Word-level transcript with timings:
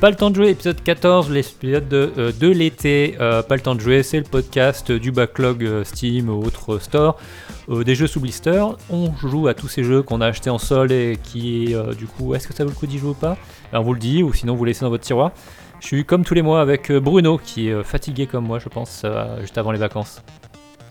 Pas 0.00 0.08
le 0.08 0.16
temps 0.16 0.30
de 0.30 0.36
jouer, 0.36 0.48
épisode 0.48 0.82
14, 0.82 1.30
l'épisode 1.30 1.86
de, 1.88 2.10
euh, 2.16 2.32
de 2.32 2.48
l'été. 2.48 3.16
Euh, 3.20 3.42
pas 3.42 3.54
le 3.54 3.60
temps 3.60 3.74
de 3.74 3.80
jouer, 3.80 4.02
c'est 4.02 4.16
le 4.16 4.24
podcast 4.24 4.90
du 4.90 5.12
backlog 5.12 5.62
euh, 5.62 5.84
Steam 5.84 6.30
ou 6.30 6.42
autre 6.42 6.78
store 6.78 7.18
des 7.84 7.94
jeux 7.94 8.06
sous 8.06 8.20
blister. 8.20 8.64
On 8.90 9.12
joue 9.16 9.48
à 9.48 9.54
tous 9.54 9.68
ces 9.68 9.84
jeux 9.84 10.02
qu'on 10.02 10.20
a 10.20 10.26
achetés 10.26 10.50
en 10.50 10.58
sol 10.58 10.92
et 10.92 11.18
qui, 11.22 11.74
du 11.96 12.06
coup, 12.06 12.34
est-ce 12.34 12.48
que 12.48 12.54
ça 12.54 12.64
vaut 12.64 12.70
le 12.70 12.76
coup 12.76 12.86
d'y 12.86 12.98
jouer 12.98 13.10
ou 13.10 13.14
pas? 13.14 13.36
Ben, 13.72 13.80
On 13.80 13.82
vous 13.82 13.94
le 13.94 14.00
dit, 14.00 14.22
ou 14.22 14.32
sinon 14.32 14.54
vous 14.54 14.64
laissez 14.64 14.80
dans 14.80 14.90
votre 14.90 15.04
tiroir. 15.04 15.32
Je 15.80 15.86
suis 15.86 16.04
comme 16.04 16.24
tous 16.24 16.34
les 16.34 16.42
mois 16.42 16.60
avec 16.60 16.92
Bruno, 16.92 17.38
qui 17.38 17.68
est 17.68 17.82
fatigué 17.84 18.26
comme 18.26 18.46
moi, 18.46 18.58
je 18.58 18.68
pense, 18.68 19.04
juste 19.40 19.56
avant 19.56 19.72
les 19.72 19.78
vacances. 19.78 20.22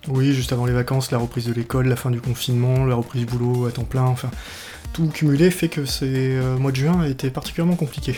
Oui, 0.08 0.34
juste 0.34 0.54
avant 0.54 0.66
les 0.66 0.74
vacances, 0.74 1.12
la 1.12 1.18
reprise 1.18 1.46
de 1.46 1.54
l'école, 1.54 1.88
la 1.88 1.96
fin 1.96 2.10
du 2.10 2.22
confinement, 2.22 2.86
la 2.86 2.96
reprise 2.96 3.26
du 3.26 3.28
boulot 3.28 3.66
à 3.66 3.72
temps 3.72 3.84
plein, 3.84 4.04
enfin 4.04 4.32
tout 4.94 5.08
cumulé 5.08 5.52
fait 5.52 5.70
que 5.70 5.86
ce 5.86 6.06
euh, 6.06 6.58
mois 6.58 6.72
de 6.72 6.78
juin 6.78 7.02
a 7.02 7.08
été 7.08 7.30
particulièrement 7.30 7.76
compliqué. 7.76 8.16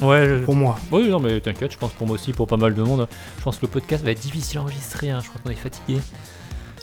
Ouais, 0.00 0.40
pour 0.40 0.54
moi. 0.54 0.78
Oui, 0.90 1.08
non, 1.08 1.20
mais 1.20 1.40
t'inquiète, 1.40 1.72
je 1.72 1.78
pense 1.78 1.92
pour 1.92 2.06
moi 2.06 2.14
aussi, 2.14 2.32
pour 2.32 2.46
pas 2.46 2.56
mal 2.56 2.74
de 2.74 2.82
monde. 2.82 3.08
Je 3.38 3.42
pense 3.42 3.56
que 3.56 3.62
le 3.62 3.70
podcast 3.70 4.04
va 4.04 4.10
être 4.10 4.20
difficile 4.20 4.58
à 4.58 4.62
enregistrer, 4.62 5.10
hein. 5.10 5.20
je 5.22 5.28
crois 5.28 5.40
qu'on 5.42 5.50
est 5.50 5.54
fatigué. 5.54 6.00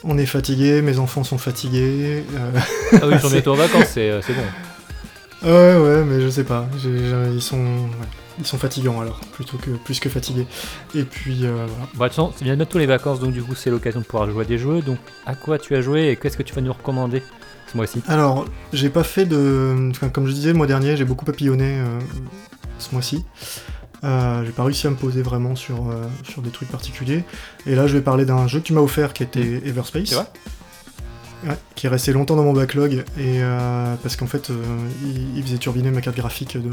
On 0.04 0.18
est 0.18 0.26
fatigué, 0.26 0.82
mes 0.82 1.00
enfants 1.00 1.24
sont 1.24 1.38
fatigués. 1.38 2.24
Euh, 2.36 2.52
ah 2.94 3.08
oui, 3.08 3.14
ils 3.14 3.20
sont 3.20 3.30
bientôt 3.32 3.54
en 3.54 3.56
vacances, 3.56 3.94
euh, 3.98 4.22
c'est 4.26 4.34
bon. 4.34 4.42
Ouais, 5.44 5.78
ouais, 5.78 6.04
mais 6.04 6.22
je 6.22 6.30
sais 6.30 6.44
pas. 6.44 6.68
ils 6.84 7.42
sont. 7.42 7.66
Ils 8.42 8.48
sont 8.48 8.58
fatigants 8.58 9.02
alors, 9.02 9.20
plutôt 9.34 9.58
que 9.58 9.72
plus 9.72 10.00
que 10.00 10.08
fatigués. 10.08 10.48
Et 10.96 11.04
puis 11.04 11.40
voilà. 11.40 11.66
Bon, 11.66 11.74
de 11.84 11.90
toute 11.92 12.00
façon, 12.00 12.34
c'est 12.38 12.46
bien 12.46 12.56
bientôt 12.56 12.80
les 12.80 12.86
vacances, 12.86 13.20
donc 13.20 13.34
du 13.34 13.44
coup 13.44 13.54
c'est 13.54 13.70
l'occasion 13.70 14.00
de 14.00 14.06
pouvoir 14.06 14.32
jouer 14.32 14.46
à 14.46 14.48
des 14.48 14.58
jeux. 14.58 14.82
Donc 14.82 14.98
à 15.26 15.36
quoi 15.36 15.58
tu 15.60 15.76
as 15.76 15.82
joué 15.82 16.08
et 16.08 16.16
qu'est-ce 16.16 16.38
que 16.38 16.44
tu 16.44 16.56
vas 16.56 16.62
nous 16.62 16.72
recommander 16.72 17.22
mois-ci? 17.76 18.02
Alors, 18.08 18.46
j'ai 18.74 18.90
pas 18.90 19.04
fait 19.04 19.26
de. 19.26 19.92
comme 20.14 20.28
je 20.28 20.34
disais 20.34 20.50
le 20.50 20.58
mois 20.58 20.68
dernier, 20.68 20.98
j'ai 20.98 21.06
beaucoup 21.06 21.26
papillonné 21.26 21.80
euh, 21.80 22.00
ce 22.80 22.94
mois-ci. 22.94 23.26
Euh, 24.04 24.46
j'ai 24.46 24.52
pas 24.52 24.64
réussi 24.64 24.88
à 24.88 24.90
me 24.90 24.96
poser 24.96 25.22
vraiment 25.22 25.56
sur, 25.56 25.90
euh, 25.90 26.06
sur 26.24 26.42
des 26.42 26.50
trucs 26.50 26.70
particuliers. 26.70 27.24
Et 27.66 27.76
là, 27.76 27.88
je 27.88 27.94
vais 27.94 28.02
parler 28.02 28.26
d'un 28.26 28.48
jeu 28.48 28.60
que 28.60 28.66
tu 28.66 28.74
m'as 28.74 28.82
offert 28.82 29.14
qui 29.14 29.24
était 29.24 29.62
Everspace. 29.66 30.14
ouais, 31.46 31.56
qui 31.76 31.88
est 31.88 31.90
resté 31.90 32.14
longtemps 32.14 32.36
dans 32.36 32.44
mon 32.44 32.54
backlog. 32.54 33.04
Et, 33.18 33.42
parce 34.02 34.16
qu'en 34.16 34.28
fait, 34.28 34.52
il, 35.36 35.44
faisait 35.44 35.58
turbiner 35.58 35.92
ma 35.92 36.02
carte 36.02 36.18
graphique 36.18 36.58
de 36.58 36.72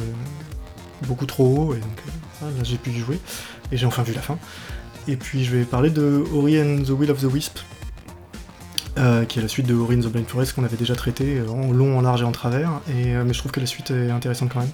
beaucoup 1.06 1.26
trop 1.26 1.44
haut. 1.44 1.74
Et 1.74 1.78
donc 1.78 2.02
là, 2.42 2.48
j'ai 2.62 2.78
pu 2.78 2.90
y 2.90 2.98
jouer. 2.98 3.18
Et 3.72 3.76
j'ai 3.76 3.86
enfin 3.86 4.02
vu 4.02 4.12
la 4.12 4.22
fin. 4.22 4.38
Et 5.08 5.16
puis, 5.16 5.44
je 5.44 5.56
vais 5.56 5.64
parler 5.64 5.90
de 5.90 6.24
Ori 6.34 6.60
and 6.60 6.82
the 6.84 6.90
Will 6.90 7.10
of 7.10 7.20
the 7.20 7.32
Wisp, 7.32 7.58
euh, 8.98 9.24
qui 9.24 9.38
est 9.38 9.42
la 9.42 9.48
suite 9.48 9.66
de 9.66 9.74
Ori 9.74 9.96
in 9.96 10.00
the 10.00 10.08
Blind 10.08 10.26
Forest 10.26 10.54
qu'on 10.54 10.64
avait 10.64 10.76
déjà 10.76 10.96
traité 10.96 11.38
euh, 11.38 11.48
en 11.48 11.70
long, 11.70 11.98
en 11.98 12.00
large 12.00 12.22
et 12.22 12.24
en 12.24 12.32
travers. 12.32 12.80
Et, 12.88 13.14
euh, 13.14 13.24
mais 13.24 13.32
je 13.32 13.38
trouve 13.38 13.52
que 13.52 13.60
la 13.60 13.66
suite 13.66 13.92
est 13.92 14.10
intéressante 14.10 14.50
quand 14.52 14.60
même, 14.60 14.70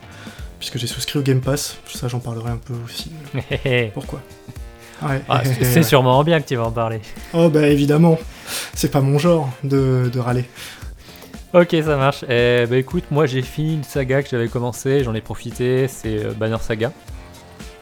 puisque 0.63 0.79
j'ai 0.79 0.87
souscrit 0.87 1.19
au 1.19 1.23
Game 1.23 1.41
Pass. 1.41 1.77
Ça, 1.93 2.07
j'en 2.07 2.21
parlerai 2.21 2.51
un 2.53 2.57
peu 2.57 2.75
aussi. 2.85 3.11
Pourquoi? 3.95 4.21
Ah, 5.03 5.43
C'est 5.45 5.83
sûrement 5.83 6.23
bien 6.23 6.41
que 6.41 6.47
tu 6.47 6.55
vas 6.55 6.67
en 6.67 6.71
parler. 6.71 7.01
Oh 7.35 7.49
bah 7.49 7.67
évidemment, 7.67 8.17
c'est 8.73 8.93
pas 8.93 9.01
mon 9.01 9.19
genre 9.19 9.51
de, 9.65 10.09
de 10.13 10.21
râler. 10.21 10.45
Ok, 11.53 11.75
ça 11.85 11.97
marche. 11.97 12.25
Eh, 12.29 12.67
bah 12.71 12.77
écoute, 12.77 13.03
moi 13.11 13.27
j'ai 13.27 13.43
fini 13.43 13.75
une 13.75 13.83
saga 13.83 14.23
que 14.23 14.29
j'avais 14.29 14.47
commencé, 14.47 15.03
j'en 15.03 15.17
ai 15.17 15.21
profité, 15.21 15.89
c'est 15.89 16.33
Banner 16.39 16.59
Saga. 16.61 16.93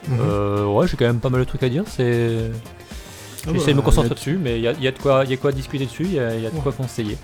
Mhm. 0.09 0.67
ouais, 0.69 0.89
j'ai 0.89 0.97
quand 0.97 1.05
même 1.05 1.21
pas 1.21 1.29
mal 1.29 1.41
de 1.41 1.45
trucs 1.45 1.63
à 1.63 1.69
dire. 1.69 1.85
C'est 1.87 2.51
je 3.45 3.51
vais 3.51 3.57
essayer 3.59 3.75
de 3.75 3.79
me 3.79 3.83
concentrer 3.83 4.15
dessus, 4.15 4.39
mais 4.43 4.57
il 4.57 4.63
y 4.63 4.69
a, 4.69 4.73
de 4.73 4.99
quoi, 4.99 5.27
y 5.27 5.35
a 5.35 5.37
quoi 5.37 5.53
discuter 5.53 5.85
dessus, 5.85 6.05
il 6.05 6.15
y 6.15 6.19
a, 6.19 6.31
de 6.31 6.61
quoi 6.63 6.73
conseiller. 6.73 7.19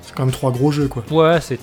C'est 0.00 0.14
quand 0.14 0.24
même 0.24 0.32
trois 0.32 0.52
gros 0.52 0.72
jeux, 0.72 0.88
quoi. 0.88 1.04
Ouais, 1.10 1.38
c'est 1.42 1.58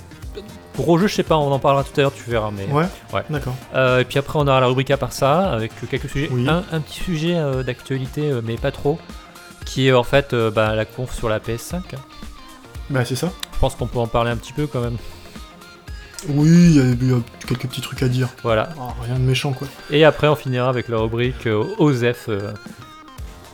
gros 0.77 0.97
jeux, 0.97 1.07
je 1.07 1.15
sais 1.15 1.23
pas, 1.23 1.37
on 1.37 1.51
en 1.51 1.59
parlera 1.59 1.83
tout 1.83 1.91
à 1.97 2.01
l'heure, 2.01 2.13
tu 2.13 2.29
verras. 2.29 2.51
Mais... 2.51 2.65
Ouais, 2.65 2.85
ouais. 3.13 3.23
d'accord. 3.29 3.55
Euh, 3.75 3.99
et 3.99 4.05
puis 4.05 4.19
après, 4.19 4.39
on 4.39 4.47
aura 4.47 4.59
la 4.59 4.67
rubrique 4.67 4.91
à 4.91 4.97
part 4.97 5.13
ça, 5.13 5.51
avec 5.51 5.71
quelques 5.89 6.09
sujets. 6.09 6.29
Un, 6.47 6.79
petit 6.81 6.99
sujet 6.99 7.35
euh, 7.35 7.63
d'actualité, 7.63 8.29
euh, 8.29 8.41
mais 8.43 8.55
pas 8.55 8.71
trop, 8.71 8.99
qui 9.65 9.87
est 9.87 9.93
en 9.93 10.03
fait 10.03 10.33
bah, 10.33 10.75
la 10.75 10.85
conf 10.85 11.13
sur 11.13 11.29
la 11.29 11.39
PS5. 11.39 11.81
Bah, 12.89 13.05
c'est 13.05 13.15
ça. 13.15 13.31
Je 13.53 13.59
pense 13.59 13.75
qu'on 13.75 13.87
peut 13.87 13.99
en 13.99 14.07
parler 14.07 14.31
un 14.31 14.37
petit 14.37 14.53
peu 14.53 14.67
quand 14.67 14.81
même. 14.81 14.97
Oui, 16.29 16.75
il 16.75 17.09
y, 17.09 17.13
a 17.13 17.17
quelques 17.47 17.67
petits 17.67 17.81
trucs 17.81 18.01
à 18.01 18.07
dire. 18.07 18.29
Voilà. 18.43 18.69
Ah, 18.79 18.93
rien 19.03 19.15
de 19.15 19.23
méchant, 19.23 19.51
quoi. 19.51 19.67
Et 19.91 20.05
après, 20.05 20.27
on 20.27 20.35
finira 20.35 20.69
avec 20.69 20.87
la 20.87 20.97
rubrique 20.97 21.47
OZEF 21.77 22.29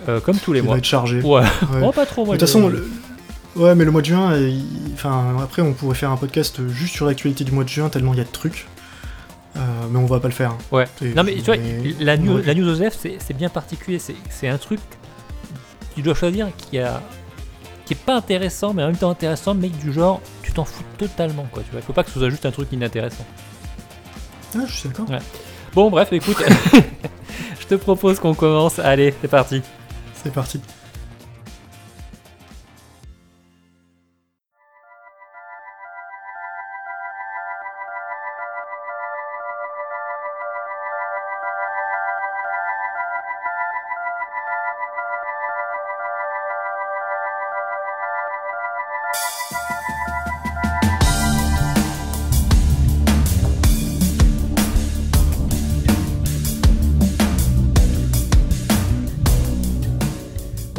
euh, 0.07 0.19
comme 0.22 0.38
tous 0.38 0.53
les 0.53 0.62
mois. 0.62 0.75
va 0.75 0.78
être 0.78 0.86
chargé. 0.86 1.22
Ouais. 1.22 1.44
Oh, 1.84 1.91
pas 1.96 2.06
trop, 2.06 2.25
moi. 2.25 2.36
De 2.36 2.40
toute 2.40 2.47
façon, 2.47 2.72
ouais, 3.59 3.75
mais 3.75 3.86
le 3.86 3.92
mois 3.92 4.02
de 4.02 4.08
juin, 4.08 4.34
enfin, 4.94 5.38
après, 5.44 5.62
on 5.62 5.74
pourrait 5.74 5.96
faire 5.96 6.12
un 6.12 6.18
podcast 6.18 6.68
juste 6.70 6.96
sur 6.96 7.06
l'actualité 7.06 7.44
du 7.44 7.52
mois 7.52 7.64
de 7.64 7.70
juin, 7.70 7.90
tellement 7.90 8.14
il 8.14 8.18
y 8.18 8.22
a 8.22 8.25
de 8.25 8.31
trucs. 8.31 8.68
Euh, 9.56 9.59
mais 9.90 10.00
on 10.00 10.06
va 10.06 10.20
pas 10.20 10.28
le 10.28 10.34
faire. 10.34 10.56
Ouais. 10.72 10.86
non, 11.16 11.24
mais 11.24 11.36
tu 11.36 11.42
vois, 11.42 11.56
la, 12.00 12.18
news, 12.18 12.38
la 12.38 12.53
news 12.53 12.68
OZF, 12.68 12.98
c'est 13.19 13.34
bien 13.36 13.50
particulier. 13.50 14.00
C'est 14.30 14.48
un 14.48 14.58
truc, 14.58 14.80
tu 15.96 16.02
dois 16.02 16.14
choisir 16.14 16.48
qui 16.58 16.80
a 16.80 17.02
qui 17.86 17.94
est 17.94 18.06
pas 18.06 18.16
intéressant, 18.16 18.72
mais 18.72 18.84
en 18.84 18.88
même 18.88 18.98
temps 18.98 19.09
intéressant, 19.09 19.56
mais 19.56 19.69
du 19.69 19.92
genre, 19.92 20.22
tu 20.44 20.52
t'en 20.52 20.64
fous 20.64 20.84
totalement, 21.00 21.48
quoi. 21.52 21.64
Tu 21.64 21.72
vois, 21.72 21.80
il 21.80 21.84
faut 21.84 21.92
pas 21.92 22.03
que 22.03 22.12
ce 22.12 22.19
soit 22.19 22.30
juste 22.30 22.46
un 22.46 22.52
truc 22.52 22.72
inintéressant. 22.72 23.25
Ah, 24.56 24.59
je 24.68 24.72
suis 24.72 24.90
d'accord. 24.90 25.08
Bon, 25.74 25.90
bref, 25.90 26.14
écoute, 26.14 26.38
je 27.59 27.66
te 27.66 27.74
propose 27.74 28.19
qu'on 28.19 28.36
commence. 28.36 28.78
Allez, 28.78 29.16
c'est 29.19 29.28
parti. 29.28 29.64
C'est 30.14 30.31
parti. 30.31 30.62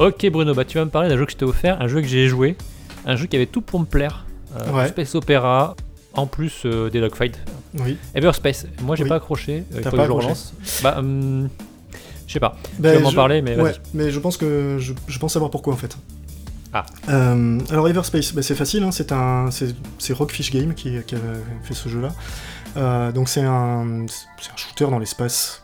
Ok 0.00 0.31
Bruno, 0.31 0.55
bah 0.55 0.65
tu 0.65 0.78
vas 0.78 0.87
me 0.87 0.91
parler 0.91 1.11
d'un 1.11 1.19
jeu 1.19 1.27
que 1.27 1.33
je 1.33 1.37
t'ai 1.37 1.44
offert, 1.44 1.78
un 1.83 1.87
jeu 1.87 2.00
que 2.00 2.06
j'ai 2.06 2.27
joué, 2.27 2.56
un 3.05 3.16
jeu 3.16 3.27
qui 3.27 3.37
avait 3.37 3.44
tout 3.44 3.61
pour 3.61 3.78
me 3.78 3.84
plaire. 3.84 4.25
Euh, 4.56 4.88
Space 4.88 5.15
Opera, 5.15 5.77
en 6.15 6.27
plus 6.27 6.62
euh, 6.65 6.88
des 6.88 7.03
dogfights. 7.03 7.38
Oui. 7.75 7.99
Everspace, 8.15 8.66
moi 8.81 8.97
j'ai 8.97 9.05
pas 9.05 9.16
accroché, 9.16 9.65
euh, 9.75 9.77
il 9.77 9.84
faut 9.84 9.91
que 9.91 10.03
je 10.03 10.11
relance. 10.11 10.55
Bah, 10.83 10.97
hum, 10.99 11.50
je 12.27 12.33
sais 12.33 12.41
pas, 12.41 12.56
bah, 12.78 12.93
tu 12.93 12.97
vas 12.97 13.03
m'en 13.03 13.12
parler, 13.12 13.43
mais 13.43 13.61
ouais, 13.61 13.75
mais 13.93 14.11
je 14.11 14.19
pense 14.21 14.38
que 14.38 14.78
je, 14.78 15.19
pense 15.19 15.34
savoir 15.34 15.50
pourquoi 15.50 15.75
en 15.75 15.77
fait. 15.77 15.94
Ah. 16.72 16.87
alors 17.71 17.87
Everspace, 17.87 18.32
bah, 18.32 18.41
c'est 18.41 18.55
facile, 18.55 18.82
hein, 18.84 18.93
c'est 18.93 19.12
un, 19.12 19.50
c'est 19.50 20.12
Rockfish 20.15 20.50
Game 20.50 20.72
qui, 20.72 20.94
qui, 21.06 21.15
a 21.15 21.19
fait 21.62 21.75
ce 21.75 21.91
jeu-là. 21.91 23.12
donc 23.12 23.28
c'est 23.28 23.43
un, 23.43 24.06
un 24.06 24.56
shooter 24.56 24.87
dans 24.87 24.99
l'espace 24.99 25.62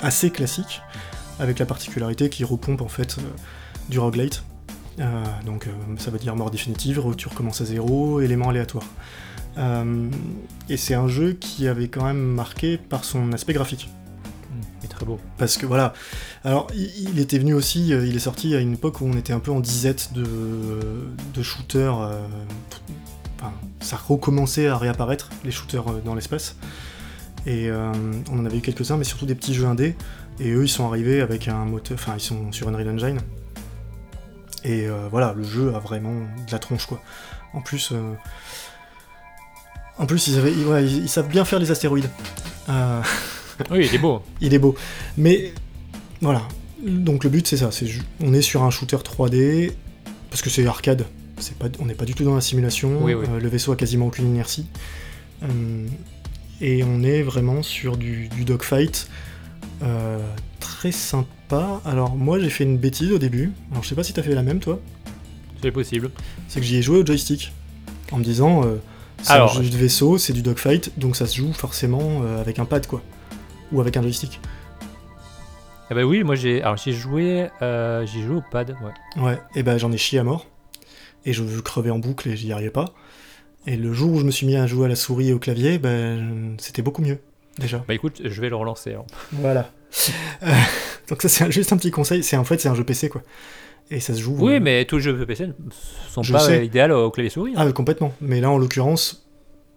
assez 0.00 0.30
classique, 0.30 0.82
avec 1.38 1.60
la 1.60 1.66
particularité 1.66 2.28
qui 2.28 2.42
repompe 2.42 2.82
en 2.82 2.88
fait 2.88 3.18
du 3.88 3.98
roguelite. 3.98 4.42
Euh, 5.00 5.24
donc 5.46 5.66
euh, 5.66 5.70
ça 5.98 6.10
veut 6.10 6.18
dire 6.18 6.34
mort 6.34 6.50
définitive, 6.50 7.02
tu 7.16 7.28
recommences 7.28 7.60
à 7.60 7.64
zéro, 7.64 8.20
élément 8.20 8.48
aléatoire. 8.48 8.84
Euh, 9.56 10.08
et 10.68 10.76
c'est 10.76 10.94
un 10.94 11.08
jeu 11.08 11.32
qui 11.32 11.68
avait 11.68 11.88
quand 11.88 12.04
même 12.04 12.20
marqué 12.20 12.78
par 12.78 13.04
son 13.04 13.32
aspect 13.32 13.52
graphique. 13.52 13.88
Il 14.80 14.84
est 14.84 14.88
très 14.88 15.04
beau. 15.04 15.18
Parce 15.36 15.56
que 15.56 15.66
voilà. 15.66 15.92
Alors, 16.44 16.68
il, 16.74 17.18
était 17.18 17.38
venu 17.38 17.54
aussi, 17.54 17.88
il 17.88 18.14
est 18.14 18.20
sorti 18.20 18.54
à 18.54 18.60
une 18.60 18.74
époque 18.74 19.00
où 19.00 19.06
on 19.06 19.14
était 19.14 19.32
un 19.32 19.40
peu 19.40 19.50
en 19.50 19.60
disette 19.60 20.12
de, 20.12 20.24
de 21.34 21.42
shooters. 21.42 21.96
enfin, 23.36 23.52
ça 23.80 23.96
recommençait 23.96 24.68
à 24.68 24.76
réapparaître, 24.76 25.30
les 25.44 25.50
shooters 25.50 25.84
dans 26.04 26.14
l'espace. 26.14 26.56
Et 27.46 27.68
on 28.30 28.38
en 28.38 28.44
avait 28.44 28.58
eu 28.58 28.60
quelques-uns, 28.60 28.96
mais 28.96 29.04
surtout 29.04 29.26
des 29.26 29.34
petits 29.34 29.54
jeux 29.54 29.66
indés. 29.66 29.96
Et 30.38 30.52
eux, 30.52 30.64
ils 30.64 30.68
sont 30.68 30.86
arrivés 30.86 31.20
avec 31.20 31.48
un 31.48 31.64
moteur. 31.64 31.98
Enfin, 32.00 32.14
ils 32.16 32.20
sont 32.20 32.52
sur 32.52 32.68
Unreal 32.68 32.88
Engine. 32.88 33.18
Et 34.64 34.86
euh, 34.86 35.08
voilà, 35.10 35.34
le 35.36 35.44
jeu 35.44 35.74
a 35.74 35.78
vraiment 35.78 36.12
de 36.12 36.52
la 36.52 36.58
tronche, 36.58 36.86
quoi. 36.86 37.00
En 37.52 37.60
plus, 37.60 37.90
euh, 37.92 38.14
en 39.98 40.06
plus 40.06 40.28
ils, 40.28 40.38
avaient, 40.38 40.52
ils, 40.52 41.08
savent 41.08 41.28
bien 41.28 41.44
faire 41.44 41.58
les 41.58 41.70
astéroïdes. 41.70 42.10
Euh, 42.68 43.02
oui, 43.70 43.86
il 43.86 43.94
est 43.94 43.98
beau. 43.98 44.22
il 44.40 44.54
est 44.54 44.58
beau. 44.58 44.74
Mais 45.16 45.52
voilà, 46.20 46.42
donc 46.84 47.24
le 47.24 47.30
but 47.30 47.46
c'est 47.46 47.56
ça, 47.56 47.70
c'est 47.70 47.86
on 48.20 48.34
est 48.34 48.42
sur 48.42 48.62
un 48.62 48.70
shooter 48.70 48.96
3D, 48.96 49.72
parce 50.30 50.42
que 50.42 50.50
c'est 50.50 50.66
arcade, 50.66 51.06
pas, 51.58 51.66
on 51.78 51.86
n'est 51.86 51.94
pas 51.94 52.04
du 52.04 52.14
tout 52.14 52.24
dans 52.24 52.34
la 52.34 52.40
simulation, 52.40 53.06
le 53.06 53.48
vaisseau 53.48 53.72
a 53.72 53.76
quasiment 53.76 54.06
aucune 54.06 54.26
inertie. 54.26 54.66
Et 56.60 56.82
on 56.82 57.04
est 57.04 57.22
vraiment 57.22 57.62
sur 57.62 57.96
du, 57.96 58.28
du 58.28 58.44
dogfight 58.44 59.08
très 60.60 60.92
sympa. 60.92 61.80
Alors 61.84 62.16
moi 62.16 62.38
j'ai 62.38 62.50
fait 62.50 62.64
une 62.64 62.78
bêtise 62.78 63.12
au 63.12 63.18
début. 63.18 63.52
Alors 63.70 63.82
je 63.82 63.88
sais 63.88 63.94
pas 63.94 64.04
si 64.04 64.12
t'as 64.12 64.22
fait 64.22 64.34
la 64.34 64.42
même 64.42 64.60
toi. 64.60 64.80
C'est 65.62 65.72
possible. 65.72 66.10
C'est 66.48 66.60
que 66.60 66.66
j'y 66.66 66.76
ai 66.76 66.82
joué 66.82 66.98
au 66.98 67.06
joystick 67.06 67.52
en 68.12 68.18
me 68.18 68.24
disant 68.24 68.64
euh, 68.64 68.76
c'est 69.22 69.32
un 69.32 69.48
jeu 69.48 69.68
de 69.68 69.76
vaisseau, 69.76 70.18
c'est 70.18 70.32
du 70.32 70.42
dogfight, 70.42 70.98
donc 70.98 71.16
ça 71.16 71.26
se 71.26 71.36
joue 71.36 71.52
forcément 71.52 72.22
euh, 72.22 72.40
avec 72.40 72.58
un 72.58 72.64
pad 72.64 72.86
quoi, 72.86 73.02
ou 73.72 73.80
avec 73.80 73.96
un 73.96 74.02
joystick. 74.02 74.40
Ah 75.90 75.94
bah 75.94 76.04
oui, 76.04 76.22
moi 76.22 76.34
j'ai 76.34 76.62
alors 76.62 76.76
j'ai 76.76 76.92
joué 76.92 77.48
euh, 77.62 78.06
j'ai 78.06 78.22
joué 78.22 78.36
au 78.36 78.42
pad, 78.50 78.76
ouais. 78.82 79.22
Ouais, 79.22 79.38
et 79.54 79.62
ben 79.62 79.78
j'en 79.78 79.90
ai 79.90 79.98
chié 79.98 80.18
à 80.18 80.24
mort. 80.24 80.46
Et 81.24 81.32
je 81.32 81.42
veux 81.42 81.60
crever 81.62 81.90
en 81.90 81.98
boucle 81.98 82.28
et 82.28 82.36
j'y 82.36 82.52
arrivais 82.52 82.70
pas. 82.70 82.94
Et 83.66 83.76
le 83.76 83.92
jour 83.92 84.12
où 84.12 84.20
je 84.20 84.24
me 84.24 84.30
suis 84.30 84.46
mis 84.46 84.56
à 84.56 84.66
jouer 84.66 84.86
à 84.86 84.88
la 84.88 84.96
souris 84.96 85.30
et 85.30 85.32
au 85.32 85.38
clavier, 85.38 85.78
ben 85.78 86.54
c'était 86.58 86.82
beaucoup 86.82 87.02
mieux, 87.02 87.18
déjà. 87.58 87.84
Bah 87.88 87.94
écoute, 87.94 88.20
je 88.24 88.40
vais 88.40 88.48
le 88.48 88.56
relancer. 88.56 88.94
Voilà. 89.32 89.70
Euh, 90.42 90.52
donc 91.08 91.22
ça 91.22 91.28
c'est 91.28 91.50
juste 91.50 91.72
un 91.72 91.76
petit 91.76 91.90
conseil, 91.90 92.22
c'est 92.22 92.36
en 92.36 92.44
fait 92.44 92.58
c'est 92.60 92.68
un 92.68 92.74
jeu 92.74 92.84
PC 92.84 93.08
quoi. 93.08 93.22
Et 93.90 94.00
ça 94.00 94.12
se 94.14 94.20
joue. 94.20 94.36
Oui, 94.38 94.54
euh, 94.54 94.60
mais 94.60 94.84
tous 94.84 94.96
les 94.96 95.02
jeux 95.02 95.24
PC 95.26 95.46
ne 95.46 95.52
sont 96.10 96.22
Je 96.22 96.32
pas 96.32 96.56
idéaux 96.56 97.04
au 97.06 97.10
clavier 97.10 97.30
souris. 97.30 97.52
hein. 97.56 97.64
Ah 97.66 97.72
complètement. 97.72 98.12
Mais 98.20 98.40
là 98.42 98.50
en 98.50 98.58
l'occurrence, 98.58 99.26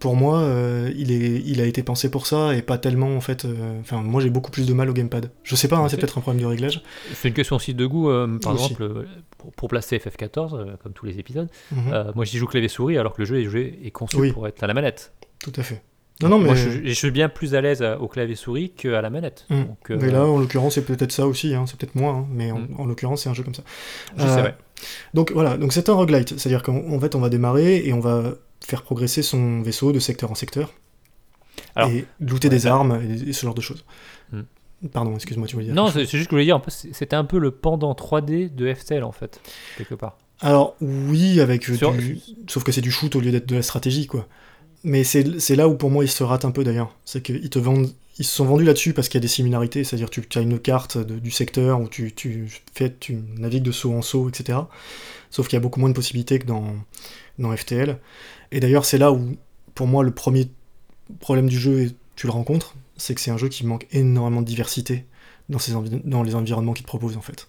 pour 0.00 0.16
moi, 0.16 0.40
euh, 0.40 0.92
il, 0.96 1.10
est, 1.12 1.40
il 1.46 1.60
a 1.62 1.64
été 1.64 1.82
pensé 1.82 2.10
pour 2.10 2.26
ça 2.26 2.54
et 2.54 2.60
pas 2.60 2.76
tellement 2.76 3.16
en 3.16 3.20
fait. 3.22 3.46
Enfin 3.80 4.02
moi 4.02 4.20
j'ai 4.20 4.28
beaucoup 4.28 4.50
plus 4.50 4.66
de 4.66 4.74
mal 4.74 4.90
au 4.90 4.92
gamepad. 4.92 5.30
Je 5.44 5.54
sais 5.56 5.68
pas, 5.68 5.78
hein, 5.78 5.88
c'est 5.88 5.96
peut-être 5.96 6.18
un 6.18 6.20
problème 6.20 6.42
de 6.42 6.46
réglage. 6.46 6.82
C'est 7.14 7.28
une 7.28 7.34
question 7.34 7.56
aussi 7.56 7.72
de 7.72 7.86
goût. 7.86 8.10
par 8.42 8.52
Aussi. 8.54 8.64
exemple, 8.74 9.06
pour, 9.38 9.52
pour 9.52 9.68
placer 9.68 9.96
FF14, 9.96 10.54
euh, 10.54 10.76
comme 10.82 10.92
tous 10.92 11.06
les 11.06 11.18
épisodes, 11.18 11.48
Mhm. 11.70 12.12
moi 12.14 12.24
j'y 12.26 12.36
joue 12.36 12.46
clavier 12.46 12.68
souris 12.68 12.98
alors 12.98 13.14
que 13.14 13.22
le 13.22 13.24
jeu 13.26 13.40
est, 13.40 13.44
joué, 13.44 13.78
est 13.82 13.90
conçu 13.92 14.16
Oui. 14.16 14.32
pour 14.32 14.46
être 14.46 14.62
à 14.62 14.66
la 14.66 14.74
manette. 14.74 15.12
Tout 15.42 15.52
à 15.56 15.62
fait. 15.62 15.82
Non 16.22 16.28
non 16.30 16.38
mais. 16.38 16.46
Moi 16.46 16.54
je, 16.54 16.70
je 16.84 16.92
suis 16.92 17.10
bien 17.10 17.28
plus 17.28 17.54
à 17.54 17.60
l'aise 17.60 17.82
euh, 17.82 17.96
au 17.98 18.08
clavier 18.08 18.34
souris 18.36 18.70
qu'à 18.70 19.00
la 19.02 19.10
manette. 19.10 19.46
Mm. 19.50 19.62
Donc, 19.64 19.90
euh, 19.90 19.98
Mais 20.00 20.10
là, 20.10 20.24
en 20.26 20.38
l'occurrence, 20.38 20.74
c'est 20.74 20.84
peut-être 20.84 21.12
ça 21.12 21.26
aussi, 21.26 21.54
hein, 21.54 21.64
c'est 21.66 21.76
peut-être 21.78 21.94
moi, 21.94 22.12
hein, 22.12 22.26
mais 22.30 22.50
en, 22.52 22.58
Mm. 22.60 22.68
en 22.78 22.86
l'occurrence, 22.86 23.22
c'est 23.22 23.28
un 23.28 23.34
jeu 23.34 23.42
comme 23.42 23.54
ça. 23.54 23.62
je 24.16 24.24
Euh, 24.24 24.34
sais, 24.36 24.42
ouais. 24.42 24.54
Donc 25.14 25.32
voilà, 25.32 25.56
donc 25.56 25.72
c'est 25.72 25.88
un 25.88 25.94
roguelite, 25.94 26.38
c'est-à-dire 26.38 26.62
qu'en 26.62 26.76
en 26.76 26.98
fait, 27.00 27.14
on 27.14 27.20
va 27.20 27.28
démarrer 27.28 27.84
et 27.86 27.92
on 27.92 28.00
va 28.00 28.34
faire 28.64 28.82
progresser 28.82 29.22
son 29.22 29.60
vaisseau 29.62 29.92
de 29.92 29.98
secteur 29.98 30.30
en 30.30 30.34
secteur 30.34 30.72
Alors, 31.76 31.90
et 31.90 32.04
looter 32.20 32.48
des 32.48 32.66
armes 32.66 33.00
et, 33.02 33.28
et 33.28 33.32
ce 33.32 33.44
genre 33.46 33.54
de 33.54 33.60
choses. 33.60 33.84
Mm. 34.32 34.40
Pardon, 34.92 35.14
excuse-moi, 35.14 35.46
tu 35.46 35.54
voulais 35.54 35.66
dire 35.66 35.74
Non, 35.76 35.88
c'est 35.90 36.00
juste 36.00 36.12
que 36.12 36.18
je 36.24 36.28
voulais 36.30 36.44
dire, 36.44 36.60
c'était 36.68 37.14
un 37.14 37.24
peu 37.24 37.38
le 37.38 37.52
pendant 37.52 37.92
3D 37.94 38.52
de 38.52 38.74
FTL 38.74 39.04
en 39.04 39.12
fait, 39.12 39.40
quelque 39.78 39.94
part. 39.94 40.18
Alors 40.40 40.74
oui, 40.80 41.40
avec 41.40 41.70
euh, 41.70 41.76
Sur- 41.76 41.92
du... 41.92 42.18
Sauf 42.48 42.64
que 42.64 42.72
c'est 42.72 42.80
du 42.80 42.90
shoot 42.90 43.14
au 43.14 43.20
lieu 43.20 43.30
d'être 43.30 43.48
de 43.48 43.54
la 43.54 43.62
stratégie, 43.62 44.08
quoi. 44.08 44.26
Mais 44.84 45.04
c'est 45.04 45.56
là 45.56 45.68
où 45.68 45.76
pour 45.76 45.90
moi 45.90 46.04
ils 46.04 46.10
se 46.10 46.24
ratent 46.24 46.44
un 46.44 46.50
peu 46.50 46.64
d'ailleurs. 46.64 46.96
C'est 47.04 47.22
qu'ils 47.22 47.50
te 47.50 47.58
vendent... 47.58 47.90
Ils 48.18 48.26
se 48.26 48.34
sont 48.34 48.44
vendus 48.44 48.64
là-dessus 48.64 48.92
parce 48.92 49.08
qu'il 49.08 49.18
y 49.18 49.22
a 49.22 49.26
des 49.26 49.28
similarités, 49.28 49.84
c'est-à-dire 49.84 50.10
tu, 50.10 50.22
as 50.34 50.40
une 50.42 50.58
carte 50.58 50.98
du 50.98 51.30
secteur 51.30 51.80
où 51.80 51.88
tu, 51.88 52.12
tu 52.12 52.46
tu 53.00 53.18
navigues 53.38 53.62
de 53.62 53.72
saut 53.72 53.94
en 53.94 54.02
saut, 54.02 54.28
etc. 54.28 54.58
Sauf 55.30 55.48
qu'il 55.48 55.56
y 55.56 55.60
a 55.60 55.60
beaucoup 55.60 55.80
moins 55.80 55.88
de 55.88 55.94
possibilités 55.94 56.38
que 56.38 56.46
dans, 56.46 56.74
dans 57.38 57.56
FTL. 57.56 57.98
Et 58.50 58.60
d'ailleurs 58.60 58.84
c'est 58.84 58.98
là 58.98 59.12
où, 59.12 59.36
pour 59.74 59.86
moi, 59.86 60.04
le 60.04 60.10
premier 60.10 60.50
problème 61.20 61.48
du 61.48 61.58
jeu, 61.58 61.80
et 61.80 61.90
tu 62.16 62.26
le 62.26 62.32
rencontres, 62.32 62.74
c'est 62.98 63.14
que 63.14 63.20
c'est 63.20 63.30
un 63.30 63.38
jeu 63.38 63.48
qui 63.48 63.64
manque 63.64 63.86
énormément 63.92 64.42
de 64.42 64.46
diversité 64.46 65.06
dans, 65.48 65.58
envi- 65.58 66.02
dans 66.04 66.22
les 66.22 66.34
environnements 66.34 66.74
qu'il 66.74 66.84
te 66.84 66.88
propose 66.88 67.16
en 67.16 67.22
fait. 67.22 67.48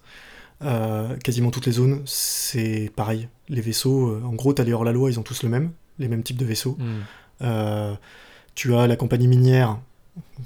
Euh, 0.62 1.16
quasiment 1.18 1.50
toutes 1.50 1.66
les 1.66 1.72
zones, 1.72 2.00
c'est 2.06 2.90
pareil. 2.96 3.28
Les 3.48 3.60
vaisseaux, 3.60 4.08
euh, 4.08 4.22
en 4.24 4.32
gros, 4.32 4.54
t'as 4.54 4.64
les 4.64 4.72
hors-la-loi, 4.72 5.10
ils 5.10 5.20
ont 5.20 5.22
tous 5.22 5.42
le 5.42 5.50
même, 5.50 5.72
les 5.98 6.08
mêmes 6.08 6.22
types 6.22 6.38
de 6.38 6.44
vaisseaux. 6.44 6.76
Mm. 6.78 7.00
Euh, 7.42 7.94
tu 8.54 8.74
as 8.74 8.86
la 8.86 8.96
compagnie 8.96 9.28
minière, 9.28 9.78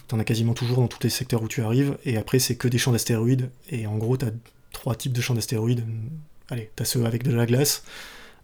t'en 0.09 0.19
as 0.19 0.25
quasiment 0.25 0.55
toujours 0.55 0.79
dans 0.79 0.89
tous 0.89 1.03
les 1.03 1.11
secteurs 1.11 1.43
où 1.43 1.49
tu 1.49 1.63
arrives, 1.63 1.99
et 2.05 2.17
après, 2.17 2.39
c'est 2.39 2.57
que 2.57 2.69
des 2.69 2.79
champs 2.79 2.93
d'astéroïdes, 2.93 3.51
et 3.71 3.87
en 3.87 3.97
gros, 3.97 4.17
t'as 4.17 4.31
trois 4.73 4.95
types 4.95 5.13
de 5.13 5.21
champs 5.21 5.35
d'astéroïdes. 5.35 5.85
Allez, 6.51 6.71
t'as 6.77 6.85
ceux 6.85 7.05
avec 7.05 7.23
de 7.23 7.35
la 7.35 7.47
glace, 7.47 7.85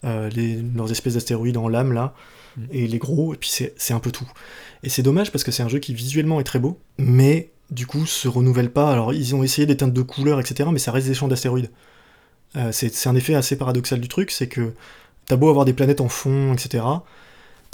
euh, 0.05 0.29
les, 0.31 0.57
leurs 0.57 0.91
espèces 0.91 1.15
d'astéroïdes 1.15 1.57
en 1.57 1.69
lame, 1.69 1.93
là, 1.93 2.15
Mm. 2.57 2.63
et 2.73 2.87
les 2.87 2.99
gros, 2.99 3.35
et 3.35 3.37
puis 3.37 3.51
c'est 3.51 3.95
un 3.95 4.01
peu 4.01 4.11
tout. 4.11 4.31
Et 4.83 4.89
c'est 4.89 5.03
dommage 5.03 5.33
parce 5.33 5.45
que 5.45 5.51
c'est 5.51 5.63
un 5.63 5.69
jeu 5.69 5.79
qui 5.79 5.95
visuellement 5.95 6.41
est 6.41 6.45
très 6.45 6.59
beau, 6.59 6.79
mais 6.99 7.51
du 7.71 7.87
coup 7.87 8.07
se 8.07 8.29
renouvelle 8.29 8.71
pas. 8.71 8.93
Alors 8.93 9.13
ils 9.13 9.35
ont 9.35 9.43
essayé 9.43 9.67
des 9.67 9.77
teintes 9.77 9.93
de 9.93 10.03
couleurs, 10.03 10.41
etc., 10.41 10.69
mais 10.73 10.79
ça 10.79 10.93
reste 10.93 11.07
des 11.09 11.15
champs 11.15 11.29
d'astéroïdes. 11.29 11.71
Euh, 12.57 12.71
c'est 12.73 13.09
un 13.09 13.17
effet 13.17 13.35
assez 13.35 13.57
paradoxal 13.57 14.01
du 14.01 14.09
truc, 14.09 14.31
c'est 14.31 14.49
que 14.49 14.75
t'as 15.27 15.37
beau 15.37 15.49
avoir 15.49 15.65
des 15.65 15.73
planètes 15.73 16.01
en 16.01 16.09
fond, 16.09 16.53
etc., 16.55 16.85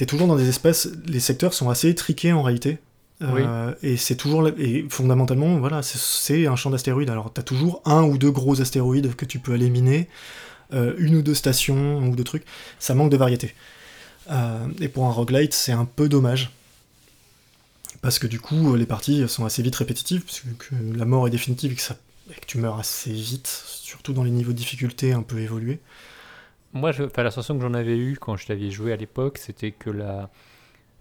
t'es 0.00 0.06
toujours 0.06 0.26
dans 0.28 0.36
des 0.36 0.48
espaces, 0.48 0.88
les 1.06 1.20
secteurs 1.20 1.52
sont 1.52 1.68
assez 1.68 1.90
étriqués 1.90 2.32
en 2.32 2.42
réalité. 2.42 2.78
Euh, 3.20 3.74
Et 3.82 3.98
c'est 3.98 4.14
toujours, 4.14 4.48
et 4.48 4.86
fondamentalement, 4.88 5.58
voilà, 5.58 5.82
c'est- 5.82 6.46
un 6.46 6.56
champ 6.56 6.70
d'astéroïdes. 6.70 7.10
Alors 7.10 7.30
t'as 7.30 7.42
toujours 7.42 7.82
un 7.84 8.02
ou 8.04 8.16
deux 8.16 8.30
gros 8.30 8.62
astéroïdes 8.62 9.14
que 9.14 9.26
tu 9.26 9.38
peux 9.40 9.52
aller 9.52 9.68
miner, 9.68 10.08
euh, 10.72 10.94
une 10.96 11.16
ou 11.16 11.22
deux 11.22 11.34
stations, 11.34 11.98
ou 12.08 12.16
deux 12.16 12.24
trucs. 12.24 12.44
Ça 12.78 12.94
manque 12.94 13.10
de 13.10 13.18
variété. 13.18 13.54
Euh, 14.30 14.66
et 14.80 14.88
pour 14.88 15.04
un 15.04 15.10
roguelite, 15.10 15.52
c'est 15.52 15.72
un 15.72 15.84
peu 15.84 16.08
dommage. 16.08 16.50
Parce 18.00 18.18
que 18.18 18.26
du 18.26 18.40
coup, 18.40 18.74
les 18.76 18.86
parties 18.86 19.28
sont 19.28 19.44
assez 19.44 19.62
vite 19.62 19.76
répétitives, 19.76 20.22
puisque 20.22 20.46
que 20.56 20.74
la 20.96 21.04
mort 21.04 21.26
est 21.26 21.30
définitive 21.30 21.72
et 21.72 21.74
que, 21.74 21.82
ça, 21.82 21.96
et 22.30 22.40
que 22.40 22.46
tu 22.46 22.56
meurs 22.56 22.78
assez 22.78 23.12
vite, 23.12 23.48
surtout 23.66 24.14
dans 24.14 24.24
les 24.24 24.30
niveaux 24.30 24.52
de 24.52 24.56
difficulté 24.56 25.12
un 25.12 25.20
peu 25.22 25.40
évolués. 25.40 25.78
Moi, 26.72 26.92
je- 26.92 27.02
la 27.02 27.30
sensation 27.30 27.56
que 27.56 27.62
j'en 27.62 27.74
avais 27.74 27.96
eue 27.96 28.16
quand 28.20 28.36
je 28.36 28.46
l'avais 28.48 28.70
joué 28.70 28.92
à 28.92 28.96
l'époque, 28.96 29.38
c'était 29.38 29.72
que 29.72 29.90
la... 29.90 30.30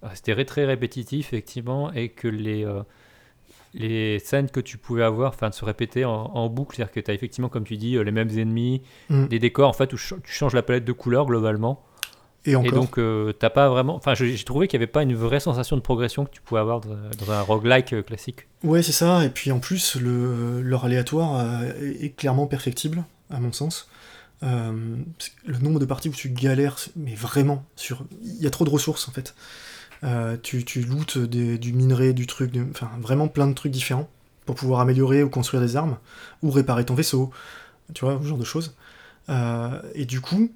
ah, 0.04 0.10
c'était 0.16 0.44
très 0.46 0.66
répétitif, 0.66 1.28
effectivement, 1.28 1.92
et 1.94 2.10
que 2.10 2.28
les, 2.28 2.66
euh, 2.66 2.82
les 3.74 4.18
scènes 4.20 4.50
que 4.50 4.60
tu 4.60 4.78
pouvais 4.78 5.04
avoir 5.04 5.30
enfin, 5.30 5.52
se 5.52 5.64
répétaient 5.64 6.06
en, 6.06 6.12
en 6.34 6.50
boucle. 6.50 6.76
C'est-à-dire 6.76 6.92
que 6.94 7.00
tu 7.00 7.12
as 7.12 7.14
effectivement, 7.14 7.50
comme 7.50 7.66
tu 7.66 7.78
dis, 7.78 7.96
euh, 7.96 8.02
les 8.04 8.12
mêmes 8.12 8.30
ennemis, 8.38 8.82
Mm. 9.10 9.28
des 9.28 9.40
décors, 9.40 9.70
en 9.70 9.74
fait, 9.74 9.94
où 9.94 9.98
ch- 9.98 10.20
tu 10.24 10.32
changes 10.32 10.54
la 10.56 10.64
palette 10.64 10.86
de 10.86 10.92
couleurs 10.92 11.26
globalement. 11.28 11.84
Et 12.46 12.56
encore. 12.56 12.68
Et 12.68 12.72
donc, 12.72 12.98
euh, 12.98 13.34
t'as 13.34 13.50
pas 13.50 13.68
vraiment. 13.70 13.96
Enfin, 13.96 14.14
j'ai 14.16 14.34
trouvé 14.46 14.68
qu'il 14.70 14.80
n'y 14.80 14.84
avait 14.86 14.92
pas 14.92 15.04
une 15.04 15.14
vraie 15.14 15.42
sensation 15.42 15.76
de 15.76 15.82
progression 15.82 16.24
que 16.26 16.32
tu 16.32 16.42
pouvais 16.42 16.62
avoir 16.62 16.80
dans, 16.80 16.96
dans 17.20 17.32
un 17.34 17.42
roguelike 17.42 17.92
euh, 17.94 18.02
classique. 18.02 18.48
Ouais, 18.64 18.82
c'est 18.82 18.94
ça. 18.94 19.26
Et 19.26 19.30
puis 19.30 19.52
en 19.52 19.60
plus, 19.60 19.98
le, 19.98 20.62
leur 20.62 20.86
aléatoire 20.86 21.36
euh, 21.38 21.72
est 22.00 22.16
clairement 22.16 22.48
perfectible, 22.48 23.04
à 23.30 23.40
mon 23.42 23.52
sens. 23.52 23.90
Euh, 24.42 24.96
le 25.46 25.58
nombre 25.58 25.80
de 25.80 25.86
parties 25.86 26.10
où 26.10 26.14
tu 26.14 26.30
galères, 26.30 26.78
mais 26.96 27.14
vraiment, 27.16 27.66
sur, 27.76 28.06
il 28.22 28.42
y 28.42 28.48
a 28.48 28.50
trop 28.50 28.66
de 28.66 28.70
ressources 28.70 29.08
en 29.08 29.12
fait. 29.12 29.36
Euh, 30.04 30.38
tu, 30.42 30.64
tu 30.64 30.82
lootes 30.82 31.18
du 31.18 31.74
minerai, 31.74 32.14
du 32.14 32.26
truc, 32.26 32.54
enfin 32.72 32.90
vraiment 33.02 33.28
plein 33.28 33.48
de 33.48 33.54
trucs 33.54 33.72
différents 33.72 34.10
pour 34.46 34.56
pouvoir 34.56 34.80
améliorer 34.80 35.24
ou 35.24 35.30
construire 35.30 35.62
des 35.62 35.76
armes 35.76 35.98
ou 36.42 36.52
réparer 36.52 36.86
ton 36.86 36.96
vaisseau, 36.96 37.32
tu 37.94 38.06
vois, 38.06 38.20
ce 38.22 38.28
genre 38.28 38.38
de 38.38 38.46
choses. 38.46 38.76
Euh, 39.28 39.82
et 39.94 40.06
du 40.06 40.22
coup, 40.22 40.52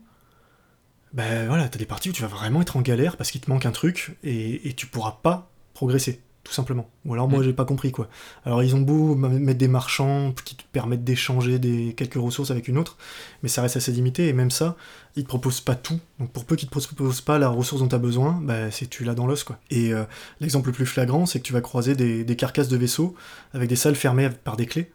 ben 1.14 1.48
voilà, 1.48 1.68
t'as 1.68 1.78
des 1.78 1.86
parties 1.86 2.10
où 2.10 2.14
tu 2.14 2.22
vas 2.22 2.28
vraiment 2.28 2.62
être 2.62 2.78
en 2.78 2.82
galère 2.82 3.18
parce 3.18 3.32
qu'il 3.32 3.42
te 3.42 3.50
manque 3.50 3.66
un 3.66 3.72
truc 3.72 4.18
et, 4.24 4.68
et 4.68 4.74
tu 4.74 4.88
pourras 4.88 5.20
pas 5.22 5.52
progresser, 5.74 6.22
tout 6.44 6.52
simplement. 6.54 6.90
Ou 7.06 7.14
alors 7.14 7.30
moi 7.30 7.40
Mm. 7.40 7.44
j'ai 7.44 7.54
pas 7.54 7.64
compris 7.66 7.92
quoi. 7.92 8.10
Alors 8.46 8.64
ils 8.64 8.76
ont 8.76 8.82
beau 8.82 9.16
mettre 9.16 9.58
des 9.60 9.68
marchands 9.70 10.34
qui 10.44 10.56
te 10.56 10.64
permettent 10.72 11.04
d'échanger 11.06 11.58
des 11.60 11.94
quelques 11.96 12.16
ressources 12.16 12.52
avec 12.52 12.68
une 12.68 12.78
autre, 12.78 12.98
mais 13.44 13.50
ça 13.50 13.62
reste 13.62 13.78
assez 13.78 13.92
limité 13.94 14.28
et 14.28 14.34
même 14.34 14.52
ça, 14.52 14.76
ils 15.16 15.24
te 15.24 15.28
proposent 15.30 15.62
pas 15.62 15.76
tout. 15.76 16.00
Donc 16.20 16.32
pour 16.32 16.44
peu 16.46 16.56
qu'ils 16.58 16.68
te 16.70 16.78
proposent 16.78 17.22
pas 17.22 17.40
la 17.40 17.48
ressource 17.50 17.82
dont 17.82 17.88
tu 17.88 17.96
as 17.96 18.00
besoin, 18.00 18.42
bah, 18.44 18.72
c'est 18.72 18.90
tu 18.90 19.04
l'as 19.06 19.16
dans 19.16 19.26
l'os 19.26 19.44
quoi. 19.46 19.58
Et 19.70 19.94
euh, 19.94 20.04
l'exemple 20.42 20.68
le 20.68 20.74
plus 20.74 20.86
flagrant, 20.86 21.26
c'est 21.26 21.40
que 21.40 21.46
tu 21.46 21.54
vas 21.54 21.62
croiser 21.62 21.96
des, 21.96 22.24
des 22.26 22.36
carcasses 22.36 22.68
de 22.68 22.78
vaisseaux 22.78 23.16
avec 23.54 23.70
des 23.70 23.76
salles 23.78 23.96
fermées 23.96 24.30
par 24.30 24.58
des 24.58 24.66
clés. 24.66 24.92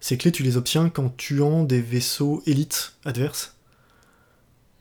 Ces 0.00 0.18
clés, 0.18 0.30
tu 0.30 0.42
les 0.42 0.58
obtiens 0.58 0.90
quand 0.90 1.16
tuant 1.16 1.64
des 1.64 1.80
vaisseaux 1.80 2.42
élites 2.46 2.92
adverses. 3.06 3.56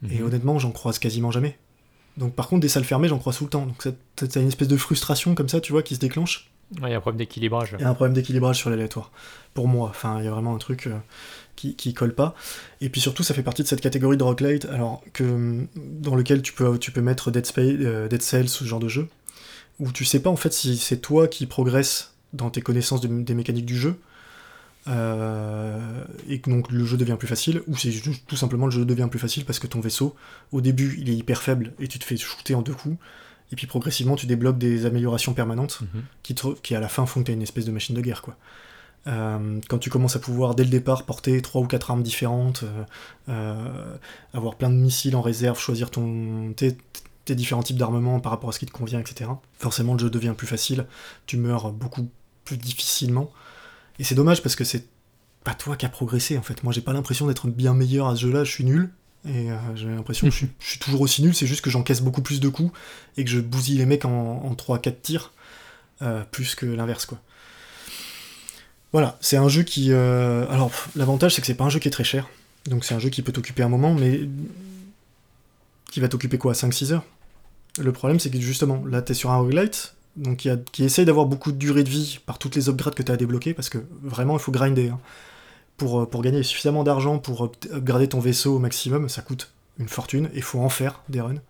Et 0.09 0.19
Mhm. 0.19 0.25
honnêtement, 0.25 0.59
j'en 0.59 0.71
croise 0.71 0.99
quasiment 0.99 1.31
jamais. 1.31 1.57
Donc 2.17 2.34
par 2.36 2.48
contre, 2.48 2.62
des 2.62 2.69
salles 2.69 2.84
fermées, 2.86 3.07
j'en 3.07 3.19
croise 3.19 3.38
tout 3.38 3.43
le 3.45 3.50
temps. 3.50 3.65
Donc 3.65 3.81
ça- 3.81 3.91
t'as 4.15 4.41
une 4.41 4.48
espèce 4.48 4.67
de 4.67 4.77
frustration 4.77 5.36
comme 5.36 5.50
ça, 5.50 5.60
tu 5.62 5.72
vois, 5.72 5.84
qui 5.84 5.95
se 5.95 6.00
déclenche. 6.00 6.50
Ouais, 6.81 6.89
Il 6.89 6.91
y 6.91 6.93
a 6.93 6.98
un 6.98 7.01
problème 7.01 7.17
d'équilibrage. 7.19 7.75
Il 7.77 7.81
y 7.81 7.86
a 7.86 7.89
un 7.89 7.93
problème 7.93 8.13
d'équilibrage 8.13 8.57
sur 8.57 8.69
l'aléatoire. 8.69 9.12
Pour 9.53 9.67
moi, 9.67 9.89
enfin, 9.89 10.17
il 10.19 10.25
y 10.25 10.27
a 10.27 10.31
vraiment 10.31 10.55
un 10.55 10.57
truc 10.57 10.88
euh, 10.88 10.98
qui, 11.55 11.75
qui 11.75 11.93
colle 11.93 12.15
pas. 12.15 12.34
Et 12.81 12.89
puis 12.89 13.00
surtout, 13.01 13.22
ça 13.24 13.34
fait 13.34 13.43
partie 13.43 13.62
de 13.63 13.67
cette 13.67 13.81
catégorie 13.81 14.17
de 14.17 14.24
roguelite, 14.24 14.65
alors 14.65 15.03
que 15.13 15.67
dans 15.75 16.15
lequel 16.15 16.41
tu 16.41 16.53
peux, 16.53 16.77
tu 16.79 16.91
peux 16.91 17.01
mettre 17.01 17.29
Dead, 17.31 17.45
Space, 17.45 17.75
euh, 17.81 18.07
Dead 18.07 18.22
Cells, 18.22 18.50
ce 18.50 18.63
genre 18.65 18.79
de 18.79 18.88
jeu, 18.88 19.07
où 19.79 19.91
tu 19.91 20.05
sais 20.05 20.19
pas 20.22 20.29
en 20.29 20.36
fait 20.38 20.53
si 20.53 20.77
c'est 20.77 20.98
toi 20.98 21.27
qui 21.27 21.45
progresses 21.45 22.13
dans 22.34 22.50
tes 22.50 22.62
connaissances 22.62 23.01
de- 23.01 23.07
des 23.22 23.34
mécaniques 23.36 23.65
du 23.65 23.77
jeu, 23.77 24.00
euh, 24.87 26.03
et 26.27 26.39
que 26.39 26.49
donc 26.49 26.71
le 26.71 26.85
jeu 26.85 26.97
devient 26.97 27.15
plus 27.17 27.27
facile, 27.27 27.61
ou 27.67 27.75
c'est 27.75 27.91
juste 27.91 28.23
tout 28.27 28.35
simplement 28.35 28.65
le 28.65 28.71
jeu 28.71 28.85
devient 28.85 29.07
plus 29.09 29.19
facile 29.19 29.45
parce 29.45 29.59
que 29.59 29.67
ton 29.67 29.79
vaisseau, 29.79 30.15
au 30.51 30.61
début, 30.61 30.95
il 30.99 31.09
est 31.09 31.15
hyper 31.15 31.41
faible 31.41 31.73
et 31.79 31.87
tu 31.87 31.99
te 31.99 32.03
fais 32.03 32.17
shooter 32.17 32.55
en 32.55 32.61
deux 32.61 32.73
coups, 32.73 32.97
et 33.51 33.55
puis 33.55 33.67
progressivement, 33.67 34.15
tu 34.15 34.25
débloques 34.25 34.57
des 34.57 34.85
améliorations 34.85 35.33
permanentes 35.33 35.79
Mhm. 35.81 36.03
qui, 36.23 36.35
te- 36.35 36.53
qui 36.61 36.75
à 36.75 36.79
la 36.79 36.87
fin 36.87 37.05
font 37.05 37.21
que 37.21 37.25
tu 37.27 37.31
une 37.33 37.41
espèce 37.41 37.65
de 37.65 37.71
machine 37.71 37.95
de 37.95 38.01
guerre. 38.01 38.21
Quoi. 38.21 38.35
Euh, 39.07 39.59
quand 39.69 39.77
tu 39.77 39.89
commences 39.91 40.15
à 40.15 40.19
pouvoir 40.19 40.55
dès 40.55 40.63
le 40.63 40.69
départ 40.71 41.03
porter 41.03 41.39
trois 41.43 41.61
ou 41.61 41.67
quatre 41.67 41.91
armes 41.91 42.01
différentes, 42.01 42.63
euh, 43.29 43.95
avoir 44.33 44.55
plein 44.55 44.69
de 44.71 44.75
missiles 44.75 45.15
en 45.15 45.21
réserve, 45.21 45.59
choisir 45.59 45.91
ton. 45.91 46.53
t'es- 46.55 46.77
tes 47.25 47.33
différents 47.35 47.63
types 47.63 47.77
d'armement 47.77 48.19
par 48.19 48.31
rapport 48.31 48.49
à 48.49 48.51
ce 48.51 48.59
qui 48.59 48.67
te 48.67 48.71
convient, 48.71 48.99
etc. 48.99 49.31
Forcément, 49.57 49.93
le 49.93 49.99
jeu 49.99 50.09
devient 50.11 50.33
plus 50.37 50.45
facile, 50.47 50.85
tu 51.25 51.37
meurs 51.37 51.71
beaucoup 51.71 52.07
plus 52.45 52.57
difficilement. 52.57 53.31
Et 53.99 54.03
c'est 54.03 54.15
dommage 54.15 54.41
parce 54.43 54.55
que 54.55 54.63
c'est 54.63 54.85
pas 55.43 55.53
toi 55.53 55.75
qui 55.77 55.85
as 55.85 55.89
progressé 55.89 56.37
en 56.37 56.41
fait. 56.41 56.63
Moi, 56.63 56.73
j'ai 56.73 56.81
pas 56.81 56.93
l'impression 56.93 57.27
d'être 57.27 57.47
bien 57.47 57.73
meilleur 57.73 58.07
à 58.07 58.15
ce 58.15 58.21
jeu-là, 58.21 58.43
je 58.43 58.51
suis 58.51 58.65
nul. 58.65 58.89
Et 59.27 59.49
euh, 59.51 59.55
j'ai 59.75 59.87
l'impression 59.87 60.27
que 60.27 60.33
je 60.33 60.45
suis, 60.59 60.79
toujours 60.79 61.01
aussi 61.01 61.23
nul, 61.23 61.33
c'est 61.33 61.47
juste 61.47 61.61
que 61.61 61.71
j'encaisse 61.71 62.01
beaucoup 62.01 62.21
plus 62.21 62.39
de 62.39 62.47
coups 62.47 62.71
et 63.17 63.23
que 63.23 63.29
je 63.31 63.39
bousille 63.39 63.77
les 63.79 63.87
mecs 63.87 64.05
en, 64.05 64.11
en 64.11 64.53
3-4 64.53 65.01
tirs, 65.01 65.33
euh, 66.03 66.23
plus 66.29 66.53
que 66.53 66.67
l'inverse 66.67 67.07
quoi. 67.07 67.19
Voilà, 68.91 69.17
c'est 69.21 69.37
un 69.37 69.47
jeu 69.49 69.63
qui. 69.63 69.91
euh, 69.91 70.45
Alors, 70.51 70.71
l'avantage 70.95 71.33
c'est 71.33 71.41
que 71.41 71.47
c'est 71.47 71.55
pas 71.55 71.63
un 71.63 71.69
jeu 71.69 71.79
qui 71.79 71.87
est 71.87 71.91
très 71.91 72.03
cher, 72.03 72.29
donc 72.67 72.85
c'est 72.85 72.93
un 72.93 72.99
jeu 72.99 73.09
qui 73.09 73.23
peut 73.23 73.31
t'occuper 73.31 73.63
un 73.63 73.67
moment, 73.69 73.95
mais. 73.95 74.29
qui 75.89 75.99
va 76.01 76.07
t'occuper 76.07 76.37
quoi 76.37 76.53
5-6 76.53 76.93
heures? 76.93 77.03
Le 77.79 77.91
problème 77.91 78.19
c'est 78.19 78.29
que 78.29 78.39
justement, 78.39 78.85
là 78.85 79.01
t'es 79.01 79.15
sur 79.15 79.31
un 79.31 79.37
roguelite, 79.37 79.94
donc 80.15 80.38
qui, 80.38 80.50
a- 80.50 80.57
qui 80.57 80.84
essaye 80.84 81.05
d'avoir 81.05 81.25
beaucoup 81.25 81.51
de 81.51 81.57
durée 81.57 81.84
de 81.84 81.89
vie 81.89 82.19
par 82.25 82.38
toutes 82.39 82.55
les 82.55 82.69
upgrades 82.69 82.95
que 82.95 83.03
tu 83.03 83.12
as 83.12 83.17
débloquées, 83.17 83.53
parce 83.53 83.69
que 83.69 83.79
vraiment 84.01 84.36
il 84.38 84.39
faut 84.41 84.51
grinder. 84.51 84.89
hein. 84.89 85.00
Pour, 85.77 86.01
euh, 86.01 86.05
pour 86.05 86.22
gagner 86.22 86.41
suffisamment 86.43 86.84
d'argent 86.86 87.19
pour 87.19 87.43
up- 87.43 87.55
upgrader 87.74 88.07
ton 88.07 88.19
vaisseau 88.22 88.55
au 88.55 88.60
maximum, 88.60 89.10
ça 89.10 89.22
coûte 89.22 89.51
une 89.77 89.89
fortune, 89.89 90.27
et 90.34 90.38
il 90.38 90.41
faut 90.41 90.60
en 90.62 90.69
faire 90.69 91.01
des 91.10 91.19
runs. 91.19 91.41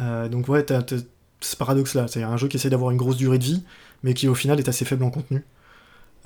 Euh, 0.00 0.28
donc 0.28 0.48
ouais, 0.48 0.62
t'as, 0.64 0.82
t'as 0.82 0.96
ce 1.40 1.56
paradoxe-là, 1.56 2.08
c'est-à-dire 2.08 2.30
un 2.30 2.36
jeu 2.36 2.48
qui 2.48 2.56
essaie 2.58 2.68
d'avoir 2.70 2.90
une 2.90 2.98
grosse 2.98 3.16
durée 3.16 3.38
de 3.38 3.44
vie, 3.44 3.62
mais 4.02 4.12
qui 4.14 4.28
au 4.28 4.34
final 4.34 4.58
est 4.58 4.68
assez 4.68 4.84
faible 4.84 5.02
en 5.04 5.10
contenu. 5.10 5.42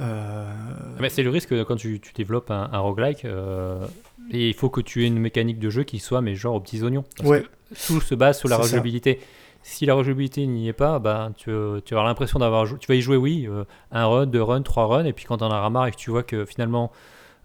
Euh, 0.00 0.52
Mais 1.00 1.08
c'est 1.08 1.22
le 1.22 1.30
risque 1.30 1.54
quand 1.64 1.76
tu, 1.76 2.00
tu 2.00 2.12
développes 2.12 2.50
un, 2.50 2.68
un 2.72 2.78
roguelike. 2.80 3.24
euh, 3.24 3.86
et 4.30 4.48
il 4.48 4.54
faut 4.54 4.68
que 4.68 4.80
tu 4.80 5.04
aies 5.04 5.06
une 5.06 5.18
mécanique 5.20 5.58
de 5.58 5.70
jeu 5.70 5.84
qui 5.84 6.00
soit, 6.00 6.20
mais 6.20 6.34
genre 6.34 6.54
aux 6.56 6.60
petits 6.60 6.82
oignons. 6.82 7.04
Parce 7.16 7.28
Ouais. 7.30 7.42
que 7.42 7.74
tout 7.86 8.00
se 8.00 8.14
base 8.14 8.38
sur 8.38 8.48
la 8.48 8.56
C'est 8.56 8.62
rejouabilité. 8.62 9.20
Si 9.68 9.84
la 9.84 9.94
rejouabilité 9.94 10.46
n'y 10.46 10.68
est 10.68 10.72
pas, 10.72 11.00
bah, 11.00 11.32
tu, 11.36 11.50
tu 11.84 11.94
vas 11.94 12.04
l'impression 12.04 12.38
d'avoir 12.38 12.66
Tu 12.78 12.86
vas 12.86 12.94
y 12.94 13.00
jouer, 13.00 13.16
oui, 13.16 13.46
euh, 13.50 13.64
un 13.90 14.06
run, 14.06 14.26
deux 14.26 14.40
runs, 14.42 14.62
trois 14.62 14.86
runs, 14.86 15.04
et 15.04 15.12
puis 15.12 15.24
quand 15.24 15.38
t'en 15.38 15.50
as 15.50 15.68
marre 15.70 15.88
et 15.88 15.90
que 15.90 15.96
tu 15.96 16.10
vois 16.10 16.22
que 16.22 16.44
finalement 16.44 16.92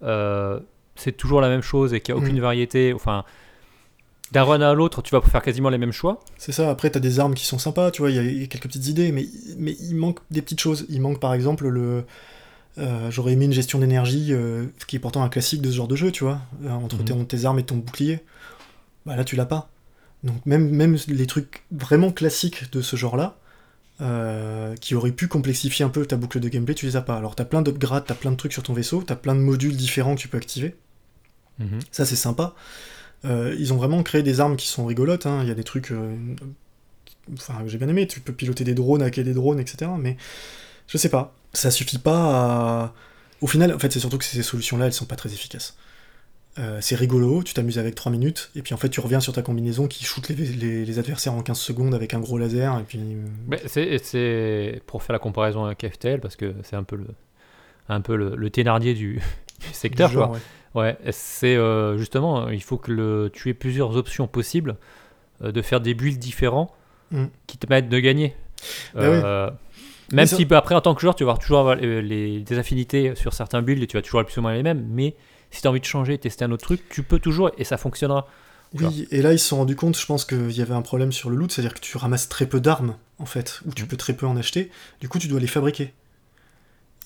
euh, 0.04 0.60
c'est 0.96 1.14
toujours 1.18 1.42
la 1.42 1.50
même 1.50 1.64
chose 1.64 1.94
et 1.96 2.00
qu'il 2.00 2.14
n'y 2.14 2.22
a 2.22 2.24
aucune 2.24 2.36
Mhm. 2.36 2.42
variété, 2.42 2.94
enfin, 2.94 3.24
d'un 4.32 4.44
run 4.44 4.62
à 4.62 4.74
l'autre, 4.74 5.02
tu 5.02 5.12
vas 5.16 5.22
faire 5.22 5.42
quasiment 5.42 5.70
les 5.70 5.80
mêmes 5.80 5.92
choix. 5.92 6.20
C'est 6.38 6.52
ça, 6.52 6.70
après 6.70 6.90
t'as 6.92 7.00
des 7.00 7.20
armes 7.20 7.34
qui 7.34 7.46
sont 7.46 7.58
sympas, 7.58 7.90
tu 7.92 8.02
vois, 8.04 8.12
il 8.12 8.16
y, 8.16 8.20
a- 8.20 8.24
il 8.24 8.42
y 8.42 8.44
a 8.44 8.48
quelques 8.48 8.68
petites 8.68 8.88
idées, 8.88 9.12
mais, 9.12 9.26
mais 9.58 9.76
il 9.82 9.96
manque 9.96 10.20
des 10.30 10.42
petites 10.44 10.60
choses. 10.62 10.86
Il 10.90 11.02
manque 11.02 11.20
par 11.20 11.34
exemple 11.34 11.68
le. 11.68 12.06
euh, 12.78 13.10
J'aurais 13.12 13.34
aimé 13.34 13.46
une 13.46 13.52
gestion 13.54 13.80
d'énergie, 13.80 14.28
euh, 14.32 14.68
qui 14.88 14.96
est 14.96 15.00
pourtant 15.00 15.24
un 15.24 15.30
classique 15.30 15.62
de 15.62 15.70
ce 15.72 15.76
genre 15.76 15.88
de 15.88 15.96
jeu, 15.96 16.12
tu 16.12 16.24
vois, 16.24 16.40
euh, 16.66 16.70
entre 16.70 17.04
tes, 17.04 17.14
tes 17.26 17.46
armes 17.46 17.60
et 17.60 17.64
ton 17.64 17.78
bouclier. 17.78 18.20
Bah 19.06 19.16
là 19.16 19.24
tu 19.24 19.36
l'as 19.36 19.46
pas. 19.48 19.68
Donc 20.24 20.46
même, 20.46 20.70
même 20.70 20.98
les 21.08 21.28
trucs 21.28 21.64
vraiment 21.72 22.12
classiques 22.12 22.72
de 22.72 22.82
ce 22.82 22.96
genre-là, 22.96 23.38
euh, 24.02 24.76
qui 24.76 24.96
auraient 24.96 25.12
pu 25.12 25.28
complexifier 25.28 25.86
un 25.86 25.90
peu 25.90 26.06
ta 26.06 26.16
boucle 26.16 26.40
de 26.40 26.50
gameplay, 26.50 26.74
tu 26.76 26.86
les 26.86 26.96
as 26.96 27.02
pas. 27.02 27.18
Alors 27.18 27.36
t'as 27.36 27.46
plein 27.46 27.62
d'upgrades, 27.62 28.06
t'as 28.08 28.16
plein 28.16 28.32
de 28.32 28.36
trucs 28.36 28.54
sur 28.54 28.64
ton 28.64 28.74
vaisseau, 28.74 29.04
t'as 29.06 29.16
plein 29.16 29.36
de 29.36 29.40
modules 29.42 29.76
différents 29.76 30.16
que 30.16 30.22
tu 30.22 30.28
peux 30.28 30.38
activer. 30.38 30.76
Ça, 31.92 32.06
c'est 32.06 32.16
sympa. 32.16 32.56
Euh, 33.26 33.56
ils 33.60 33.72
ont 33.74 33.78
vraiment 33.78 34.02
créé 34.02 34.24
des 34.24 34.40
armes 34.40 34.56
qui 34.58 34.68
sont 34.68 34.86
rigolotes. 34.86 35.28
hein. 35.28 35.40
Il 35.44 35.48
y 35.48 35.52
a 35.52 35.56
des 35.56 35.64
trucs. 35.64 35.92
euh, 35.92 36.16
Enfin, 37.34 37.62
que 37.62 37.68
j'ai 37.70 37.78
bien 37.78 37.88
aimé. 37.88 38.08
Tu 38.08 38.20
peux 38.20 38.34
piloter 38.34 38.64
des 38.64 38.74
drones, 38.74 39.04
hacker 39.04 39.24
des 39.24 39.34
drones, 39.34 39.60
etc. 39.60 39.92
Mais 40.00 40.18
je 40.88 40.98
sais 40.98 41.10
pas. 41.10 41.36
Ça 41.54 41.70
suffit 41.70 42.00
pas 42.00 42.18
à. 42.86 42.94
Au 43.42 43.48
final, 43.48 43.74
en 43.74 43.80
fait, 43.80 43.92
c'est 43.92 44.00
surtout 44.00 44.18
que 44.18 44.26
ces 44.26 44.42
solutions-là, 44.44 44.88
elles 44.88 44.94
sont 44.94 45.06
pas 45.06 45.16
très 45.16 45.32
efficaces. 45.34 45.76
Euh, 46.60 46.80
c'est 46.82 46.96
rigolo, 46.96 47.44
tu 47.44 47.54
t'amuses 47.54 47.80
avec 47.80 47.96
3 47.96 48.12
minutes, 48.12 48.52
et 48.56 48.62
puis 48.62 48.74
en 48.74 48.78
fait, 48.78 48.90
tu 48.90 49.00
reviens 49.00 49.22
sur 49.22 49.32
ta 49.32 49.42
combinaison 49.42 49.88
qui 49.88 50.04
shoot 50.04 50.28
les, 50.28 50.36
les- 50.36 50.86
les 50.86 51.00
adversaires 51.00 51.34
en 51.34 51.42
15 51.42 51.58
secondes 51.58 51.94
avec 51.96 52.14
un 52.14 52.20
gros 52.20 52.38
laser, 52.38 52.78
et 52.80 52.84
puis. 52.84 53.00
euh, 53.00 53.26
Mais 53.48 53.62
c'est, 53.68 53.98
c'est 54.00 54.82
pour 54.86 55.02
faire 55.02 55.14
la 55.14 55.20
comparaison 55.20 55.64
avec 55.64 55.88
FTL, 55.90 56.20
parce 56.20 56.36
que 56.36 56.54
c'est 56.64 56.76
un 56.76 56.84
peu 56.84 56.98
le, 56.98 57.08
un 57.88 58.02
peu 58.02 58.16
le, 58.18 58.36
le 58.36 58.50
Thénardier 58.50 58.94
du, 58.94 59.22
du 59.62 59.74
secteur. 59.74 60.10
du 60.10 60.16
genre, 60.16 60.28
quoi. 60.30 60.38
ouais. 60.38 60.98
Ouais, 61.04 61.12
c'est 61.12 61.56
euh, 61.56 61.98
justement, 61.98 62.50
il 62.50 62.64
faut 62.64 62.78
que 62.78 62.92
le, 62.92 63.30
tu 63.34 63.50
aies 63.50 63.54
plusieurs 63.54 63.96
options 63.98 64.28
possibles 64.28 64.76
euh, 65.44 65.52
de 65.54 65.62
faire 65.62 65.80
des 65.82 65.94
builds 65.94 66.20
différents 66.20 66.74
Mm. 67.12 67.26
qui 67.46 67.58
te 67.58 67.68
permettent 67.68 67.90
de 67.90 68.00
gagner. 68.00 68.34
Bah 68.94 69.54
Même 70.14 70.26
ça- 70.26 70.36
si 70.38 70.48
après, 70.52 70.76
en 70.76 70.82
tant 70.82 70.96
que 70.96 71.02
joueur, 71.02 71.14
tu 71.16 71.24
vas 71.26 71.32
avoir 71.32 71.40
toujours 71.40 71.60
avoir, 71.60 71.76
les, 71.76 72.40
des 72.40 72.58
affinités 72.58 73.16
sur 73.16 73.34
certains 73.34 73.62
builds 73.62 73.84
et 73.84 73.88
tu 73.88 73.98
vas 73.98 74.02
toujours 74.02 74.20
avoir 74.20 74.32
plus 74.32 74.38
ou 74.40 74.42
moins 74.42 74.54
les 74.54 74.64
mêmes, 74.64 74.86
mais 74.90 75.16
si 75.52 75.62
tu 75.62 75.68
as 75.68 75.70
envie 75.72 75.80
de 75.80 75.86
changer, 75.86 76.18
tester 76.18 76.44
un 76.46 76.52
autre 76.52 76.64
truc, 76.64 76.82
tu 76.90 77.04
peux 77.04 77.20
toujours 77.20 77.52
et 77.58 77.64
ça 77.64 77.78
fonctionnera. 77.78 78.28
Oui, 78.74 79.08
et 79.12 79.22
là 79.22 79.34
ils 79.34 79.40
se 79.40 79.48
sont 79.50 79.58
rendus 79.58 79.76
compte, 79.76 79.98
je 80.00 80.06
pense 80.06 80.24
qu'il 80.24 80.52
y 80.52 80.62
avait 80.62 80.74
un 80.74 80.82
problème 80.82 81.12
sur 81.12 81.30
le 81.30 81.36
loot, 81.36 81.52
c'est-à-dire 81.52 81.74
que 81.74 81.80
tu 81.82 81.98
ramasses 81.98 82.30
très 82.30 82.46
peu 82.46 82.62
d'armes, 82.62 82.96
en 83.20 83.26
fait, 83.26 83.60
ou 83.66 83.74
tu 83.74 83.84
Mhm. 83.84 83.88
peux 83.90 83.98
très 83.98 84.14
peu 84.14 84.26
en 84.26 84.38
acheter, 84.38 84.72
du 85.02 85.10
coup 85.10 85.20
tu 85.20 85.28
dois 85.28 85.40
les 85.42 85.48
fabriquer. 85.48 85.94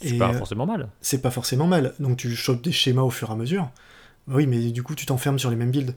C'est 0.02 0.18
pas 0.18 0.34
forcément 0.34 0.66
mal. 0.66 0.90
c'est 1.02 1.22
pas 1.22 1.32
forcément 1.32 1.68
mal, 1.68 1.94
donc 2.00 2.18
tu 2.18 2.36
chopes 2.36 2.62
des 2.62 2.72
schémas 2.72 3.02
au 3.02 3.10
fur 3.10 3.30
et 3.30 3.34
à 3.34 3.36
mesure. 3.36 3.70
Bah 4.28 4.36
oui, 4.38 4.46
mais 4.48 4.60
du 4.72 4.84
coup 4.84 4.94
tu 4.96 5.06
t'enfermes 5.06 5.40
sur 5.40 5.50
les 5.50 5.56
mêmes 5.56 5.72
builds. 5.72 5.96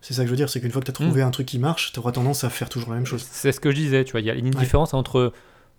C'est 0.00 0.14
ça 0.14 0.22
que 0.22 0.26
je 0.28 0.30
veux 0.30 0.36
dire, 0.36 0.48
c'est 0.48 0.60
qu'une 0.60 0.70
fois 0.70 0.80
que 0.80 0.86
tu 0.90 0.92
as 0.92 1.04
Mhm. 1.04 1.08
trouvé 1.10 1.22
un 1.22 1.30
truc 1.30 1.46
qui 1.46 1.58
marche, 1.58 1.92
tu 1.92 1.98
auras 1.98 2.12
tendance 2.12 2.44
à 2.44 2.48
faire 2.48 2.68
toujours 2.70 2.90
la 2.90 2.96
même 2.96 3.04
chose. 3.06 3.26
C'est 3.30 3.52
ce 3.52 3.60
que 3.60 3.70
je 3.70 3.76
disais, 3.76 4.04
tu 4.04 4.12
vois, 4.12 4.20
il 4.20 4.26
y 4.26 4.30
a 4.30 4.34
une 4.34 4.46
Ouais. 4.54 4.60
différence 4.60 4.94
entre 4.94 5.18
euh, 5.18 5.30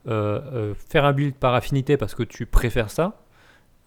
euh, 0.08 0.74
faire 0.90 1.06
un 1.06 1.13
build 1.13 1.34
par 1.36 1.54
affinité 1.56 1.98
parce 1.98 2.13
que 2.13 2.24
tu 2.24 2.46
préfères 2.46 2.92
ça, 2.92 3.20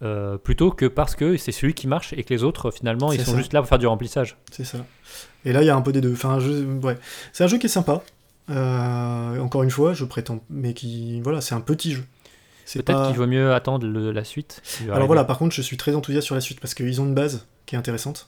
euh, 0.01 0.37
plutôt 0.37 0.71
que 0.71 0.85
parce 0.85 1.15
que 1.15 1.37
c'est 1.37 1.51
celui 1.51 1.73
qui 1.73 1.87
marche 1.87 2.13
et 2.13 2.23
que 2.23 2.33
les 2.33 2.43
autres, 2.43 2.71
finalement, 2.71 3.11
ils 3.11 3.23
sont 3.23 3.31
ça. 3.31 3.37
juste 3.37 3.53
là 3.53 3.61
pour 3.61 3.69
faire 3.69 3.79
du 3.79 3.87
remplissage. 3.87 4.37
C'est 4.51 4.65
ça. 4.65 4.79
Et 5.45 5.53
là 5.53 5.61
il 5.61 5.65
y 5.65 5.69
a 5.69 5.75
un 5.75 5.81
peu 5.81 5.91
des 5.91 6.01
deux. 6.01 6.13
Enfin, 6.13 6.39
ouais. 6.83 6.97
C'est 7.33 7.43
un 7.43 7.47
jeu 7.47 7.57
qui 7.57 7.67
est 7.67 7.69
sympa. 7.69 8.03
Euh, 8.49 9.39
encore 9.39 9.63
une 9.63 9.71
fois, 9.71 9.93
je 9.93 10.05
prétends, 10.05 10.39
mais 10.49 10.73
qui, 10.73 11.21
voilà, 11.21 11.41
c'est 11.41 11.55
un 11.55 11.61
petit 11.61 11.93
jeu. 11.93 12.03
Peut-être 12.73 12.85
pas- 12.85 13.07
qu'il 13.07 13.15
vaut 13.17 13.27
mieux 13.27 13.53
attendre 13.53 13.85
le- 13.87 14.11
la 14.11 14.23
suite. 14.23 14.61
Alors 14.81 14.93
arriver. 14.95 15.07
voilà, 15.07 15.23
par 15.23 15.37
contre, 15.37 15.53
je 15.55 15.61
suis 15.61 15.77
très 15.77 15.93
enthousiaste 15.95 16.25
sur 16.25 16.35
la 16.35 16.41
suite 16.41 16.59
parce 16.59 16.73
qu'ils 16.73 16.99
ont 16.99 17.05
une 17.05 17.13
base 17.13 17.45
qui 17.65 17.75
est 17.75 17.77
intéressante. 17.77 18.27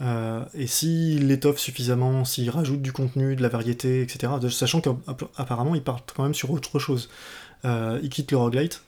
Euh, 0.00 0.44
et 0.54 0.66
s'ils 0.66 1.28
l'étoffent 1.28 1.58
suffisamment, 1.58 2.24
s'ils 2.24 2.50
rajoutent 2.50 2.82
du 2.82 2.92
contenu, 2.92 3.36
de 3.36 3.42
la 3.42 3.48
variété, 3.48 4.00
etc., 4.02 4.32
sachant 4.50 4.80
qu'apparemment 4.80 5.74
ils 5.74 5.82
partent 5.82 6.12
quand 6.16 6.22
même 6.24 6.34
sur 6.34 6.50
autre 6.50 6.78
chose. 6.78 7.10
Euh, 7.64 7.98
ils 8.02 8.08
quittent 8.10 8.30
le 8.32 8.38
roguelite. 8.38 8.82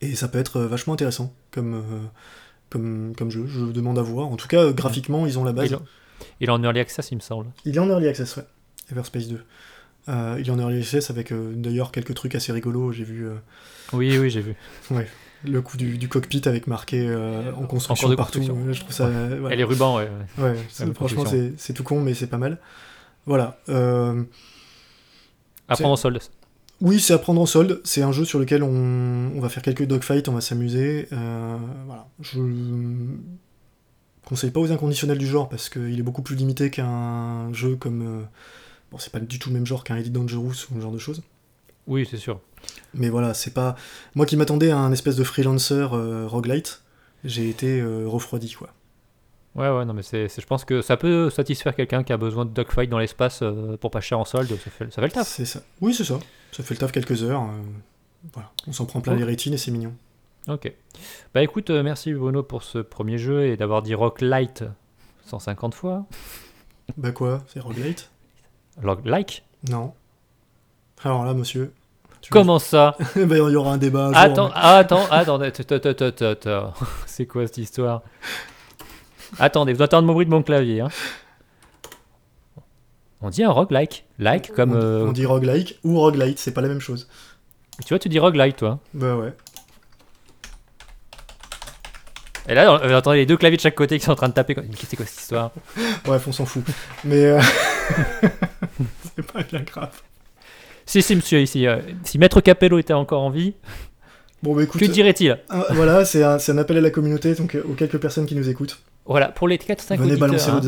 Et 0.00 0.14
ça 0.14 0.28
peut 0.28 0.38
être 0.38 0.58
euh, 0.60 0.66
vachement 0.66 0.92
intéressant 0.94 1.32
comme, 1.50 1.74
euh, 1.74 1.80
comme, 2.70 3.14
comme 3.16 3.30
jeu. 3.30 3.46
Je 3.46 3.60
demande 3.72 3.98
à 3.98 4.02
voir. 4.02 4.28
En 4.28 4.36
tout 4.36 4.48
cas, 4.48 4.58
euh, 4.64 4.72
graphiquement, 4.72 5.26
ils 5.26 5.38
ont 5.38 5.44
la 5.44 5.52
base. 5.52 5.70
Il, 5.70 5.74
est- 5.74 5.78
il 6.40 6.48
est 6.48 6.52
en 6.52 6.62
early 6.62 6.80
access, 6.80 7.10
il 7.10 7.16
me 7.16 7.20
semble. 7.20 7.46
Il 7.64 7.76
est 7.76 7.78
en 7.78 7.88
early 7.88 8.08
access, 8.08 8.36
ouais. 8.36 8.44
Everspace 8.90 9.28
2. 9.28 9.42
Euh, 10.08 10.36
il 10.38 10.46
est 10.46 10.50
en 10.50 10.58
early 10.58 10.78
access 10.78 11.10
avec 11.10 11.32
euh, 11.32 11.52
d'ailleurs 11.56 11.90
quelques 11.92 12.14
trucs 12.14 12.34
assez 12.34 12.52
rigolos. 12.52 12.92
J'ai 12.92 13.04
vu 13.04 13.26
euh, 13.26 13.34
Oui, 13.92 14.16
oui, 14.18 14.30
j'ai 14.30 14.40
vu. 14.40 14.54
le 15.44 15.60
coup 15.62 15.76
du, 15.76 15.98
du 15.98 16.08
cockpit 16.08 16.42
avec 16.46 16.66
marqué 16.66 17.08
en 17.56 17.66
construction 17.66 18.08
de 18.08 18.14
partout. 18.14 18.38
construction. 18.38 18.72
Je 18.72 18.80
trouve 18.80 18.92
ça. 18.92 19.10
Et 19.50 19.56
les 19.56 19.64
rubans, 19.64 19.96
ouais. 19.96 20.08
ouais. 20.38 20.44
Ouais, 20.80 20.94
franchement, 20.94 21.24
c'est 21.26 21.52
c'est 21.56 21.72
tout 21.72 21.82
con, 21.84 22.00
mais 22.00 22.14
c'est 22.14 22.26
pas 22.26 22.38
mal. 22.38 22.58
Voilà. 23.26 23.58
prendre 23.66 24.26
en 25.90 25.96
solde. 25.96 26.20
Oui, 26.80 27.00
c'est 27.00 27.14
à 27.14 27.18
prendre 27.18 27.40
en 27.40 27.46
solde. 27.46 27.80
C'est 27.84 28.02
un 28.02 28.12
jeu 28.12 28.24
sur 28.24 28.38
lequel 28.38 28.62
on, 28.62 29.30
on 29.34 29.40
va 29.40 29.48
faire 29.48 29.62
quelques 29.62 29.86
dogfights, 29.86 30.28
on 30.28 30.32
va 30.32 30.40
s'amuser. 30.40 31.08
euh, 31.12 31.56
voilà. 31.86 32.06
Je 32.20 32.40
conseille 34.24 34.50
pas 34.50 34.60
aux 34.60 34.72
inconditionnels 34.72 35.18
du 35.18 35.26
genre 35.26 35.48
parce 35.48 35.68
qu'il 35.68 35.98
est 35.98 36.02
beaucoup 36.02 36.22
plus 36.22 36.36
limité 36.36 36.70
qu'un 36.70 37.52
jeu 37.52 37.76
comme. 37.76 38.02
euh, 38.02 38.22
Bon, 38.92 38.98
c'est 38.98 39.10
pas 39.10 39.18
du 39.18 39.38
tout 39.40 39.48
le 39.48 39.54
même 39.54 39.66
genre 39.66 39.82
qu'un 39.82 39.96
Elite 39.96 40.12
Dangerous 40.12 40.50
ou 40.50 40.54
ce 40.76 40.80
genre 40.80 40.92
de 40.92 40.98
choses. 40.98 41.22
Oui, 41.88 42.06
c'est 42.08 42.18
sûr. 42.18 42.40
Mais 42.94 43.08
voilà, 43.08 43.34
c'est 43.34 43.52
pas. 43.52 43.74
Moi 44.14 44.26
qui 44.26 44.36
m'attendais 44.36 44.70
à 44.70 44.78
un 44.78 44.92
espèce 44.92 45.16
de 45.16 45.24
freelancer 45.24 45.88
euh, 45.92 46.26
roguelite, 46.28 46.82
j'ai 47.24 47.48
été 47.48 47.82
refroidi, 47.82 48.52
quoi. 48.52 48.72
Ouais, 49.56 49.70
ouais, 49.70 49.84
non, 49.86 49.94
mais 49.94 50.02
c'est, 50.02 50.28
je 50.28 50.46
pense 50.46 50.64
que 50.66 50.82
ça 50.82 50.96
peut 50.98 51.30
satisfaire 51.30 51.74
quelqu'un 51.74 52.04
qui 52.04 52.12
a 52.12 52.18
besoin 52.18 52.44
de 52.44 52.50
dogfight 52.50 52.90
dans 52.90 52.98
l'espace 52.98 53.40
euh, 53.42 53.76
pour 53.78 53.90
pas 53.90 54.00
cher 54.00 54.18
en 54.18 54.26
solde. 54.26 54.48
Ça 54.48 54.70
fait, 54.70 54.84
ça 54.92 55.00
fait 55.00 55.06
le 55.06 55.12
taf. 55.12 55.26
C'est 55.26 55.46
ça. 55.46 55.60
Oui, 55.80 55.94
c'est 55.94 56.04
ça. 56.04 56.18
Ça 56.52 56.62
fait 56.62 56.74
le 56.74 56.78
taf 56.80 56.92
quelques 56.92 57.22
heures. 57.22 57.42
euh, 57.42 57.62
voilà. 58.34 58.50
On 58.66 58.72
s'en 58.72 58.84
prend 58.84 59.00
plein 59.00 59.14
les 59.14 59.24
rétines 59.24 59.54
et 59.54 59.58
c'est 59.58 59.70
mignon. 59.70 59.94
Ok. 60.48 60.72
Bah 61.34 61.42
écoute, 61.42 61.70
euh, 61.70 61.82
merci 61.82 62.12
Bruno 62.12 62.42
pour 62.42 62.62
ce 62.62 62.78
premier 62.78 63.18
jeu 63.18 63.46
et 63.46 63.56
d'avoir 63.56 63.82
dit 63.82 63.94
Rock 63.94 64.20
Light 64.20 64.62
150 65.24 65.74
fois. 65.74 66.04
Bah 66.96 67.12
quoi? 67.12 67.42
C'est 67.48 67.60
Rock 67.60 67.76
Like? 69.04 69.42
Non. 69.70 69.94
Alors 71.02 71.24
là, 71.24 71.34
monsieur. 71.34 71.72
Comment 72.30 72.58
ça? 72.58 72.96
Ben, 73.16 73.30
il 73.48 73.52
y 73.52 73.56
aura 73.56 73.72
un 73.72 73.78
débat. 73.78 74.10
Attends, 74.14 74.50
attends, 74.54 75.06
attends, 75.10 75.40
attends, 75.40 76.26
attends. 76.26 76.74
C'est 77.06 77.26
quoi 77.26 77.46
cette 77.46 77.58
histoire? 77.58 78.02
Attendez, 79.38 79.72
vous 79.72 79.82
entendez 79.82 80.06
mon 80.06 80.12
bruit 80.12 80.26
de 80.26 80.30
mon 80.30 80.42
clavier. 80.42 80.80
hein. 80.80 80.88
On 83.22 83.30
dit 83.30 83.42
un 83.42 83.50
roguelike. 83.50 84.04
Like 84.18 84.52
comme. 84.52 84.72
on, 84.72 84.76
euh, 84.76 85.06
on 85.06 85.12
dit 85.12 85.26
roguelike 85.26 85.78
ou 85.84 85.98
roguelite, 85.98 86.38
c'est 86.38 86.52
pas 86.52 86.60
la 86.60 86.68
même 86.68 86.80
chose. 86.80 87.08
Tu 87.84 87.88
vois, 87.88 87.98
tu 87.98 88.08
dis 88.08 88.18
roguelike 88.18 88.56
toi. 88.56 88.78
Bah 88.94 89.16
ouais. 89.16 89.32
Et 92.48 92.54
là, 92.54 92.78
on 92.82 92.94
entendait 92.94 93.18
les 93.18 93.26
deux 93.26 93.36
claviers 93.36 93.56
de 93.56 93.62
chaque 93.62 93.74
côté 93.74 93.98
qui 93.98 94.04
sont 94.04 94.12
en 94.12 94.16
train 94.16 94.28
de 94.28 94.32
taper. 94.34 94.54
Mais 94.56 94.62
qu'est-ce 94.68 94.82
que 94.82 94.86
c'est 94.90 94.96
quoi 94.96 95.06
cette 95.06 95.20
histoire? 95.20 95.50
Bref, 96.04 96.28
on 96.28 96.32
s'en 96.32 96.46
fout. 96.46 96.62
Mais 97.04 97.24
euh, 97.24 97.40
c'est 99.16 99.26
pas 99.32 99.42
bien 99.42 99.62
grave. 99.62 100.00
Si, 100.84 101.02
si, 101.02 101.16
monsieur, 101.16 101.40
ici. 101.40 101.66
euh, 101.66 101.80
si 102.04 102.18
Maître 102.18 102.40
Capello 102.40 102.78
était 102.78 102.92
encore 102.92 103.22
en 103.22 103.30
vie, 103.30 103.54
Bon, 104.42 104.54
bah 104.54 104.62
écoute, 104.62 104.80
que 104.80 104.86
dirait-il? 104.86 105.36
voilà, 105.70 106.04
c'est 106.04 106.22
un, 106.22 106.38
c'est 106.38 106.52
un 106.52 106.58
appel 106.58 106.76
à 106.76 106.80
la 106.82 106.90
communauté, 106.90 107.34
donc 107.34 107.56
euh, 107.56 107.64
aux 107.68 107.72
quelques 107.72 107.98
personnes 107.98 108.26
qui 108.26 108.36
nous 108.36 108.48
écoutent. 108.48 108.80
Voilà, 109.06 109.28
pour 109.28 109.48
les 109.48 109.56
4-5 109.58 109.96
Venez 109.98 110.12
auditeurs, 110.12 110.28
balancer 110.28 110.50
hein, 110.50 110.60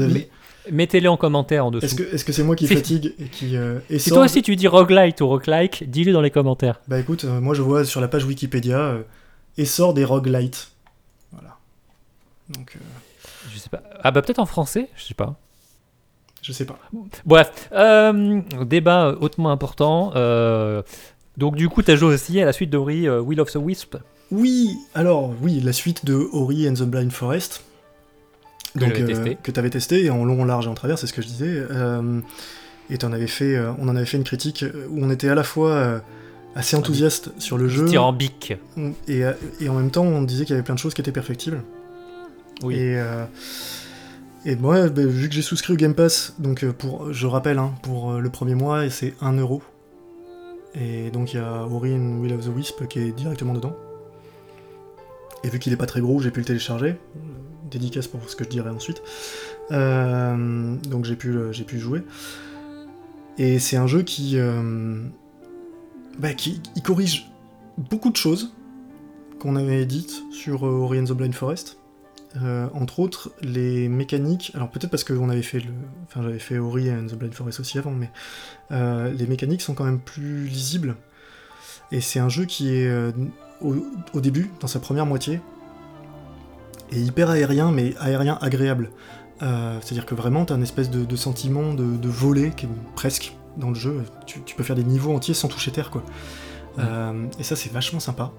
mettez-les 0.71 1.09
en 1.09 1.16
commentaire 1.16 1.66
en 1.66 1.71
dessous. 1.71 1.87
Est-ce 2.12 2.25
que 2.25 2.33
c'est 2.33 2.42
moi 2.42 2.57
qui 2.57 2.66
fatigue 2.66 3.14
et 3.18 3.25
qui 3.25 3.57
euh, 3.57 3.80
Si 3.99 4.11
toi 4.11 4.25
aussi 4.25 4.42
tu 4.42 4.57
dis 4.57 4.68
roguelite 4.68 5.21
ou 5.21 5.28
roguelike, 5.28 5.88
dis-le 5.88 6.12
dans 6.12 6.21
les 6.21 6.30
commentaires. 6.30 6.80
Bah 6.88 6.99
écoute, 6.99 7.25
euh, 7.25 7.40
moi 7.40 7.54
je 7.54 7.62
vois 7.62 7.85
sur 7.85 8.00
la 8.00 8.09
page 8.09 8.25
Wikipédia 8.25 8.78
euh, 8.78 9.02
essor 9.57 9.95
des 9.95 10.04
roguelites. 10.04 10.73
Voilà. 11.33 11.57
Donc, 12.50 12.76
euh, 12.76 12.80
Je 13.52 13.59
sais 13.59 13.68
pas. 13.68 13.83
Ah 14.02 14.11
bah 14.11 14.23
peut-être 14.23 14.38
en 14.38 14.47
français, 14.47 14.88
je 14.97 15.04
sais 15.04 15.14
pas. 15.14 15.37
je 16.42 16.52
sais 16.52 16.64
pas. 16.64 16.78
Bref, 17.25 17.71
débat 18.66 19.14
hautement 19.21 19.50
important. 19.50 20.12
donc 21.37 21.57
du 21.57 21.68
coup, 21.68 21.83
t'as 21.83 21.97
joué 21.97 22.14
aussi 22.14 22.40
à 22.40 22.45
la 22.45 22.52
suite 22.52 22.71
d'Ori 22.71 23.09
Will 23.09 23.40
of 23.40 23.52
the 23.52 23.57
Wisp. 23.57 23.97
Oui, 24.30 24.76
alors 24.95 25.33
oui, 25.40 25.61
la 25.61 25.73
suite 25.73 26.04
de 26.04 26.14
Ori 26.14 26.68
and 26.68 26.75
the 26.75 26.83
Blind 26.83 27.11
Forest. 27.11 27.64
Que 28.78 28.85
Donc, 28.85 28.94
j'avais 28.94 29.12
euh, 29.12 29.14
testé. 29.25 29.38
que 29.42 29.50
t'avais 29.50 29.70
testé 29.70 30.11
en 30.11 30.25
long, 30.25 30.42
en 30.42 30.44
large 30.44 30.66
et 30.66 30.68
en 30.70 30.75
travers, 30.75 30.99
c'est 30.99 31.06
ce 31.06 31.12
que 31.12 31.23
je 31.23 31.26
disais. 31.26 31.62
euh, 31.70 32.20
et 32.90 32.97
avais 33.04 33.26
fait, 33.26 33.54
euh, 33.54 33.73
on 33.78 33.88
en 33.88 33.97
avait 33.97 34.06
fait 34.06 34.16
une 34.16 34.25
critique 34.25 34.64
où 34.90 35.04
on 35.04 35.11
était 35.11 35.28
à 35.28 35.35
la 35.35 35.42
fois 35.44 36.00
assez 36.54 36.76
enthousiaste 36.76 37.30
sur 37.38 37.58
le 37.58 37.68
jeu 37.68 37.85
Dithyrambique. 37.85 38.54
et, 39.06 39.25
euh, 39.25 39.32
et 39.61 39.68
en 39.68 39.75
même 39.75 39.90
temps 39.90 40.04
on 40.04 40.23
disait 40.23 40.44
qu'il 40.44 40.54
y 40.54 40.58
avait 40.58 40.64
plein 40.64 40.75
de 40.75 40.80
choses 40.80 40.94
qui 40.94 41.00
étaient 41.00 41.12
perfectibles. 41.12 41.62
Oui. 42.62 42.75
Et, 42.75 42.99
euh, 42.99 43.25
et 44.44 44.56
moi, 44.56 44.88
bah, 44.88 45.02
vu 45.04 45.28
que 45.28 45.35
j'ai 45.35 45.42
souscrit 45.42 45.75
au 45.75 45.76
Game 45.76 45.94
Pass, 45.94 46.35
donc 46.38 46.64
pour, 46.73 47.12
je 47.12 47.26
rappelle, 47.26 47.58
hein, 47.58 47.75
pour 47.82 48.14
le 48.14 48.30
premier 48.30 48.54
mois, 48.54 48.87
et 48.87 48.90
c'est 48.90 49.14
1 49.20 49.35
euro. 49.35 49.62
Et 50.75 51.11
donc 51.11 51.32
il 51.32 51.37
y 51.37 51.40
a 51.40 51.64
Ori 51.66 51.92
and 51.94 52.18
Will 52.20 52.32
of 52.35 52.44
the 52.44 52.50
Wisp 52.54 52.87
qui 52.88 53.00
est 53.00 53.12
directement 53.12 53.54
dedans. 53.54 53.76
Et 55.44 55.50
vu 55.50 55.58
qu'il 55.58 55.73
est 55.73 55.76
pas 55.76 55.87
très 55.87 56.00
gros, 56.00 56.20
j'ai 56.20 56.30
pu 56.30 56.40
le 56.40 56.47
télécharger. 56.47 56.97
Euh, 57.68 57.70
Dédicace 57.70 58.06
pour 58.06 58.28
ce 58.28 58.37
que 58.37 58.44
je 58.44 58.48
dirai 58.48 58.70
ensuite. 58.70 59.02
Euh, 59.70 60.75
donc 60.88 61.04
j'ai 61.04 61.16
pu, 61.16 61.32
le- 61.32 61.52
j'ai 61.52 61.64
pu 61.64 61.78
jouer. 61.78 62.02
Et 63.38 63.58
c'est 63.58 63.76
un 63.76 63.87
jeu 63.87 64.02
qui, 64.02 64.38
euh, 64.38 65.02
bah, 66.18 66.32
qui 66.34 66.60
il 66.76 66.82
corrige 66.82 67.30
beaucoup 67.76 68.10
de 68.10 68.16
choses 68.16 68.52
qu'on 69.38 69.54
avait 69.56 69.87
dites 69.87 70.22
sur 70.32 70.66
euh, 70.66 70.70
Ori 70.70 70.98
and 71.00 71.04
the 71.04 71.12
Blind 71.12 71.34
Forest. 71.34 71.78
Euh, 72.42 72.68
entre 72.75 73.00
autres, 73.00 73.32
les 73.40 73.88
mécaniques. 73.88 74.52
Alors 74.54 74.70
peut-être 74.70 74.90
parce 74.90 75.04
que 75.04 75.14
on 75.14 75.28
avait 75.30 75.42
fait 75.42 75.62
enfin 76.04 76.22
j'avais 76.22 76.38
fait 76.38 76.58
Ori 76.58 76.90
and 76.90 77.06
the 77.06 77.14
Blind 77.14 77.32
Forest 77.32 77.60
aussi 77.60 77.78
avant, 77.78 77.92
mais 77.92 78.10
euh, 78.72 79.10
les 79.12 79.26
mécaniques 79.26 79.62
sont 79.62 79.75
quand 79.75 79.84
même 79.84 80.00
plus 80.00 80.44
lisibles. 80.44 80.96
Et 81.90 82.00
c'est 82.02 82.18
un 82.18 82.28
jeu 82.28 82.44
qui 82.44 82.75
est 82.75 82.87
euh, 82.87 83.12
au 83.62 84.20
début, 84.20 84.50
dans 84.60 84.66
sa 84.66 84.78
première 84.78 85.06
moitié, 85.06 85.40
est 86.92 87.00
hyper 87.00 87.30
aérien, 87.30 87.71
mais 87.73 87.95
aérien 88.00 88.38
agréable. 88.40 88.90
Euh, 89.42 89.78
C'est-à-dire 89.80 90.07
que 90.07 90.14
vraiment, 90.14 90.45
t'as 90.45 90.57
une 90.57 90.62
espèce 90.62 90.90
de, 90.90 91.04
de 91.04 91.16
sentiment 91.16 91.73
de, 91.75 91.97
de 91.97 92.09
voler 92.09 92.50
qui 92.50 92.66
est 92.66 92.71
presque 92.97 93.35
dans 93.57 93.68
le 93.68 93.75
jeu. 93.75 94.02
Tu, 94.26 94.40
tu 94.42 94.54
peux 94.57 94.62
faire 94.64 94.76
des 94.76 94.85
niveaux 94.85 95.14
entiers 95.14 95.35
sans 95.35 95.49
toucher 95.49 95.71
terre, 95.71 95.90
quoi. 95.90 96.02
Euh, 96.78 97.26
et 97.38 97.42
ça, 97.42 97.57
c'est 97.57 97.73
vachement 97.73 97.99
sympa 98.00 98.30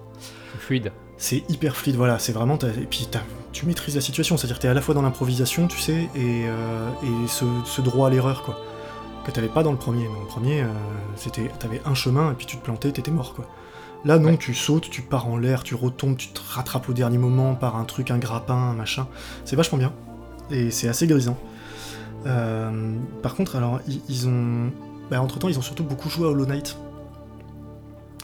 Fluide. 0.58 0.92
c'est 1.18 1.42
hyper 1.50 1.76
fluide, 1.76 1.96
voilà, 1.96 2.18
c'est 2.18 2.32
vraiment. 2.32 2.58
Et 2.58 2.86
puis 2.88 3.06
t'as- 3.10 3.22
tu 3.52 3.66
maîtrises 3.66 3.94
la 3.96 4.00
situation, 4.00 4.36
c'est-à-dire 4.36 4.56
que 4.56 4.62
t'es 4.62 4.68
à 4.68 4.74
la 4.74 4.80
fois 4.80 4.94
dans 4.94 5.02
l'improvisation, 5.02 5.66
tu 5.68 5.78
sais, 5.78 6.08
et, 6.14 6.44
euh, 6.46 6.88
et 7.02 7.28
ce, 7.28 7.44
ce 7.64 7.80
droit 7.82 8.06
à 8.08 8.10
l'erreur, 8.10 8.42
quoi. 8.42 8.58
Que 9.24 9.30
t'avais 9.30 9.48
pas 9.48 9.62
dans 9.62 9.72
le 9.72 9.76
premier. 9.78 10.04
Dans 10.06 10.20
le 10.20 10.26
premier, 10.26 10.64
c'était, 11.16 11.50
t'avais 11.58 11.82
un 11.84 11.94
chemin, 11.94 12.32
et 12.32 12.34
puis 12.34 12.46
tu 12.46 12.56
te 12.56 12.64
plantais, 12.64 12.90
t'étais 12.92 13.10
mort, 13.10 13.34
quoi. 13.34 13.46
Là, 14.04 14.18
non, 14.18 14.30
Ouais. 14.30 14.38
tu 14.38 14.54
sautes, 14.54 14.88
tu 14.90 15.02
pars 15.02 15.26
en 15.28 15.36
l'air, 15.36 15.62
tu 15.62 15.74
retombes, 15.74 16.16
tu 16.16 16.28
te 16.28 16.40
rattrapes 16.40 16.88
au 16.88 16.92
dernier 16.92 17.18
moment 17.18 17.54
par 17.54 17.76
un 17.76 17.84
truc, 17.84 18.10
un 18.10 18.18
grappin, 18.18 18.54
un 18.54 18.72
machin. 18.74 19.06
C'est 19.44 19.56
vachement 19.56 19.78
bien. 19.78 19.92
Et 20.50 20.70
c'est 20.70 20.88
assez 20.88 21.06
grisant. 21.06 21.36
Euh, 22.26 22.96
par 23.22 23.34
contre, 23.34 23.56
alors, 23.56 23.80
ils, 23.86 24.00
ils 24.08 24.26
ont. 24.28 24.70
Bah, 25.10 25.20
entre 25.20 25.38
temps, 25.38 25.48
ils 25.48 25.58
ont 25.58 25.62
surtout 25.62 25.84
beaucoup 25.84 26.08
joué 26.08 26.26
à 26.26 26.30
Hollow 26.30 26.46
Knight. 26.46 26.76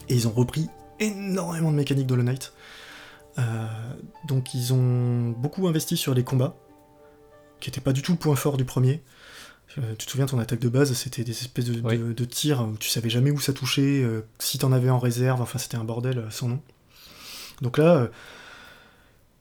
Et 0.09 0.15
ils 0.15 0.27
ont 0.29 0.33
repris 0.33 0.69
énormément 1.01 1.71
de 1.71 1.77
mécaniques 1.77 2.07
d'Hollow 2.07 2.23
Knight. 2.23 2.53
Euh, 3.39 3.67
donc 4.27 4.55
ils 4.55 4.73
ont 4.73 5.31
beaucoup 5.37 5.67
investi 5.69 5.97
sur 5.99 6.15
les 6.15 6.25
combats, 6.25 6.55
qui 7.61 7.69
n'étaient 7.69 7.83
pas 7.83 7.93
du 7.93 8.01
tout 8.01 8.13
le 8.13 8.19
point 8.19 8.35
fort 8.35 8.57
du 8.57 8.65
premier. 8.65 9.03
Euh, 9.79 9.95
tu 9.99 10.07
te 10.07 10.11
souviens, 10.11 10.27
ton 10.27 10.39
attaque 10.39 10.61
de 10.61 10.69
base, 10.71 10.93
c'était 10.95 11.23
des 11.25 11.33
espèces 11.33 11.67
de, 11.67 11.81
Oui. 11.83 11.99
de- 11.99 12.13
de 12.13 12.25
tirs 12.25 12.63
où 12.63 12.77
tu 12.79 12.89
savais 12.89 13.11
jamais 13.11 13.31
où 13.31 13.39
ça 13.41 13.53
touchait, 13.53 14.03
euh, 14.03 14.23
si 14.39 14.57
t'en 14.59 14.73
avais 14.73 14.89
en 14.91 14.99
réserve, 14.99 15.43
enfin 15.43 15.59
c'était 15.59 15.77
un 15.77 15.85
bordel 15.85 16.19
euh, 16.19 16.31
sans 16.31 16.49
nom. 16.49 16.61
Donc 17.61 17.77
là, 17.79 17.97
euh, 17.97 18.09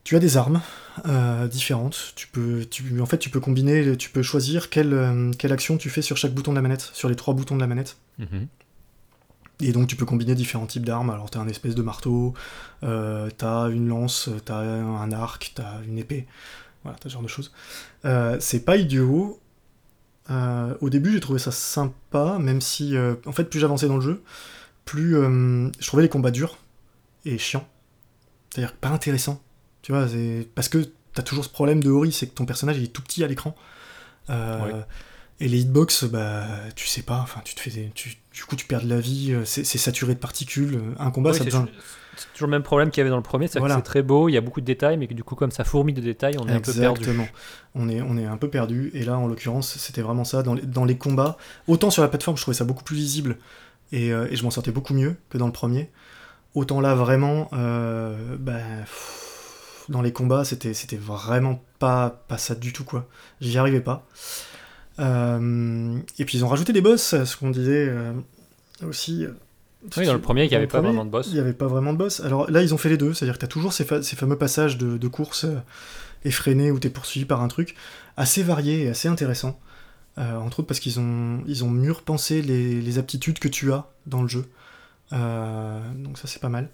tu 0.04 0.14
as 0.14 0.18
des 0.18 0.36
armes 0.36 0.60
différentes. 1.50 2.12
Tu 2.16 2.26
peux, 2.28 2.64
tu, 2.70 3.00
en 3.00 3.06
fait, 3.06 3.18
tu 3.18 3.28
peux 3.28 3.40
combiner, 3.40 3.96
tu 3.96 4.08
peux 4.10 4.22
choisir 4.22 4.70
quelle, 4.70 5.32
quelle 5.38 5.52
action 5.52 5.76
tu 5.76 5.90
fais 5.90 6.00
sur 6.00 6.16
chaque 6.16 6.32
bouton 6.32 6.52
de 6.52 6.56
la 6.56 6.62
manette, 6.62 6.90
sur 6.94 7.08
les 7.08 7.16
trois 7.16 7.34
boutons 7.34 7.54
de 7.56 7.60
la 7.60 7.66
manette. 7.66 7.96
Mhm. 8.18 8.46
Et 9.60 9.72
donc 9.72 9.88
tu 9.88 9.96
peux 9.96 10.04
combiner 10.06 10.34
différents 10.34 10.66
types 10.66 10.84
d'armes. 10.86 11.10
Alors 11.10 11.28
t'as 11.30 11.40
un 11.40 11.48
espèce 11.48 11.74
de 11.74 11.82
marteau, 11.82 12.34
t'as 12.82 13.68
une 13.70 13.88
lance, 13.88 14.30
t'as 14.44 14.58
un 14.60 15.12
arc, 15.12 15.52
t'as 15.54 15.82
une 15.86 15.98
épée. 15.98 16.26
Voilà, 16.82 16.98
t'as 16.98 17.08
ce 17.08 17.14
genre 17.14 17.22
de 17.22 17.28
choses. 17.28 17.52
C'est 18.40 18.64
pas 18.64 18.76
idiot. 18.76 19.40
Euh, 20.30 20.74
au 20.80 20.90
début 20.90 21.12
j'ai 21.12 21.20
trouvé 21.20 21.38
ça 21.38 21.52
sympa, 21.52 22.38
même 22.40 22.60
si 22.60 22.96
euh, 22.96 23.14
en 23.26 23.32
fait 23.32 23.44
plus 23.44 23.60
j'avançais 23.60 23.86
dans 23.86 23.96
le 23.96 24.02
jeu, 24.02 24.22
plus 24.84 25.16
euh, 25.16 25.70
je 25.78 25.86
trouvais 25.86 26.02
les 26.02 26.08
combats 26.08 26.30
durs 26.32 26.58
et 27.24 27.38
chiants. 27.38 27.66
C'est-à-dire 28.52 28.74
pas 28.74 28.88
intéressants. 28.88 29.40
Tu 29.82 29.92
vois, 29.92 30.06
parce 30.54 30.68
que 30.68 30.84
t'as 31.14 31.22
toujours 31.22 31.44
ce 31.44 31.50
problème 31.50 31.82
de 31.82 31.90
Ori, 31.90 32.10
c'est 32.12 32.26
que 32.26 32.34
ton 32.34 32.44
personnage 32.46 32.76
il 32.78 32.84
est 32.84 32.88
tout 32.92 33.02
petit 33.02 33.22
à 33.22 33.28
l'écran. 33.28 33.54
Ouais. 34.64 34.72
Et 35.38 35.48
les 35.48 35.60
hitbox, 35.60 36.04
bah, 36.04 36.46
tu 36.74 36.86
sais 36.86 37.02
pas, 37.02 37.18
enfin, 37.18 37.40
tu 37.44 37.54
te 37.54 37.60
fais 37.60 37.70
des- 37.70 37.90
tu- 37.94 38.16
du 38.32 38.44
coup, 38.44 38.56
tu 38.56 38.66
perds 38.66 38.82
de 38.82 38.88
la 38.88 38.98
vie, 38.98 39.36
c'est 39.44 39.64
saturé 39.64 40.14
de 40.14 40.18
particules. 40.18 40.80
Un 40.98 41.10
combat, 41.10 41.30
ça 41.34 41.44
c'est 41.44 41.44
besoin. 41.50 41.68
C'est 42.16 42.32
toujours 42.32 42.48
le 42.48 42.52
même 42.52 42.62
problème 42.62 42.90
qu'il 42.90 43.00
y 43.00 43.02
avait 43.02 43.10
dans 43.10 43.16
le 43.16 43.22
premier, 43.22 43.46
c'est 43.46 43.58
Voilà. 43.58 43.74
que 43.76 43.80
c'est 43.80 43.84
très 43.84 44.02
beau, 44.02 44.28
il 44.28 44.32
y 44.32 44.36
a 44.36 44.40
beaucoup 44.40 44.60
de 44.60 44.66
détails, 44.66 44.96
mais 44.96 45.06
que 45.06 45.14
du 45.14 45.22
coup, 45.24 45.34
comme 45.34 45.50
ça 45.50 45.64
fourmille 45.64 45.94
de 45.94 46.00
détails, 46.00 46.36
on 46.40 46.48
est 46.48 46.52
un 46.52 46.60
peu 46.60 46.72
perdu. 46.72 47.00
Exactement. 47.00 47.28
On 47.74 47.88
est, 47.88 48.00
on 48.02 48.16
est 48.16 48.24
un 48.24 48.36
peu 48.36 48.48
perdu. 48.48 48.90
Et 48.94 49.04
là, 49.04 49.18
en 49.18 49.26
l'occurrence, 49.26 49.76
c'était 49.78 50.02
vraiment 50.02 50.24
ça. 50.24 50.42
Dans 50.42 50.54
les, 50.54 50.62
dans 50.62 50.84
les 50.84 50.96
combats, 50.96 51.36
autant 51.68 51.90
sur 51.90 52.02
la 52.02 52.08
plateforme, 52.08 52.36
je 52.36 52.42
trouvais 52.42 52.56
ça 52.56 52.64
beaucoup 52.64 52.84
plus 52.84 52.96
lisible 52.96 53.36
et, 53.92 54.12
euh, 54.12 54.26
et 54.30 54.36
je 54.36 54.42
m'en 54.44 54.50
sortais 54.50 54.72
beaucoup 54.72 54.94
mieux 54.94 55.16
que 55.30 55.38
dans 55.38 55.46
le 55.46 55.52
premier. 55.52 55.90
Autant 56.54 56.80
là, 56.80 56.94
vraiment, 56.94 57.50
euh, 57.52 58.16
bah, 58.38 58.54
pff, 58.80 59.84
dans 59.90 60.00
les 60.02 60.12
combats, 60.12 60.44
c'était, 60.44 60.72
vraiment 60.96 61.62
pas, 61.78 62.24
pas 62.28 62.38
ça 62.38 62.54
du 62.54 62.72
tout, 62.72 62.84
quoi. 62.84 63.06
J'y 63.40 63.58
arrivais 63.58 63.80
pas. 63.82 64.06
Euh, 64.98 65.98
et 66.18 66.24
puis 66.24 66.38
ils 66.38 66.44
ont 66.44 66.48
rajouté 66.48 66.72
des 66.72 66.80
boss, 66.80 67.22
ce 67.24 67.36
qu'on 67.36 67.50
disait 67.50 67.86
euh, 67.88 68.12
aussi. 69.88 70.00
Oui, 70.00 70.06
dans 70.06 70.12
le 70.14 70.20
premier, 70.20 70.44
il 70.44 70.48
n'y 70.50 70.54
avait 70.56 70.66
pas 70.66 70.78
premier, 70.78 70.88
vraiment 70.88 71.04
de 71.04 71.10
boss. 71.10 71.26
Il 71.28 71.34
n'y 71.34 71.40
avait 71.40 71.52
pas 71.52 71.66
vraiment 71.66 71.92
de 71.92 71.98
boss. 71.98 72.20
Alors 72.20 72.50
là, 72.50 72.62
ils 72.62 72.72
ont 72.74 72.78
fait 72.78 72.88
les 72.88 72.96
deux, 72.96 73.14
c'est-à-dire 73.14 73.34
que 73.34 73.40
tu 73.40 73.44
as 73.44 73.48
toujours 73.48 73.72
ces, 73.72 73.84
fa- 73.84 74.02
ces 74.02 74.16
fameux 74.16 74.36
passages 74.38 74.78
de, 74.78 74.96
de 74.98 75.08
course 75.08 75.44
euh, 75.44 75.56
effrénés 76.24 76.70
où 76.70 76.78
tu 76.78 76.86
es 76.86 76.90
poursuivi 76.90 77.24
par 77.26 77.42
un 77.42 77.48
truc 77.48 77.74
assez 78.16 78.42
varié 78.42 78.84
et 78.84 78.88
assez 78.88 79.08
intéressant. 79.08 79.58
Euh, 80.18 80.36
entre 80.38 80.60
autres 80.60 80.68
parce 80.68 80.80
qu'ils 80.80 80.98
ont, 80.98 81.42
ils 81.46 81.62
ont 81.64 81.70
mieux 81.70 81.92
repensé 81.92 82.40
les, 82.42 82.80
les 82.80 82.98
aptitudes 82.98 83.38
que 83.38 83.48
tu 83.48 83.72
as 83.72 83.86
dans 84.06 84.22
le 84.22 84.28
jeu. 84.28 84.46
Euh, 85.12 85.80
donc 85.96 86.18
ça, 86.18 86.26
c'est 86.26 86.40
pas 86.40 86.48
mal. 86.48 86.68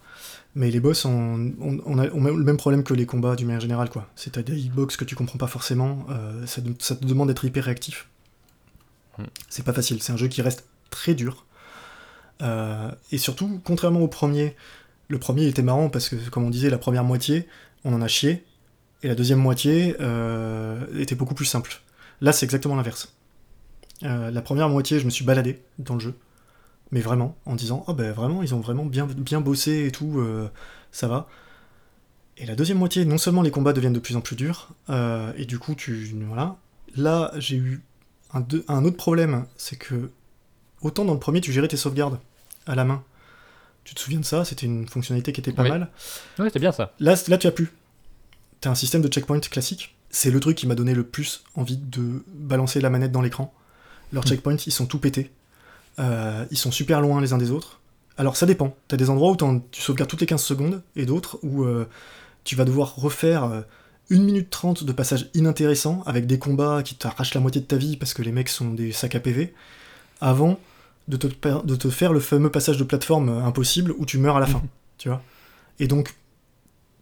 Mais 0.55 0.71
les 0.71 0.81
boss 0.81 1.05
ont, 1.05 1.53
on, 1.61 1.79
on 1.85 1.99
a, 1.99 2.09
on 2.15 2.25
a 2.25 2.31
le 2.31 2.45
même 2.45 2.57
problème 2.57 2.83
que 2.85 2.95
les 2.95 3.05
combats 3.07 3.37
d'une 3.37 3.47
manière 3.49 3.61
générale. 3.61 3.91
quoi. 3.91 4.09
C'est 4.17 4.31
t'as 4.33 4.43
des 4.43 4.59
hitbox 4.59 4.97
que 4.97 5.05
tu 5.05 5.17
comprends 5.17 5.39
pas 5.39 5.47
forcément, 5.49 6.07
ça, 6.47 6.63
te- 6.63 6.69
ça 6.83 6.95
te 6.97 7.05
demande 7.05 7.29
d'être 7.29 7.45
hyper 7.45 7.65
réactif. 7.65 8.09
Hmm. 9.19 9.25
C'est 9.49 9.65
pas 9.65 9.73
facile, 9.75 10.03
c'est 10.03 10.13
un 10.13 10.17
jeu 10.17 10.29
qui 10.29 10.41
reste 10.41 10.65
très 10.91 11.15
dur. 11.15 11.45
Euh, 12.43 12.91
et 13.11 13.19
surtout, 13.19 13.61
contrairement 13.65 14.01
au 14.01 14.09
premier, 14.09 14.57
le 15.09 15.19
premier 15.19 15.47
était 15.47 15.63
marrant 15.63 15.89
parce 15.89 16.09
que, 16.09 16.17
comme 16.31 16.45
on 16.45 16.51
disait, 16.51 16.71
la 16.71 16.79
première 16.79 17.05
moitié, 17.05 17.49
on 17.85 17.95
en 17.95 18.03
a 18.03 18.09
chié, 18.09 18.45
et 19.03 19.09
la 19.09 19.15
deuxième 19.15 19.39
moitié 19.39 19.97
euh, 20.01 20.85
était 20.99 21.15
beaucoup 21.15 21.35
plus 21.35 21.45
simple. 21.45 21.81
Là, 22.21 22.33
c'est 22.33 22.45
exactement 22.45 22.77
l'inverse. 22.77 23.15
Euh, 24.03 24.31
la 24.31 24.43
première 24.43 24.69
moitié, 24.69 24.99
je 24.99 25.05
me 25.05 25.11
suis 25.11 25.25
baladé 25.25 25.63
dans 25.79 25.95
le 25.95 26.01
jeu, 26.01 26.15
mais 26.91 27.01
vraiment, 27.01 27.37
en 27.47 27.55
disant, 27.55 27.85
oh 27.87 27.95
ben 27.95 28.13
vraiment, 28.13 28.43
ils 28.43 28.55
ont 28.55 28.61
vraiment 28.61 28.85
bien, 28.85 29.07
bien 29.07 29.41
bossé 29.41 29.87
et 29.87 29.93
tout, 29.93 30.25
ça 30.91 31.09
va. 31.09 31.29
Et 32.39 32.47
la 32.47 32.55
deuxième 32.57 32.79
moitié, 32.79 33.05
non 33.05 33.19
seulement 33.19 33.43
les 33.43 33.51
combats 33.51 33.73
deviennent 33.73 33.93
de 33.93 33.99
plus 34.01 34.17
en 34.17 34.21
plus 34.21 34.37
durs, 34.37 34.69
et 35.37 35.47
du 35.47 35.59
coup, 35.59 35.75
tu. 35.75 36.15
Voilà. 36.27 36.57
Là, 36.97 37.33
j'ai 37.39 37.57
eu 37.57 37.83
un 38.33 38.85
autre 38.85 38.97
problème, 38.97 39.47
c'est 39.57 39.77
que, 39.77 40.11
autant 40.81 41.05
dans 41.05 41.15
le 41.15 41.21
premier, 41.21 41.41
tu 41.41 41.53
gérais 41.53 41.69
tes 41.69 41.77
sauvegardes 41.77 42.19
à 42.67 42.75
la 42.75 42.85
main. 42.85 43.03
Tu 43.85 43.95
te 43.95 44.01
souviens 44.01 44.21
de 44.21 44.25
ça? 44.25 44.45
C'était 44.45 44.67
une 44.67 44.87
fonctionnalité 44.89 45.33
qui 45.33 45.41
était 45.41 45.53
pas 45.53 45.63
Oui. 45.65 45.69
mal. 45.71 45.89
Ouais, 46.39 46.47
c'était 46.47 46.61
bien 46.61 46.73
ça. 46.73 46.93
Là, 47.01 47.15
là 47.29 47.39
tu 47.39 47.47
as 47.47 47.51
plus. 47.53 47.71
t'as 48.61 48.71
un 48.71 48.75
système 48.77 49.03
de 49.03 49.09
checkpoint 49.09 49.41
classique. 49.41 49.97
C'est 50.11 50.31
le 50.31 50.39
truc 50.39 50.57
qui 50.57 50.67
m'a 50.69 50.75
donné 50.77 50.95
le 50.95 51.03
plus 51.05 51.43
envie 51.57 51.77
de 51.77 52.23
balancer 52.29 52.81
la 52.81 52.91
manette 52.91 53.11
dans 53.11 53.23
l'écran. 53.23 53.53
Leurs 54.13 54.25
Mm. 54.25 54.29
checkpoints, 54.29 54.57
ils 54.67 54.73
sont 54.73 54.87
tout 54.87 54.99
pétés. 54.99 55.33
Euh, 55.99 56.45
ils 56.51 56.57
sont 56.59 56.71
super 56.71 57.01
loin 57.01 57.21
les 57.21 57.33
uns 57.33 57.39
des 57.39 57.51
autres. 57.51 57.81
Alors 58.19 58.37
ça 58.37 58.47
dépend. 58.47 58.77
T'as 58.89 58.97
des 58.97 59.11
endroits 59.11 59.33
où 59.33 59.61
tu 59.73 59.81
sauvegardes 59.83 60.09
toutes 60.11 60.21
les 60.21 60.27
15 60.27 60.43
secondes 60.43 60.83
et 60.97 61.07
d'autres 61.07 61.39
où 61.43 61.65
euh, 61.65 61.89
tu 62.45 62.55
vas 62.57 62.65
devoir 62.65 62.95
refaire 62.97 63.45
euh, 63.45 63.63
1 64.11 64.19
minute 64.21 64.51
30 64.51 64.85
de 64.85 64.93
passage 64.93 65.29
inintéressant 65.35 66.03
avec 66.07 66.27
des 66.27 66.39
combats 66.39 66.83
qui 66.85 66.95
t'arrachent 66.95 67.35
la 67.35 67.41
moitié 67.41 67.61
de 67.63 67.67
ta 67.67 67.77
vie 67.77 67.97
parce 67.97 68.15
que 68.15 68.23
les 68.23 68.31
mecs 68.33 68.49
sont 68.51 68.71
des 68.75 68.93
sacs 68.93 69.15
à 69.17 69.21
PV 69.21 69.55
avant 70.21 70.61
de 71.09 71.17
te, 71.17 71.27
per- 71.27 71.61
de 71.65 71.77
te 71.77 71.91
faire 71.91 72.13
le 72.13 72.21
fameux 72.21 72.51
passage 72.51 72.77
de 72.79 72.85
plateforme 72.85 73.29
euh, 73.29 73.45
impossible 73.45 73.93
où 73.99 74.07
tu 74.07 74.19
meurs 74.19 74.37
à 74.37 74.41
la 74.41 74.47
fin. 74.47 74.63
Tu 74.99 75.09
vois 75.09 75.23
Et 75.81 75.87
donc, 75.89 76.15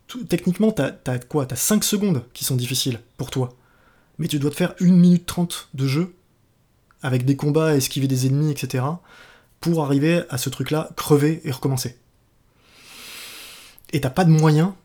tout- 0.06 0.24
techniquement, 0.24 0.72
t'as 0.72 0.92
as 1.06 1.18
quoi? 1.18 1.46
T'as 1.46 1.56
5 1.56 1.84
secondes 1.84 2.24
qui 2.32 2.44
sont 2.44 2.56
difficiles 2.56 3.00
pour 3.16 3.30
toi. 3.30 3.50
Mais 4.18 4.28
tu 4.28 4.38
dois 4.38 4.50
te 4.50 4.56
faire 4.56 4.74
1 4.80 4.86
minute 4.92 5.26
30 5.26 5.68
de 5.74 5.86
jeu 5.86 6.14
avec 7.02 7.24
des 7.24 7.36
combats, 7.36 7.74
esquiver 7.76 8.08
des 8.08 8.26
ennemis, 8.26 8.50
etc. 8.50 8.84
pour 9.60 9.84
arriver 9.84 10.22
à 10.30 10.38
ce 10.38 10.50
truc-là, 10.50 10.90
crever 10.96 11.40
et 11.44 11.50
recommencer. 11.50 11.96
Et 13.92 14.00
t'as 14.00 14.10
pas 14.10 14.24
de 14.24 14.30
moyen 14.30 14.76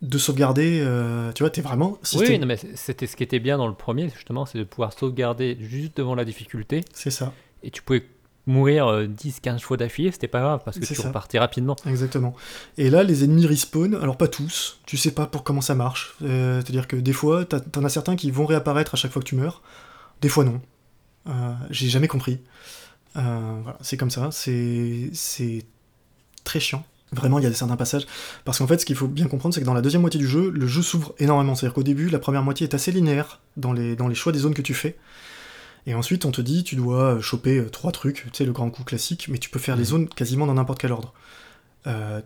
de 0.00 0.16
sauvegarder, 0.16 0.80
euh, 0.80 1.32
tu 1.32 1.42
vois, 1.42 1.50
t'es 1.50 1.60
vraiment... 1.60 1.98
si 2.04 2.18
oui, 2.18 2.38
non, 2.38 2.46
mais 2.46 2.56
c'était 2.76 3.08
ce 3.08 3.16
qui 3.16 3.24
était 3.24 3.40
bien 3.40 3.58
dans 3.58 3.66
le 3.66 3.74
premier, 3.74 4.08
justement, 4.14 4.46
c'est 4.46 4.58
de 4.58 4.62
pouvoir 4.64 4.92
sauvegarder 4.92 5.56
juste 5.60 5.96
devant 5.96 6.14
la 6.14 6.24
difficulté. 6.24 6.82
C'est 6.94 7.10
ça, 7.10 7.32
Et 7.64 7.70
tu 7.72 7.82
pouvais 7.82 8.06
mourir 8.48 8.86
10-15 9.06 9.60
fois 9.60 9.76
d'affilée, 9.76 10.10
c'était 10.10 10.26
pas 10.26 10.40
grave, 10.40 10.62
parce 10.64 10.78
que 10.78 10.84
tu 10.84 10.94
ça. 10.94 11.08
repartais 11.08 11.38
rapidement. 11.38 11.76
exactement. 11.86 12.34
Et 12.78 12.90
là, 12.90 13.02
les 13.04 13.22
ennemis 13.22 13.46
respawn, 13.46 13.94
alors 13.94 14.16
pas 14.16 14.26
tous, 14.26 14.80
tu 14.86 14.96
sais 14.96 15.12
pas 15.12 15.26
pour 15.26 15.44
comment 15.44 15.60
ça 15.60 15.74
marche. 15.74 16.16
Euh, 16.22 16.60
C'est-à-dire 16.60 16.88
que 16.88 16.96
des 16.96 17.12
fois, 17.12 17.44
t'en 17.44 17.84
as 17.84 17.88
certains 17.90 18.16
qui 18.16 18.30
vont 18.30 18.46
réapparaître 18.46 18.94
à 18.94 18.96
chaque 18.96 19.12
fois 19.12 19.22
que 19.22 19.28
tu 19.28 19.36
meurs, 19.36 19.62
des 20.20 20.28
fois 20.28 20.44
non. 20.44 20.60
Euh, 21.28 21.52
J'ai 21.70 21.88
jamais 21.88 22.08
compris. 22.08 22.40
Euh, 23.16 23.60
voilà, 23.62 23.78
c'est 23.82 23.96
comme 23.96 24.10
ça, 24.10 24.30
c'est 24.32 25.10
c'est 25.12 25.64
très 26.44 26.58
chiant. 26.60 26.84
Vraiment, 27.12 27.38
il 27.38 27.42
y 27.42 27.46
a 27.46 27.52
certains 27.52 27.76
passages. 27.76 28.06
Parce 28.44 28.58
qu'en 28.58 28.66
fait, 28.66 28.78
ce 28.78 28.84
qu'il 28.86 28.94
faut 28.96 29.08
bien 29.08 29.26
comprendre, 29.28 29.54
c'est 29.54 29.60
que 29.60 29.66
dans 29.66 29.72
la 29.74 29.80
deuxième 29.80 30.02
moitié 30.02 30.20
du 30.20 30.26
jeu, 30.28 30.50
le 30.50 30.66
jeu 30.66 30.82
s'ouvre 30.82 31.14
énormément. 31.18 31.54
C'est-à-dire 31.54 31.74
qu'au 31.74 31.82
début, 31.82 32.10
la 32.10 32.18
première 32.18 32.42
moitié 32.42 32.66
est 32.66 32.74
assez 32.74 32.92
linéaire 32.92 33.40
dans 33.56 33.72
les, 33.72 33.96
dans 33.96 34.08
les 34.08 34.14
choix 34.14 34.30
des 34.30 34.40
zones 34.40 34.52
que 34.52 34.60
tu 34.60 34.74
fais. 34.74 34.98
Et 35.88 35.94
ensuite, 35.94 36.24
on 36.26 36.30
te 36.30 36.40
dit, 36.42 36.64
tu 36.64 36.76
dois 36.76 37.18
choper 37.20 37.58
euh, 37.58 37.70
trois 37.70 37.92
trucs, 37.92 38.24
tu 38.24 38.30
sais, 38.34 38.44
le 38.44 38.52
grand 38.52 38.68
coup 38.70 38.84
classique, 38.84 39.26
mais 39.28 39.38
tu 39.38 39.48
peux 39.48 39.58
faire 39.58 39.74
les 39.74 39.82
Mhm. 39.84 39.88
zones 39.88 40.08
quasiment 40.10 40.46
dans 40.46 40.52
n'importe 40.54 40.80
quel 40.80 40.92
ordre. 40.92 41.14
Euh, 41.86 42.20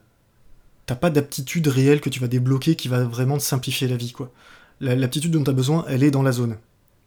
T'as 0.84 0.96
pas 0.96 1.10
d'aptitude 1.10 1.68
réelle 1.68 2.00
que 2.00 2.10
tu 2.10 2.18
vas 2.18 2.26
débloquer 2.26 2.74
qui 2.74 2.88
va 2.88 3.04
vraiment 3.04 3.38
te 3.38 3.42
simplifier 3.44 3.86
la 3.86 3.96
vie, 3.96 4.10
quoi. 4.10 4.32
La- 4.80 4.96
L'aptitude 4.96 5.30
dont 5.30 5.44
tu 5.44 5.48
as 5.50 5.52
besoin, 5.52 5.84
elle 5.88 6.02
est 6.02 6.10
dans 6.10 6.24
la 6.24 6.32
zone. 6.32 6.58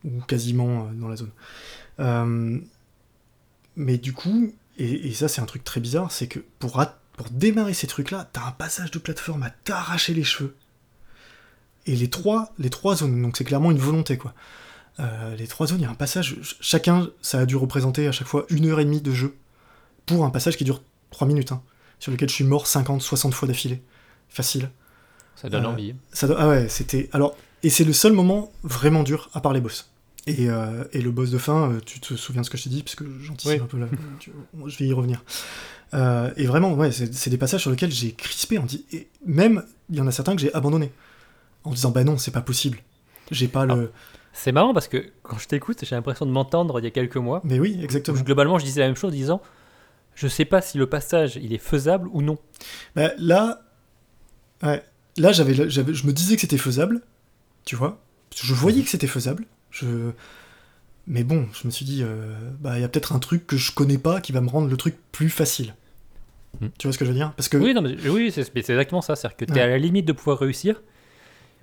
Ou 0.05 0.21
quasiment 0.21 0.87
euh, 0.87 0.93
dans 0.93 1.09
la 1.09 1.17
zone. 1.17 1.31
Euh, 1.99 2.57
mais 3.75 3.97
du 3.97 4.13
coup, 4.13 4.53
et, 4.77 5.07
et 5.09 5.13
ça 5.13 5.27
c'est 5.27 5.41
un 5.41 5.45
truc 5.45 5.65
très 5.65 5.81
bizarre, 5.81 6.09
c'est 6.11 6.27
que 6.27 6.39
pour 6.59 6.81
démarrer 7.31 7.73
ces 7.73 7.85
trucs-là, 7.87 8.29
t'as 8.31 8.45
un 8.47 8.51
passage 8.51 8.91
de 8.91 8.99
plateforme 8.99 9.43
à 9.43 9.49
t'arracher 9.49 10.13
les 10.13 10.23
cheveux. 10.23 10.55
Et 11.85 11.95
les 11.97 12.09
trois, 12.09 12.53
les 12.57 12.69
trois 12.69 12.95
zones, 12.95 13.21
donc 13.21 13.35
c'est 13.37 13.43
clairement 13.43 13.71
une 13.71 13.77
volonté 13.77 14.17
quoi. 14.17 14.33
Euh, 14.99 15.35
les 15.35 15.47
trois 15.47 15.67
zones, 15.67 15.79
il 15.79 15.83
y 15.83 15.85
a 15.85 15.89
un 15.89 15.93
passage, 15.95 16.35
ch- 16.35 16.55
chacun, 16.61 17.09
ça 17.21 17.39
a 17.39 17.45
dû 17.45 17.55
représenter 17.57 18.07
à 18.07 18.11
chaque 18.13 18.27
fois 18.27 18.45
une 18.49 18.65
heure 18.67 18.79
et 18.79 18.85
demie 18.85 19.01
de 19.01 19.11
jeu. 19.11 19.35
Pour 20.05 20.23
un 20.23 20.29
passage 20.29 20.55
qui 20.57 20.63
dure 20.63 20.81
3 21.11 21.27
minutes, 21.27 21.51
hein, 21.51 21.61
sur 21.99 22.11
lequel 22.11 22.29
je 22.29 22.35
suis 22.35 22.43
mort 22.43 22.67
50, 22.67 23.01
60 23.01 23.33
fois 23.33 23.47
d'affilée. 23.47 23.81
Facile. 24.29 24.69
Ça 25.35 25.49
donne 25.49 25.65
Euh, 25.65 25.69
envie. 25.69 25.95
Ça 26.13 26.27
Ah 26.37 26.47
ouais, 26.47 26.69
c'était. 26.69 27.09
Alors, 27.11 27.35
et 27.63 27.69
c'est 27.69 27.83
le 27.83 27.91
seul 27.93 28.13
moment 28.13 28.51
vraiment 28.63 29.03
dur, 29.03 29.29
à 29.33 29.41
part 29.41 29.51
les 29.53 29.61
boss. 29.61 29.89
Et, 30.27 30.49
euh, 30.49 30.83
et 30.93 31.01
le 31.01 31.11
boss 31.11 31.29
de 31.29 31.37
fin, 31.37 31.77
tu 31.85 31.99
te 31.99 32.15
souviens 32.15 32.41
de 32.41 32.45
ce 32.45 32.49
que 32.51 32.57
je 32.57 32.63
t'ai 32.63 32.69
dit, 32.69 32.81
parce 32.83 32.95
que 32.95 33.03
j'anticipe 33.21 33.51
Oui. 33.51 33.59
un 33.63 33.67
peu 33.67 33.77
là. 33.79 33.87
je 34.67 34.77
vais 34.77 34.85
y 34.85 34.93
revenir. 34.93 35.23
Euh, 35.93 36.31
et 36.37 36.45
vraiment, 36.45 36.73
ouais, 36.73 36.91
c'est 36.91 37.29
des 37.29 37.37
passages 37.37 37.61
sur 37.61 37.69
lesquels 37.71 37.91
j'ai 37.91 38.13
crispé. 38.13 38.57
On 38.59 38.63
dit, 38.65 38.85
et 38.93 39.07
même, 39.25 39.63
il 39.89 39.97
y 39.97 40.01
en 40.01 40.07
a 40.07 40.11
certains 40.11 40.35
que 40.35 40.41
j'ai 40.41 40.53
abandonné. 40.53 40.91
En 41.63 41.71
disant, 41.71 41.91
bah 41.91 42.03
non, 42.03 42.17
c'est 42.17 42.31
pas 42.31 42.41
possible. 42.41 42.79
J'ai 43.31 43.47
pas 43.47 43.65
le. 43.65 43.91
C'est 44.37 44.51
marrant 44.51 44.73
parce 44.73 44.87
que 44.89 45.11
quand 45.23 45.37
je 45.37 45.47
t'écoute, 45.47 45.79
j'ai 45.83 45.95
l'impression 45.95 46.25
de 46.25 46.31
m'entendre 46.31 46.79
il 46.79 46.83
y 46.83 46.87
a 46.87 46.91
quelques 46.91 47.15
mois. 47.17 47.39
Mais 47.45 47.57
oui, 47.57 47.79
exactement. 47.81 48.17
je- 48.17 48.23
globalement, 48.23 48.59
je 48.59 48.65
disais 48.65 48.81
la 48.81 48.87
même 48.87 48.95
chose 48.97 49.11
en 49.11 49.15
disant 49.15 49.41
je 50.13 50.27
sais 50.27 50.45
pas 50.45 50.61
si 50.61 50.77
le 50.77 50.87
passage 50.87 51.37
il 51.41 51.53
est 51.53 51.57
faisable 51.57 52.07
ou 52.11 52.21
non. 52.21 52.37
Bah, 52.95 53.11
là, 53.17 53.61
ouais, 54.63 54.83
là 55.17 55.31
j'avais, 55.31 55.69
j'avais, 55.69 55.93
je 55.93 56.05
me 56.07 56.11
disais 56.13 56.35
que 56.35 56.41
c'était 56.41 56.57
faisable, 56.57 57.01
tu 57.65 57.75
vois. 57.75 57.99
Je 58.35 58.53
voyais 58.53 58.83
que 58.83 58.89
c'était 58.89 59.07
faisable. 59.07 59.45
Je... 59.71 60.11
Mais 61.07 61.23
bon, 61.23 61.47
je 61.53 61.67
me 61.67 61.71
suis 61.71 61.85
dit, 61.85 62.01
euh, 62.03 62.33
bah, 62.59 62.77
il 62.77 62.81
y 62.81 62.83
a 62.83 62.89
peut-être 62.89 63.13
un 63.13 63.19
truc 63.19 63.45
que 63.47 63.57
je 63.57 63.71
connais 63.71 63.97
pas 63.97 64.19
qui 64.21 64.31
va 64.31 64.41
me 64.41 64.49
rendre 64.49 64.67
le 64.69 64.77
truc 64.77 64.95
plus 65.11 65.29
facile. 65.29 65.75
Hmm. 66.61 66.67
Tu 66.77 66.87
vois 66.87 66.93
ce 66.93 66.97
que 66.97 67.05
je 67.05 67.11
veux 67.11 67.15
dire? 67.17 67.31
Parce 67.37 67.47
que 67.49 67.57
Oui, 67.57 67.73
non, 67.73 67.81
mais, 67.81 67.95
oui 68.09 68.31
c'est 68.31 68.49
exactement 68.57 69.01
ça. 69.01 69.15
C'est-à-dire 69.15 69.37
que 69.37 69.45
tu 69.45 69.51
es 69.51 69.55
Ouais. 69.55 69.61
à 69.61 69.67
la 69.67 69.77
limite 69.77 70.05
de 70.05 70.13
pouvoir 70.13 70.39
réussir, 70.39 70.81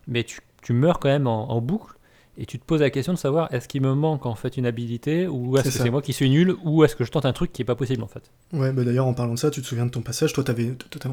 mais 0.07 0.25
tu, 0.25 0.41
tu 0.63 0.73
meurs 0.73 0.99
quand 1.01 1.09
même 1.09 1.27
en, 1.27 1.51
en 1.51 1.61
boucle. 1.61 1.95
Et 2.39 2.47
tu 2.47 2.59
te 2.59 2.65
poses 2.65 2.81
la 2.81 2.89
question 2.89 3.13
de 3.13 3.19
savoir 3.19 3.53
est-ce 3.53 3.69
qu'il 3.69 3.83
me 3.83 3.93
manque 3.95 4.25
en 4.25 4.35
fait 4.35 4.57
une 4.57 4.65
habilité 4.65 5.27
ou 5.27 5.59
est-ce 5.59 5.65
que 5.65 5.71
c'est 5.83 5.91
moi 5.91 6.01
qui 6.01 6.15
suis 6.15 6.31
nul 6.31 6.57
ou 6.65 6.83
est-ce 6.83 6.97
que 6.97 7.05
je 7.05 7.11
tente 7.11 7.27
un 7.27 7.33
truc 7.35 7.53
qui 7.53 7.61
est 7.61 7.65
pas 7.67 7.75
possible 7.75 8.03
en 8.03 8.07
fait? 8.07 8.23
Ouais, 8.55 8.73
bah 8.73 8.85
d'ailleurs, 8.85 9.07
en 9.07 9.13
parlant 9.13 9.35
de 9.35 9.39
ça, 9.39 9.51
tu 9.51 9.61
te 9.61 9.67
souviens 9.67 9.85
de 9.85 9.91
ton 9.91 10.01
passage? 10.01 10.33
Toi, 10.33 10.43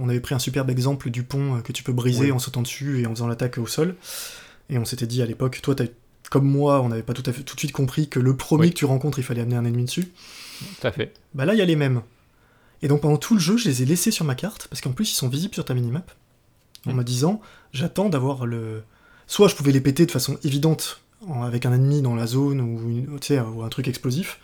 on 0.02 0.08
avait 0.08 0.22
pris 0.22 0.34
un 0.34 0.40
superbe 0.40 0.70
exemple 0.70 1.10
du 1.10 1.24
pont 1.24 1.58
euh, 1.58 1.60
que 1.62 1.74
tu 1.74 1.84
peux 1.84 1.92
briser 1.92 2.26
Oui. 2.26 2.32
en 2.32 2.40
sautant 2.40 2.62
dessus 2.62 3.02
et 3.02 3.06
en 3.06 3.10
faisant 3.12 3.28
l'attaque 3.28 3.58
au 3.58 3.68
sol. 3.68 3.96
Et 4.70 4.78
on 4.78 4.86
s'était 4.86 5.08
dit 5.08 5.22
à 5.22 5.26
l'époque, 5.26 5.60
toi, 5.62 5.76
comme 6.30 6.46
moi, 6.48 6.82
on 6.82 6.88
n'avait 6.90 7.04
pas 7.04 7.14
tout, 7.14 7.24
à 7.26 7.34
fait, 7.34 7.44
tout 7.44 7.56
de 7.56 7.60
suite 7.60 7.74
compris 7.74 8.08
que 8.08 8.20
le 8.22 8.38
premier 8.38 8.68
Oui. 8.68 8.70
que 8.70 8.76
tu 8.76 8.86
rencontres, 8.86 9.20
il 9.20 9.24
fallait 9.24 9.42
amener 9.42 9.56
un 9.58 9.66
ennemi 9.66 9.84
dessus. 9.86 10.12
Tout 10.80 10.88
à 10.88 10.92
fait. 10.94 11.14
Bah 11.34 11.44
là, 11.44 11.54
il 11.54 11.58
y 11.58 11.62
a 11.62 11.66
les 11.66 11.76
mêmes. 11.76 12.02
Et 12.82 12.88
donc 12.88 13.02
pendant 13.02 13.18
tout 13.18 13.34
le 13.34 13.42
jeu, 13.42 13.58
je 13.58 13.68
les 13.68 13.82
ai 13.82 13.86
laissés 13.86 14.12
sur 14.12 14.24
ma 14.24 14.36
carte, 14.36 14.68
parce 14.70 14.80
qu'en 14.80 14.94
plus, 14.94 15.12
ils 15.12 15.16
sont 15.16 15.28
visibles 15.28 15.54
sur 15.54 15.66
ta 15.66 15.74
minimap, 15.74 16.12
en 16.86 16.94
Mm. 16.94 16.96
me 16.96 17.04
disant, 17.04 17.42
j'attends 17.74 18.08
d'avoir 18.08 18.46
le... 18.46 18.84
Soit 19.28 19.50
je 19.50 19.56
pouvais 19.56 19.74
les 19.74 19.82
péter 19.82 20.06
de 20.06 20.12
façon 20.12 20.38
évidente, 20.46 21.02
en- 21.28 21.44
avec 21.44 21.66
un 21.66 21.74
ennemi 21.74 22.02
dans 22.02 22.16
la 22.16 22.28
zone, 22.28 22.62
ou, 22.62 22.90
une- 22.90 23.10
ou 23.10 23.64
un 23.64 23.70
truc 23.70 23.88
explosif, 23.88 24.40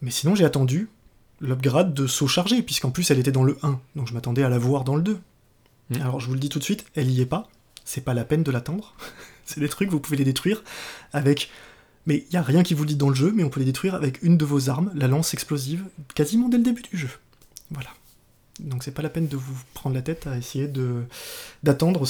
mais 0.00 0.10
sinon 0.10 0.34
j'ai 0.34 0.44
attendu 0.44 0.88
l'upgrade 1.40 1.94
de 1.94 2.06
saut 2.06 2.28
chargé, 2.28 2.62
puisqu'en 2.62 2.90
plus 2.90 3.10
elle 3.10 3.18
était 3.18 3.32
dans 3.32 3.44
le 3.44 3.58
1, 3.62 3.80
donc 3.96 4.08
je 4.08 4.14
m'attendais 4.14 4.42
à 4.42 4.48
la 4.48 4.58
voir 4.58 4.84
dans 4.84 4.96
le 4.96 5.02
2. 5.02 5.18
Mm. 5.90 6.00
Alors 6.00 6.20
je 6.20 6.26
vous 6.28 6.34
le 6.34 6.40
dis 6.40 6.48
tout 6.48 6.58
de 6.58 6.64
suite, 6.64 6.84
elle 6.94 7.10
y 7.10 7.20
est 7.20 7.26
pas, 7.26 7.48
c'est 7.84 8.02
pas 8.02 8.14
la 8.14 8.24
peine 8.24 8.42
de 8.42 8.50
l'attendre, 8.50 8.94
c'est 9.44 9.60
des 9.60 9.68
trucs, 9.68 9.90
vous 9.90 10.00
pouvez 10.00 10.16
les 10.16 10.24
détruire 10.24 10.62
avec... 11.12 11.50
Mais 12.06 12.26
il 12.28 12.34
y 12.34 12.36
a 12.36 12.42
rien 12.42 12.62
qui 12.62 12.74
vous 12.74 12.82
le 12.82 12.88
dit 12.88 12.96
dans 12.96 13.08
le 13.08 13.14
jeu, 13.14 13.32
mais 13.34 13.44
on 13.44 13.48
peut 13.48 13.60
les 13.60 13.66
détruire 13.66 13.94
avec 13.94 14.22
une 14.22 14.36
de 14.36 14.44
vos 14.44 14.68
armes, 14.68 14.90
la 14.94 15.08
lance 15.08 15.32
explosive, 15.32 15.84
quasiment 16.14 16.50
dès 16.50 16.58
le 16.58 16.62
début 16.62 16.82
du 16.82 16.98
jeu. 16.98 17.08
Voilà. 17.70 17.88
Donc 18.60 18.84
c'est 18.84 18.92
pas 18.92 19.02
la 19.02 19.08
peine 19.08 19.26
de 19.26 19.36
vous 19.36 19.54
prendre 19.74 19.96
la 19.96 20.02
tête 20.02 20.26
à 20.28 20.36
essayer 20.36 20.68
de 20.68 21.02
d'attendre 21.64 22.04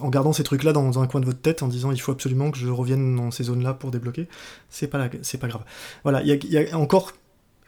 en 0.00 0.08
gardant 0.08 0.32
ces 0.32 0.42
trucs 0.42 0.62
là 0.62 0.72
dans 0.72 0.98
un 0.98 1.06
coin 1.06 1.20
de 1.20 1.26
votre 1.26 1.40
tête 1.40 1.62
en 1.62 1.68
disant 1.68 1.90
il 1.92 2.00
faut 2.00 2.12
absolument 2.12 2.50
que 2.50 2.56
je 2.58 2.68
revienne 2.68 3.16
dans 3.16 3.30
ces 3.30 3.44
zones 3.44 3.62
là 3.62 3.74
pour 3.74 3.90
débloquer. 3.90 4.26
C'est 4.70 4.86
pas 4.86 5.10
c'est 5.22 5.38
pas 5.38 5.48
grave. 5.48 5.64
Voilà, 6.02 6.22
il 6.22 6.28
y 6.28 6.32
a, 6.32 6.34
il 6.36 6.50
y 6.50 6.70
a 6.70 6.78
encore 6.78 7.12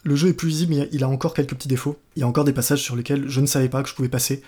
le 0.04 0.16
jeu 0.16 0.28
est 0.28 0.34
plus 0.34 0.48
visible, 0.48 0.74
mais 0.74 0.88
il 0.90 1.04
a- 1.04 1.08
encore 1.08 1.32
quelques 1.34 1.54
petits 1.54 1.68
défauts. 1.68 1.96
Il 2.16 2.20
y 2.20 2.22
a 2.22 2.26
encore 2.26 2.44
des 2.44 2.52
passages 2.52 2.82
sur 2.82 2.96
lesquels 2.96 3.28
je 3.28 3.40
ne 3.40 3.46
savais 3.46 3.68
pas 3.68 3.82
que 3.82 3.88
je 3.88 3.94
pouvais 3.94 4.08
passer 4.08 4.42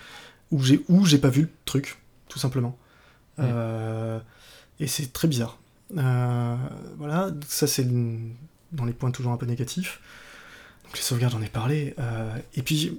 ou 0.51 0.61
j'ai 0.61 0.83
ou 0.89 1.05
j'ai 1.05 1.19
pas 1.19 1.29
vu 1.29 1.43
le 1.43 1.49
truc 1.65 1.99
tout 2.27 2.39
simplement. 2.39 2.77
Mm. 3.37 3.43
Euh, 3.45 4.19
et 4.79 4.87
c'est 4.87 5.13
très 5.13 5.27
bizarre. 5.27 5.59
Euh, 5.95 6.55
voilà, 6.97 7.31
ça 7.47 7.67
c'est 7.67 7.87
dans 8.71 8.85
les 8.85 8.93
points 8.93 9.11
toujours 9.11 9.31
un 9.31 9.37
peu 9.37 9.45
négatifs. 9.45 10.01
Donc 10.83 10.95
les 10.95 11.01
sauvegardes, 11.01 11.33
j'en 11.33 11.41
ai 11.41 11.49
parlé. 11.49 11.93
Euh, 11.99 12.35
et 12.55 12.61
puis, 12.61 12.97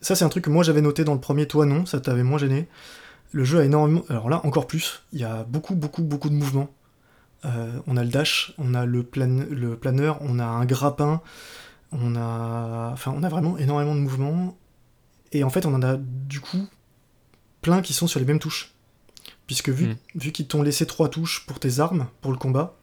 ça 0.00 0.14
c'est 0.14 0.24
un 0.24 0.28
truc 0.28 0.44
que 0.44 0.50
moi 0.50 0.62
j'avais 0.62 0.80
noté 0.80 1.04
dans 1.04 1.14
le 1.14 1.20
premier, 1.20 1.46
toi 1.46 1.66
non, 1.66 1.86
ça 1.86 2.00
t'avait 2.00 2.22
moins 2.22 2.38
gêné. 2.38 2.68
Le 3.32 3.44
jeu 3.44 3.58
a 3.58 3.64
énormément. 3.64 4.04
Alors 4.08 4.30
là, 4.30 4.40
encore 4.44 4.66
plus, 4.66 5.02
il 5.12 5.20
y 5.20 5.24
a 5.24 5.44
beaucoup, 5.44 5.74
beaucoup, 5.74 6.02
beaucoup 6.02 6.30
de 6.30 6.34
mouvements. 6.34 6.70
Euh, 7.44 7.78
on 7.86 7.96
a 7.96 8.02
le 8.02 8.08
dash, 8.08 8.54
on 8.58 8.74
a 8.74 8.86
le, 8.86 9.02
plan... 9.02 9.44
le 9.50 9.76
planeur, 9.76 10.18
on 10.22 10.38
a 10.38 10.44
un 10.44 10.64
grappin, 10.64 11.20
on 11.92 12.16
a. 12.16 12.90
Enfin, 12.92 13.12
on 13.14 13.22
a 13.22 13.28
vraiment 13.28 13.58
énormément 13.58 13.94
de 13.94 14.00
mouvements. 14.00 14.56
Et 15.32 15.44
en 15.44 15.50
fait, 15.50 15.66
on 15.66 15.74
en 15.74 15.82
a 15.82 15.98
du 15.98 16.40
coup 16.40 16.66
plein 17.60 17.82
qui 17.82 17.92
sont 17.92 18.06
sur 18.06 18.18
les 18.18 18.26
mêmes 18.26 18.38
touches. 18.38 18.72
Puisque 19.46 19.68
vu, 19.68 19.88
Mm. 19.88 19.96
vu 20.14 20.32
qu'ils 20.32 20.46
t'ont 20.46 20.62
laissé 20.62 20.86
trois 20.86 21.08
touches 21.10 21.44
pour 21.46 21.60
tes 21.60 21.80
armes, 21.80 22.06
pour 22.22 22.32
le 22.32 22.38
combat, 22.38 22.76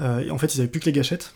euh, 0.00 0.28
en 0.30 0.38
fait, 0.38 0.54
ils 0.54 0.60
avaient 0.60 0.70
plus 0.70 0.80
que 0.80 0.86
les 0.86 0.92
gâchettes. 0.92 1.34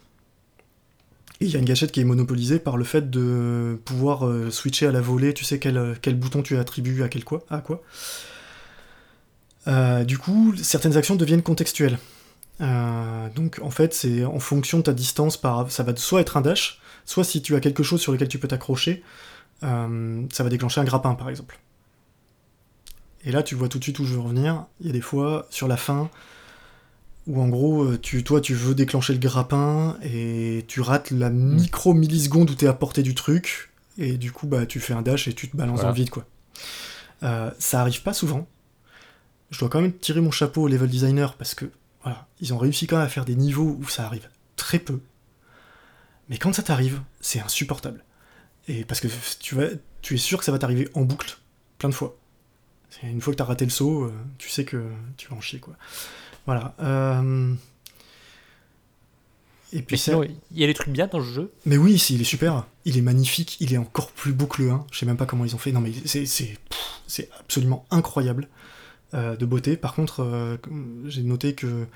Il 1.41 1.49
y 1.49 1.57
a 1.57 1.59
une 1.59 1.65
gâchette 1.65 1.91
qui 1.91 2.01
est 2.01 2.05
monopolisée 2.05 2.59
par 2.59 2.77
le 2.77 2.85
fait 2.85 3.11
de 3.11 3.79
pouvoir 3.85 4.27
euh, 4.27 4.51
switcher 4.51 4.87
à 4.87 4.93
la 4.93 5.01
volée, 5.01 5.33
tu 5.33 5.45
sais 5.45 5.59
quel, 5.59 5.97
quel 6.03 6.15
bouton 6.15 6.43
tu 6.43 6.59
attribues 6.59 7.03
à, 7.03 7.09
quel 7.09 7.25
quoi, 7.25 7.45
à 7.49 7.59
quoi. 7.59 7.83
Euh, 9.69 10.05
du 10.05 10.19
coup, 10.19 10.55
certaines 10.57 10.97
actions 10.97 11.17
deviennent 11.17 11.43
contextuelles. 11.43 11.99
Euh, 12.61 13.29
donc 13.35 13.59
en 13.63 13.71
fait, 13.71 13.95
c'est 13.95 14.25
en 14.25 14.39
fonction 14.39 14.79
de 14.79 14.83
ta 14.85 14.93
distance, 14.93 15.41
ça 15.69 15.83
va 15.83 15.97
soit 15.97 16.21
être 16.21 16.37
un 16.37 16.41
dash, 16.41 16.81
soit 17.07 17.25
si 17.25 17.43
tu 17.43 17.55
as 17.55 17.61
quelque 17.61 17.83
chose 17.83 18.01
sur 18.01 18.13
lequel 18.13 18.29
tu 18.29 18.39
peux 18.39 18.49
t'accrocher, 18.49 19.03
euh, 19.63 20.23
ça 20.33 20.43
va 20.43 20.51
déclencher 20.51 20.81
un 20.81 20.85
grappin 20.85 21.15
par 21.15 21.31
exemple. 21.31 21.59
Et 23.25 23.33
là, 23.33 23.43
tu 23.43 23.55
vois 23.55 23.69
tout 23.69 23.79
de 23.79 23.85
suite 23.85 23.99
où 23.99 24.05
je 24.05 24.15
veux 24.15 24.21
revenir. 24.21 24.65
Il 24.81 24.87
y 24.87 24.91
a 24.91 24.93
des 24.93 25.03
fois, 25.03 25.47
sur 25.51 25.69
la 25.69 25.77
fin, 25.77 26.11
où 27.31 27.41
en 27.41 27.49
gros, 27.49 27.85
euh, 27.85 27.99
tu, 27.99 28.25
toi, 28.25 28.41
tu 28.41 28.55
veux 28.55 28.75
déclencher 28.75 29.13
le 29.13 29.21
grappin 29.21 29.97
et 30.03 30.65
tu 30.67 30.81
rates 30.81 31.13
la 31.13 31.31
micro 31.31 31.95
milliseconde 31.95 32.51
où 32.51 32.55
t'es 32.55 32.67
à 32.67 32.73
portée 32.73 33.03
du 33.05 33.15
truc. 33.15 33.71
Et 33.99 34.17
du 34.17 34.33
coup, 34.33 34.47
bah, 34.49 34.67
tu 34.67 34.81
fais 34.81 34.95
un 34.95 35.03
dash 35.03 35.29
et 35.29 35.33
tu 35.33 35.49
te 35.49 35.57
balances 35.57 35.77
Voilà. 35.77 35.91
dans 35.91 35.95
le 35.95 36.01
vide, 36.03 36.11
quoi. 36.11 36.27
Euh, 37.23 37.51
ça 37.59 37.81
arrive 37.81 38.03
pas 38.03 38.13
souvent. 38.15 38.49
Je 39.51 39.59
dois 39.61 39.69
quand 39.69 39.81
même 39.81 39.93
tirer 39.93 40.21
mon 40.21 40.31
chapeau 40.33 40.63
au 40.63 40.69
level 40.69 40.89
designer 40.89 41.35
parce 41.37 41.55
que, 41.55 41.67
voilà, 42.03 42.27
ils 42.41 42.53
ont 42.53 42.59
réussi 42.59 42.87
quand 42.87 42.97
même 42.97 43.07
à 43.07 43.09
faire 43.09 43.25
des 43.25 43.37
niveaux 43.37 43.77
où 43.81 43.89
ça 43.89 44.05
arrive 44.07 44.29
très 44.57 44.79
peu. 44.81 45.01
Mais 46.29 46.39
quand 46.39 46.53
ça 46.53 46.63
t'arrive, 46.63 47.01
c'est 47.21 47.41
insupportable. 47.41 48.05
Et 48.69 48.85
parce 48.85 49.01
que 49.01 49.09
tu, 49.41 49.55
vas, 49.55 49.67
tu 50.03 50.15
es 50.15 50.19
sûr 50.19 50.39
que 50.39 50.45
ça 50.45 50.53
va 50.53 50.59
t'arriver 50.59 50.89
en 50.95 51.03
boucle, 51.03 51.39
plein 51.79 51.89
de 51.91 51.95
fois. 51.95 52.17
Une 53.05 53.21
fois 53.21 53.33
que 53.33 53.39
t'as 53.39 53.45
raté 53.45 53.65
le 53.65 53.71
saut, 53.71 54.05
euh, 54.05 54.13
tu 54.39 54.49
sais 54.49 54.65
que 54.65 54.91
tu 55.17 55.29
vas 55.29 55.37
en 55.37 55.41
chier, 55.41 55.61
quoi. 55.61 55.75
Voilà. 56.47 56.75
euh, 56.81 57.55
Et 59.73 59.83
puis 59.83 59.99
sinon, 59.99 60.25
il 60.25 60.59
y 60.59 60.65
a 60.65 60.67
des 60.67 60.75
trucs 60.75 60.89
bien 60.89 61.07
dans 61.07 61.21
ce 61.21 61.29
jeu. 61.33 61.53
mais 61.65 61.77
oui, 61.77 61.99
si, 61.99 62.15
il 62.15 62.21
est 62.21 62.25
super. 62.25 62.67
Il 62.85 62.97
est 62.99 63.03
magnifique. 63.03 63.57
Il 63.61 63.73
est 63.73 63.79
encore 63.79 64.11
plus 64.11 64.33
beau 64.33 64.47
que 64.47 64.63
le 64.63 64.71
1. 64.71 64.87
Je 64.91 64.99
sais 64.99 65.07
même 65.07 65.17
pas 65.17 65.27
comment 65.27 65.45
ils 65.45 65.55
ont 65.55 65.59
fait. 65.59 65.73
Non, 65.73 65.81
mais 65.81 65.93
c'est, 66.05 66.27
c'est, 66.27 66.57
pff, 66.69 67.01
c'est 67.07 67.29
absolument 67.39 67.87
incroyable 67.91 68.49
euh, 69.15 69.37
de 69.37 69.47
beauté. 69.47 69.77
Par 69.77 69.95
contre, 69.95 70.23
euh, 70.25 70.57
j'ai 71.07 71.23
noté 71.23 71.55
que 71.55 71.87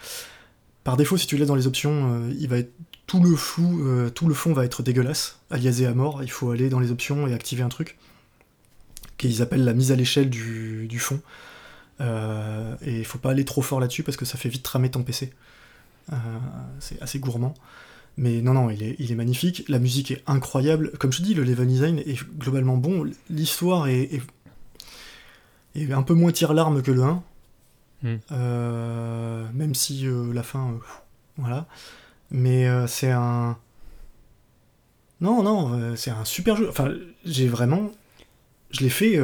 par 0.85 0.97
défaut, 0.97 1.17
si 1.17 1.27
tu 1.27 1.37
l'as 1.37 1.47
dans 1.47 1.55
les 1.55 1.67
options, 1.67 2.13
euh, 2.13 2.33
il 2.39 2.49
va 2.49 2.59
être 2.59 2.73
tout 3.07 3.21
le 3.23 3.37
flou, 3.37 3.87
tout 4.15 4.29
le 4.29 4.35
fond 4.35 4.55
va 4.55 4.65
être 4.65 4.83
dégueulasse, 4.83 5.39
aliasé 5.51 5.85
à 5.87 5.93
mort. 5.93 6.23
Il 6.23 6.31
faut 6.31 6.51
aller 6.51 6.71
dans 6.71 6.81
les 6.81 6.91
options 6.91 7.27
et 7.29 7.35
activer 7.35 7.63
un 7.63 7.69
truc 7.69 7.99
qu'ils 9.19 9.43
appellent 9.43 9.65
la 9.65 9.75
mise 9.75 9.93
à 9.93 9.97
l'échelle 9.97 10.31
du, 10.31 10.87
du 10.89 10.99
fond. 10.99 11.21
Euh, 12.01 12.75
et 12.83 12.99
il 12.99 13.05
faut 13.05 13.19
pas 13.19 13.31
aller 13.31 13.45
trop 13.45 13.63
fort 13.63 13.81
là-dessus 13.81 14.03
parce 14.03 14.17
que 14.17 14.25
ça 14.25 14.39
fait 14.39 14.49
vite 14.49 14.63
tramer 14.63 14.91
ton 14.91 15.03
PC. 15.03 15.33
Euh, 16.13 16.17
c'est 16.81 17.01
assez 17.03 17.19
gourmand. 17.19 17.55
Mais 18.17 18.43
non, 18.43 18.53
non, 18.53 18.71
il 18.71 18.83
est, 18.83 18.97
il 18.99 19.11
est 19.11 19.17
magnifique. 19.17 19.65
La 19.69 19.79
musique 19.79 20.11
est 20.11 20.23
incroyable. 20.27 20.93
Comme 20.99 21.13
je 21.13 21.19
te 21.19 21.23
dis, 21.23 21.35
le 21.35 21.45
level 21.45 21.67
design 21.67 21.99
est 21.99 22.23
globalement 22.39 22.77
bon. 22.77 23.05
L'histoire 23.29 23.89
est, 23.89 24.03
est, 24.15 24.23
est 25.75 25.93
un 25.93 26.03
peu 26.03 26.15
moins 26.15 26.31
tire-larme 26.31 26.83
que 26.83 26.93
le 26.93 27.03
1. 27.03 27.23
Hmm. 28.03 28.17
Euh, 28.33 29.47
même 29.53 29.75
si 29.75 30.07
la 30.33 30.43
fin. 30.43 30.79
voilà. 31.37 31.67
Mais 32.31 32.69
c'est 32.87 33.11
un. 33.11 33.57
Non, 35.21 35.43
non, 35.43 35.97
c'est 35.97 36.11
un 36.11 36.25
super 36.25 36.57
jeu. 36.57 36.69
Enfin, 36.69 36.93
j'ai 37.25 37.49
vraiment. 37.49 37.91
Je 38.71 38.81
l'ai 38.81 38.91
fait. 38.91 39.19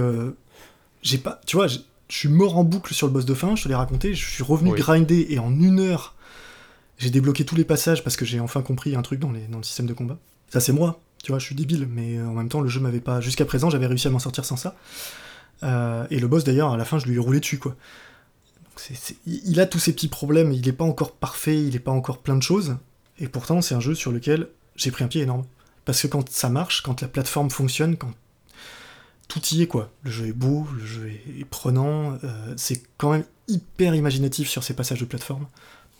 J'ai 1.02 1.18
pas. 1.18 1.40
Tu 1.46 1.56
vois, 1.56 1.68
je 2.10 2.16
suis 2.16 2.28
mort 2.28 2.58
en 2.58 2.64
boucle 2.64 2.92
sur 2.92 3.06
le 3.06 3.12
boss 3.12 3.24
de 3.24 3.34
fin, 3.34 3.54
je 3.56 3.62
te 3.62 3.68
l'ai 3.68 3.74
raconté. 3.74 4.14
Je 4.14 4.28
suis 4.28 4.42
revenu 4.42 4.72
Oui. 4.72 4.78
grinder 4.78 5.26
et 5.30 5.38
en 5.38 5.50
une 5.52 5.78
heure, 5.80 6.14
j'ai 6.98 7.10
débloqué 7.10 7.44
tous 7.44 7.54
les 7.56 7.64
passages 7.64 8.02
parce 8.04 8.16
que 8.16 8.24
j'ai 8.24 8.40
enfin 8.40 8.62
compris 8.62 8.94
un 8.96 9.02
truc 9.02 9.20
dans, 9.20 9.30
les, 9.32 9.42
dans 9.46 9.58
le 9.58 9.62
système 9.64 9.86
de 9.86 9.94
combat. 9.94 10.18
Ça, 10.50 10.60
c'est 10.60 10.72
moi. 10.72 11.00
Tu 11.22 11.32
vois, 11.32 11.38
je 11.38 11.44
suis 11.46 11.54
débile, 11.54 11.86
mais 11.88 12.16
euh, 12.18 12.26
en 12.26 12.32
même 12.32 12.48
temps, 12.48 12.60
le 12.60 12.68
jeu 12.68 12.80
m'avait 12.80 13.00
pas. 13.00 13.20
Jusqu'à 13.20 13.44
présent, 13.44 13.70
j'avais 13.70 13.86
réussi 13.86 14.08
à 14.08 14.10
m'en 14.10 14.18
sortir 14.18 14.44
sans 14.44 14.56
ça. 14.56 14.74
Euh, 15.62 16.06
et 16.10 16.18
le 16.18 16.26
boss, 16.28 16.44
d'ailleurs, 16.44 16.72
à 16.72 16.76
la 16.76 16.84
fin, 16.84 16.98
je 16.98 17.06
lui 17.06 17.14
ai 17.14 17.18
roulé 17.18 17.40
dessus, 17.40 17.58
quoi. 17.58 17.76
Donc, 18.64 18.98
il 19.26 19.40
il 19.44 19.60
a 19.60 19.66
tous 19.66 19.78
ces 19.78 19.92
petits 19.92 20.08
problèmes, 20.08 20.52
il 20.52 20.64
n'est 20.64 20.72
pas 20.72 20.84
encore 20.84 21.12
parfait, 21.12 21.58
il 21.58 21.74
n'est 21.74 21.78
pas 21.78 21.92
encore 21.92 22.18
plein 22.18 22.36
de 22.36 22.42
choses. 22.42 22.76
Et 23.18 23.28
pourtant, 23.28 23.60
c'est 23.60 23.74
un 23.74 23.80
jeu 23.80 23.94
sur 23.94 24.10
lequel 24.12 24.48
j'ai 24.76 24.90
pris 24.90 25.04
un 25.04 25.08
pied 25.08 25.22
énorme. 25.22 25.44
Parce 25.84 26.02
que 26.02 26.06
quand 26.06 26.28
ça 26.30 26.48
marche, 26.48 26.82
quand 26.82 27.02
la 27.02 27.08
plateforme 27.08 27.50
fonctionne, 27.50 27.96
quand 27.96 28.12
tout 29.30 29.40
y 29.54 29.62
est, 29.62 29.66
quoi. 29.66 29.90
Le 30.02 30.10
jeu 30.10 30.26
est 30.26 30.32
beau, 30.32 30.66
le 30.76 30.84
jeu 30.84 31.08
est, 31.38 31.44
prenant, 31.44 32.18
euh, 32.24 32.54
c'est 32.56 32.82
quand 32.98 33.10
même 33.12 33.24
hyper 33.48 33.94
imaginatif 33.94 34.48
sur 34.48 34.62
ces 34.64 34.74
passages 34.74 35.00
de 35.00 35.04
plateforme. 35.06 35.46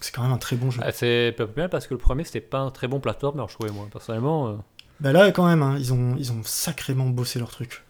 C'est 0.01 0.15
quand 0.15 0.23
même 0.23 0.33
un 0.33 0.39
très 0.39 0.57
bon 0.57 0.71
jeu. 0.71 0.81
Ah, 0.85 0.93
C'est 0.93 1.35
pas 1.37 1.47
bien 1.47 1.69
parce 1.69 1.87
que 1.87 1.95
le 1.95 1.99
premier 1.99 2.25
c'était 2.25 2.41
pas 2.41 2.61
un 2.61 2.71
très 2.71 2.89
bon 2.89 3.01
platformer, 3.01 3.45
je 3.49 3.55
trouvais 3.55 3.71
moi 3.71 3.87
personnellement. 3.93 4.49
euh, 4.49 4.55
Bah 5.01 5.13
là, 5.13 5.31
quand 5.33 5.47
même, 5.47 5.63
hein, 5.63 5.77
ils, 5.79 5.93
ont, 5.93 6.17
ils 6.19 6.33
ont 6.33 6.43
sacrément 6.45 7.07
bossé 7.09 7.39
leur 7.39 7.51
truc. 7.51 7.83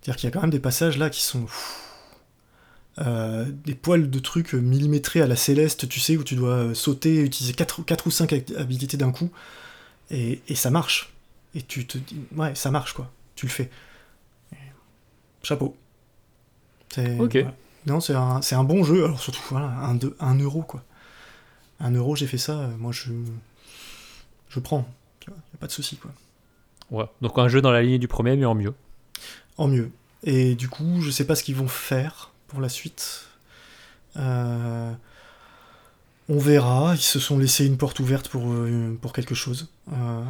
C'est-à-dire 0.00 0.16
qu'il 0.16 0.28
y 0.28 0.30
a 0.30 0.30
quand 0.32 0.40
même 0.42 0.50
des 0.50 0.60
passages 0.60 0.96
là 0.98 1.10
qui 1.10 1.22
sont. 1.22 1.42
pff, 1.42 1.84
euh, 3.00 3.44
des 3.64 3.74
poils 3.76 4.10
de 4.10 4.18
trucs 4.18 4.54
millimétrés 4.54 5.20
à 5.20 5.26
la 5.28 5.36
céleste, 5.36 5.88
tu 5.88 6.00
sais, 6.00 6.16
où 6.16 6.24
tu 6.24 6.34
dois 6.34 6.54
euh, 6.54 6.74
sauter, 6.74 7.20
utiliser 7.22 7.54
4, 7.54 8.06
ou 8.06 8.10
5 8.10 8.32
habilités 8.56 8.96
d'un 8.96 9.12
coup, 9.12 9.30
et, 10.10 10.40
et 10.48 10.54
ça 10.56 10.70
marche. 10.70 11.12
Et 11.54 11.62
tu 11.62 11.86
te 11.86 11.96
dis, 11.98 12.16
ouais, 12.36 12.54
ça 12.56 12.70
marche 12.70 12.92
quoi, 12.94 13.10
tu 13.36 13.46
le 13.46 13.52
fais. 13.52 13.70
Chapeau. 15.42 15.76
C'est- 16.90 17.18
Ok. 17.18 17.32
voilà. 17.36 17.54
Non, 17.86 18.00
c'est 18.00 18.14
un, 18.14 18.64
bon 18.64 18.84
jeu, 18.84 19.04
alors 19.04 19.20
surtout, 19.20 19.40
voilà, 19.50 19.66
un, 19.68 19.94
de- 19.94 20.14
un 20.20 20.34
euro 20.38 20.62
quoi. 20.62 20.82
Un 21.80 21.92
euro, 21.92 22.16
j'ai 22.16 22.26
fait 22.26 22.38
ça, 22.38 22.52
euh, 22.58 22.76
moi 22.76 22.92
je. 22.92 23.12
Je 24.48 24.60
prends, 24.60 24.86
tu 25.20 25.30
vois, 25.30 25.38
y 25.52 25.56
a 25.56 25.58
pas 25.58 25.66
de 25.66 25.72
souci 25.72 25.96
quoi. 25.96 26.10
Ouais. 26.90 27.04
Donc 27.20 27.38
un 27.38 27.48
jeu 27.48 27.60
dans 27.60 27.70
la 27.70 27.82
lignée 27.82 27.98
du 27.98 28.08
premier 28.08 28.34
mais 28.36 28.46
en 28.46 28.54
mieux. 28.54 28.74
En 29.58 29.68
mieux. 29.68 29.90
Et 30.24 30.54
du 30.54 30.68
coup, 30.68 31.00
je 31.00 31.10
sais 31.10 31.24
pas 31.26 31.34
ce 31.34 31.42
qu'ils 31.42 31.54
vont 31.56 31.68
faire 31.68 32.30
pour 32.48 32.60
la 32.60 32.68
suite. 32.68 33.26
Euh, 34.16 34.92
On 36.30 36.38
verra. 36.38 36.94
Ils 36.94 37.00
se 37.00 37.20
sont 37.20 37.38
laissés 37.38 37.64
une 37.66 37.76
porte 37.78 38.00
ouverte 38.00 38.28
pour, 38.28 38.42
euh, 38.52 38.98
pour 39.00 39.12
quelque 39.12 39.34
chose. 39.34 39.68
Euh, 39.92 40.22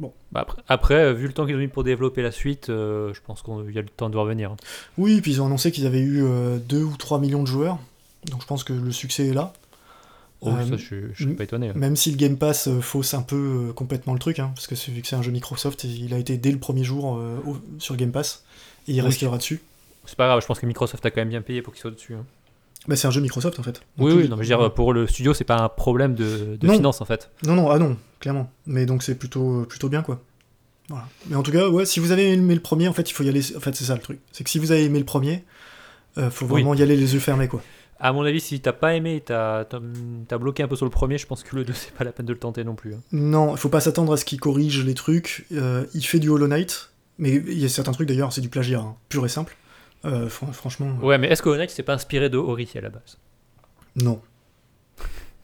Bah, 0.00 0.12
après, 0.40 0.62
après, 0.68 0.94
euh, 0.94 1.12
vu 1.12 1.26
le 1.28 1.32
temps 1.32 1.46
qu'ils 1.46 1.54
ont 1.54 1.58
mis 1.60 1.68
pour 1.68 1.84
développer 1.84 2.20
la 2.22 2.32
suite, 2.32 2.68
euh, 2.68 3.14
je 3.14 3.20
pense 3.24 3.42
qu'il 3.42 3.72
y 3.74 3.78
a 3.78 3.82
le 3.82 3.88
temps 3.88 4.10
de 4.10 4.16
revenir. 4.16 4.50
hein. 4.52 4.56
Oui, 4.98 5.20
puis 5.20 5.30
ils 5.32 5.40
ont 5.42 5.46
annoncé 5.46 5.70
qu'ils 5.70 5.86
avaient 5.86 6.00
eu 6.02 6.24
2 6.68 6.82
ou 6.82 6.96
3 6.96 7.20
millions 7.20 7.42
de 7.42 7.46
joueurs. 7.48 7.78
Donc 8.30 8.40
je 8.42 8.46
pense 8.46 8.64
que 8.64 8.72
le 8.72 8.90
succès 8.90 9.28
est 9.28 9.32
là. 9.34 9.52
Oh, 10.40 10.48
Euh, 10.50 10.68
ça, 10.68 10.76
je, 10.76 10.96
je 11.14 11.24
suis 11.24 11.34
pas 11.34 11.44
étonné. 11.44 11.68
hein. 11.68 11.72
Même 11.76 11.94
si 11.96 12.10
le 12.10 12.16
Game 12.16 12.36
Pass 12.36 12.66
euh, 12.68 12.80
fausse 12.80 13.14
un 13.14 13.22
peu 13.22 13.68
euh, 13.68 13.72
complètement 13.72 14.12
le 14.12 14.18
truc, 14.18 14.40
hein, 14.40 14.50
parce 14.54 14.66
que 14.66 14.74
c'est- 14.74 14.90
vu 14.90 15.00
que 15.00 15.06
c'est 15.06 15.16
un 15.16 15.22
jeu 15.22 15.30
Microsoft, 15.30 15.84
il 15.84 16.12
a 16.12 16.18
été 16.18 16.36
dès 16.36 16.50
le 16.52 16.58
premier 16.58 16.84
jour 16.84 17.16
euh, 17.16 17.36
au- 17.46 17.56
sur 17.78 17.96
Game 17.96 18.10
Pass, 18.12 18.42
et 18.88 18.92
il 18.92 18.96
Oui. 18.96 19.06
restera 19.06 19.38
dessus. 19.38 19.62
C'est 20.06 20.16
pas 20.16 20.26
grave, 20.26 20.42
je 20.42 20.46
pense 20.46 20.58
que 20.60 20.66
Microsoft 20.66 21.06
a 21.06 21.10
quand 21.10 21.20
même 21.20 21.30
bien 21.30 21.40
payé 21.40 21.62
pour 21.62 21.72
qu'il 21.72 21.80
soit 21.80 21.92
dessus. 21.92 22.14
hein. 22.14 22.24
Bah, 22.86 22.96
c'est 22.96 23.06
un 23.06 23.10
jeu 23.10 23.20
Microsoft 23.20 23.58
en 23.58 23.62
fait. 23.62 23.80
Oui, 23.98 24.10
Donc, 24.10 24.18
oui, 24.18 24.24
tout- 24.24 24.30
non, 24.30 24.36
mais 24.36 24.44
je 24.44 24.52
veux 24.54 24.58
dire, 24.60 24.74
pour 24.74 24.92
le 24.92 25.06
studio, 25.06 25.32
c'est 25.34 25.44
pas 25.44 25.56
un 25.58 25.68
problème 25.68 26.14
de, 26.14 26.56
de 26.60 26.66
Non. 26.66 26.74
finance 26.74 27.00
en 27.00 27.04
fait. 27.06 27.30
Non, 27.46 27.54
non, 27.54 27.70
ah 27.70 27.78
non, 27.78 27.96
clairement. 28.20 28.50
Mais 28.66 28.84
donc 28.86 29.02
c'est 29.02 29.14
plutôt, 29.14 29.60
euh, 29.62 29.64
plutôt 29.64 29.88
bien, 29.88 30.02
quoi. 30.02 30.20
Voilà. 30.90 31.06
Mais 31.28 31.36
en 31.36 31.42
tout 31.42 31.50
cas, 31.52 31.68
ouais, 31.68 31.86
si 31.86 31.98
vous 31.98 32.10
avez 32.12 32.32
aimé 32.32 32.54
le 32.54 32.60
premier, 32.60 32.88
en 32.88 32.92
fait, 32.92 33.08
il 33.10 33.14
faut 33.14 33.22
y 33.24 33.28
aller. 33.30 33.40
En 33.56 33.60
fait, 33.60 33.74
c'est 33.74 33.84
ça 33.84 33.94
le 33.94 34.02
truc. 34.02 34.20
C'est 34.32 34.44
que 34.44 34.50
si 34.50 34.58
vous 34.58 34.70
avez 34.70 34.84
aimé 34.84 34.98
le 34.98 35.06
premier, 35.06 35.44
euh, 36.18 36.30
faut 36.30 36.44
Oui. 36.44 36.50
vraiment 36.52 36.74
y 36.74 36.82
aller 36.82 36.96
les 36.96 37.14
yeux 37.14 37.20
fermés, 37.20 37.48
quoi. 37.48 37.62
À 37.98 38.12
mon 38.12 38.22
avis, 38.22 38.40
si 38.40 38.60
t'as 38.60 38.74
pas 38.74 38.94
aimé, 38.94 39.22
t'as 39.24 39.64
t'as 39.64 40.36
bloqué 40.38 40.62
un 40.62 40.68
peu 40.68 40.76
sur 40.76 40.84
le 40.84 40.90
premier, 40.90 41.16
je 41.16 41.26
pense 41.26 41.42
que 41.42 41.56
le 41.56 41.64
2, 41.64 41.72
c'est 41.74 41.92
pas 41.94 42.04
la 42.04 42.12
peine 42.12 42.26
de 42.26 42.32
le 42.34 42.38
tenter 42.38 42.64
non 42.64 42.74
plus. 42.74 42.92
hein. 42.92 42.98
Non, 43.12 43.52
il 43.54 43.58
faut 43.58 43.70
pas 43.70 43.80
s'attendre 43.80 44.12
à 44.12 44.18
ce 44.18 44.26
qu'il 44.26 44.38
corrige 44.40 44.84
les 44.84 44.92
trucs. 44.94 45.46
Euh, 45.52 45.86
il 45.94 46.04
fait 46.04 46.18
du 46.18 46.28
Hollow 46.28 46.48
Knight, 46.48 46.90
mais 47.16 47.30
il 47.46 47.58
y 47.58 47.64
a 47.64 47.68
certains 47.70 47.92
trucs 47.92 48.08
d'ailleurs, 48.08 48.32
c'est 48.34 48.42
du 48.42 48.50
plagiat, 48.50 48.80
hein, 48.80 48.96
pur 49.08 49.24
et 49.24 49.30
simple. 49.30 49.56
Euh, 50.04 50.28
fran- 50.28 50.52
franchement, 50.52 50.88
euh, 51.02 51.04
Ouais, 51.06 51.18
mais 51.18 51.28
est-ce 51.28 51.42
que 51.42 51.48
Knight 51.48 51.70
s'est 51.70 51.82
pas 51.82 51.94
inspiré 51.94 52.28
de 52.28 52.36
Ori 52.38 52.68
à 52.76 52.80
la 52.80 52.90
base? 52.90 53.18
Non. 53.96 54.20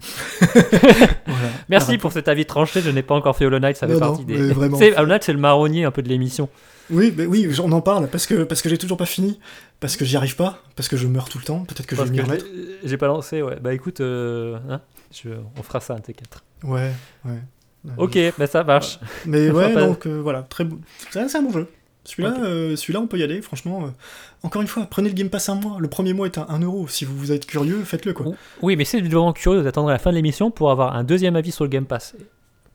Voilà. 0.40 1.48
Merci 1.68 1.98
pour 1.98 2.12
cet 2.12 2.28
avis 2.28 2.46
tranché, 2.46 2.80
je 2.80 2.90
n'ai 2.90 3.02
pas 3.02 3.14
encore 3.14 3.36
fait 3.36 3.44
Hollow 3.46 3.58
Knight, 3.58 3.76
ça 3.76 3.86
fait 3.86 3.92
Non, 3.94 4.00
partie 4.00 4.22
non, 4.22 4.26
des. 4.26 4.52
vraiment. 4.52 4.78
Hollow 4.78 5.06
Knight, 5.06 5.24
c'est 5.24 5.32
le 5.32 5.38
marronnier 5.38 5.84
un 5.84 5.90
peu 5.90 6.02
de 6.02 6.08
l'émission. 6.08 6.48
Oui, 6.90 7.14
mais 7.16 7.24
oui, 7.26 7.48
on 7.62 7.70
en 7.70 7.80
parle 7.80 8.08
parce 8.08 8.26
que 8.26 8.42
parce 8.42 8.62
que 8.62 8.68
j'ai 8.68 8.78
toujours 8.78 8.96
pas 8.96 9.06
fini, 9.06 9.38
parce 9.78 9.96
que 9.96 10.04
j'y 10.04 10.16
arrive 10.16 10.34
pas, 10.34 10.58
parce 10.74 10.88
que 10.88 10.96
je 10.96 11.06
meurs 11.06 11.28
tout 11.28 11.38
le 11.38 11.44
temps. 11.44 11.64
Peut-être 11.64 11.86
que 11.86 11.94
je 11.94 12.02
vais 12.02 12.10
m'y 12.10 12.20
remettre. 12.20 12.44
j'ai- 12.82 12.96
pas 12.96 13.06
lancé, 13.06 13.42
ouais. 13.42 13.58
Bah 13.60 13.72
écoute, 13.72 14.00
euh, 14.00 14.58
hein, 14.68 14.80
je- 15.12 15.28
on 15.56 15.62
fera 15.62 15.78
ça 15.80 15.94
un 15.94 16.00
de 16.00 16.06
ces 16.06 16.14
quatre. 16.14 16.42
Ouais, 16.64 16.90
ouais. 17.26 17.38
Ok, 17.96 18.18
bah 18.38 18.46
ça 18.48 18.64
marche. 18.64 18.98
Mais 19.24 19.50
ouais, 19.52 19.72
donc 19.74 20.06
euh, 20.06 20.20
voilà, 20.20 20.42
très 20.42 20.64
bon. 20.64 20.80
C'est 21.10 21.20
un 21.36 21.42
bon 21.42 21.52
jeu. 21.52 21.68
Celui-là, 22.04 22.34
euh, 22.42 22.76
celui-là, 22.76 23.00
on 23.00 23.06
peut 23.06 23.18
y 23.18 23.22
aller, 23.22 23.42
franchement. 23.42 23.84
euh, 23.84 23.88
Encore 24.42 24.62
une 24.62 24.68
fois, 24.68 24.86
prenez 24.90 25.08
le 25.10 25.14
Game 25.14 25.28
Pass 25.28 25.48
un 25.50 25.54
mois. 25.54 25.76
Le 25.78 25.88
premier 25.88 26.12
mois 26.14 26.26
est 26.26 26.38
à 26.38 26.46
1 26.48 26.60
euro. 26.60 26.88
Si 26.88 27.04
vous, 27.04 27.16
vous 27.16 27.30
êtes 27.32 27.46
curieux, 27.46 27.82
faites-le 27.84 28.12
quoi. 28.14 28.26
Oui, 28.62 28.74
mais 28.76 28.84
c'est 28.84 29.00
vraiment 29.00 29.32
curieux 29.32 29.62
d'attendre 29.62 29.90
la 29.90 29.98
fin 29.98 30.10
de 30.10 30.16
l'émission 30.16 30.50
pour 30.50 30.70
avoir 30.70 30.96
un 30.96 31.04
deuxième 31.04 31.36
avis 31.36 31.52
sur 31.52 31.64
le 31.64 31.70
Game 31.70 31.84
Pass. 31.86 32.14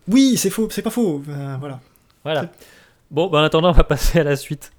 Oui, 0.07 0.37
c'est 0.37 0.51
faux, 0.51 0.67
c'est 0.69 0.83
pas 0.83 0.91
faux. 0.91 1.23
euh, 1.27 1.55
voilà. 1.59 1.79
Voilà. 2.23 2.51
Bon, 3.11 3.27
bah 3.27 3.39
en 3.39 3.43
attendant, 3.43 3.69
on 3.69 3.73
va 3.73 3.83
passer 3.95 4.19
à 4.19 4.23
la 4.23 4.35
suite. 4.35 4.71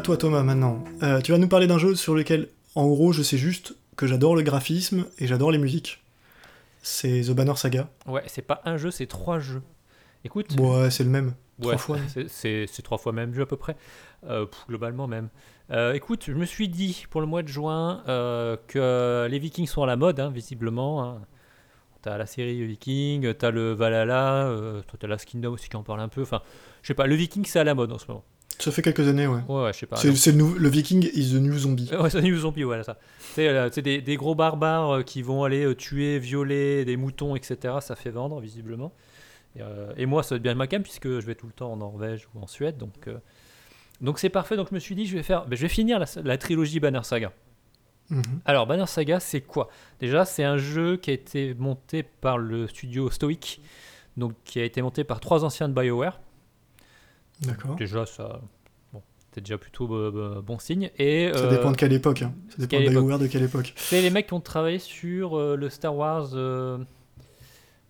Toi 0.00 0.16
Thomas, 0.16 0.42
maintenant, 0.42 0.82
euh, 1.02 1.20
tu 1.20 1.32
vas 1.32 1.38
nous 1.38 1.48
parler 1.48 1.66
d'un 1.66 1.78
jeu 1.78 1.94
sur 1.94 2.14
lequel, 2.14 2.48
en 2.74 2.86
gros, 2.88 3.12
je 3.12 3.22
sais 3.22 3.38
juste 3.38 3.74
que 3.96 4.06
j'adore 4.06 4.36
le 4.36 4.42
graphisme 4.42 5.06
et 5.18 5.26
j'adore 5.26 5.50
les 5.50 5.58
musiques. 5.58 6.02
C'est 6.82 7.22
The 7.22 7.30
Banner 7.32 7.56
Saga. 7.56 7.88
Ouais, 8.06 8.22
c'est 8.26 8.42
pas 8.42 8.60
un 8.64 8.76
jeu, 8.76 8.90
c'est 8.90 9.06
trois 9.06 9.38
jeux. 9.40 9.62
Écoute, 10.24 10.54
Ouais, 10.58 10.90
c'est 10.90 11.04
le 11.04 11.10
même. 11.10 11.34
ouais, 11.60 11.76
trois 11.76 11.78
fois. 11.78 11.98
c'est- 12.28 12.82
trois 12.82 12.98
fois 12.98 13.12
même 13.12 13.34
jeu 13.34 13.42
à 13.42 13.46
peu 13.46 13.56
près, 13.56 13.76
Euh, 14.28 14.46
globalement 14.68 15.06
même. 15.06 15.28
Euh, 15.70 15.92
écoute, 15.92 16.24
je 16.26 16.32
me 16.32 16.44
suis 16.44 16.68
dit 16.68 17.04
pour 17.10 17.20
le 17.20 17.26
mois 17.28 17.42
de 17.42 17.48
juin 17.48 18.02
euh, 18.08 18.56
que 18.66 19.28
les 19.30 19.38
Vikings 19.38 19.66
sont 19.68 19.82
à 19.82 19.86
la 19.86 19.94
mode, 19.96 20.18
hein, 20.18 20.30
visiblement. 20.30 21.04
hein. 21.04 21.20
T'as 22.02 22.16
la 22.16 22.26
série 22.26 22.64
Viking, 22.66 23.32
t'as 23.34 23.50
le 23.50 23.72
Valhalla, 23.74 24.52
t'as 24.98 25.06
la 25.06 25.16
Kingdom 25.18 25.52
aussi 25.52 25.68
qui 25.68 25.76
en 25.76 25.82
parle 25.82 26.00
un 26.00 26.08
peu. 26.08 26.22
Enfin, 26.22 26.42
je 26.82 26.88
sais 26.88 26.94
pas, 26.94 27.06
le 27.06 27.14
Viking 27.16 27.44
c'est 27.44 27.58
à 27.60 27.64
la 27.64 27.74
mode 27.74 27.92
en 27.92 27.98
ce 27.98 28.06
moment. 28.08 28.24
Ça 28.58 28.72
fait 28.72 28.82
quelques 28.82 29.06
années, 29.06 29.26
ouais. 29.26 29.40
Ouais, 29.48 29.64
ouais, 29.64 29.72
je 29.72 29.78
sais 29.78 29.86
pas. 29.86 29.96
C'est 29.96 30.32
le, 30.32 30.68
Viking 30.68 31.08
is 31.14 31.32
the 31.32 31.40
new 31.40 31.56
zombie. 31.56 31.88
Ouais, 31.92 32.10
c'est 32.10 32.20
New 32.22 32.36
Zombie, 32.38 32.64
voilà 32.64 32.82
ça. 32.82 32.98
C'est 33.34 33.48
euh, 33.48 33.68
des, 33.70 34.00
des 34.00 34.16
gros 34.16 34.34
barbares 34.34 34.90
euh, 34.90 35.02
qui 35.02 35.22
vont 35.22 35.44
aller 35.44 35.64
euh, 35.64 35.74
tuer, 35.74 36.18
violer 36.18 36.84
des 36.84 36.96
moutons, 36.96 37.36
etc. 37.36 37.74
Ça 37.80 37.94
fait 37.94 38.10
vendre, 38.10 38.40
visiblement. 38.40 38.92
Et, 39.56 39.62
euh, 39.62 39.92
et 39.96 40.06
moi, 40.06 40.22
ça 40.22 40.30
va 40.30 40.36
être 40.36 40.42
bien 40.42 40.54
ma 40.54 40.66
cam, 40.66 40.82
puisque 40.82 41.08
je 41.08 41.26
vais 41.26 41.34
tout 41.34 41.46
le 41.46 41.52
temps 41.52 41.72
en 41.72 41.76
Norvège 41.76 42.28
ou 42.34 42.40
en 42.40 42.46
Suède. 42.46 42.76
Donc 42.76 43.06
euh, 43.06 43.18
donc 44.00 44.18
c'est 44.18 44.28
parfait. 44.28 44.56
Donc 44.56 44.68
je 44.70 44.74
me 44.74 44.80
suis 44.80 44.94
dit, 44.94 45.06
je 45.06 45.16
vais, 45.16 45.22
faire, 45.22 45.46
ben, 45.46 45.56
je 45.56 45.62
vais 45.62 45.68
finir 45.68 45.98
la, 45.98 46.06
la 46.24 46.38
trilogie 46.38 46.80
Banner 46.80 47.02
Saga. 47.02 47.32
Mhm. 48.10 48.22
Alors, 48.44 48.66
Banner 48.66 48.86
Saga, 48.86 49.20
c'est 49.20 49.42
quoi? 49.42 49.68
Déjà, 50.00 50.24
c'est 50.24 50.44
un 50.44 50.56
jeu 50.56 50.96
qui 50.96 51.10
a 51.10 51.12
été 51.12 51.54
monté 51.54 52.02
par 52.02 52.38
le 52.38 52.66
studio 52.66 53.10
Stoic, 53.10 53.60
donc 54.16 54.32
qui 54.44 54.60
a 54.60 54.64
été 54.64 54.82
monté 54.82 55.04
par 55.04 55.20
trois 55.20 55.44
anciens 55.44 55.68
de 55.68 55.74
BioWare. 55.74 56.20
D'accord. 57.42 57.76
Déjà, 57.76 58.04
ça. 58.06 58.40
Bon, 58.92 59.02
c'est 59.32 59.40
déjà 59.40 59.58
plutôt 59.58 59.92
euh, 59.94 60.12
euh, 60.38 60.42
bon 60.42 60.58
signe. 60.58 60.90
Et, 60.98 61.30
Ça 61.32 61.38
euh, 61.44 61.50
dépend 61.50 61.70
de 61.72 61.76
quelle 61.76 61.92
époque. 61.92 62.22
Hein. 62.22 62.34
Ça 62.50 62.56
dépend 62.66 62.82
de 62.82 62.88
BioWare 62.90 63.18
de 63.18 63.26
quelle 63.26 63.42
époque. 63.44 63.72
C'est 63.76 64.02
les 64.02 64.10
mecs 64.10 64.26
qui 64.26 64.34
ont 64.34 64.40
travaillé 64.40 64.78
sur 64.78 65.36
euh, 65.38 65.56
le 65.56 65.68
Star 65.70 65.94
Wars 65.96 66.30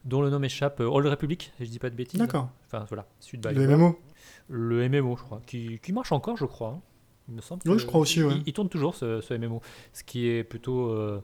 dont 0.05 0.23
le 0.23 0.31
nom 0.31 0.39
m'échappe, 0.39 0.81
euh, 0.81 0.87
Old 0.87 1.07
Republic, 1.07 1.53
si 1.59 1.67
je 1.67 1.71
dis 1.71 1.79
pas 1.79 1.91
de 1.91 1.95
bêtises. 1.95 2.19
D'accord. 2.21 2.49
Enfin 2.67 2.85
voilà, 2.89 3.07
Sud 3.21 3.45
Le 3.47 3.67
MMO 3.67 3.99
Le 4.49 4.89
MMO, 4.89 5.17
je 5.17 5.23
crois, 5.23 5.41
qui, 5.47 5.79
qui 5.83 5.93
marche 5.93 6.13
encore, 6.13 6.37
je 6.37 6.45
crois. 6.47 6.71
hein. 6.77 6.81
Il 7.29 7.35
me 7.35 7.41
semble. 7.43 7.61
Oui, 7.67 7.73
que- 7.75 7.79
je 7.83 7.87
crois 7.87 8.01
aussi, 8.01 8.23
ouais. 8.23 8.33
Il, 8.47 8.53
tourne 8.55 8.71
toujours 8.71 8.95
ce, 8.95 9.21
ce 9.21 9.35
MMO, 9.35 9.61
ce 9.93 10.03
qui 10.05 10.29
est 10.29 10.45
plutôt 10.45 10.87
euh, 10.93 11.23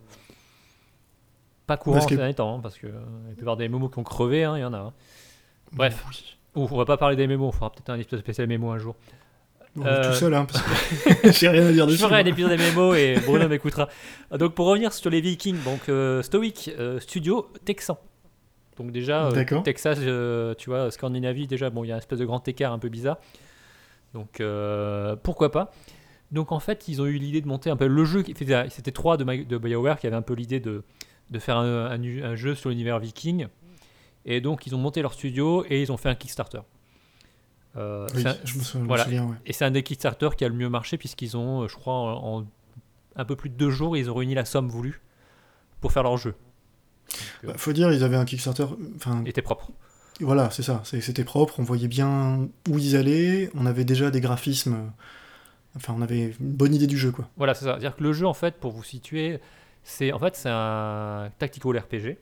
pas 1.66 1.78
courant 1.78 2.00
ces 2.06 2.16
derniers 2.16 2.34
temps, 2.34 2.56
hein, 2.56 2.60
parce 2.60 2.76
que 2.76 2.88
la 2.88 3.34
plupart 3.36 3.56
des 3.56 3.68
MMO 3.70 3.88
qui 3.88 3.98
ont 3.98 4.02
crevé, 4.04 4.44
hein, 4.44 4.58
il 4.58 4.60
y 4.60 4.64
en 4.64 4.74
a. 4.74 4.78
hein. 4.78 4.92
Bref. 5.72 6.04
Oui. 6.10 6.36
Ouf, 6.54 6.70
on 6.72 6.76
va 6.76 6.84
pas 6.84 6.96
parler 6.96 7.16
des 7.16 7.26
MMO, 7.26 7.46
on 7.46 7.52
fera 7.52 7.70
peut-être 7.72 7.90
un 7.90 7.98
épisode 7.98 8.20
spécial 8.20 8.46
MMO 8.48 8.70
un 8.70 8.78
jour. 8.78 8.94
Bon, 9.76 9.84
Euh, 9.86 10.10
Tout 10.12 10.16
seul, 10.18 10.34
hein, 10.34 10.46
parce 10.46 10.62
que 10.62 11.32
j'ai 11.32 11.48
rien 11.48 11.66
à 11.66 11.72
dire 11.72 11.86
Je 11.86 11.92
dessus. 11.92 12.02
ferai 12.04 12.20
un 12.20 12.24
épisode 12.26 12.52
MMO 12.58 12.94
et 12.94 13.16
Bruno 13.26 13.48
m'écoutera. 13.48 13.88
Donc 14.38 14.54
pour 14.54 14.66
revenir 14.66 14.92
sur 14.92 15.10
les 15.10 15.20
Vikings, 15.20 15.62
donc 15.64 15.88
euh, 15.88 16.22
Stoic, 16.22 16.70
euh, 16.78 17.00
studio 17.00 17.48
texan. 17.64 17.98
Donc 18.78 18.90
déjà. 18.92 19.28
Texas, 19.62 19.98
tu 20.58 20.70
vois, 20.70 20.90
Scandinavie, 20.90 21.46
déjà, 21.46 21.70
bon, 21.70 21.84
il 21.84 21.88
y 21.88 21.92
a 21.92 21.96
un 21.96 21.98
espèce 21.98 22.18
de 22.20 22.24
grand 22.24 22.46
écart 22.48 22.72
un 22.72 22.78
peu 22.78 22.88
bizarre. 22.88 23.18
Donc 24.12 24.40
pourquoi 25.22 25.50
pas. 25.50 25.72
Donc 26.32 26.50
en 26.52 26.58
fait, 26.60 26.88
ils 26.88 27.00
ont 27.02 27.06
eu 27.06 27.14
l'idée 27.18 27.40
de 27.40 27.46
monter 27.48 27.70
un 27.70 27.76
peu 27.76 27.86
le 27.86 28.04
jeu. 28.04 28.24
C'était 28.68 28.90
trois 28.92 29.16
de, 29.16 29.24
de 29.24 29.58
BioWare 29.58 29.98
qui 29.98 30.06
avaient 30.06 30.16
un 30.16 30.22
peu 30.22 30.34
l'idée 30.34 30.58
de, 30.60 30.82
de 31.30 31.38
faire 31.38 31.56
un, 31.56 31.86
un- 31.90 32.22
un 32.22 32.34
jeu 32.36 32.54
sur 32.54 32.70
l'univers 32.70 32.98
viking. 32.98 33.46
Et 34.26 34.40
donc 34.40 34.66
ils 34.66 34.74
ont 34.74 34.78
monté 34.78 35.02
leur 35.02 35.12
studio 35.12 35.64
et 35.68 35.82
ils 35.82 35.92
ont 35.92 35.96
fait 35.96 36.08
un 36.08 36.14
Kickstarter. 36.14 36.60
Euh, 37.76 38.06
Oui, 38.14 38.26
un- 38.26 38.36
je 38.44 38.56
me 38.58 38.62
souviens, 38.62 38.80
me 38.82 38.86
voilà. 38.86 39.04
souviens, 39.04 39.24
ouais. 39.24 39.36
et 39.46 39.52
c'est 39.52 39.64
un 39.64 39.70
des 39.70 39.82
Kickstarter 39.82 40.28
qui 40.38 40.44
a 40.44 40.48
le 40.48 40.54
mieux 40.54 40.68
marché 40.68 40.96
puisqu'ils 40.96 41.36
ont, 41.36 41.62
euh, 41.62 41.68
je 41.68 41.74
crois, 41.74 41.94
en, 41.94 42.38
en 42.40 42.46
un 43.16 43.24
peu 43.24 43.36
plus 43.36 43.50
de 43.50 43.54
deux 43.56 43.70
jours, 43.70 43.96
ils 43.96 44.10
ont 44.10 44.14
réuni 44.14 44.34
la 44.34 44.44
somme 44.44 44.68
voulue 44.68 45.00
pour 45.80 45.92
faire 45.92 46.02
leur 46.04 46.16
jeu. 46.16 46.32
Donc, 46.32 47.18
euh, 47.44 47.46
Bah, 47.48 47.54
faut 47.58 47.72
dire, 47.72 47.92
ils 47.92 48.02
avaient 48.04 48.16
un 48.16 48.24
Kickstarter. 48.24 48.66
Enfin, 48.96 49.20
il 49.24 49.28
était 49.28 49.42
propre. 49.42 49.70
voilà, 50.20 50.50
c'est 50.50 50.62
ça. 50.62 50.80
C'était 50.84 51.24
propre. 51.24 51.60
On 51.60 51.62
voyait 51.64 51.88
bien 51.88 52.48
où 52.68 52.78
ils 52.78 52.96
allaient. 52.96 53.50
On 53.54 53.66
avait 53.66 53.84
déjà 53.84 54.10
des 54.10 54.20
graphismes. 54.20 54.90
Enfin, 55.76 55.94
on 55.96 56.02
avait 56.02 56.34
une 56.40 56.52
bonne 56.52 56.74
idée 56.74 56.86
du 56.86 56.96
jeu, 56.96 57.10
quoi. 57.12 57.28
Voilà, 57.36 57.54
c'est 57.54 57.64
ça. 57.64 57.72
C'est-à-dire 57.72 57.96
que 57.96 58.02
le 58.04 58.12
jeu, 58.12 58.26
en 58.26 58.34
fait, 58.34 58.56
pour 58.56 58.70
vous 58.72 58.82
situer, 58.84 59.38
c'est 59.82 60.12
en 60.12 60.18
fait 60.18 60.34
c'est 60.36 60.48
un 60.50 61.30
tactical 61.38 61.76
RPG. 61.78 62.16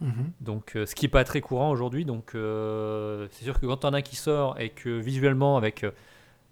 Mhm. 0.00 0.32
Donc, 0.40 0.76
euh, 0.76 0.86
ce 0.86 0.94
qui 0.94 1.06
est 1.06 1.08
pas 1.08 1.24
très 1.24 1.40
courant 1.40 1.70
aujourd'hui. 1.70 2.04
Donc, 2.04 2.34
euh, 2.34 3.26
c'est 3.30 3.44
sûr 3.44 3.58
que 3.60 3.66
quand 3.66 3.84
on 3.84 3.92
a 3.92 3.98
un 3.98 4.02
qui 4.02 4.16
sort 4.16 4.58
et 4.60 4.70
que 4.70 4.88
visuellement, 4.88 5.56
avec 5.56 5.84
euh, 5.84 5.90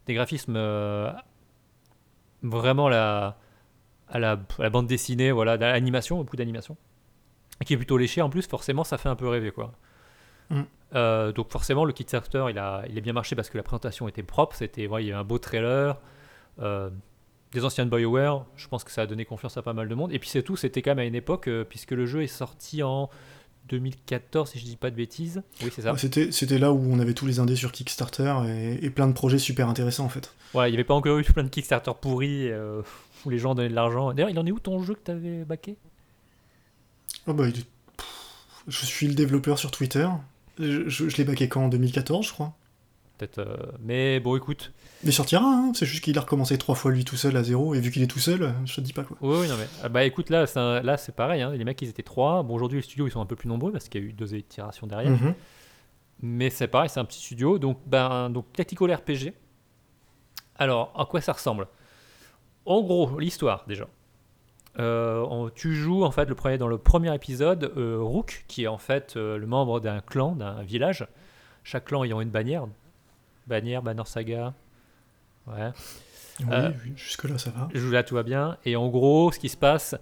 des 0.07 0.15
graphismes 0.15 0.59
vraiment 2.43 2.89
la, 2.89 3.37
à, 4.09 4.19
la, 4.19 4.33
à 4.33 4.63
la 4.63 4.71
bande 4.71 4.87
dessinée, 4.87 5.33
voilà, 5.33 5.59
d'animation, 5.59 6.19
beaucoup 6.19 6.37
d'animation, 6.37 6.77
qui 7.65 7.75
est 7.75 7.77
plutôt 7.77 7.99
léché 7.99 8.23
en 8.23 8.31
plus, 8.31 8.47
forcément, 8.47 8.85
ça 8.85 8.99
fait 8.99 9.09
un 9.09 9.17
peu 9.17 9.29
rêver, 9.29 9.51
quoi. 9.53 9.73
Mm. 10.51 10.63
Donc 11.35 11.51
forcément 11.51 11.87
le 11.87 11.95
Kickstarter 11.95 12.45
il 12.51 12.59
a, 12.59 12.83
il 12.87 12.99
a 12.99 13.01
bien 13.01 13.15
marché 13.15 13.35
parce 13.35 13.49
que 13.49 13.57
la 13.57 13.63
présentation 13.63 14.09
était 14.09 14.23
propre, 14.23 14.55
c'était 14.55 14.87
voilà, 14.87 15.03
il 15.03 15.09
y 15.09 15.11
a 15.11 15.15
eu 15.15 15.19
un 15.19 15.25
beau 15.25 15.39
trailer, 15.39 15.97
des 17.53 17.65
anciens 17.65 17.85
de 17.87 17.91
BioWare, 17.97 18.47
je 18.57 18.67
pense 18.69 18.83
que 18.85 18.91
ça 18.91 19.03
a 19.03 19.07
donné 19.07 19.25
confiance 19.25 19.57
à 19.57 19.63
pas 19.63 19.73
mal 19.75 19.89
de 19.89 19.95
monde. 19.95 20.13
Et 20.13 20.19
puis 20.19 20.29
c'est 20.29 20.43
tout, 20.43 20.57
c'était 20.57 20.83
quand 20.83 20.91
même 20.93 20.99
à 21.01 21.05
une 21.05 21.15
époque, 21.15 21.49
euh, 21.49 21.65
puisque 21.65 21.91
le 21.93 22.07
jeu 22.07 22.23
est 22.23 22.27
sorti 22.27 22.83
en 22.83 23.11
2014, 23.69 24.51
si 24.51 24.59
je 24.59 24.65
dis 24.65 24.77
pas 24.77 24.91
de 24.91 24.97
bêtises. 24.97 25.43
Oui, 25.63 25.71
c'est 25.75 25.83
ça. 25.83 25.93
Ouais, 25.93 25.99
C'était 26.31 26.59
là 26.59 26.73
où 26.73 26.81
on 26.93 26.99
avait 26.99 27.15
tous 27.15 27.27
les 27.27 27.39
indés 27.41 27.55
sur 27.57 27.71
Kickstarter 27.73 28.35
et, 28.47 28.85
et 28.85 28.91
plein 28.91 29.07
de 29.07 29.13
projets 29.13 29.39
super 29.39 29.69
intéressants, 29.69 30.05
en 30.05 30.09
fait. 30.09 30.35
Voilà, 30.53 30.69
il 30.69 30.73
n'y 30.73 30.77
avait 30.77 30.85
pas 30.85 30.95
encore 30.95 31.17
eu 31.19 31.23
plein 31.25 31.45
de 31.45 31.49
Kickstarter 31.49 31.93
pourris 32.01 32.49
euh, 32.51 32.83
où 33.25 33.31
les 33.31 33.39
gens 33.39 33.55
donnaient 33.55 33.69
de 33.69 33.75
l'argent. 33.75 34.13
D'ailleurs, 34.13 34.31
il 34.31 34.39
en 34.39 34.47
est 34.47 34.51
où 34.53 34.59
ton 34.59 34.83
jeu 34.83 34.95
que 34.95 35.05
tu 35.05 35.11
avais 35.13 35.45
baqué? 35.45 35.77
Oh, 37.27 37.35
bah, 37.35 37.49
il 37.49 37.59
est- 37.61 37.67
Pff, 37.97 38.07
je 38.69 38.85
suis 38.87 39.07
le 39.07 39.15
développeur 39.15 39.59
sur 39.59 39.71
Twitter. 39.71 40.09
Je, 40.59 40.89
je- 40.89 41.09
je 41.09 41.17
l'ai 41.17 41.25
baqué 41.25 41.49
quand? 41.49 41.65
En 41.65 41.69
2014, 41.69 42.27
je 42.27 42.33
crois. 42.33 42.55
Peut-être. 43.19 43.39
euh, 43.39 43.57
Mais 43.81 44.21
bon, 44.21 44.37
écoute. 44.37 44.73
Mais 45.05 45.11
il 45.11 45.13
sortira, 45.13 45.45
hein. 45.45 45.73
c'est 45.75 45.87
juste 45.87 46.03
qu'il 46.05 46.17
a 46.19 46.21
recommencé 46.21 46.57
trois 46.59 46.75
fois 46.75 46.91
lui 46.93 47.05
tout 47.05 47.17
seul 47.17 47.37
à 47.37 47.43
zéro, 47.43 47.75
et 47.75 47.81
vu 47.81 47.91
qu'il 47.91 48.03
est 48.03 48.07
tout 48.07 48.19
seul, 48.19 48.55
je 48.65 48.75
te 48.77 48.81
dis 48.81 48.93
pas 48.93 49.03
quoi. 49.05 49.17
Oui, 49.21 49.39
oui, 49.43 49.49
non, 49.49 49.57
mais. 49.57 49.67
ah, 49.83 49.89
Bah 49.89 50.05
écoute, 50.05 50.31
là, 50.31 50.47
c'est 50.47 50.59
un- 50.59 50.81
là, 50.83 50.97
c'est 50.97 51.15
pareil. 51.15 51.43
hein, 51.43 51.53
Les 51.53 51.65
mecs, 51.65 51.81
ils 51.83 51.89
étaient 51.89 52.03
trois. 52.03 52.43
Bon, 52.43 52.55
aujourd'hui, 52.55 52.79
les 52.79 52.83
studios, 52.83 53.07
ils 53.07 53.11
sont 53.11 53.21
un 53.21 53.27
peu 53.27 53.37
plus 53.37 53.49
nombreux 53.49 53.71
parce 53.73 53.89
qu'il 53.89 54.01
y 54.01 54.05
a 54.05 54.09
eu 54.09 54.13
deux 54.13 54.35
itérations 54.35 54.87
derrière. 54.87 55.11
Mhm. 55.11 55.35
Mais 56.23 56.51
c'est 56.51 56.69
pareil, 56.69 56.89
c'est 56.89 57.01
un 57.01 57.05
petit 57.05 57.21
studio. 57.21 57.59
Donc, 57.59 57.79
ben, 57.87 58.31
donc 58.31 58.53
Tactical 58.53 58.93
RPG. 58.95 59.33
Alors, 60.57 60.93
à 60.99 61.05
quoi 61.07 61.21
ça 61.21 61.33
ressemble? 61.33 61.67
En 62.65 62.81
gros, 62.83 63.19
l'histoire 63.19 63.65
déjà. 63.67 63.87
Euh, 64.79 65.27
on- 65.29 65.51
tu 65.51 65.75
joues 65.75 66.05
en 66.05 66.11
fait 66.13 66.27
le 66.27 66.35
premier, 66.35 66.57
dans 66.59 66.69
le 66.69 66.79
premier 66.79 67.15
épisode 67.15 67.73
euh, 67.77 67.99
Rook, 68.01 68.45
qui 68.49 68.65
est 68.65 68.69
en 68.69 68.79
fait 68.79 69.15
euh, 69.17 69.37
le 69.37 69.47
membre 69.47 69.81
d'un 69.81 70.01
clan, 70.01 70.33
d'un 70.33 70.63
village. 70.63 71.07
Chaque 71.65 71.87
clan 71.87 72.05
ayant 72.05 72.21
une 72.21 72.31
bannière. 72.31 72.67
Bannière, 73.47 73.83
banner 73.83 74.03
saga. 74.07 74.55
Ouais. 75.47 75.71
Oui, 76.41 76.47
Euh, 76.51 76.71
oui, 76.85 76.93
jusque-là 76.97 77.39
ça 77.39 77.51
va. 77.51 77.69
Je- 77.75 77.89
Là, 77.89 78.03
tout 78.03 78.15
va 78.15 78.23
bien. 78.23 78.57
Et 78.65 78.77
en 78.77 78.89
gros, 78.89 79.31
ce 79.33 79.39
qui 79.39 79.49
se 79.49 79.57
passe 79.57 79.95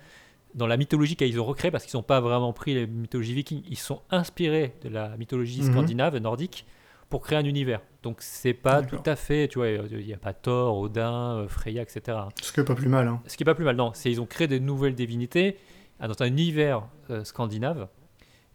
dans 0.55 0.67
la 0.67 0.77
mythologie 0.77 1.17
qu'ils 1.17 1.41
ont 1.41 1.45
recréée, 1.45 1.71
parce 1.71 1.85
qu'ils 1.87 1.97
n'ont 1.97 2.03
pas 2.03 2.21
vraiment 2.21 2.53
pris 2.53 2.75
les 2.75 2.87
mythologies 2.87 3.35
vikings, 3.35 3.63
ils 3.69 3.79
sont 3.79 4.03
inspirés 4.11 4.75
de 4.83 4.89
la 4.89 5.17
mythologie 5.17 5.63
Mhm. 5.63 5.73
scandinave, 5.73 6.17
nordique, 6.19 6.67
pour 7.09 7.23
créer 7.23 7.39
un 7.39 7.45
univers. 7.45 7.81
Donc, 8.05 8.19
c'est 8.21 8.55
pas 8.55 8.83
tout 8.83 9.03
à 9.05 9.17
fait, 9.17 9.49
tu 9.49 9.59
vois, 9.59 9.69
il 9.69 10.07
n'y 10.07 10.15
a 10.15 10.17
pas 10.19 10.33
Thor, 10.33 10.79
Odin, 10.79 11.39
euh, 11.39 11.49
Freya, 11.49 11.83
etc. 11.83 12.19
Ce 12.41 12.53
qui 12.53 12.61
est 12.61 12.65
pas 12.65 12.75
plus 12.77 12.89
mal, 12.89 13.09
hein. 13.09 13.21
Ce 13.27 13.37
qui 13.37 13.43
est 13.43 13.45
pas 13.45 13.55
plus 13.57 13.65
mal, 13.65 13.75
non. 13.77 13.91
C'est 13.95 14.11
ils 14.11 14.21
ont 14.21 14.27
créé 14.27 14.47
des 14.47 14.61
nouvelles 14.61 14.95
divinités 14.95 15.57
euh, 16.01 16.07
dans 16.07 16.23
un 16.23 16.27
univers 16.27 16.83
euh, 17.11 17.25
scandinave. 17.25 17.89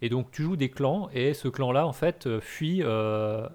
Et 0.02 0.08
donc, 0.10 0.32
tu 0.32 0.44
joues 0.44 0.56
des 0.56 0.70
clans, 0.70 1.10
et 1.14 1.34
ce 1.34 1.48
clan-là, 1.50 1.86
en 1.86 1.94
fait, 1.94 2.40
fuit 2.40 2.82
euh, 2.84 3.48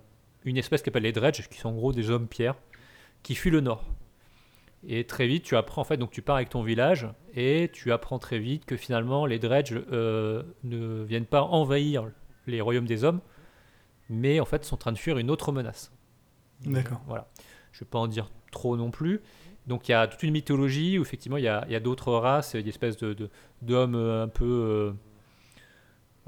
une 0.45 0.57
espèce 0.57 0.81
qui 0.83 0.87
s'appelle 0.87 1.03
les 1.03 1.13
Dredge, 1.13 1.49
qui 1.49 1.59
sont 1.59 1.71
en 1.71 1.75
gros 1.75 1.93
des 1.93 2.11
hommes 2.11 2.27
pierres, 2.27 2.57
qui 3.23 3.35
fuient 3.35 3.51
le 3.51 3.61
nord. 3.61 3.85
Et 4.87 5.05
très 5.05 5.27
vite, 5.27 5.43
tu 5.45 5.57
apprends, 5.57 5.83
en 5.83 5.85
fait, 5.85 5.99
donc 5.99 6.11
tu 6.11 6.23
pars 6.23 6.37
avec 6.37 6.49
ton 6.49 6.63
village, 6.63 7.07
et 7.35 7.71
tu 7.73 7.93
apprends 7.93 8.19
très 8.19 8.39
vite 8.39 8.65
que 8.65 8.77
finalement, 8.77 9.27
les 9.27 9.39
Dredge 9.39 9.75
euh, 9.93 10.43
ne 10.65 11.03
viennent 11.03 11.27
pas 11.27 11.43
envahir 11.43 12.09
les 12.47 12.61
royaumes 12.63 12.87
des 12.87 13.05
hommes, 13.05 13.21
mais 14.09 14.41
en 14.41 14.47
fait, 14.47 14.65
sont 14.65 14.77
en 14.77 14.79
train 14.79 14.93
de 14.93 14.99
fuir 14.99 15.19
une 15.19 15.31
autre 15.31 15.53
menace. 15.53 15.93
D'accord. 16.65 17.03
Voilà. 17.07 17.29
Je 17.73 17.79
ne 17.79 17.81
vais 17.81 17.91
pas 17.91 17.99
en 17.99 18.07
dire 18.07 18.31
trop 18.51 18.77
non 18.77 18.91
plus. 18.91 19.21
Donc 19.67 19.89
il 19.89 19.93
y 19.93 19.95
a 19.95 20.07
toute 20.09 20.23
une 20.23 20.33
mythologie 20.33 20.99
où 20.99 21.03
effectivement 21.03 21.37
il 21.37 21.45
y 21.45 21.49
a, 21.49 21.65
il 21.69 21.73
y 21.73 21.77
a 21.77 21.81
d'autres 21.81 22.13
races, 22.13 22.57
des 22.57 22.67
espèces 22.69 22.97
de, 22.97 23.13
de- 23.13 23.31
d'hommes 23.63 23.95
euh, 23.95 24.25
un 24.25 24.29
peu, 24.29 24.45
euh, 24.45 24.93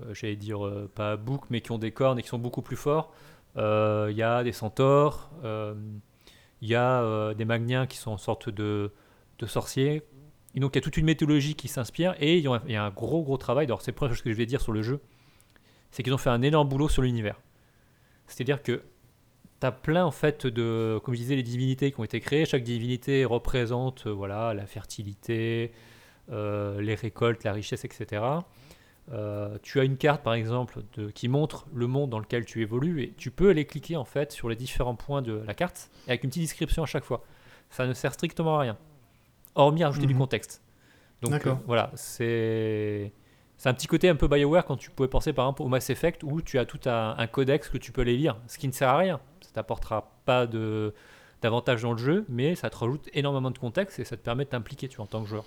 euh, 0.05 0.15
j'allais 0.15 0.37
dire 0.37 0.65
euh, 0.65 0.89
pas 0.95 1.17
boucs, 1.17 1.47
mais 1.51 1.61
qui 1.61 1.73
ont 1.73 1.79
des 1.79 1.91
cornes 1.91 2.19
et 2.19 2.23
qui 2.23 2.29
sont 2.29 2.39
beaucoup 2.39 2.63
plus 2.63 2.77
forts. 2.77 3.13
Euh, 3.57 4.09
Il 4.11 4.17
y 4.17 4.23
a 4.23 4.43
des 4.43 4.53
centaures, 4.53 5.31
euh, 5.45 5.75
il 6.61 6.69
y 6.69 6.75
a 6.75 7.03
euh, 7.03 7.35
des 7.35 7.45
magniens 7.45 7.87
qui 7.87 7.97
sont 7.99 8.11
en 8.11 8.19
sorte 8.19 8.49
de, 8.49 8.93
sorciers. 9.47 10.03
Et 10.55 10.61
donc 10.61 10.75
il 10.75 10.77
y 10.77 10.79
a 10.79 10.83
toute 10.83 10.97
une 10.97 11.07
mythologie 11.07 11.57
qui 11.57 11.67
s'inspire 11.67 12.15
et 12.21 12.39
il 12.39 12.45
y 12.45 12.77
a, 12.77 12.85
un 12.85 12.91
gros 12.91 13.23
gros 13.23 13.39
travail. 13.39 13.67
Alors 13.67 13.83
c'est 13.83 13.91
première 13.91 14.15
chose 14.15 14.23
que 14.23 14.31
je 14.31 14.37
vais 14.37 14.47
dire 14.47 14.61
sur 14.61 14.73
le 14.73 14.83
jeu, 14.83 15.01
c'est 15.91 16.05
qu'ils 16.05 16.15
ont 16.15 16.19
fait 16.19 16.31
un 16.31 16.43
énorme 16.43 16.69
boulot 16.69 16.89
sur 16.89 17.03
l'univers. 17.03 17.41
C'est-à-dire 18.29 18.63
que 18.63 18.83
tu 19.61 19.67
as 19.67 19.73
plein 19.73 20.05
en 20.05 20.13
fait 20.13 20.47
de, 20.47 21.01
comme 21.03 21.15
je 21.15 21.21
disais, 21.21 21.35
les 21.35 21.43
divinités 21.43 21.91
qui 21.91 21.99
ont 21.99 22.05
été 22.05 22.21
créées. 22.21 22.45
Chaque 22.45 22.63
divinité 22.63 23.25
représente 23.25 24.07
voilà, 24.07 24.55
la 24.55 24.67
fertilité, 24.67 25.73
les 26.29 26.95
récoltes, 26.95 27.43
la 27.43 27.53
richesse, 27.53 27.85
etc. 27.85 28.23
Euh, 29.13 29.59
tu 29.63 29.79
as 29.79 29.85
une 29.85 29.99
carte 29.99 30.23
par 30.23 30.33
exemple 30.33 30.81
de, 30.95 31.11
qui 31.11 31.29
montre 31.29 31.67
le 31.75 31.87
monde 31.87 32.09
dans 32.09 32.19
lequel 32.19 32.47
tu 32.47 32.63
évolues 32.63 33.03
et 33.03 33.13
tu 33.19 33.31
peux 33.31 33.51
aller 33.51 33.67
cliquer 33.67 33.97
en 33.97 34.05
fait 34.07 34.33
sur 34.33 34.49
les 34.49 34.57
différents 34.57 34.95
points 34.95 35.21
de 35.21 35.43
la 35.47 35.53
carte 35.55 35.91
avec 36.09 36.25
une 36.25 36.31
petite 36.31 36.43
description 36.45 36.83
à 36.83 36.87
chaque 36.87 37.05
fois. 37.05 37.23
Ça 37.69 37.87
ne 37.87 37.93
sert 37.93 38.15
strictement 38.15 38.57
à 38.57 38.61
rien, 38.61 38.79
hormis 39.55 39.83
à 39.83 39.89
ajouter 39.89 40.07
du 40.07 40.15
Mhm. 40.15 40.21
contexte. 40.21 40.63
Donc 41.21 41.47
euh, 41.47 41.55
voilà, 41.67 41.91
c'est 41.95 43.13
c'est 43.59 43.69
un 43.69 43.75
petit 43.75 43.87
côté 43.87 44.09
un 44.09 44.17
peu 44.17 44.27
Bioware 44.29 44.65
quand 44.65 44.77
tu 44.77 44.91
pouvais 44.91 45.09
penser 45.09 45.33
par 45.33 45.45
exemple 45.47 45.63
au 45.63 45.69
Mass 45.69 45.89
Effect 45.91 46.23
où 46.25 46.41
tu 46.43 46.59
as 46.59 46.65
tout 46.65 46.81
un, 46.87 47.15
un 47.17 47.27
codex 47.27 47.69
que 47.69 47.79
tu 47.79 47.93
peux 47.93 48.01
aller 48.01 48.17
lire, 48.17 48.37
ce 48.49 48.59
qui 48.59 48.67
ne 48.67 48.73
sert 48.73 48.89
à 48.89 48.97
rien. 48.97 49.21
Ça 49.43 49.51
t'apportera 49.53 50.11
pas 50.25 50.47
de 50.47 50.95
d'avantage 51.43 51.83
dans 51.83 51.93
le 51.93 51.99
jeu, 51.99 52.25
mais 52.29 52.55
ça 52.55 52.71
te 52.71 52.77
rajoute 52.77 53.09
énormément 53.15 53.51
de 53.51 53.59
contexte 53.59 53.99
et 53.99 54.05
ça 54.05 54.17
te 54.17 54.23
permet 54.23 54.45
de 54.45 54.51
t'impliquer 54.51 54.89
tu 54.89 55.01
en 55.01 55.07
tant 55.07 55.23
que 55.23 55.29
joueur. 55.29 55.45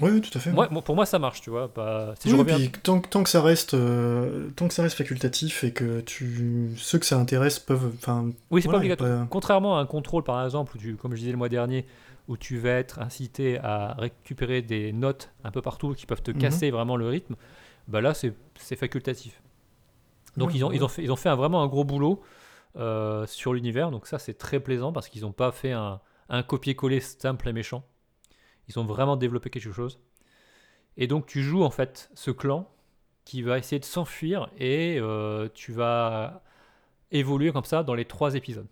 Oui, 0.00 0.10
oui, 0.12 0.20
tout 0.20 0.36
à 0.36 0.40
fait. 0.40 0.50
Moi, 0.52 0.68
moi, 0.70 0.82
pour 0.82 0.94
moi, 0.94 1.06
ça 1.06 1.18
marche, 1.18 1.40
tu 1.40 1.50
vois. 1.50 1.68
Pas... 1.72 2.14
Si 2.16 2.28
Oui, 2.28 2.32
je 2.34 2.36
reviens 2.38 2.56
puis 2.56 2.70
tant, 2.82 3.00
que- 3.00 3.08
tant 3.08 3.22
que 3.22 3.28
ça 3.30 3.42
reste 3.42 3.74
euh, 3.74 4.48
tant 4.56 4.68
que 4.68 4.74
ça 4.74 4.82
reste 4.82 4.96
facultatif 4.96 5.64
et 5.64 5.72
que 5.72 6.00
tu 6.00 6.70
ceux 6.76 6.98
que 6.98 7.06
ça 7.06 7.18
intéresse 7.18 7.58
peuvent 7.58 7.92
enfin 7.96 8.30
Oui, 8.50 8.60
c'est 8.62 8.66
voilà, 8.68 8.78
pas 8.78 8.78
obligatoire. 8.78 9.20
pas- 9.20 9.26
Contrairement 9.30 9.78
à 9.78 9.80
un 9.80 9.86
contrôle, 9.86 10.22
par 10.24 10.44
exemple, 10.44 10.76
où 10.76 10.78
tu, 10.78 10.96
comme 10.96 11.12
je 11.12 11.18
disais 11.20 11.32
le 11.32 11.38
mois 11.38 11.48
dernier, 11.48 11.86
où 12.28 12.36
tu 12.36 12.58
vas 12.58 12.70
être 12.72 12.98
incité 13.00 13.58
à 13.58 13.94
récupérer 13.98 14.62
des 14.62 14.92
notes 14.92 15.30
un 15.44 15.50
peu 15.50 15.62
partout 15.62 15.94
qui 15.94 16.06
peuvent 16.06 16.22
te 16.22 16.30
Mhm. 16.30 16.38
casser 16.38 16.70
vraiment 16.70 16.96
le 16.96 17.08
rythme, 17.08 17.34
bah 17.88 18.00
là, 18.00 18.12
c'est 18.14 18.34
facultatif. 18.76 19.40
Donc, 20.36 20.54
ils, 20.54 20.62
ont, 20.64 20.68
ouais. 20.68 20.76
ils, 20.76 20.84
ont 20.84 20.88
fait, 20.88 21.02
ils 21.02 21.10
ont 21.10 21.16
fait 21.16 21.30
un, 21.30 21.34
vraiment 21.34 21.62
un 21.62 21.66
gros 21.66 21.84
boulot 21.84 22.22
euh, 22.76 23.26
sur 23.26 23.54
l'univers. 23.54 23.90
Donc, 23.90 24.06
ça, 24.06 24.18
c'est 24.18 24.34
très 24.38 24.60
plaisant 24.60 24.92
parce 24.92 25.08
qu'ils 25.08 25.22
n'ont 25.22 25.32
pas 25.32 25.50
fait 25.52 25.72
un, 25.72 26.00
un 26.28 26.42
copier-coller 26.42 27.00
simple 27.00 27.48
et 27.48 27.52
méchant. 27.52 27.82
Ils 28.68 28.78
ont 28.78 28.84
vraiment 28.84 29.16
développé 29.16 29.50
quelque 29.50 29.72
chose. 29.72 29.98
Et 30.96 31.06
donc, 31.06 31.26
tu 31.26 31.42
joues 31.42 31.62
en 31.62 31.70
fait 31.70 32.10
ce 32.14 32.30
clan 32.30 32.68
qui 33.24 33.42
va 33.42 33.58
essayer 33.58 33.78
de 33.78 33.84
s'enfuir 33.84 34.50
et 34.58 34.98
euh, 35.00 35.48
tu 35.54 35.72
vas 35.72 36.42
évoluer 37.10 37.52
comme 37.52 37.64
ça 37.64 37.82
dans 37.82 37.94
les 37.94 38.04
trois 38.04 38.34
épisodes. 38.34 38.66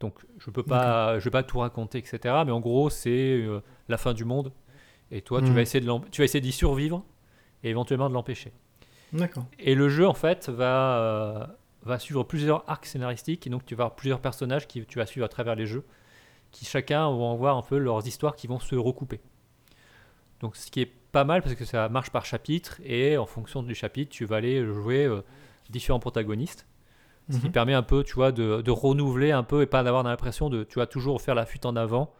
Donc 0.00 0.18
je 0.38 0.50
peux 0.50 0.62
pas, 0.62 1.18
je 1.18 1.24
vais 1.24 1.30
pas 1.30 1.42
tout 1.42 1.58
raconter, 1.58 1.98
etc. 1.98 2.18
Mais 2.44 2.52
en 2.52 2.60
gros, 2.60 2.90
c'est 2.90 3.10
euh, 3.10 3.60
la 3.88 3.96
fin 3.96 4.12
du 4.12 4.24
monde. 4.24 4.52
Et 5.10 5.22
toi, 5.22 5.40
tu 5.40 5.48
Mhm. 5.48 5.54
vas 5.54 5.62
essayer 5.62 5.84
de 5.84 5.92
tu 6.10 6.20
vas 6.20 6.24
essayer 6.24 6.40
d'y 6.40 6.52
survivre 6.52 7.04
et 7.62 7.70
éventuellement 7.70 8.08
de 8.08 8.14
l'empêcher. 8.14 8.52
D'accord. 9.12 9.46
Et 9.58 9.74
le 9.74 9.88
jeu, 9.88 10.06
en 10.06 10.14
fait, 10.14 10.48
va, 10.48 10.98
euh, 10.98 11.46
va 11.82 11.98
suivre 11.98 12.22
plusieurs 12.24 12.68
arcs 12.68 12.86
scénaristiques. 12.86 13.46
Et 13.46 13.50
donc, 13.50 13.64
tu 13.64 13.74
vas 13.74 13.84
avoir 13.84 13.96
plusieurs 13.96 14.20
personnages 14.20 14.66
qui 14.66 14.84
tu 14.84 14.98
vas 14.98 15.06
suivre 15.06 15.24
à 15.24 15.28
travers 15.28 15.54
les 15.54 15.66
jeux, 15.66 15.84
qui 16.54 16.64
chacun 16.64 17.10
vont 17.10 17.32
avoir 17.32 17.56
un 17.58 17.62
peu 17.62 17.76
leurs 17.78 18.06
histoires 18.06 18.36
qui 18.36 18.46
vont 18.46 18.60
se 18.60 18.76
recouper. 18.76 19.20
Donc, 20.40 20.56
ce 20.56 20.70
qui 20.70 20.80
est 20.80 20.86
pas 21.12 21.24
mal 21.24 21.42
parce 21.42 21.54
que 21.54 21.64
ça 21.64 21.88
marche 21.88 22.10
par 22.10 22.24
chapitre. 22.24 22.80
Et 22.84 23.16
en 23.16 23.26
fonction 23.26 23.62
du 23.62 23.74
chapitre, 23.74 24.10
tu 24.10 24.24
vas 24.24 24.36
aller 24.36 24.64
jouer 24.64 25.04
euh, 25.04 25.22
différents 25.70 26.00
protagonistes. 26.00 26.66
Ce 27.30 27.38
qui 27.38 27.46
Mhm. 27.46 27.52
permet 27.52 27.74
un 27.74 27.82
peu, 27.82 28.04
tu 28.04 28.14
vois, 28.14 28.32
de, 28.32 28.60
de 28.60 28.70
renouveler 28.70 29.32
un 29.32 29.42
peu 29.44 29.62
et 29.62 29.66
pas 29.66 29.82
d'avoir 29.82 30.02
l'impression 30.02 30.50
de, 30.50 30.62
tu 30.64 30.78
vas 30.78 30.86
toujours 30.86 31.20
faire 31.22 31.34
la 31.34 31.46
fuite 31.46 31.66
en 31.66 31.76
avant. 31.76 32.12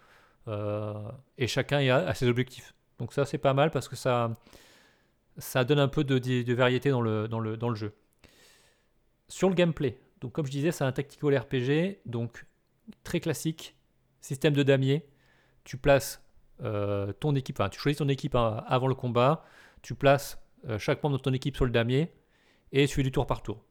euh, 0.48 0.92
et 1.38 1.46
chacun 1.46 1.80
y 1.80 1.88
a, 1.90 1.96
a 2.06 2.12
ses 2.14 2.28
objectifs. 2.28 2.74
Donc 2.98 3.12
ça, 3.14 3.24
c'est 3.24 3.38
pas 3.38 3.54
mal 3.54 3.70
parce 3.70 3.88
que 3.88 3.96
ça, 3.96 4.36
ça 5.38 5.64
donne 5.64 5.78
un 5.78 5.88
peu 5.88 6.04
de, 6.04 6.18
de- 6.18 6.42
de 6.42 6.54
variété 6.54 6.90
dans 6.90 7.00
le, 7.00 7.28
dans, 7.28 7.40
le, 7.40 7.56
dans 7.56 7.68
le 7.70 7.74
jeu. 7.76 7.94
Sur 9.28 9.48
le 9.48 9.54
gameplay, 9.54 9.98
donc 10.20 10.32
comme 10.32 10.46
je 10.46 10.50
disais, 10.50 10.70
c'est 10.70 10.84
un 10.84 10.92
tactical 10.92 11.36
RPG, 11.38 12.00
donc 12.06 12.44
très 13.04 13.20
classique, 13.20 13.74
système 14.24 14.54
de 14.54 14.62
damier. 14.62 15.06
Tu 15.64 15.76
places 15.76 16.22
euh, 16.62 17.12
ton 17.12 17.34
équipe, 17.34 17.60
enfin, 17.60 17.68
tu 17.68 17.78
choisis 17.78 17.98
ton 17.98 18.08
équipe 18.08 18.34
hein, 18.34 18.64
avant 18.66 18.86
le 18.86 18.94
combat, 18.94 19.44
tu 19.82 19.94
places 19.94 20.38
euh, 20.68 20.78
chaque 20.78 21.02
membre 21.02 21.18
de 21.18 21.22
ton 21.22 21.32
équipe 21.32 21.56
sur 21.56 21.64
le 21.64 21.70
damier 21.70 22.12
et 22.72 22.86
tu 22.86 22.94
fais 22.94 23.02
du 23.02 23.12
tour 23.12 23.26
par 23.26 23.42
tour 23.42 23.62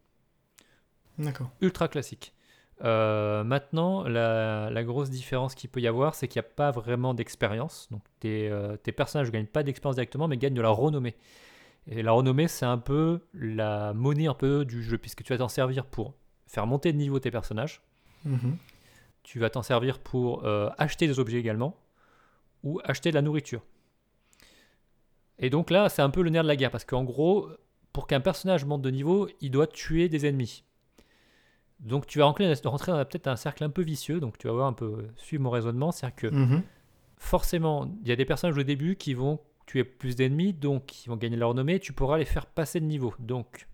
D'accord. 1.18 1.50
ultra 1.62 1.88
classique. 1.88 2.34
Euh, 2.84 3.44
maintenant, 3.44 4.04
la, 4.04 4.70
la 4.70 4.84
grosse 4.84 5.10
différence 5.10 5.56
qu'il 5.56 5.70
peut 5.70 5.80
y 5.80 5.88
avoir, 5.88 6.16
c'est 6.16 6.28
qu'il 6.28 6.42
n'y 6.42 6.46
a 6.46 6.50
pas 6.50 6.72
vraiment 6.72 7.14
d'expérience. 7.14 7.88
Donc 7.92 8.02
tes, 8.20 8.52
tes 8.84 8.92
personnages 8.92 9.28
ne 9.28 9.34
gagnent 9.34 9.46
pas 9.46 9.64
d'expérience 9.64 9.96
directement, 9.96 10.28
mais 10.28 10.38
gagnent 10.38 10.56
de 10.56 10.62
la 10.62 10.70
renommée. 10.70 11.16
Et 11.88 12.02
la 12.02 12.12
renommée, 12.12 12.48
c'est 12.48 12.66
un 12.66 12.78
peu 12.78 13.22
la 13.34 13.94
monnaie 13.94 14.28
un 14.28 14.34
peu 14.34 14.66
du 14.66 14.84
jeu, 14.84 14.98
puisque 14.98 15.24
tu 15.24 15.34
vas 15.34 15.38
t'en 15.38 15.50
servir 15.50 15.86
pour 15.86 16.14
faire 16.48 16.66
monter 16.66 16.94
de 16.94 16.98
niveau 16.98 17.20
tes 17.20 17.32
personnages. 17.32 17.82
Mhm. 18.26 18.58
Tu 19.24 19.40
vas 19.40 19.50
t'en 19.50 19.64
servir 19.64 20.00
pour 20.00 20.46
euh, 20.46 20.70
acheter 20.78 21.08
des 21.08 21.20
objets 21.20 21.40
également, 21.40 21.78
ou 22.64 22.80
acheter 22.84 23.10
de 23.10 23.16
la 23.16 23.22
nourriture. 23.22 23.62
Et 25.40 25.50
donc 25.50 25.70
là, 25.70 25.90
c'est 25.90 26.02
un 26.02 26.10
peu 26.10 26.22
le 26.22 26.30
nerf 26.30 26.44
de 26.44 26.48
la 26.48 26.56
guerre, 26.56 26.72
parce 26.72 26.86
qu'en 26.86 27.04
gros, 27.04 27.50
pour 27.92 28.08
qu'un 28.08 28.22
personnage 28.22 28.66
monte 28.66 28.82
de 28.82 28.90
niveau, 28.90 29.28
il 29.42 29.52
doit 29.52 29.68
tuer 29.68 30.10
des 30.10 30.26
ennemis. 30.26 30.64
Donc 31.80 32.08
tu 32.08 32.20
vas 32.20 32.26
rentrer 32.26 32.52
rentrer 32.64 32.92
dans 32.92 33.06
peut-être 33.06 33.28
un 33.28 33.36
cercle 33.36 33.64
un 33.64 33.70
peu 33.70 33.82
vicieux, 33.82 34.20
donc 34.20 34.38
tu 34.38 34.48
vas 34.48 34.54
voir 34.54 34.68
un 34.68 34.74
peu, 34.74 35.08
suivre 35.18 35.44
mon 35.44 35.50
raisonnement, 35.50 35.92
c'est-à-dire 35.92 36.16
que 36.16 36.28
Mhm. 36.28 36.64
forcément, 37.18 37.92
il 38.04 38.08
y 38.08 38.12
a 38.12 38.16
des 38.16 38.26
personnages 38.26 38.58
au 38.58 38.64
début 38.64 38.96
qui 38.96 39.14
vont 39.14 39.40
tuer 39.66 39.84
plus 39.84 40.16
d'ennemis, 40.16 40.54
donc 40.54 41.06
ils 41.06 41.10
vont 41.10 41.18
gagner 41.18 41.36
leur 41.38 41.50
renommée, 41.50 41.80
tu 41.80 41.94
pourras 41.94 42.18
les 42.18 42.26
faire 42.26 42.46
passer 42.46 42.80
de 42.80 42.86
niveau. 42.86 43.14
Donc 43.20 43.68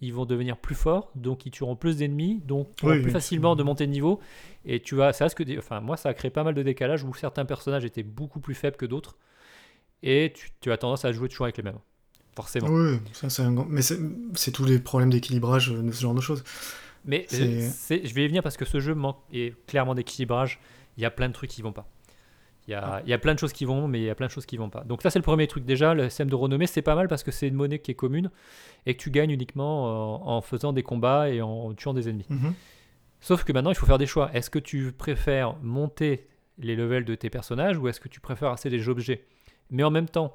ils 0.00 0.12
vont 0.12 0.26
devenir 0.26 0.56
plus 0.56 0.74
forts, 0.74 1.10
donc 1.14 1.46
ils 1.46 1.50
tueront 1.50 1.76
plus 1.76 1.96
d'ennemis, 1.98 2.40
donc 2.44 2.68
Oui, 2.82 2.96
plus 2.96 3.04
oui, 3.06 3.10
facilement 3.10 3.56
de 3.56 3.62
monter 3.62 3.86
de 3.86 3.92
niveau. 3.92 4.20
Et 4.64 4.80
tu 4.80 4.94
vas, 4.94 5.12
ça, 5.12 5.28
ce 5.28 5.34
que, 5.34 5.58
enfin 5.58 5.80
moi, 5.80 5.96
ça 5.96 6.08
a 6.10 6.14
créé 6.14 6.30
pas 6.30 6.44
mal 6.44 6.54
de 6.54 6.62
décalage 6.62 7.04
où 7.04 7.14
certains 7.14 7.44
personnages 7.44 7.84
étaient 7.84 8.02
beaucoup 8.02 8.40
plus 8.40 8.54
faibles 8.54 8.76
que 8.76 8.86
d'autres, 8.86 9.16
et 10.02 10.32
tu, 10.34 10.50
tu 10.60 10.70
as 10.72 10.76
tendance 10.76 11.04
à 11.04 11.12
jouer 11.12 11.28
toujours 11.28 11.46
avec 11.46 11.56
les 11.56 11.62
mêmes, 11.62 11.78
forcément. 12.36 12.68
Oui, 12.68 12.98
ça 13.12 13.30
c'est 13.30 13.42
un 13.42 13.52
grand- 13.52 13.66
mais 13.68 13.82
c'est 13.82 13.98
c'est 14.34 14.52
tous 14.52 14.64
les 14.64 14.78
problèmes 14.78 15.10
d'équilibrage 15.10 15.70
de 15.70 15.90
ce 15.92 16.02
genre 16.02 16.14
de 16.14 16.20
choses. 16.20 16.44
Mais 17.06 17.26
C'est- 17.28 17.42
euh, 17.42 17.68
c'est- 17.72 18.06
je 18.06 18.14
vais 18.14 18.24
y 18.24 18.28
venir 18.28 18.42
parce 18.42 18.56
que 18.56 18.64
ce 18.64 18.80
jeu 18.80 18.94
manque 18.94 19.18
est 19.32 19.54
clairement 19.66 19.94
d'équilibrage. 19.94 20.58
Il 20.96 21.02
y 21.02 21.06
a 21.06 21.10
plein 21.10 21.28
de 21.28 21.34
trucs 21.34 21.50
qui 21.50 21.60
vont 21.62 21.72
pas. 21.72 21.86
Il 22.66 22.70
y, 22.70 22.74
a, 22.74 23.02
il 23.04 23.10
y 23.10 23.12
a 23.12 23.18
plein 23.18 23.34
de 23.34 23.38
choses 23.38 23.52
qui 23.52 23.66
vont, 23.66 23.88
mais 23.88 24.00
il 24.00 24.04
y 24.04 24.10
a 24.10 24.14
plein 24.14 24.26
de 24.26 24.30
choses 24.32 24.46
qui 24.46 24.56
vont 24.56 24.70
pas. 24.70 24.84
Donc 24.84 25.02
ça 25.02 25.10
c'est 25.10 25.18
le 25.18 25.22
premier 25.22 25.46
truc 25.46 25.64
déjà. 25.66 25.92
Le 25.92 26.08
système 26.08 26.30
de 26.30 26.34
renommée 26.34 26.66
c'est 26.66 26.80
pas 26.82 26.94
mal 26.94 27.08
parce 27.08 27.22
que 27.22 27.30
c'est 27.30 27.46
une 27.48 27.54
monnaie 27.54 27.78
qui 27.78 27.90
est 27.90 27.94
commune 27.94 28.30
et 28.86 28.94
que 28.96 29.02
tu 29.02 29.10
gagnes 29.10 29.32
uniquement 29.32 30.24
en, 30.26 30.36
en 30.36 30.40
faisant 30.40 30.72
des 30.72 30.82
combats 30.82 31.28
et 31.28 31.42
en 31.42 31.74
tuant 31.74 31.92
des 31.92 32.08
ennemis. 32.08 32.24
Mhm. 32.30 32.54
Sauf 33.20 33.44
que 33.44 33.52
maintenant 33.52 33.70
il 33.70 33.76
faut 33.76 33.84
faire 33.86 33.98
des 33.98 34.06
choix. 34.06 34.30
Est-ce 34.32 34.48
que 34.48 34.58
tu 34.58 34.92
préfères 34.92 35.56
monter 35.62 36.26
les 36.58 36.74
levels 36.74 37.04
de 37.04 37.14
tes 37.14 37.28
personnages 37.28 37.76
ou 37.76 37.88
est-ce 37.88 38.00
que 38.00 38.08
tu 38.08 38.20
préfères 38.20 38.50
assez 38.50 38.70
des 38.70 38.88
objets? 38.88 39.26
Mais 39.70 39.82
en 39.82 39.90
même 39.90 40.08
temps, 40.08 40.34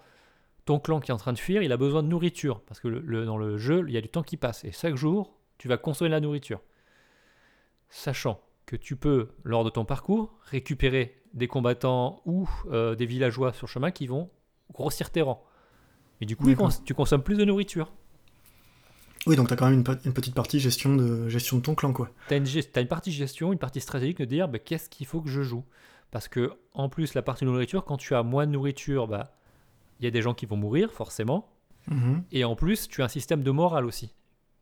ton 0.65 0.79
clan 0.79 0.99
qui 0.99 1.09
est 1.09 1.13
en 1.13 1.17
train 1.17 1.33
de 1.33 1.39
fuir, 1.39 1.63
il 1.63 1.71
a 1.71 1.77
besoin 1.77 2.03
de 2.03 2.09
nourriture 2.09 2.61
parce 2.67 2.79
que 2.79 2.87
le- 2.89 2.99
le- 3.03 3.25
dans 3.25 3.37
le 3.37 3.57
jeu 3.57 3.85
il 3.87 3.93
y 3.93 3.97
a 3.97 4.01
du 4.01 4.09
temps 4.09 4.21
qui 4.23 4.37
passe 4.37 4.63
et 4.65 4.71
chaque 4.71 4.95
jour 4.95 5.33
tu 5.57 5.67
vas 5.67 5.77
consommer 5.77 6.09
de 6.09 6.13
la 6.15 6.19
nourriture. 6.19 6.61
Sachant 7.89 8.39
que 8.67 8.75
tu 8.75 8.95
peux, 8.95 9.29
lors 9.43 9.63
de 9.63 9.71
ton 9.71 9.83
parcours, 9.83 10.37
récupérer 10.43 11.18
des 11.33 11.47
combattants 11.47 12.21
ou 12.25 12.49
euh, 12.71 12.95
des 12.95 13.05
villageois 13.05 13.53
sur 13.53 13.67
chemin 13.67 13.91
qui 13.91 14.07
vont 14.07 14.29
grossir 14.73 15.09
tes 15.09 15.21
rangs. 15.21 15.43
Et 16.21 16.25
du 16.25 16.35
coup, 16.35 16.53
cons- 16.55 16.69
tu 16.83 16.93
consommes 16.93 17.23
plus 17.23 17.37
de 17.37 17.45
nourriture. 17.45 17.91
Oui, 19.27 19.35
donc 19.35 19.47
t'as 19.49 19.55
quand 19.55 19.69
même 19.69 19.83
une, 20.05 20.13
petite 20.13 20.33
partie 20.33 20.59
gestion 20.59 20.95
de 20.95 21.27
gestion 21.27 21.57
de 21.57 21.61
ton 21.61 21.75
clan, 21.75 21.93
quoi. 21.93 22.09
Tu 22.29 22.33
as, 22.33 22.81
une 22.81 22.87
partie 22.87 23.11
gestion, 23.11 23.51
une 23.51 23.59
partie 23.59 23.81
stratégique 23.81 24.19
de 24.19 24.25
dire 24.25 24.47
bah, 24.47 24.59
qu'est-ce 24.59 24.89
qu'il 24.89 25.05
faut 25.05 25.21
que 25.21 25.29
je 25.29 25.41
joue? 25.41 25.63
Parce 26.11 26.27
que, 26.27 26.53
en 26.73 26.89
plus, 26.89 27.13
la 27.13 27.21
partie 27.21 27.45
nourriture, 27.45 27.85
quand 27.85 27.97
tu 27.97 28.15
as 28.15 28.23
moins 28.23 28.47
de 28.47 28.51
nourriture, 28.51 29.07
bah, 29.07 29.33
il 29.99 30.05
y 30.05 30.07
a 30.07 30.11
des 30.11 30.21
gens 30.21 30.33
qui 30.33 30.45
vont 30.45 30.57
mourir, 30.57 30.91
forcément. 30.91 31.49
Mhm. 31.87 32.23
Et 32.31 32.43
en 32.43 32.55
plus, 32.55 32.87
tu 32.87 33.01
as 33.01 33.05
un 33.05 33.09
système 33.09 33.43
de 33.43 33.51
morale 33.51 33.85
aussi 33.85 34.13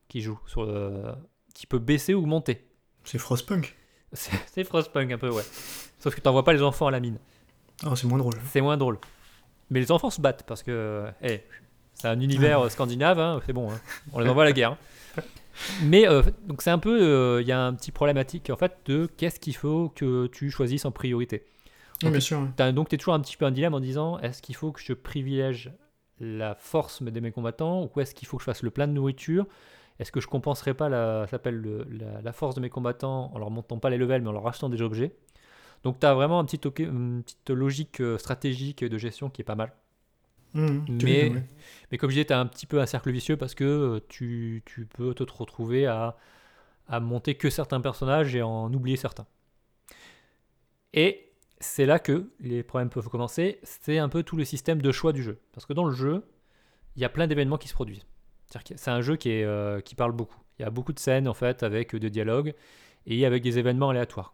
qui 0.07 0.22
joue, 0.22 0.39
sur 0.47 0.65
le- 0.65 1.13
qui 1.53 1.68
peut 1.68 1.80
baisser 1.80 2.13
ou 2.13 2.26
monter. 2.26 2.68
C'est 3.03 3.18
Frostpunk. 3.18 3.76
C'est 4.14 4.64
Frostpunk 4.64 5.12
un 5.12 5.18
peu, 5.18 5.30
ouais. 5.30 5.43
Sauf 5.99 6.16
que 6.16 6.22
tu 6.22 6.28
n'envoies 6.28 6.43
pas 6.43 6.53
les 6.53 6.62
enfants 6.62 6.88
à 6.88 6.91
la 6.91 6.99
mine. 6.99 7.18
Ah, 7.86 7.95
c'est 7.95 8.08
moins 8.08 8.18
drôle. 8.18 8.36
C'est 8.51 8.62
moins 8.62 8.78
drôle. 8.78 8.97
Mais 9.70 9.80
les 9.80 9.91
enfants 9.91 10.10
se 10.10 10.22
battent 10.22 10.43
parce 10.47 10.64
que 10.64 11.05
eh, 11.22 11.43
c'est 11.93 12.08
un 12.08 12.20
univers 12.20 12.62
euh, 12.62 12.70
scandinave, 12.70 13.20
hein, 13.20 13.41
c'est 13.45 13.53
bon, 13.53 13.72
hein. 13.72 13.80
on 14.14 14.20
les 14.20 14.30
envoie 14.30 14.43
à 14.43 14.45
la 14.45 14.53
guerre. 14.53 14.72
hein. 15.18 15.22
Mais 15.84 16.08
euh, 16.08 16.22
donc 16.45 16.62
c'est 16.62 16.70
un 16.70 16.78
peu, 16.78 17.01
euh, 17.01 17.41
il 17.41 17.47
y 17.47 17.51
a 17.51 17.60
un 17.60 17.74
petit 17.74 17.91
problématique 17.91 18.49
en 18.49 18.55
fait 18.55 18.78
de 18.86 19.08
qu'est-ce 19.18 19.39
qu'il 19.39 19.55
faut 19.55 19.89
que 19.89 20.28
tu 20.28 20.51
choisisses 20.51 20.86
en 20.86 20.91
priorité. 20.91 21.45
Oui, 22.03 22.12
bien 22.12 22.20
sûr. 22.20 22.47
donc 22.74 22.89
tu 22.89 22.95
es 22.95 22.97
toujours 22.99 23.16
un 23.16 23.20
petit 23.20 23.36
peu 23.38 23.45
un 23.45 23.51
dilemme 23.51 23.74
en 23.74 23.80
disant 23.80 24.20
est-ce 24.20 24.43
qu'il 24.43 24.55
faut 24.55 24.72
que 24.72 24.80
je 24.80 24.93
privilège 24.93 25.72
la 26.20 26.53
force 26.55 27.01
de 27.01 27.20
mes 27.20 27.32
combattants 27.32 27.89
ou 27.95 27.99
est-ce 27.99 28.14
qu'il 28.14 28.28
faut 28.28 28.38
que 28.38 28.43
je 28.43 28.45
fasse 28.45 28.62
le 28.62 28.70
plein 28.70 28.88
de 28.88 28.93
nourriture 28.93 29.47
Est-ce 30.00 30.12
que 30.12 30.20
je 30.20 30.28
compenserai 30.28 30.74
pas 30.74 30.89
la, 30.89 31.26
ça 31.26 31.32
s'appelle 31.32 31.56
le- 31.56 31.88
la, 31.89 32.22
la 32.22 32.32
force 32.32 32.56
de 32.56 32.62
mes 32.62 32.70
combattants 32.70 33.32
en 33.34 33.39
leur 33.39 33.50
montant 33.50 33.80
pas 33.80 33.89
les 33.89 33.98
levels 33.98 34.22
mais 34.22 34.30
en 34.30 34.34
leur 34.34 34.48
achetant 34.48 34.70
des 34.70 34.82
objets? 34.82 35.16
Donc 35.84 36.00
tu 36.00 36.06
as 36.06 36.14
vraiment 36.14 36.39
un 36.39 36.45
petit 36.45 36.58
toqué- 36.58 36.88
une 36.88 37.24
petite 37.24 37.50
logique 37.50 38.02
euh, 38.02 38.18
stratégique 38.18 38.84
de 38.84 38.98
gestion 38.98 39.30
qui 39.30 39.41
est 39.41 39.45
pas 39.45 39.56
mal. 39.56 39.74
Mhm, 40.54 40.98
tu 40.98 41.06
Mais- 41.91 41.98
comme 41.98 42.10
je 42.10 42.16
disais, 42.16 42.26
tu 42.26 42.34
as 42.34 42.39
un 42.39 42.45
petit 42.45 42.66
peu 42.66 42.80
un 42.80 42.86
cercle 42.86 43.12
vicieux 43.12 43.38
parce 43.38 43.54
que 43.56 43.64
euh, 43.64 44.00
tu, 44.08 44.64
tu 44.66 44.86
peux 44.86 45.14
te 45.14 45.24
retrouver 45.34 45.86
à, 45.86 46.16
à 46.88 47.00
monter 47.00 47.36
que 47.36 47.50
certains 47.50 47.82
personnages 47.82 48.36
et 48.36 48.41
en 48.41 48.74
oublier 48.74 48.98
certains. 48.98 49.26
Et 50.93 51.32
c'est 51.60 51.86
là 51.86 52.00
que 52.00 52.30
les 52.39 52.64
problèmes 52.64 52.89
peuvent 52.89 53.10
commencer, 53.10 53.60
c'est 53.64 53.98
un 53.98 54.10
peu 54.10 54.24
tout 54.24 54.36
le 54.38 54.45
système 54.45 54.82
de 54.82 54.91
choix 54.91 55.12
du 55.14 55.22
jeu. 55.24 55.39
Parce 55.54 55.66
que 55.66 55.74
dans 55.74 55.86
le 55.86 55.93
jeu, 55.93 56.24
il 56.95 57.02
y 57.02 57.06
a 57.06 57.10
plein 57.10 57.28
d'événements 57.28 57.58
qui 57.58 57.68
se 57.68 57.74
produisent. 57.74 58.06
C'est 58.50 58.88
un 58.89 59.02
jeu 59.02 59.16
qui, 59.16 59.30
est, 59.30 59.43
euh, 59.43 59.82
qui 59.82 59.95
parle 59.95 60.14
beaucoup. 60.14 60.39
Il 60.60 60.64
y 60.64 60.66
a 60.66 60.70
beaucoup 60.70 60.93
de 60.93 61.00
scènes 61.00 61.28
en 61.28 61.34
fait 61.34 61.64
avec 61.64 61.95
des 61.95 62.10
dialogues 62.10 62.54
et 63.06 63.26
avec 63.26 63.43
des 63.43 63.60
événements 63.60 63.89
aléatoires. 63.89 64.34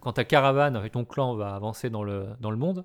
Quand 0.00 0.12
ta 0.12 0.24
caravane 0.24 0.76
avec 0.76 0.92
ton 0.92 1.04
clan 1.04 1.34
va 1.34 1.54
avancer 1.54 1.88
dans 1.88 2.02
le, 2.02 2.26
dans 2.40 2.50
le 2.50 2.56
monde, 2.56 2.84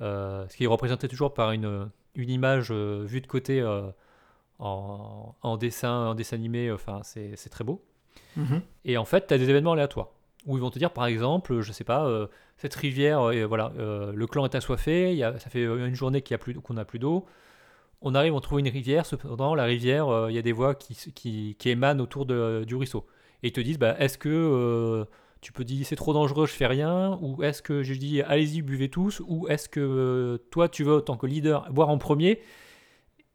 euh, 0.00 0.46
ce 0.48 0.56
qui 0.56 0.64
est 0.64 0.66
représenté 0.66 1.06
toujours 1.08 1.32
par 1.32 1.52
une, 1.52 1.88
une 2.16 2.30
image 2.30 2.68
euh, 2.70 3.04
vue 3.06 3.20
de 3.20 3.26
côté 3.26 3.64
en, 4.58 5.34
en, 5.40 5.56
dessin, 5.56 6.08
en 6.08 6.14
dessin 6.14 6.36
animé, 6.36 6.72
enfin 6.72 7.00
c'est 7.04 7.48
très 7.50 7.64
beau. 7.64 7.82
Mhm. 8.36 8.60
Et 8.84 8.98
en 8.98 9.04
fait, 9.04 9.28
tu 9.28 9.34
as 9.34 9.38
des 9.38 9.48
événements 9.48 9.72
aléatoires 9.72 10.08
où 10.46 10.56
ils 10.56 10.60
vont 10.60 10.70
te 10.70 10.78
dire 10.78 10.90
par 10.90 11.06
exemple, 11.06 11.60
je 11.60 11.72
sais 11.72 11.84
pas, 11.84 12.06
cette 12.58 12.74
rivière, 12.74 13.30
voilà, 13.46 13.72
le 13.76 14.26
clan 14.26 14.44
est 14.44 14.54
assoiffé, 14.54 15.12
il 15.12 15.16
y 15.16 15.22
a, 15.22 15.38
ça 15.38 15.48
fait 15.48 15.62
une 15.62 15.94
journée 15.94 16.22
qu'on 16.22 16.74
n'a 16.74 16.84
plus 16.84 16.98
d'eau 16.98 17.24
on 18.04 18.14
arrive, 18.14 18.34
on 18.34 18.40
trouve 18.40 18.60
une 18.60 18.68
rivière, 18.68 19.06
cependant, 19.06 19.54
la 19.54 19.64
rivière, 19.64 20.08
euh, 20.08 20.30
il 20.30 20.36
y 20.36 20.38
a 20.38 20.42
des 20.42 20.52
voix 20.52 20.74
qui, 20.74 20.94
qui, 21.58 21.68
émanent 21.68 22.00
autour 22.00 22.26
de, 22.26 22.62
du 22.66 22.76
ruisseau. 22.76 23.06
Et 23.42 23.48
ils 23.48 23.52
te 23.52 23.60
disent, 23.60 23.78
bah, 23.78 23.96
est-ce 23.98 24.18
que 24.18 24.28
euh, 24.28 25.04
tu 25.40 25.52
peux 25.52 25.64
dire 25.64 25.86
c'est 25.86 25.96
trop 25.96 26.12
dangereux, 26.12 26.46
je 26.46 26.52
fais 26.52 26.66
rien 26.66 27.18
Ou 27.22 27.42
est-ce 27.42 27.62
que 27.62 27.82
je 27.82 27.94
dis, 27.94 28.20
allez-y, 28.20 28.60
buvez 28.60 28.90
tous 28.90 29.22
Ou 29.26 29.48
est-ce 29.48 29.70
que 29.70 29.80
euh, 29.80 30.38
toi, 30.50 30.68
tu 30.68 30.84
veux, 30.84 30.96
en 30.96 31.00
tant 31.00 31.16
que 31.16 31.26
leader, 31.26 31.66
boire 31.72 31.88
en 31.88 31.96
premier 31.96 32.42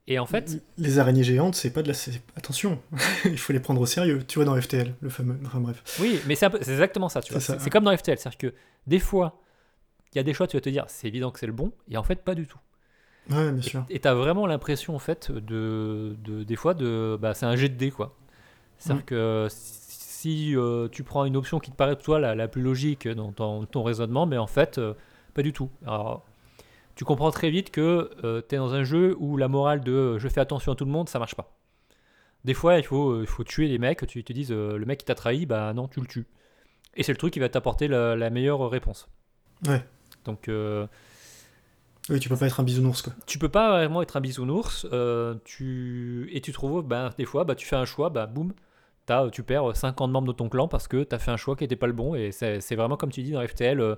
Et 0.05 0.19
en 0.19 0.27
fait... 0.27 0.63
Les 0.77 0.99
araignées 0.99 1.23
géantes, 1.23 1.55
c'est 1.55 1.73
pas 1.73 1.81
de 1.81 1.87
la... 1.87 1.95
Attention, 2.35 2.79
il 3.25 3.39
faut 3.39 3.53
les 3.53 3.59
prendre 3.59 3.81
au 3.81 3.87
sérieux. 3.87 4.23
Tu 4.27 4.37
vois, 4.37 4.45
dans 4.45 4.59
FTL, 4.59 4.93
le 5.01 5.09
fameux... 5.09 5.39
Enfin 5.47 5.61
bref. 5.61 5.83
Oui, 5.99 6.19
mais 6.27 6.35
c'est 6.35 6.53
exactement 6.53 7.09
ça, 7.09 7.23
tu 7.23 7.33
vois. 7.33 7.41
C'est 7.41 7.71
comme 7.71 7.85
dans 7.85 7.97
FTL, 7.97 8.19
c'est-à-dire 8.19 8.37
que 8.37 8.53
des 8.85 8.99
fois, 8.99 9.41
il 10.13 10.17
y 10.17 10.19
a 10.19 10.23
des 10.23 10.35
choix, 10.35 10.45
tu 10.45 10.57
vas 10.57 10.61
te 10.61 10.69
dire, 10.69 10.85
c'est 10.89 11.07
évident 11.07 11.31
que 11.31 11.39
c'est 11.39 11.47
le 11.47 11.53
bon, 11.53 11.71
et 11.89 11.97
en 11.97 12.03
fait, 12.03 12.23
pas 12.23 12.35
du 12.35 12.45
tout. 12.45 12.59
Ouais, 13.29 13.51
bien 13.51 13.61
sûr. 13.61 13.85
Et 13.89 13.99
tu 13.99 14.07
as 14.07 14.15
vraiment 14.15 14.47
l'impression, 14.47 14.95
en 14.95 14.99
fait, 14.99 15.31
de, 15.31 16.15
de, 16.23 16.43
des 16.43 16.55
fois, 16.55 16.73
de, 16.73 17.17
bah, 17.21 17.33
c'est 17.33 17.45
un 17.45 17.55
jet 17.55 17.69
de 17.69 17.75
dés, 17.75 17.91
quoi. 17.91 18.15
C'est-à-dire 18.77 19.05
que 19.05 19.47
si 19.49 20.55
euh, 20.55 20.87
tu 20.89 21.03
prends 21.03 21.25
une 21.25 21.35
option 21.35 21.59
qui 21.59 21.71
te 21.71 21.75
paraît, 21.75 21.95
toi, 21.97 22.19
la, 22.19 22.33
la 22.33 22.47
plus 22.47 22.61
logique 22.61 23.07
dans 23.07 23.31
ton, 23.31 23.65
ton, 23.65 23.83
raisonnement, 23.83 24.25
mais 24.25 24.37
en 24.37 24.47
fait, 24.47 24.77
euh, 24.77 24.93
pas 25.33 25.41
du 25.41 25.53
tout. 25.53 25.69
Alors, 25.85 26.25
tu 26.95 27.05
comprends 27.05 27.31
très 27.31 27.49
vite 27.49 27.71
que 27.71 28.09
euh, 28.23 28.41
tu 28.47 28.55
es 28.55 28.57
dans 28.57 28.73
un 28.73 28.83
jeu 28.83 29.15
où 29.19 29.37
la 29.37 29.47
morale 29.47 29.81
de 29.81 30.17
je 30.17 30.27
fais 30.27 30.41
attention 30.41 30.71
à 30.71 30.75
tout 30.75 30.85
le 30.85 30.91
monde, 30.91 31.09
ça 31.09 31.19
marche 31.19 31.35
pas. 31.35 31.55
Des 32.45 32.53
fois, 32.53 32.77
il 32.77 32.83
faut, 32.83 33.21
il 33.21 33.27
faut 33.27 33.43
tuer 33.43 33.67
les 33.67 33.77
mecs, 33.77 34.05
tu 34.07 34.23
te 34.23 34.33
dises 34.33 34.51
le 34.51 34.85
mec 34.85 34.99
qui 34.99 35.05
t'a 35.05 35.15
trahi, 35.15 35.45
bah 35.45 35.73
non, 35.73 35.87
tu 35.87 35.99
le 35.99 36.07
tues. 36.07 36.27
Et 36.95 37.03
c'est 37.03 37.11
le 37.11 37.17
truc 37.17 37.33
qui 37.33 37.39
va 37.39 37.49
t'apporter 37.49 37.87
la, 37.87 38.15
la, 38.15 38.29
meilleure 38.29 38.69
réponse. 38.69 39.09
Ouais. 39.67 39.83
Donc, 40.23 40.49
oui, 42.09 42.19
tu 42.19 42.29
peux 42.29 42.35
pas 42.35 42.47
être 42.47 42.59
un 42.59 42.63
bisounours 42.63 43.01
quoi. 43.01 43.13
Tu 43.25 43.37
peux 43.37 43.49
pas 43.49 43.71
vraiment 43.71 44.01
être 44.01 44.17
un 44.17 44.21
bisounours. 44.21 44.87
Euh, 44.91 45.35
tu... 45.45 46.29
Et 46.33 46.41
tu 46.41 46.51
trouves, 46.51 46.83
ben, 46.83 47.11
des 47.17 47.25
fois, 47.25 47.43
bah, 47.43 47.55
tu 47.55 47.67
fais 47.67 47.75
un 47.75 47.85
choix, 47.85 48.09
bah, 48.09 48.25
boum, 48.25 48.53
as, 49.07 49.29
tu 49.31 49.43
perds 49.43 49.75
50 49.75 50.11
membres 50.11 50.27
de 50.27 50.33
ton 50.33 50.49
clan 50.49 50.67
parce 50.67 50.87
que 50.87 51.03
tu 51.03 51.15
as 51.15 51.19
fait 51.19 51.31
un 51.31 51.37
choix 51.37 51.55
qui 51.55 51.63
n'était 51.63 51.75
pas 51.75 51.87
le 51.87 51.93
bon. 51.93 52.15
Et 52.15 52.31
c'est 52.31 52.75
vraiment 52.75 52.97
comme 52.97 53.11
tu 53.11 53.23
dis 53.23 53.31
dans 53.31 53.45
FTL, 53.45 53.79
euh, 53.79 53.95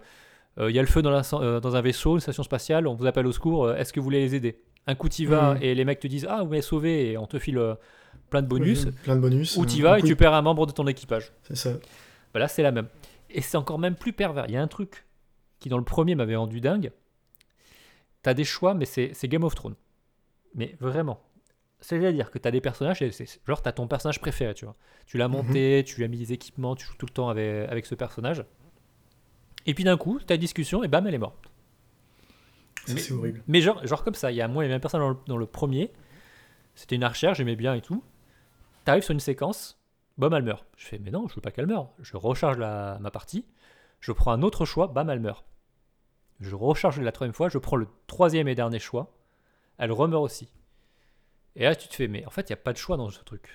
euh, 0.59 0.69
il 0.69 0.75
y 0.75 0.79
a 0.79 0.81
le 0.81 0.87
feu 0.87 1.01
dans, 1.01 1.11
la, 1.11 1.21
dans, 1.59 1.75
un 1.75 1.81
vaisseau, 1.81 2.15
une 2.15 2.19
station 2.19 2.43
spatiale, 2.43 2.87
on 2.87 2.95
vous 2.95 3.05
appelle 3.05 3.27
au 3.27 3.31
secours, 3.31 3.71
est-ce 3.71 3.93
que 3.93 3.99
vous 3.99 4.05
voulez 4.05 4.21
les 4.21 4.35
aider? 4.35 4.61
Un 4.87 4.95
coup 4.95 5.09
tu 5.09 5.25
vas 5.25 5.57
et 5.61 5.75
les 5.75 5.85
mecs 5.85 5.99
te 5.99 6.07
disent, 6.07 6.27
ah, 6.29 6.39
vous 6.41 6.49
m'avez 6.49 6.61
sauvé 6.61 7.11
et 7.11 7.17
on 7.17 7.27
te 7.27 7.39
file 7.39 7.59
plein 8.29 8.41
de 8.41 8.47
bonus. 8.47 8.87
plein 9.03 9.15
de 9.15 9.21
bonus. 9.21 9.55
Ou 9.57 9.65
tu 9.65 9.81
vas 9.81 9.99
et 9.99 10.01
tu 10.01 10.15
perds 10.15 10.33
un 10.33 10.41
membre 10.41 10.65
de 10.65 10.71
ton 10.71 10.87
équipage. 10.87 11.31
C'est 11.43 11.55
ça. 11.55 11.71
Bah, 12.33 12.39
là, 12.39 12.47
c'est 12.47 12.63
la 12.63 12.71
même. 12.71 12.87
Et 13.29 13.41
c'est 13.41 13.57
encore 13.57 13.79
même 13.79 13.95
plus 13.95 14.13
pervers. 14.13 14.45
Il 14.47 14.53
y 14.53 14.57
a 14.57 14.61
un 14.61 14.67
truc 14.67 15.05
qui, 15.59 15.69
dans 15.69 15.77
le 15.77 15.83
premier, 15.83 16.15
m'avait 16.15 16.35
rendu 16.35 16.59
dingue 16.59 16.91
t'as 18.21 18.33
des 18.33 18.43
choix, 18.43 18.73
mais 18.73 18.85
c'est 18.85 19.27
Game 19.27 19.43
of 19.43 19.55
Thrones. 19.55 19.75
Mais 20.55 20.75
vraiment. 20.79 21.21
C'est-à-dire 21.79 22.29
que 22.29 22.37
t'as 22.37 22.51
des 22.51 22.61
personnages, 22.61 23.03
genre 23.47 23.61
t'as 23.61 23.71
ton 23.71 23.87
personnage 23.87 24.19
préféré, 24.19 24.53
tu 24.53 24.65
vois. 24.65 24.75
Tu 25.07 25.17
l'as 25.17 25.27
monté, 25.27 25.79
mhm. 25.79 25.83
tu 25.83 25.97
lui 25.97 26.03
as 26.03 26.07
mis 26.07 26.17
des 26.17 26.33
équipements, 26.33 26.75
tu 26.75 26.85
joues 26.85 26.95
tout 26.97 27.07
le 27.07 27.13
temps 27.13 27.29
avec, 27.29 27.69
avec 27.69 27.85
ce 27.85 27.95
personnage. 27.95 28.45
Et 29.65 29.73
puis 29.73 29.83
d'un 29.83 29.97
coup, 29.97 30.19
ta 30.19 30.37
discussion, 30.37 30.83
et 30.83 30.87
bam, 30.87 31.05
elle 31.07 31.15
est 31.15 31.19
morte. 31.19 31.51
C'est 32.85 33.11
horrible. 33.11 33.43
Mais 33.47 33.61
genre, 33.61 33.85
genre 33.85 34.03
comme 34.03 34.15
ça, 34.15 34.31
il 34.31 34.35
y 34.35 34.41
a 34.41 34.47
moi 34.47 34.65
et 34.65 34.67
même 34.67 34.81
personne 34.81 35.01
dans 35.01 35.09
le, 35.09 35.17
dans 35.27 35.37
le 35.37 35.45
premier. 35.45 35.91
C'était 36.75 36.95
une 36.95 37.03
archère, 37.03 37.33
j'aimais 37.33 37.55
bien 37.55 37.73
et 37.73 37.81
tout. 37.81 38.03
T'arrives 38.85 39.03
sur 39.03 39.13
une 39.13 39.19
séquence, 39.19 39.79
bam, 40.17 40.33
elle 40.33 40.43
meurt. 40.43 40.65
Je 40.77 40.85
fais, 40.85 40.99
mais 40.99 41.11
non, 41.11 41.27
je 41.27 41.35
veux 41.35 41.41
pas 41.41 41.51
qu'elle 41.51 41.67
meure. 41.67 41.91
Je 41.99 42.17
recharge 42.17 42.57
la, 42.57 42.97
ma 42.99 43.11
partie, 43.11 43.45
je 43.99 44.11
prends 44.11 44.31
un 44.31 44.41
autre 44.41 44.65
choix, 44.65 44.87
bam, 44.87 45.09
elle 45.09 45.19
meurt. 45.19 45.45
Je 46.41 46.55
recharge 46.55 46.99
la 46.99 47.11
troisième 47.11 47.33
fois, 47.33 47.49
je 47.49 47.57
prends 47.57 47.77
le 47.77 47.87
troisième 48.07 48.47
et 48.47 48.55
dernier 48.55 48.79
choix. 48.79 49.13
Elle 49.77 49.91
remeurt 49.91 50.23
aussi. 50.23 50.49
Et 51.55 51.63
là, 51.63 51.75
tu 51.75 51.87
te 51.87 51.95
fais, 51.95 52.07
mais 52.07 52.25
en 52.25 52.29
fait, 52.29 52.49
il 52.49 52.53
n'y 52.53 52.59
a 52.59 52.63
pas 52.63 52.71
de 52.71 52.77
choix 52.77 52.97
dans 52.97 53.09
ce 53.09 53.21
truc. 53.23 53.49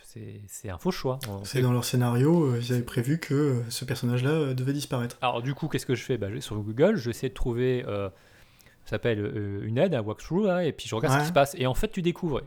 C'est 0.47 0.69
un 0.69 0.79
faux 0.79 0.91
choix. 0.91 1.19
C'est 1.45 1.63
dans 1.63 1.73
leur 1.73 1.85
scénario, 1.85 2.45
euh, 2.45 2.61
ils 2.61 2.73
avaient 2.73 2.83
prévu 2.83 3.19
que 3.19 3.35
euh, 3.35 3.71
ce 3.71 3.85
personnage-là 3.85 4.31
euh, 4.31 4.55
devait 4.55 4.75
disparaître. 4.75 5.17
Alors, 5.23 5.43
du 5.43 5.55
coup, 5.55 5.69
qu'est-ce 5.69 5.87
que 5.87 5.95
je 5.95 6.05
fais? 6.05 6.19
Bah, 6.19 6.29
Sur 6.41 6.57
Google, 6.57 6.97
je 6.97 7.11
de 7.11 7.29
trouver, 7.29 7.85
ça 7.87 8.91
s'appelle 8.91 9.63
une 9.65 9.79
aide, 9.79 9.95
un 9.95 10.03
walkthrough, 10.03 10.63
et 10.63 10.73
puis 10.73 10.87
je 10.87 10.95
regarde 10.95 11.15
ce 11.15 11.21
qui 11.23 11.29
se 11.29 11.33
passe. 11.33 11.55
Et 11.59 11.67
en 11.67 11.75
fait, 11.75 11.89
tu 11.89 12.03
découvres 12.03 12.43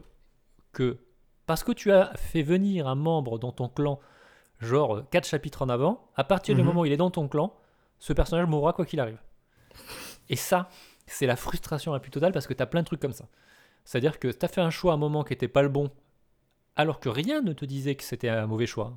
que 0.71 0.97
parce 1.47 1.63
que 1.63 1.71
tu 1.71 1.91
as 1.91 2.13
fait 2.15 2.43
venir 2.43 2.87
un 2.87 2.93
membre 2.93 3.39
dans 3.39 3.51
ton 3.51 3.69
clan, 3.69 3.99
genre 4.59 5.01
4 5.09 5.27
chapitres 5.27 5.63
en 5.63 5.69
avant, 5.69 6.07
à 6.15 6.23
partir 6.23 6.53
du 6.53 6.61
mhm. 6.61 6.67
moment 6.67 6.81
où 6.81 6.85
il 6.85 6.91
est 6.91 6.97
dans 6.97 7.09
ton 7.09 7.27
clan, 7.27 7.55
ce 7.97 8.13
personnage 8.13 8.47
mourra 8.47 8.71
quoi 8.71 8.85
qu'il 8.85 8.99
arrive. 8.99 9.17
Et 10.29 10.35
ça, 10.35 10.69
c'est 11.07 11.25
la 11.25 11.35
frustration 11.35 11.91
la 11.91 11.99
plus 11.99 12.11
totale 12.11 12.31
parce 12.31 12.47
que 12.47 12.53
tu 12.53 12.63
as 12.63 12.67
plein 12.67 12.81
de 12.81 12.85
trucs 12.85 12.99
comme 12.99 13.13
ça. 13.13 13.25
C'est-à-dire 13.83 14.19
que 14.19 14.27
tu 14.27 14.45
as 14.45 14.47
fait 14.47 14.61
un 14.61 14.69
choix 14.69 14.91
à 14.91 14.95
un 14.95 14.99
moment 14.99 15.23
qui 15.23 15.33
n'était 15.33 15.47
pas 15.47 15.61
le 15.61 15.69
bon, 15.69 15.89
alors 16.79 17.01
que 17.01 17.09
rien 17.09 17.41
ne 17.41 17.51
te 17.51 17.65
disait 17.65 17.95
que 17.95 18.05
c'était 18.05 18.29
un 18.29 18.47
mauvais 18.47 18.65
choix. 18.65 18.93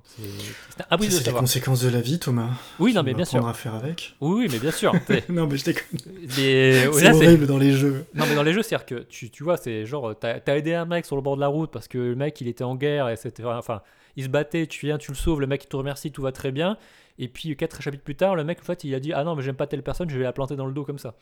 C'est 0.78 1.26
la 1.26 1.32
conséquence 1.32 1.82
de 1.82 1.88
la 1.88 2.00
vie, 2.00 2.20
Thomas. 2.20 2.50
Oui, 2.78 2.94
non, 2.94 3.02
mais 3.02 3.12
bien 3.12 3.24
sûr. 3.24 3.44
à 3.44 3.54
faire 3.54 3.74
avec. 3.74 4.14
Oui, 4.20 4.46
mais 4.52 4.60
bien 4.60 4.70
sûr. 4.70 4.92
non, 5.28 5.48
mais 5.48 5.56
je 5.56 5.64
déconne. 5.64 5.98
c'est 6.28 6.86
horrible 6.86 7.48
dans 7.48 7.58
les 7.58 7.72
jeux. 7.72 8.06
Non, 8.14 8.24
mais 8.28 8.36
dans 8.36 8.44
les 8.44 8.52
jeux, 8.52 8.62
c'est-à-dire 8.62 8.86
que 8.86 8.94
tu, 9.02 9.30
tu 9.30 9.42
vois, 9.42 9.56
c'est 9.56 9.84
genre, 9.84 10.14
t'as 10.16 10.38
as 10.46 10.56
aidé 10.56 10.74
un 10.74 10.84
mec 10.84 11.06
sur 11.06 11.16
le 11.16 11.22
bord 11.22 11.34
de 11.34 11.40
la 11.40 11.48
route 11.48 11.72
parce 11.72 11.88
que 11.88 11.98
le 11.98 12.14
mec, 12.14 12.40
il 12.40 12.46
était 12.46 12.62
en 12.62 12.76
guerre 12.76 13.08
et 13.08 13.16
c'était. 13.16 13.44
Enfin, 13.44 13.82
il 14.14 14.22
se 14.22 14.28
battait, 14.28 14.68
tu 14.68 14.86
viens, 14.86 14.96
tu 14.96 15.10
le 15.10 15.16
sauves, 15.16 15.40
le 15.40 15.48
mec, 15.48 15.64
il 15.64 15.66
te 15.66 15.74
remercie, 15.74 16.12
tout 16.12 16.22
va 16.22 16.30
très 16.30 16.52
bien. 16.52 16.78
Et 17.18 17.26
puis, 17.26 17.56
quatre 17.56 17.82
chapitres 17.82 18.04
plus 18.04 18.14
tard, 18.14 18.36
le 18.36 18.44
mec, 18.44 18.60
en 18.60 18.64
fait, 18.64 18.84
il 18.84 18.94
a 18.94 19.00
dit 19.00 19.12
Ah 19.12 19.24
non, 19.24 19.34
mais 19.34 19.42
j'aime 19.42 19.56
pas 19.56 19.66
telle 19.66 19.82
personne, 19.82 20.08
je 20.08 20.16
vais 20.16 20.22
la 20.22 20.32
planter 20.32 20.54
dans 20.54 20.66
le 20.66 20.72
dos 20.72 20.84
comme 20.84 20.98
ça. 20.98 21.16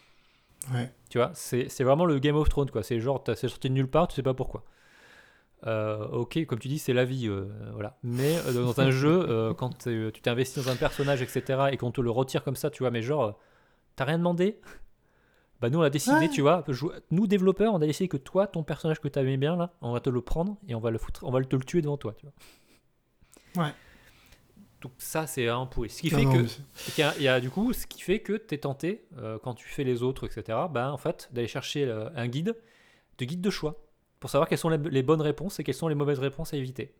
Ouais. 0.74 0.92
Tu 1.08 1.16
vois, 1.16 1.30
c'est 1.32 1.84
vraiment 1.84 2.04
le 2.04 2.18
Game 2.18 2.36
of 2.36 2.50
Thrones, 2.50 2.70
quoi. 2.70 2.82
C'est 2.82 3.00
genre, 3.00 3.24
c'est 3.26 3.48
sorti 3.48 3.70
de 3.70 3.74
nulle 3.74 3.88
part, 3.88 4.08
tu 4.08 4.16
sais 4.16 4.22
pas 4.22 4.34
pourquoi. 4.34 4.62
Euh, 5.66 6.06
ok, 6.08 6.46
comme 6.46 6.58
tu 6.58 6.68
dis, 6.68 6.78
c'est 6.78 6.92
la 6.92 7.04
vie, 7.04 7.28
euh, 7.28 7.46
voilà. 7.74 7.98
Mais 8.02 8.36
euh, 8.46 8.52
dans 8.52 8.80
un 8.80 8.90
jeu, 8.90 9.54
quand 9.58 9.76
tu 9.78 10.12
t'es 10.22 10.30
investi 10.30 10.60
dans 10.60 10.70
un 10.70 10.76
personnage, 10.76 11.22
etc., 11.22 11.68
et 11.72 11.76
qu'on 11.76 11.90
te 11.90 12.00
le 12.00 12.10
retire 12.10 12.44
comme 12.44 12.56
ça, 12.56 12.70
tu 12.70 12.82
vois, 12.82 12.90
mais 12.90 13.02
genre, 13.02 13.38
t'as 13.96 14.04
rien 14.04 14.18
demandé? 14.18 14.60
Bah, 15.60 15.68
nous, 15.68 15.78
on 15.78 15.82
a 15.82 15.90
décidé, 15.90 16.30
tu 16.30 16.40
vois, 16.40 16.64
nous, 17.10 17.26
développeurs, 17.26 17.74
on 17.74 17.82
a 17.82 17.86
décidé 17.86 18.08
que 18.08 18.16
toi, 18.16 18.46
ton 18.46 18.62
personnage 18.62 19.00
que 19.00 19.08
t'aimais 19.08 19.36
bien, 19.36 19.56
là, 19.56 19.74
on 19.82 19.92
va 19.92 20.00
te 20.00 20.08
le 20.08 20.22
prendre 20.22 20.56
et 20.68 20.74
on 20.74 20.80
va 20.80 20.90
le 20.90 20.98
foutre, 20.98 21.22
on 21.24 21.30
va 21.30 21.42
te 21.42 21.56
le 21.56 21.64
tuer 21.64 21.82
devant 21.82 21.98
toi, 21.98 22.14
tu 22.16 22.26
vois. 22.26 23.64
Ouais. 23.64 23.72
Donc 24.80 24.92
ça, 24.96 25.26
c'est 25.26 25.46
un 25.48 25.66
pourri. 25.66 25.90
Ce 25.90 26.00
qui 26.00 26.08
fait 26.08 26.24
que, 26.24 26.46
il 27.18 27.22
y, 27.22 27.28
a, 27.28 27.40
du 27.40 27.50
coup, 27.50 27.74
ce 27.74 27.86
qui 27.86 28.00
fait 28.00 28.20
que 28.20 28.32
tu 28.32 28.54
es 28.54 28.58
tenté, 28.58 29.04
quand 29.42 29.52
tu 29.52 29.68
fais 29.68 29.84
les 29.84 30.02
autres, 30.02 30.24
etc., 30.24 30.58
ben, 30.70 30.90
en 30.90 30.96
fait, 30.96 31.28
d'aller 31.32 31.48
chercher 31.48 31.84
un 32.16 32.28
guide, 32.28 32.56
de 33.18 33.24
guide 33.26 33.42
de 33.42 33.50
choix, 33.50 33.76
pour 34.20 34.30
savoir 34.30 34.48
quelles 34.48 34.58
sont 34.58 34.68
les, 34.68 35.02
bonnes 35.02 35.22
réponses 35.22 35.58
et 35.58 35.64
quelles 35.64 35.74
sont 35.74 35.88
les 35.88 35.94
mauvaises 35.94 36.18
réponses 36.18 36.54
à 36.54 36.56
éviter. 36.56 36.94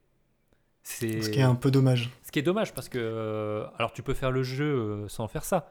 Ce 0.83 1.29
qui 1.29 1.39
est 1.39 1.43
un 1.43 1.55
peu 1.55 1.71
dommage. 1.71 2.11
Ce 2.23 2.33
qui 2.33 2.39
est 2.39 2.43
dommage, 2.43 2.73
parce 2.73 2.89
que, 2.89 2.99
euh, 2.99 3.67
alors 3.77 3.93
tu 3.93 4.03
peux 4.03 4.15
faire 4.15 4.33
le 4.33 4.43
jeu 4.43 5.07
sans 5.09 5.29
faire 5.29 5.45
ça, 5.45 5.71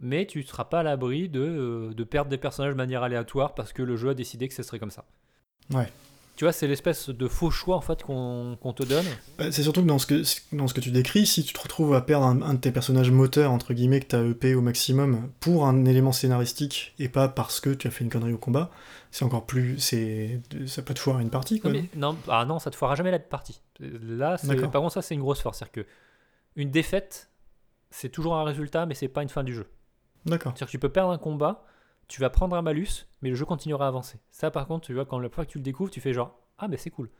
mais 0.00 0.26
tu 0.26 0.38
ne 0.38 0.44
seras 0.44 0.64
pas 0.64 0.80
à 0.80 0.82
l'abri 0.82 1.28
de, 1.28 1.92
de 1.94 2.04
perdre 2.04 2.30
des 2.30 2.38
personnages 2.38 2.72
de 2.72 2.76
manière 2.76 3.02
aléatoire 3.02 3.54
parce 3.54 3.72
que 3.72 3.82
le 3.82 3.96
jeu 3.96 4.10
a 4.10 4.14
décidé 4.14 4.48
que 4.48 4.54
ce 4.54 4.62
serait 4.62 4.78
comme 4.78 4.90
ça. 4.90 5.04
Ouais. 5.72 5.88
Tu 6.38 6.44
vois, 6.44 6.52
c'est 6.52 6.68
l'espèce 6.68 7.08
de 7.08 7.26
faux 7.26 7.50
choix 7.50 7.74
en 7.74 7.80
fait 7.80 8.04
qu'on 8.04 8.56
te 8.76 8.84
donne. 8.84 9.04
Bah, 9.38 9.50
c'est 9.50 9.64
surtout 9.64 9.82
que 9.82 9.88
dans, 9.88 9.98
ce 9.98 10.06
que 10.06 10.22
dans 10.54 10.68
ce 10.68 10.74
que 10.74 10.78
tu 10.78 10.92
décris, 10.92 11.26
si 11.26 11.42
tu 11.42 11.52
te 11.52 11.60
retrouves 11.60 11.96
à 11.96 12.00
perdre 12.00 12.26
un, 12.26 12.54
de 12.54 12.60
tes 12.60 12.70
personnages 12.70 13.10
moteurs, 13.10 13.50
entre 13.50 13.74
guillemets, 13.74 13.98
que 13.98 14.06
tu 14.06 14.14
as 14.14 14.22
EP 14.22 14.54
au 14.54 14.60
maximum, 14.60 15.32
pour 15.40 15.66
un 15.66 15.84
élément 15.84 16.12
scénaristique, 16.12 16.94
et 17.00 17.08
pas 17.08 17.26
parce 17.26 17.58
que 17.58 17.70
tu 17.70 17.88
as 17.88 17.90
fait 17.90 18.04
une 18.04 18.10
connerie 18.10 18.34
au 18.34 18.38
combat, 18.38 18.70
c'est 19.10 19.24
encore 19.24 19.46
plus. 19.46 19.80
Ça 19.80 20.82
peut 20.82 20.94
te 20.94 21.00
foirer 21.00 21.24
une 21.24 21.30
partie, 21.30 21.58
quoi. 21.58 21.72
Non, 21.72 21.82
non, 21.96 22.16
ah 22.28 22.44
non, 22.44 22.60
ça 22.60 22.70
te 22.70 22.76
foirera 22.76 22.94
jamais 22.94 23.10
la 23.10 23.18
partie. 23.18 23.60
Là, 23.80 24.36
par 24.70 24.80
contre, 24.80 24.92
ça, 24.92 25.02
c'est 25.02 25.16
une 25.16 25.22
grosse 25.22 25.40
force. 25.40 25.58
C'est-à-dire 25.58 25.72
que 25.72 25.90
une 26.54 26.70
défaite, 26.70 27.30
c'est 27.90 28.10
toujours 28.10 28.36
un 28.36 28.44
résultat, 28.44 28.86
mais 28.86 28.94
c'est 28.94 29.08
pas 29.08 29.24
une 29.24 29.28
fin 29.28 29.42
du 29.42 29.56
jeu. 29.56 29.66
D'accord. 30.24 30.52
C'est-à-dire 30.52 30.66
que 30.68 30.70
tu 30.70 30.78
peux 30.78 30.88
perdre 30.88 31.10
un 31.10 31.18
combat, 31.18 31.64
tu 32.08 32.20
vas 32.20 32.30
prendre 32.30 32.56
un 32.56 32.62
malus, 32.62 33.06
mais 33.22 33.28
le 33.30 33.34
jeu 33.36 33.44
continuera 33.44 33.84
à 33.84 33.88
avancer. 33.88 34.18
Ça, 34.30 34.50
par 34.50 34.66
contre, 34.66 34.86
tu 34.86 34.94
vois, 34.94 35.04
quand 35.04 35.18
la 35.18 35.28
fois 35.28 35.44
que 35.44 35.50
tu 35.50 35.58
le 35.58 35.64
découvres, 35.64 35.90
tu 35.90 36.00
fais 36.00 36.12
genre 36.12 36.38
Ah, 36.58 36.66
mais 36.68 36.76
c'est 36.76 36.90
cool. 36.90 37.10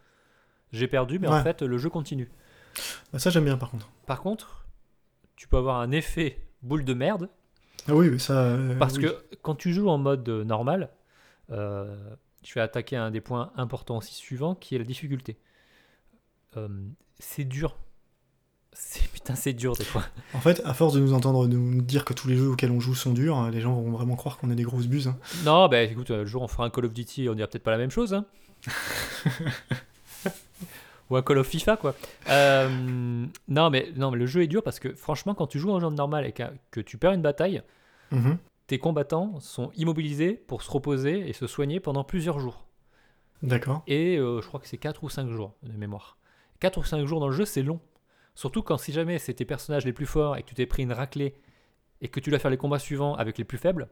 J'ai 0.72 0.89
perdu, 0.89 1.18
mais 1.18 1.28
en 1.28 1.43
fait, 1.43 1.62
le 1.62 1.78
jeu 1.78 1.89
continue. 1.91 2.30
Bah, 3.12 3.18
ça, 3.18 3.30
j'aime 3.30 3.45
bien 3.45 3.57
par 3.57 3.70
contre. 3.70 3.89
Par 4.07 4.20
contre, 4.20 4.66
tu 5.36 5.49
peux 5.49 5.57
avoir 5.57 5.80
un 5.80 5.91
effet 5.91 6.45
boule 6.62 6.84
de 6.84 6.95
merde 6.95 7.28
Ah 7.86 7.95
oui, 7.95 8.11
mais 8.11 8.18
ça. 8.18 8.34
euh, 8.43 8.76
parce 8.78 8.97
oui. 8.99 9.05
que 9.05 9.36
quand 9.43 9.55
tu 9.55 9.72
joues 9.72 9.89
en 9.89 9.99
mode 9.99 10.28
euh, 10.28 10.45
normal, 10.45 10.91
euh, 11.51 11.97
je 12.45 12.53
vais 12.55 12.61
attaquer 12.61 12.97
un 12.97 13.11
des 13.11 13.20
points 13.20 13.53
importants 13.57 13.97
aussi 13.99 14.14
suivants 14.14 14.55
qui 14.55 14.74
est 14.74 14.78
la 14.78 14.84
difficulté. 14.84 15.39
Euh, 16.57 16.68
c'est 17.18 17.45
dur. 17.45 17.76
C'est 18.72 19.08
putain, 19.10 19.34
c'est 19.34 19.52
dur 19.52 19.74
des 19.76 19.84
fois. 19.84 20.04
En 20.34 20.40
fait, 20.40 20.62
à 20.64 20.72
force 20.74 20.94
de 20.94 21.00
nous 21.00 21.12
entendre 21.12 21.46
nous 21.48 21.80
dire 21.82 22.04
que 22.04 22.12
tous 22.14 22.28
les 22.28 22.36
jeux 22.36 22.48
auxquels 22.50 22.70
on 22.70 22.80
joue 22.80 22.94
sont 22.94 23.12
durs, 23.12 23.38
euh, 23.42 23.50
les 23.50 23.60
gens 23.60 23.74
vont 23.74 23.90
vraiment 23.90 24.14
croire 24.16 24.38
qu'on 24.38 24.50
est 24.50 24.54
des 24.54 24.62
grosses 24.62 24.86
buses. 24.86 25.08
hein. 25.08 25.18
Non, 25.44 25.68
bah 25.68 25.82
écoute, 25.82 26.10
euh, 26.10 26.18
le 26.18 26.26
jour 26.26 26.42
où 26.42 26.44
on 26.44 26.48
fera 26.48 26.64
un 26.64 26.70
Call 26.70 26.84
of 26.84 26.92
Duty, 26.92 27.28
on 27.28 27.34
dira 27.34 27.48
peut-être 27.48 27.64
pas 27.64 27.72
la 27.72 27.78
même 27.78 27.90
chose. 27.90 28.14
Hein. 28.14 28.24
Ou 31.10 31.16
un 31.16 31.22
Call 31.22 31.38
of 31.38 31.46
FIFA, 31.46 31.76
quoi. 31.78 31.94
Euh, 32.28 32.68
non, 33.48 33.70
mais, 33.70 33.90
non, 33.96 34.10
mais 34.10 34.18
le 34.18 34.26
jeu 34.26 34.42
est 34.42 34.46
dur 34.46 34.62
parce 34.62 34.78
que 34.78 34.94
franchement, 34.94 35.34
quand 35.34 35.46
tu 35.46 35.58
joues 35.58 35.70
en 35.70 35.80
jeu 35.80 35.88
normal 35.88 36.26
et 36.26 36.32
que, 36.32 36.42
que 36.70 36.80
tu 36.80 36.98
perds 36.98 37.12
une 37.12 37.22
bataille, 37.22 37.62
Mhm. 38.12 38.36
tes 38.66 38.78
combattants 38.78 39.38
sont 39.40 39.70
immobilisés 39.76 40.32
pour 40.34 40.62
se 40.62 40.70
reposer 40.70 41.28
et 41.28 41.32
se 41.32 41.46
soigner 41.46 41.80
pendant 41.80 42.04
plusieurs 42.04 42.38
jours. 42.40 42.64
D'accord. 43.42 43.82
Et 43.86 44.16
euh, 44.18 44.40
je 44.42 44.46
crois 44.48 44.60
que 44.60 44.66
c'est 44.68 44.76
4 44.78 45.02
ou 45.04 45.08
5 45.08 45.28
jours 45.30 45.54
de 45.62 45.72
mémoire. 45.72 46.16
4 46.60 46.78
ou 46.78 46.84
5 46.84 47.04
jours 47.06 47.20
dans 47.20 47.28
le 47.28 47.34
jeu, 47.34 47.44
c'est 47.46 47.62
long. 47.62 47.80
Surtout 48.39 48.62
quand 48.62 48.78
si 48.78 48.93
jamais 48.93 49.18
c'est 49.18 49.34
tes 49.34 49.45
personnages 49.45 49.84
les 49.84 49.93
plus 49.93 50.07
forts 50.07 50.36
et 50.36 50.45
que 50.45 50.47
tu 50.47 50.55
t'es 50.55 50.64
pris 50.64 50.84
une 50.84 50.93
raclée 50.93 51.34
et 52.01 52.07
que 52.07 52.20
tu 52.20 52.30
dois 52.30 52.39
faire 52.39 52.53
les 52.53 52.57
combats 52.57 52.78
suivants 52.78 53.16
avec 53.16 53.36
les 53.36 53.43
plus 53.43 53.59
faibles. 53.59 53.89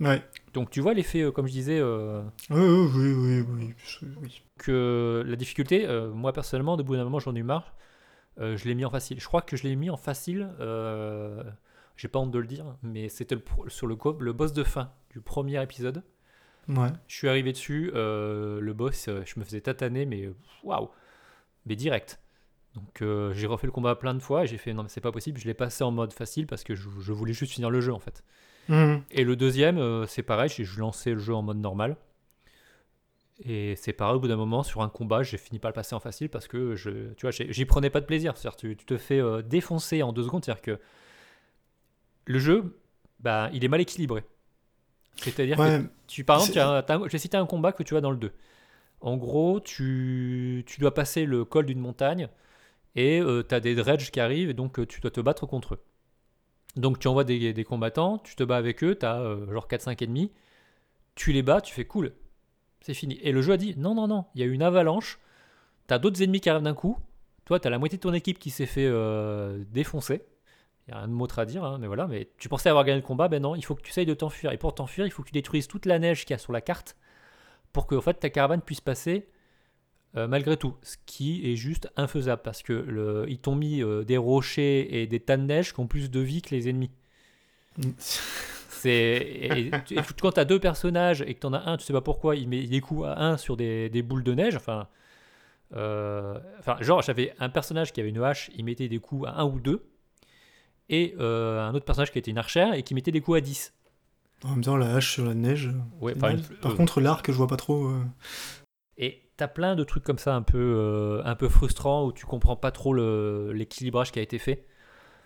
Ouais. 0.00 0.24
Donc 0.54 0.70
tu 0.70 0.80
vois 0.80 0.92
l'effet, 0.92 1.20
euh, 1.20 1.30
comme 1.30 1.46
je 1.46 1.52
disais, 1.52 1.78
euh, 1.78 2.20
Oui, 2.50 2.58
oui, 2.96 3.44
oui, 3.46 3.74
oui, 4.20 4.42
que 4.58 5.22
la 5.24 5.36
difficulté, 5.36 5.86
euh, 5.86 6.10
moi 6.10 6.32
personnellement, 6.32 6.76
de 6.76 6.82
bout 6.82 6.96
d'un 6.96 7.04
moment, 7.04 7.20
j'en 7.20 7.36
ai 7.36 7.38
eu 7.38 7.44
marre. 7.44 7.76
Je 8.38 8.64
l'ai 8.64 8.74
mis 8.74 8.84
en 8.84 8.90
facile. 8.90 9.20
Je 9.20 9.26
crois 9.28 9.40
que 9.40 9.56
je 9.56 9.62
l'ai 9.62 9.76
mis 9.76 9.88
en 9.88 9.96
facile. 9.96 10.50
J'ai 11.96 12.08
pas 12.08 12.18
honte 12.18 12.32
de 12.32 12.40
le 12.40 12.46
dire, 12.48 12.76
mais 12.82 13.08
c'était 13.08 13.36
le 13.36 13.42
sur 13.68 13.86
le, 13.86 13.96
le 14.18 14.32
boss 14.32 14.52
de 14.52 14.64
fin 14.64 14.90
du 15.12 15.20
premier 15.20 15.62
épisode. 15.62 16.02
Ouais. 16.66 16.88
Je 17.06 17.14
suis 17.14 17.28
arrivé 17.28 17.52
dessus, 17.52 17.92
le 17.94 18.72
boss, 18.72 19.08
je 19.08 19.38
me 19.38 19.44
faisais 19.44 19.60
tataner, 19.60 20.06
mais 20.06 20.28
waouh, 20.64 20.90
mais 21.66 21.76
direct. 21.76 22.18
Donc 22.76 23.02
euh, 23.02 23.32
j'ai 23.32 23.46
refait 23.46 23.66
le 23.66 23.72
combat 23.72 23.96
plein 23.96 24.14
de 24.14 24.20
fois 24.20 24.44
et 24.44 24.46
j'ai 24.46 24.58
fait 24.58 24.72
non 24.74 24.82
mais 24.82 24.88
c'est 24.90 25.00
pas 25.00 25.10
possible, 25.10 25.40
je 25.40 25.46
l'ai 25.46 25.54
passé 25.54 25.82
en 25.82 25.90
mode 25.90 26.12
facile 26.12 26.46
parce 26.46 26.62
que 26.62 26.74
je, 26.74 26.88
je 27.00 27.12
voulais 27.12 27.32
juste 27.32 27.52
finir 27.52 27.70
le 27.70 27.80
jeu 27.80 27.92
en 27.92 27.98
fait. 27.98 28.22
Mhm. 28.68 29.02
Et 29.10 29.24
le 29.24 29.34
deuxième, 29.34 29.78
euh, 29.78 30.06
c'est 30.06 30.22
pareil, 30.22 30.50
j'ai 30.54 30.64
je 30.64 30.78
lançais 30.78 31.12
le 31.12 31.18
jeu 31.18 31.34
en 31.34 31.42
mode 31.42 31.56
normal. 31.58 31.96
Et 33.44 33.76
c'est 33.76 33.92
pareil, 33.92 34.16
au 34.16 34.20
bout 34.20 34.28
d'un 34.28 34.36
moment, 34.36 34.62
sur 34.62 34.80
un 34.80 34.88
combat, 34.88 35.22
j'ai 35.22 35.36
fini 35.36 35.58
par 35.58 35.70
le 35.70 35.74
passer 35.74 35.94
en 35.94 36.00
facile 36.00 36.28
parce 36.30 36.48
que 36.48 36.74
je, 36.74 37.12
tu 37.14 37.22
vois, 37.26 37.30
j'y 37.30 37.64
prenais 37.66 37.90
pas 37.90 38.00
de 38.00 38.06
plaisir. 38.06 38.34
C'est-à-dire, 38.36 38.56
tu, 38.56 38.76
tu 38.76 38.86
te 38.86 38.96
fais 38.96 39.20
euh, 39.20 39.42
défoncer 39.42 40.02
en 40.02 40.12
deux 40.12 40.22
secondes. 40.22 40.42
C'est-à-dire 40.44 40.62
que 40.62 40.80
le 42.24 42.38
jeu, 42.38 42.78
bah, 43.20 43.50
il 43.52 43.62
est 43.64 43.68
mal 43.68 43.80
équilibré. 43.80 44.24
C'est-à-dire 45.16 45.56
que 45.56 45.84
tu, 46.06 46.24
par 46.24 46.36
exemple, 46.36 46.52
C'est- 46.54 46.86
tu 46.86 46.92
as 46.92 46.98
je 47.06 47.12
vais 47.12 47.18
citer 47.18 47.36
un 47.36 47.46
combat 47.46 47.72
que 47.72 47.82
tu 47.82 47.96
as 47.96 48.00
dans 48.00 48.10
le 48.10 48.16
2. 48.16 48.32
En 49.02 49.16
gros, 49.18 49.60
tu, 49.60 50.64
tu 50.66 50.80
dois 50.80 50.94
passer 50.94 51.26
le 51.26 51.44
col 51.44 51.66
d'une 51.66 51.78
montagne 51.80 52.28
et 52.96 53.22
tu 53.48 53.54
as 53.54 53.60
des 53.60 53.74
dredges 53.74 54.10
qui 54.10 54.20
arrivent 54.20 54.50
et 54.50 54.54
donc 54.54 54.78
euh, 54.78 54.86
tu 54.86 55.00
dois 55.00 55.10
te 55.10 55.20
battre 55.20 55.46
contre 55.46 55.74
eux. 55.74 55.84
Donc 56.76 56.98
tu 56.98 57.08
envoies 57.08 57.24
des, 57.24 57.64
combattants, 57.64 58.18
tu 58.18 58.36
te 58.36 58.42
bats 58.42 58.56
avec 58.56 58.82
eux, 58.82 58.96
tu 58.98 59.06
as 59.06 59.22
genre 59.50 59.68
4-5 59.68 60.02
ennemis, 60.04 60.32
tu 61.14 61.32
les 61.32 61.42
bats, 61.42 61.60
tu 61.60 61.72
fais 61.72 61.86
cool, 61.86 62.12
c'est 62.80 62.94
fini. 62.94 63.18
Et 63.22 63.32
le 63.32 63.40
jeu 63.40 63.54
a 63.54 63.56
dit 63.56 63.74
non, 63.78 63.94
non, 63.94 64.08
non, 64.08 64.26
il 64.34 64.40
y 64.40 64.44
a 64.44 64.46
une 64.46 64.62
avalanche, 64.62 65.18
tu 65.88 65.94
as 65.94 65.98
d'autres 65.98 66.22
ennemis 66.22 66.40
qui 66.40 66.50
arrivent 66.50 66.64
d'un 66.64 66.74
coup, 66.74 66.98
toi 67.44 67.60
tu 67.60 67.66
as 67.66 67.70
la 67.70 67.78
moitié 67.78 67.96
de 67.96 68.02
ton 68.02 68.12
équipe 68.12 68.38
qui 68.38 68.50
s'est 68.50 68.66
fait 68.66 68.86
euh, 68.86 69.64
défoncer. 69.70 70.22
Il 70.86 70.92
n'y 70.92 70.94
a 70.94 70.98
rien 70.98 71.08
de 71.08 71.12
mautre 71.14 71.40
à 71.40 71.46
dire, 71.46 71.64
hein, 71.64 71.78
mais 71.80 71.88
voilà. 71.88 72.06
Mais 72.06 72.28
tu 72.38 72.48
pensais 72.48 72.68
avoir 72.68 72.84
gagné 72.84 73.00
le 73.00 73.06
combat, 73.06 73.26
ben 73.26 73.42
non, 73.42 73.56
il 73.56 73.64
faut 73.64 73.74
que 73.74 73.82
tu 73.82 73.90
essayes 73.90 74.06
de 74.06 74.14
t'enfuir. 74.14 74.52
Et 74.52 74.56
pour 74.56 74.72
t'enfuir, 74.72 75.04
il 75.04 75.10
faut 75.10 75.22
que 75.22 75.28
tu 75.28 75.32
détruises 75.32 75.66
toute 75.66 75.84
la 75.84 75.98
neige 75.98 76.24
qu'il 76.24 76.30
y 76.30 76.34
a 76.34 76.38
sur 76.38 76.52
la 76.52 76.60
carte 76.60 76.96
pour 77.72 77.86
que 77.86 78.00
fait, 78.00 78.14
ta 78.14 78.30
caravane 78.30 78.62
puisse 78.62 78.80
passer 78.80 79.28
euh, 80.16 80.26
malgré 80.28 80.56
tout. 80.56 80.74
Ce 80.82 80.96
qui 81.06 81.50
est 81.50 81.56
juste 81.56 81.88
infaisable 81.96 82.42
parce 82.42 82.62
que 82.62 82.72
le, 82.72 83.24
ils 83.28 83.38
t'ont 83.38 83.54
mis 83.56 83.82
euh, 83.82 84.04
des 84.04 84.16
rochers 84.16 85.00
et 85.02 85.06
des 85.06 85.20
tas 85.20 85.36
de 85.36 85.42
neige 85.42 85.72
qui 85.72 85.80
ont 85.80 85.86
plus 85.86 86.10
de 86.10 86.20
vie 86.20 86.42
que 86.42 86.54
les 86.54 86.68
ennemis. 86.68 86.90
C'est 87.98 88.90
et, 88.90 89.66
et 89.68 89.70
quand 90.20 90.32
tu 90.32 90.40
as 90.40 90.44
deux 90.44 90.60
personnages 90.60 91.22
et 91.22 91.34
que 91.34 91.40
tu 91.40 91.46
en 91.46 91.52
as 91.54 91.68
un, 91.68 91.76
tu 91.76 91.84
sais 91.84 91.92
pas 91.92 92.00
pourquoi, 92.02 92.36
il 92.36 92.48
met 92.48 92.66
des 92.66 92.80
coups 92.80 93.04
à 93.06 93.18
un 93.22 93.36
sur 93.36 93.56
des, 93.56 93.88
des 93.88 94.02
boules 94.02 94.22
de 94.22 94.34
neige. 94.34 94.54
Enfin, 94.56 94.86
euh, 95.74 96.38
enfin 96.58 96.76
genre, 96.80 97.02
j'avais 97.02 97.34
un 97.40 97.48
personnage 97.48 97.92
qui 97.92 98.00
avait 98.00 98.10
une 98.10 98.22
hache, 98.22 98.50
il 98.54 98.64
mettait 98.64 98.88
des 98.88 98.98
coups 98.98 99.26
à 99.26 99.40
un 99.40 99.44
ou 99.44 99.60
deux. 99.60 99.84
Et 100.88 101.14
un 101.18 101.74
autre 101.74 101.84
personnage 101.84 102.12
qui 102.12 102.18
était 102.18 102.30
une 102.30 102.38
archère 102.38 102.74
et 102.74 102.82
qui 102.84 102.94
mettait 102.94 103.10
des 103.10 103.20
coups 103.20 103.38
à 103.38 103.40
10. 103.40 103.72
En 104.44 104.50
même 104.50 104.62
temps, 104.62 104.76
la 104.76 104.94
hache 104.94 105.14
sur 105.14 105.24
la 105.24 105.34
neige. 105.34 105.70
Ouais, 106.00 106.12
une- 106.12 106.18
Par 106.60 106.72
euh, 106.72 106.74
contre, 106.76 107.00
l'arc, 107.00 107.26
je 107.30 107.36
vois 107.36 107.48
pas 107.48 107.56
trop. 107.56 107.90
T'as 109.36 109.48
plein 109.48 109.76
de 109.76 109.84
trucs 109.84 110.04
comme 110.04 110.18
ça 110.18 110.34
un 110.34 110.42
peu, 110.42 110.58
euh, 110.58 111.22
un 111.24 111.34
peu 111.34 111.48
frustrants 111.48 112.06
où 112.06 112.12
tu 112.12 112.26
comprends 112.26 112.56
pas 112.56 112.70
trop 112.70 112.94
l'équilibrage 113.52 114.12
qui 114.12 114.18
a 114.18 114.22
été 114.22 114.38
fait. 114.38 114.66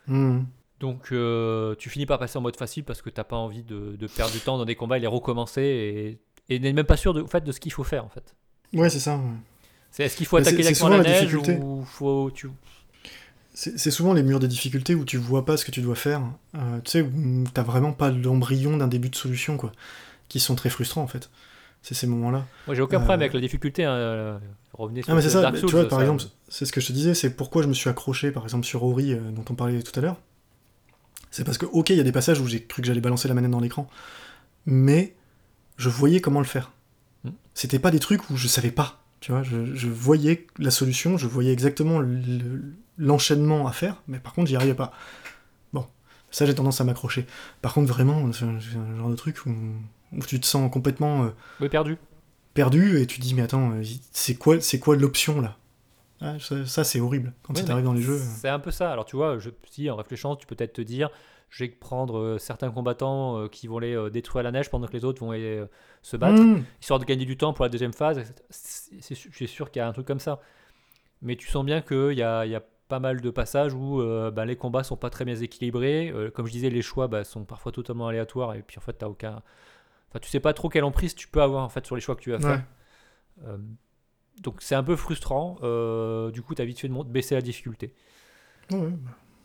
mhm. 0.06 0.46
Donc 0.80 1.12
euh, 1.12 1.74
tu 1.76 1.90
finis 1.90 2.06
par 2.06 2.18
passer 2.18 2.38
en 2.38 2.40
mode 2.40 2.56
facile 2.56 2.84
parce 2.84 3.02
que 3.02 3.10
t'as 3.10 3.24
pas 3.24 3.36
envie 3.36 3.62
de, 3.64 3.96
de 3.96 4.06
perdre 4.06 4.32
du 4.32 4.40
temps 4.40 4.56
dans 4.58 4.64
des 4.64 4.76
combats 4.76 4.96
et 4.96 5.00
les 5.00 5.06
recommencer 5.06 5.62
et, 6.48 6.54
et 6.54 6.58
n'es 6.58 6.72
même 6.72 6.86
pas 6.86 6.96
sûr 6.96 7.12
de, 7.14 7.20
en 7.22 7.26
fait, 7.26 7.44
de 7.44 7.52
ce 7.52 7.60
qu'il 7.60 7.72
faut 7.72 7.84
faire 7.84 8.04
en 8.04 8.08
fait. 8.08 8.34
Ouais, 8.72 8.90
c'est 8.90 9.00
ça. 9.00 9.16
ouais. 9.16 9.22
C'est 9.90 10.04
est-ce 10.04 10.16
qu'il 10.16 10.26
faut 10.26 10.36
attaquer 10.36 10.62
directement 10.62 10.88
la 10.88 10.98
la 10.98 11.04
neige 11.04 11.36
difficulté. 11.36 11.56
ou 11.56 11.84
faut 11.84 12.30
tu 12.32 12.48
C'est 13.52 13.90
souvent 13.90 14.12
les 14.14 14.22
murs 14.22 14.40
de 14.40 14.46
difficulté 14.46 14.94
où 14.94 15.04
tu 15.04 15.16
vois 15.18 15.44
pas 15.44 15.56
ce 15.56 15.64
que 15.64 15.70
tu 15.72 15.82
dois 15.82 15.96
faire. 15.96 16.22
Euh, 16.54 16.80
tu 16.82 16.90
sais, 16.92 17.02
où 17.02 17.44
t'as 17.52 17.62
vraiment 17.62 17.92
pas 17.92 18.10
l'embryon 18.10 18.76
d'un 18.76 18.88
début 18.88 19.10
de 19.10 19.16
solution, 19.16 19.56
quoi. 19.56 19.72
Qui 20.28 20.40
sont 20.40 20.54
très 20.54 20.70
frustrants, 20.70 21.02
en 21.02 21.06
fait. 21.08 21.30
C'est 21.82 21.94
ces 21.94 22.06
moments-là. 22.06 22.44
Moi 22.66 22.74
j'ai 22.76 22.82
aucun 22.82 22.96
Euh, 22.96 23.00
problème 23.00 23.20
avec 23.20 23.32
la 23.32 23.40
difficulté. 23.40 23.84
Hein. 23.84 23.92
euh, 23.92 24.38
Revenez 24.74 25.02
sur 25.02 25.12
Ah, 25.12 25.16
mais 25.16 25.22
c'est 25.22 25.30
ça, 25.30 25.40
Dark 25.42 25.56
Souls, 25.56 25.68
tu 25.68 25.74
vois, 25.76 25.88
par 25.88 25.98
ça- 25.98 26.04
exemple, 26.04 26.22
c'est 26.48 26.64
ce 26.64 26.72
que 26.72 26.80
je 26.80 26.86
te 26.86 26.92
disais, 26.92 27.14
c'est 27.14 27.30
pourquoi 27.36 27.62
je 27.62 27.68
me 27.68 27.74
suis 27.74 27.90
accroché, 27.90 28.30
par 28.30 28.44
exemple, 28.44 28.64
sur 28.66 28.82
Ori, 28.84 29.12
euh, 29.12 29.30
dont 29.32 29.44
on 29.50 29.54
parlait 29.54 29.82
tout 29.82 29.98
à 29.98 30.02
l'heure. 30.02 30.16
C'est 31.30 31.44
parce 31.44 31.58
que, 31.58 31.66
ok, 31.66 31.90
il 31.90 31.96
y 31.96 32.00
a 32.00 32.04
des 32.04 32.12
passages 32.12 32.40
où 32.40 32.46
j'ai 32.46 32.62
cru 32.64 32.82
que 32.82 32.86
j'allais 32.86 33.00
balancer 33.00 33.28
la 33.28 33.34
manette 33.34 33.50
dans 33.50 33.60
l'écran, 33.60 33.88
mais 34.66 35.14
je 35.76 35.88
voyais 35.88 36.20
comment 36.20 36.40
le 36.40 36.46
faire. 36.46 36.72
Hmm. 37.24 37.30
C'était 37.54 37.78
pas 37.78 37.90
des 37.90 37.98
trucs 38.00 38.30
où 38.30 38.36
je 38.36 38.48
savais 38.48 38.70
pas, 38.70 39.02
tu 39.20 39.32
vois, 39.32 39.42
je, 39.42 39.74
je 39.74 39.88
voyais 39.88 40.46
la 40.58 40.70
solution, 40.70 41.16
je 41.18 41.26
voyais 41.26 41.52
exactement 41.52 41.98
le- 41.98 42.74
l'enchaînement 42.98 43.66
à 43.66 43.72
faire, 43.72 44.02
mais 44.08 44.18
par 44.18 44.32
contre, 44.34 44.48
j'y 44.48 44.56
arrivais 44.56 44.74
pas. 44.74 44.92
Bon, 45.72 45.86
ça, 46.30 46.46
j'ai 46.46 46.54
tendance 46.54 46.80
à 46.80 46.84
m'accrocher. 46.84 47.26
Par 47.62 47.74
contre, 47.74 47.88
vraiment, 47.92 48.30
c'est 48.32 48.44
un 48.44 48.96
genre 48.96 49.10
de 49.10 49.16
truc 49.16 49.44
où, 49.46 49.50
où 50.12 50.20
tu 50.20 50.40
te 50.40 50.46
sens 50.46 50.70
complètement... 50.70 51.24
euh, 51.24 51.30
Oui, 51.60 51.68
perdu. 51.68 51.98
perdu 52.54 52.98
et 53.00 53.06
tu 53.06 53.18
te 53.18 53.22
dis 53.24 53.34
mais 53.34 53.42
attends 53.42 53.72
euh, 53.72 53.82
c'est 54.12 54.34
quoi 54.36 54.60
c'est 54.60 54.78
quoi 54.78 54.96
l'option 54.96 55.40
là? 55.40 55.56
Ah, 56.22 56.38
ça, 56.38 56.66
ça, 56.66 56.84
c'est 56.84 57.00
horrible 57.00 57.32
quand 57.42 57.54
Ouais, 57.54 57.60
ça 57.60 57.66
t'arrive 57.68 57.84
dans 57.86 57.94
les 57.94 58.02
jeux. 58.02 58.18
C'est 58.18 58.48
un 58.50 58.58
peu 58.58 58.70
ça. 58.70 58.92
Alors 58.92 59.06
tu 59.06 59.16
vois, 59.16 59.38
je, 59.38 59.50
si 59.70 59.88
en 59.90 59.96
réfléchissant, 59.96 60.36
tu 60.36 60.46
peux 60.46 60.54
peut-être 60.54 60.74
te 60.74 60.82
dire, 60.82 61.08
je 61.48 61.64
vais 61.64 61.70
prendre 61.70 62.18
euh, 62.18 62.38
certains 62.38 62.70
combattants 62.70 63.48
qui 63.48 63.66
vont 63.68 63.78
les 63.78 64.10
détruire 64.10 64.40
à 64.40 64.42
la 64.42 64.52
neige 64.52 64.68
pendant 64.70 64.86
que 64.86 64.92
les 64.92 65.04
autres 65.06 65.20
vont 65.24 65.30
aller 65.30 65.64
se 66.02 66.16
battre, 66.18 66.42
Mmh. 66.42 66.62
histoire 66.80 66.98
de 67.00 67.06
gagner 67.06 67.24
du 67.24 67.38
temps 67.38 67.54
pour 67.54 67.64
la 67.64 67.70
deuxième 67.70 67.94
phase. 67.94 68.34
C'est- 68.50 69.14
sûr- 69.14 69.30
Je 69.32 69.36
suis 69.36 69.48
sûr 69.48 69.70
qu'il 69.70 69.80
y 69.80 69.82
a 69.82 69.88
un 69.88 69.92
truc 69.92 70.06
comme 70.06 70.20
ça. 70.20 70.40
Mais 71.22 71.36
tu 71.36 71.48
sens 71.48 71.64
bien 71.64 71.82
qu'il 71.82 72.12
y 72.14 72.22
a, 72.22 72.46
il 72.46 72.52
y 72.52 72.54
a 72.54 72.62
pas 72.88 73.00
mal 73.00 73.20
de 73.20 73.30
passages 73.30 73.74
où 73.74 74.00
euh, 74.00 74.30
bah, 74.30 74.44
les 74.46 74.56
combats 74.56 74.84
sont 74.84 74.96
pas 74.96 75.10
très 75.10 75.24
bien 75.24 75.36
équilibrés. 75.36 76.10
Euh, 76.10 76.30
comme 76.30 76.46
je 76.46 76.52
disais, 76.52 76.70
les 76.70 76.82
choix 76.82 77.08
bah, 77.08 77.24
sont 77.24 77.44
parfois 77.44 77.72
totalement 77.72 78.08
aléatoires 78.08 78.54
et 78.54 78.62
puis 78.62 78.78
en 78.78 78.80
fait, 78.82 78.94
t'as 78.94 79.08
aucun. 79.08 79.42
Enfin, 80.10 80.18
tu 80.20 80.28
sais 80.28 80.40
pas 80.40 80.52
trop 80.52 80.68
quelle 80.68 80.84
emprise 80.84 81.14
tu 81.14 81.28
peux 81.28 81.40
avoir 81.40 81.64
en 81.64 81.68
fait 81.68 81.86
sur 81.86 81.94
les 81.94 82.00
choix 82.00 82.16
que 82.16 82.20
tu 82.20 82.30
vas 82.32 82.40
faire. 82.40 82.50
Ouais. 82.50 82.64
Euh, 83.46 83.58
donc 84.40 84.60
c'est 84.60 84.74
un 84.74 84.82
peu 84.82 84.96
frustrant. 84.96 85.58
Euh, 85.62 86.30
du 86.30 86.42
coup, 86.42 86.54
tu 86.54 86.62
as 86.62 86.64
vite 86.64 86.78
fait 86.80 86.88
de 86.88 87.02
baisser 87.04 87.34
la 87.34 87.42
difficulté. 87.42 87.94
Ouais, 88.70 88.78
ouais. 88.78 88.92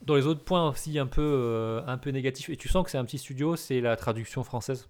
Dans 0.04 0.16
les 0.16 0.26
autres 0.28 0.44
points 0.44 0.70
aussi 0.70 0.98
un 1.00 1.08
peu, 1.08 1.22
euh, 1.22 1.82
un 1.88 1.98
peu 1.98 2.12
négatifs, 2.12 2.50
et 2.50 2.58
tu 2.58 2.68
sens 2.70 2.84
que 2.84 2.92
c'est 2.92 2.98
un 2.98 3.06
petit 3.06 3.18
studio, 3.18 3.56
c'est 3.56 3.82
la 3.82 3.96
traduction 3.96 4.44
française. 4.44 4.88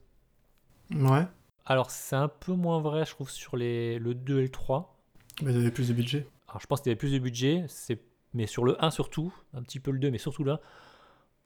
ouais 0.93 1.25
Alors 1.65 1.89
c'est 1.89 2.15
un 2.15 2.27
peu 2.27 2.53
moins 2.53 2.79
vrai, 2.79 3.05
je 3.05 3.11
trouve, 3.11 3.29
sur 3.29 3.55
les, 3.57 3.97
le 3.99 4.13
2 4.13 4.39
et 4.39 4.43
le 4.43 4.49
3. 4.49 4.97
mais 5.41 5.53
t'avais 5.53 5.71
plus 5.71 5.87
de 5.87 5.93
budget 5.93 6.27
Alors 6.49 6.59
je 6.61 6.67
pense 6.67 6.81
qu'il 6.81 6.89
y 6.89 6.91
avait 6.91 6.97
plus 6.99 7.13
de 7.13 7.19
budget, 7.19 7.65
c'est, 7.69 8.01
mais 8.33 8.45
sur 8.47 8.65
le 8.65 8.83
1 8.83 8.91
surtout, 8.91 9.33
un 9.53 9.61
petit 9.63 9.79
peu 9.79 9.91
le 9.91 9.99
2, 9.99 10.11
mais 10.11 10.17
surtout 10.17 10.43
là, 10.43 10.59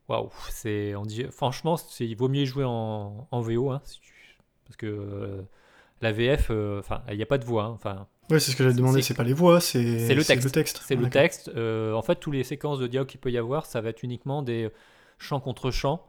waouh, 0.07 0.31
c'est, 0.49 0.95
on 0.95 1.03
dit, 1.03 1.25
franchement, 1.31 1.77
c'est, 1.77 2.07
il 2.07 2.15
vaut 2.15 2.29
mieux 2.29 2.45
jouer 2.45 2.65
en, 2.65 3.27
en 3.29 3.41
VO, 3.41 3.69
hein, 3.71 3.81
si 3.83 3.99
tu- 3.99 4.13
parce 4.69 4.77
que 4.77 4.85
euh, 4.85 5.41
la 6.01 6.11
VF, 6.13 6.47
euh, 6.51 6.79
enfin, 6.79 7.01
il 7.09 7.17
n'y 7.17 7.23
a 7.23 7.25
pas 7.25 7.37
de 7.37 7.43
voix, 7.45 7.63
hein, 7.65 7.71
enfin, 7.73 8.07
ouais 8.29 8.39
c'est 8.39 8.51
ce 8.51 8.55
que 8.55 8.63
j'avais 8.63 8.75
demandé 8.75 9.01
c'est- 9.01 9.13
pas 9.15 9.23
les 9.23 9.33
voix 9.33 9.59
c'est 9.59 10.07
c'est 10.07 10.15
le 10.15 10.23
texte. 10.23 10.81
C'est 10.85 10.95
Ah, 10.95 11.01
le 11.01 11.09
texte. 11.09 11.51
Euh, 11.55 11.93
en 11.93 12.01
fait, 12.01 12.15
toutes 12.15 12.33
les 12.35 12.43
séquences 12.45 12.79
de 12.79 12.87
dialogue 12.87 13.07
qu'il 13.09 13.19
peut 13.19 13.31
y 13.31 13.37
avoir, 13.37 13.65
ça 13.65 13.81
va 13.81 13.89
être 13.89 14.03
uniquement 14.03 14.41
des 14.43 14.69
chants 15.17 15.39
contre 15.41 15.71
chants 15.71 16.05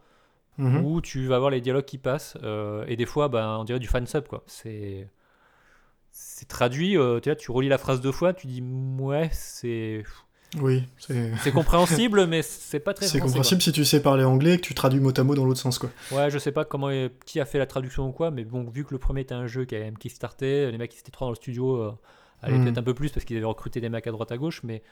Mhm. 0.58 0.84
où 0.84 1.00
tu 1.00 1.26
vas 1.26 1.38
voir 1.38 1.50
les 1.50 1.60
dialogues 1.60 1.84
qui 1.86 1.96
passent. 1.98 2.36
euh, 2.42 2.84
et 2.86 2.96
des 2.96 3.06
fois, 3.06 3.28
ben, 3.28 3.56
on 3.58 3.64
dirait 3.64 3.78
du 3.80 3.86
fansub, 3.88 4.26
quoi. 4.28 4.42
C'est. 4.46 5.08
C'est 6.12 6.48
traduit, 6.48 6.98
euh, 6.98 7.20
tu 7.20 7.50
relis 7.52 7.68
la 7.68 7.78
phrase 7.78 8.00
deux 8.00 8.12
fois, 8.12 8.32
tu 8.34 8.46
dis 8.46 8.62
ouais, 8.98 9.28
c'est. 9.32 10.02
Oui, 10.58 10.82
c'est. 10.98 11.52
Compréhensible, 11.52 12.26
mais 12.26 12.42
c'est 12.42 12.80
pas 12.80 12.92
très 12.92 13.06
C'est 13.06 13.20
compréhensible 13.20 13.62
si 13.62 13.70
tu 13.72 13.84
sais 13.84 14.02
parler 14.02 14.24
anglais 14.24 14.54
et 14.54 14.56
que 14.56 14.62
tu 14.62 14.74
traduis 14.74 14.98
mot 14.98 15.12
à 15.16 15.22
mot 15.22 15.34
dans 15.36 15.44
l'autre 15.44 15.60
sens, 15.60 15.78
quoi. 15.78 15.90
Ouais, 16.10 16.28
je 16.30 16.38
sais 16.38 16.50
pas 16.52 16.64
comment 16.64 16.90
qui 17.24 17.38
a 17.38 17.44
fait 17.44 17.58
la 17.58 17.66
traduction 17.66 18.08
ou 18.08 18.12
quoi, 18.12 18.30
mais 18.32 18.44
bon, 18.44 18.64
vu 18.68 18.84
que 18.84 18.92
le 18.92 18.98
premier 18.98 19.20
était 19.20 19.34
un 19.34 19.46
jeu 19.46 19.64
qui 19.64 19.76
a 19.76 19.78
même 19.78 19.96
kickstarté, 19.96 20.70
les 20.72 20.78
mecs 20.78 20.90
qui 20.90 20.98
étaient 20.98 21.12
trois 21.12 21.26
dans 21.26 21.30
le 21.30 21.36
studio 21.36 21.76
euh, 21.76 21.92
allaient 22.42 22.58
Mhm. 22.58 22.64
peut-être 22.64 22.78
un 22.78 22.82
peu 22.82 22.94
plus 22.94 23.12
parce 23.12 23.24
qu'ils 23.24 23.36
avaient 23.36 23.46
recruté 23.46 23.80
des 23.80 23.88
mecs 23.88 24.06
à 24.08 24.10
droite 24.10 24.32
à 24.32 24.38
gauche, 24.38 24.62
mais 24.64 24.82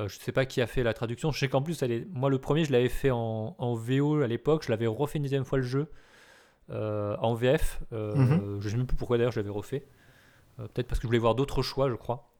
euh, 0.00 0.08
je 0.08 0.18
sais 0.18 0.32
pas 0.32 0.46
qui 0.46 0.60
a 0.60 0.66
fait 0.66 0.82
la 0.82 0.94
traduction. 0.94 1.30
Je 1.30 1.38
sais 1.38 1.48
qu'en 1.48 1.62
plus, 1.62 1.80
elle 1.82 1.92
est- 1.92 2.06
moi 2.12 2.28
le 2.28 2.38
premier, 2.38 2.64
je 2.64 2.72
l'avais 2.72 2.88
fait 2.88 3.10
en, 3.12 3.54
en 3.58 3.74
VO 3.74 4.22
à 4.22 4.26
l'époque, 4.26 4.64
je 4.66 4.70
l'avais 4.70 4.86
refait 4.88 5.18
une 5.18 5.22
deuxième 5.22 5.44
fois 5.44 5.58
le 5.58 5.64
jeu 5.64 5.86
euh, 6.70 7.14
en 7.20 7.34
VF. 7.34 7.80
euh, 7.92 8.16
Mhm. 8.16 8.60
Je 8.60 8.68
sais 8.68 8.76
même 8.76 8.86
plus 8.86 8.96
pourquoi 8.96 9.16
d'ailleurs 9.18 9.32
je 9.32 9.38
l'avais 9.38 9.50
refait. 9.50 9.84
Euh, 10.58 10.64
peut-être 10.74 10.88
parce 10.88 10.98
que 10.98 11.02
je 11.04 11.06
voulais 11.08 11.18
voir 11.18 11.34
d'autres 11.36 11.62
choix, 11.62 11.88
je 11.88 11.94
crois. 11.94 12.31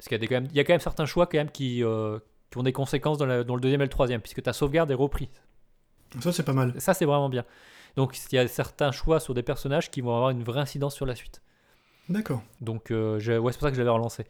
Parce 0.00 0.08
qu'il 0.08 0.14
y 0.14 0.14
a, 0.14 0.18
des, 0.18 0.28
quand 0.28 0.36
même, 0.36 0.48
il 0.50 0.56
y 0.56 0.60
a 0.60 0.64
quand 0.64 0.72
même 0.72 0.80
certains 0.80 1.04
choix 1.04 1.26
quand 1.26 1.36
même 1.36 1.50
qui, 1.50 1.84
euh, 1.84 2.18
qui 2.50 2.56
ont 2.56 2.62
des 2.62 2.72
conséquences 2.72 3.18
dans, 3.18 3.26
la- 3.26 3.44
dans 3.44 3.54
le 3.54 3.60
deuxième 3.60 3.82
et 3.82 3.84
le 3.84 3.90
troisième, 3.90 4.22
puisque 4.22 4.42
ta 4.42 4.54
sauvegarde 4.54 4.90
est 4.90 4.94
reprise. 4.94 5.28
Ça, 6.20 6.32
c'est 6.32 6.42
pas 6.42 6.54
mal. 6.54 6.72
Ça, 6.80 6.94
c'est 6.94 7.04
vraiment 7.04 7.28
bien. 7.28 7.44
Donc, 7.96 8.16
il 8.32 8.36
y 8.36 8.38
a 8.38 8.48
certains 8.48 8.92
choix 8.92 9.20
sur 9.20 9.34
des 9.34 9.42
personnages 9.42 9.90
qui 9.90 10.00
vont 10.00 10.14
avoir 10.14 10.30
une 10.30 10.42
vraie 10.42 10.60
incidence 10.60 10.94
sur 10.94 11.04
la 11.04 11.14
suite. 11.14 11.42
D'accord. 12.08 12.42
Donc, 12.62 12.90
euh, 12.90 13.18
ouais, 13.18 13.52
c'est 13.52 13.58
pour 13.58 13.66
ça 13.66 13.70
que 13.70 13.76
je 13.76 13.80
l'avais 13.82 13.90
relancé. 13.90 14.24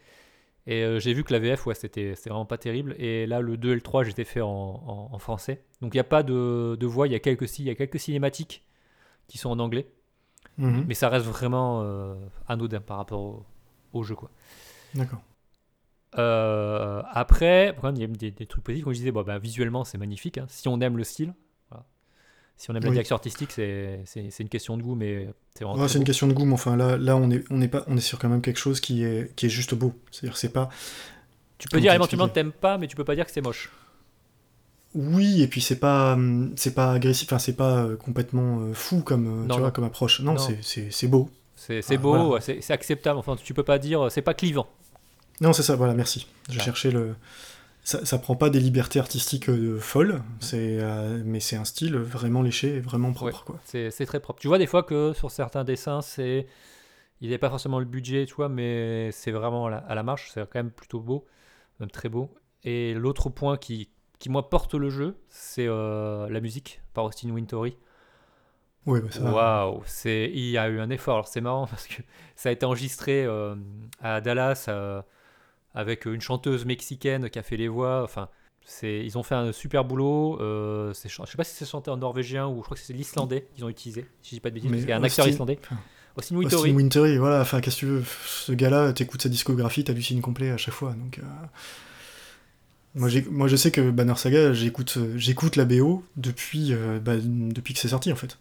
Et 0.66 0.82
euh, 0.82 0.98
j'ai 0.98 1.12
vu 1.14 1.22
que 1.22 1.32
la 1.32 1.38
VF, 1.38 1.66
ouais, 1.66 1.74
c'était 1.76 2.14
vraiment 2.26 2.46
pas 2.46 2.58
terrible. 2.58 2.96
Et 2.98 3.26
là, 3.26 3.40
le 3.40 3.56
2 3.56 3.70
et 3.70 3.74
le 3.76 3.80
3, 3.80 4.02
j'étais 4.02 4.24
fait 4.24 4.40
en, 4.40 4.48
en- 4.48 5.08
en 5.12 5.18
français. 5.20 5.62
Donc, 5.80 5.94
il 5.94 5.96
n'y 5.96 6.00
a 6.00 6.04
pas 6.04 6.22
de, 6.24 6.76
de 6.78 6.86
voix, 6.86 7.06
il 7.06 7.12
y, 7.12 7.14
a 7.16 7.20
quelques, 7.20 7.58
il 7.60 7.66
y 7.66 7.70
a 7.70 7.74
quelques 7.76 8.00
cinématiques 8.00 8.64
qui 9.28 9.38
sont 9.38 9.50
en 9.50 9.58
anglais. 9.60 9.86
Mhm. 10.58 10.84
Mais 10.88 10.94
ça 10.94 11.08
reste 11.08 11.24
vraiment 11.26 11.80
euh, 11.84 12.14
anodin 12.48 12.80
par 12.80 12.96
rapport 12.98 13.20
au, 13.20 13.46
au 13.94 14.02
jeu, 14.02 14.14
quoi. 14.16 14.30
D'accord. 14.94 15.20
Euh, 16.18 17.02
après, 17.12 17.74
il 17.94 17.98
y 18.00 18.04
a 18.04 18.06
des, 18.08 18.30
des 18.30 18.46
trucs 18.46 18.64
positifs. 18.64 18.84
Comme 18.84 18.92
je 18.92 18.98
disais, 18.98 19.12
bon, 19.12 19.22
bah, 19.22 19.38
visuellement, 19.38 19.84
c'est 19.84 19.98
magnifique. 19.98 20.38
hein. 20.38 20.46
Si 20.48 20.66
on 20.68 20.80
aime 20.80 20.96
le 20.96 21.04
style, 21.04 21.32
voilà. 21.70 21.84
si 22.56 22.70
on 22.70 22.74
aime 22.74 22.82
la 22.82 22.88
Oui. 22.88 22.94
direction 22.94 23.14
artistique, 23.16 23.52
c'est 23.52 24.04
une 24.40 24.48
question 24.48 24.76
de 24.76 24.82
goût, 24.82 24.94
mais 24.96 25.28
c'est. 25.54 25.64
Ouais, 25.64 25.88
c'est 25.88 25.98
une 25.98 26.04
question 26.04 26.26
de 26.26 26.32
goût, 26.32 26.44
mais 26.44 26.54
enfin 26.54 26.76
là, 26.76 26.96
là 26.96 27.16
on 27.16 27.30
est, 27.30 27.44
on 27.50 27.60
est 27.60 27.68
pas, 27.68 27.84
on 27.86 27.96
est 27.96 28.00
sur 28.00 28.18
quand 28.18 28.28
même 28.28 28.42
quelque 28.42 28.58
chose 28.58 28.80
qui 28.80 29.04
est, 29.04 29.34
qui 29.36 29.46
est 29.46 29.50
juste 29.50 29.74
beau. 29.74 29.92
C'est-à-dire, 30.10 30.36
c'est 30.36 30.52
pas. 30.52 30.68
Tu 31.58 31.68
peux 31.68 31.80
dire 31.80 31.92
éventuellement 31.92 32.28
t'aimes 32.28 32.52
pas, 32.52 32.76
mais 32.78 32.86
tu 32.88 32.96
peux 32.96 33.04
pas 33.04 33.14
dire 33.14 33.26
que 33.26 33.30
c'est 33.32 33.42
moche. 33.42 33.70
Oui, 34.94 35.42
et 35.42 35.46
puis 35.46 35.60
c'est 35.60 35.78
pas, 35.78 36.18
c'est 36.56 36.74
pas 36.74 36.92
agressif, 36.94 37.28
enfin 37.28 37.38
c'est 37.38 37.54
pas 37.54 37.84
euh, 37.84 37.96
complètement 37.96 38.58
euh, 38.60 38.74
fou 38.74 39.02
comme, 39.02 39.26
euh, 39.26 39.30
Non, 39.42 39.44
tu 39.44 39.48
non. 39.50 39.58
vois, 39.60 39.70
comme 39.70 39.84
approche. 39.84 40.20
Non, 40.20 40.32
Non. 40.32 40.38
c'est- 40.38 41.06
beau. 41.06 41.30
C'est 41.54 41.84
Ah, 41.88 41.96
beau, 41.98 42.26
voilà. 42.28 42.40
c'est 42.40 42.70
acceptable. 42.72 43.18
Enfin, 43.18 43.36
tu 43.36 43.54
peux 43.54 43.62
pas 43.62 43.78
dire, 43.78 44.10
c'est 44.10 44.22
pas 44.22 44.34
clivant. 44.34 44.66
Non, 45.40 45.52
c'est 45.52 45.62
ça. 45.62 45.76
Voilà, 45.76 45.94
merci. 45.94 46.26
Je 46.50 46.58
Ah. 46.58 46.62
cherchais 46.62 46.90
le. 46.90 47.14
Ça, 47.82 48.04
ça 48.04 48.18
prend 48.18 48.36
pas 48.36 48.50
des 48.50 48.60
libertés 48.60 48.98
artistiques 49.00 49.48
euh, 49.48 49.78
folles, 49.80 50.22
c'est, 50.38 50.78
euh, 50.80 51.22
mais 51.24 51.40
c'est 51.40 51.56
un 51.56 51.64
style 51.64 51.96
vraiment 51.96 52.42
léché, 52.42 52.76
et 52.76 52.80
vraiment 52.80 53.12
propre, 53.14 53.42
quoi. 53.44 53.58
C'est 53.64 53.90
c'est 53.90 54.04
très 54.04 54.20
propre. 54.20 54.38
Tu 54.38 54.48
vois 54.48 54.58
des 54.58 54.66
fois 54.66 54.82
que 54.82 55.14
sur 55.14 55.30
certains 55.30 55.64
dessins, 55.64 56.02
c'est 56.02 56.46
il 57.22 57.30
n'est 57.30 57.38
pas 57.38 57.48
forcément 57.48 57.78
le 57.78 57.86
budget, 57.86 58.26
tu 58.26 58.34
vois, 58.34 58.50
mais 58.50 59.10
c'est 59.12 59.30
vraiment 59.30 59.66
à 59.66 59.70
la, 59.70 59.76
à 59.78 59.94
la 59.94 60.02
marche. 60.02 60.30
C'est 60.34 60.40
quand 60.42 60.58
même 60.58 60.70
plutôt 60.70 61.00
beau, 61.00 61.26
même 61.80 61.90
très 61.90 62.10
beau. 62.10 62.34
Et 62.64 62.92
l'autre 62.92 63.30
point 63.30 63.56
qui, 63.56 63.88
qui 64.18 64.28
moi 64.28 64.50
porte 64.50 64.74
le 64.74 64.90
jeu, 64.90 65.16
c'est 65.30 65.66
euh, 65.66 66.28
la 66.28 66.40
musique 66.40 66.82
par 66.92 67.04
Austin 67.04 67.30
Wintory. 67.30 67.78
Oui, 68.84 69.00
bah, 69.00 69.08
ça. 69.10 69.22
Waouh, 69.32 69.82
il 70.04 70.50
y 70.50 70.58
a 70.58 70.68
eu 70.68 70.80
un 70.80 70.90
effort. 70.90 71.14
Alors 71.14 71.28
c'est 71.28 71.40
marrant 71.40 71.66
parce 71.66 71.86
que 71.86 72.02
ça 72.36 72.50
a 72.50 72.52
été 72.52 72.66
enregistré 72.66 73.26
à 74.02 74.20
Dallas 74.20 74.68
avec 75.74 76.04
une 76.06 76.20
chanteuse 76.20 76.64
mexicaine 76.64 77.30
qui 77.30 77.38
a 77.38 77.42
fait 77.42 77.56
les 77.56 77.68
voix. 77.68 78.02
Enfin, 78.02 78.28
ils 78.82 79.16
ont 79.18 79.22
fait 79.22 79.34
un 79.34 79.52
super 79.52 79.84
boulot. 79.84 80.38
Euh, 80.40 80.92
je 80.92 81.08
sais 81.08 81.36
pas 81.36 81.44
si 81.44 81.54
c'est 81.54 81.68
chanté 81.68 81.90
en 81.90 81.96
norvégien 81.96 82.46
ou 82.48 82.58
je 82.58 82.62
crois 82.64 82.76
que 82.76 82.82
c'est 82.82 82.92
l'islandais 82.92 83.46
qu'ils 83.54 83.64
ont 83.64 83.68
utilisé. 83.68 84.06
Si 84.22 84.30
je 84.30 84.36
dis 84.36 84.40
pas 84.40 84.50
de 84.50 84.54
bêtises, 84.54 84.70
parce 84.70 84.80
qu'il 84.82 84.90
y 84.90 84.92
a 84.92 84.96
un 84.98 85.02
acteur 85.04 85.28
islandais. 85.28 85.58
Austin 85.62 85.76
Austin 86.16 86.36
Wintory. 86.36 86.72
Wintory, 86.72 87.18
voilà, 87.18 87.40
enfin, 87.40 87.60
qu'est-ce 87.60 87.76
que 87.76 87.80
tu 87.80 87.86
veux 87.86 88.04
Ce 88.26 88.52
gars-là, 88.52 88.92
t'écoutes 88.92 89.22
sa 89.22 89.28
discographie, 89.28 89.84
t'hallucines 89.84 90.20
complet 90.20 90.50
à 90.50 90.56
chaque 90.56 90.74
fois, 90.74 90.92
donc... 90.92 91.18
euh, 91.18 91.22
Moi, 92.96 93.08
moi, 93.30 93.46
je 93.46 93.54
sais 93.54 93.70
que 93.70 93.90
Banner 93.90 94.16
Saga, 94.16 94.52
j'écoute 94.52 94.98
j'écoute 95.16 95.54
la 95.54 95.64
BO 95.64 96.02
depuis, 96.16 96.72
euh, 96.72 96.98
bah, 96.98 97.14
depuis 97.22 97.74
que 97.74 97.80
c'est 97.80 97.88
sorti, 97.88 98.12
en 98.12 98.16
fait. 98.16 98.38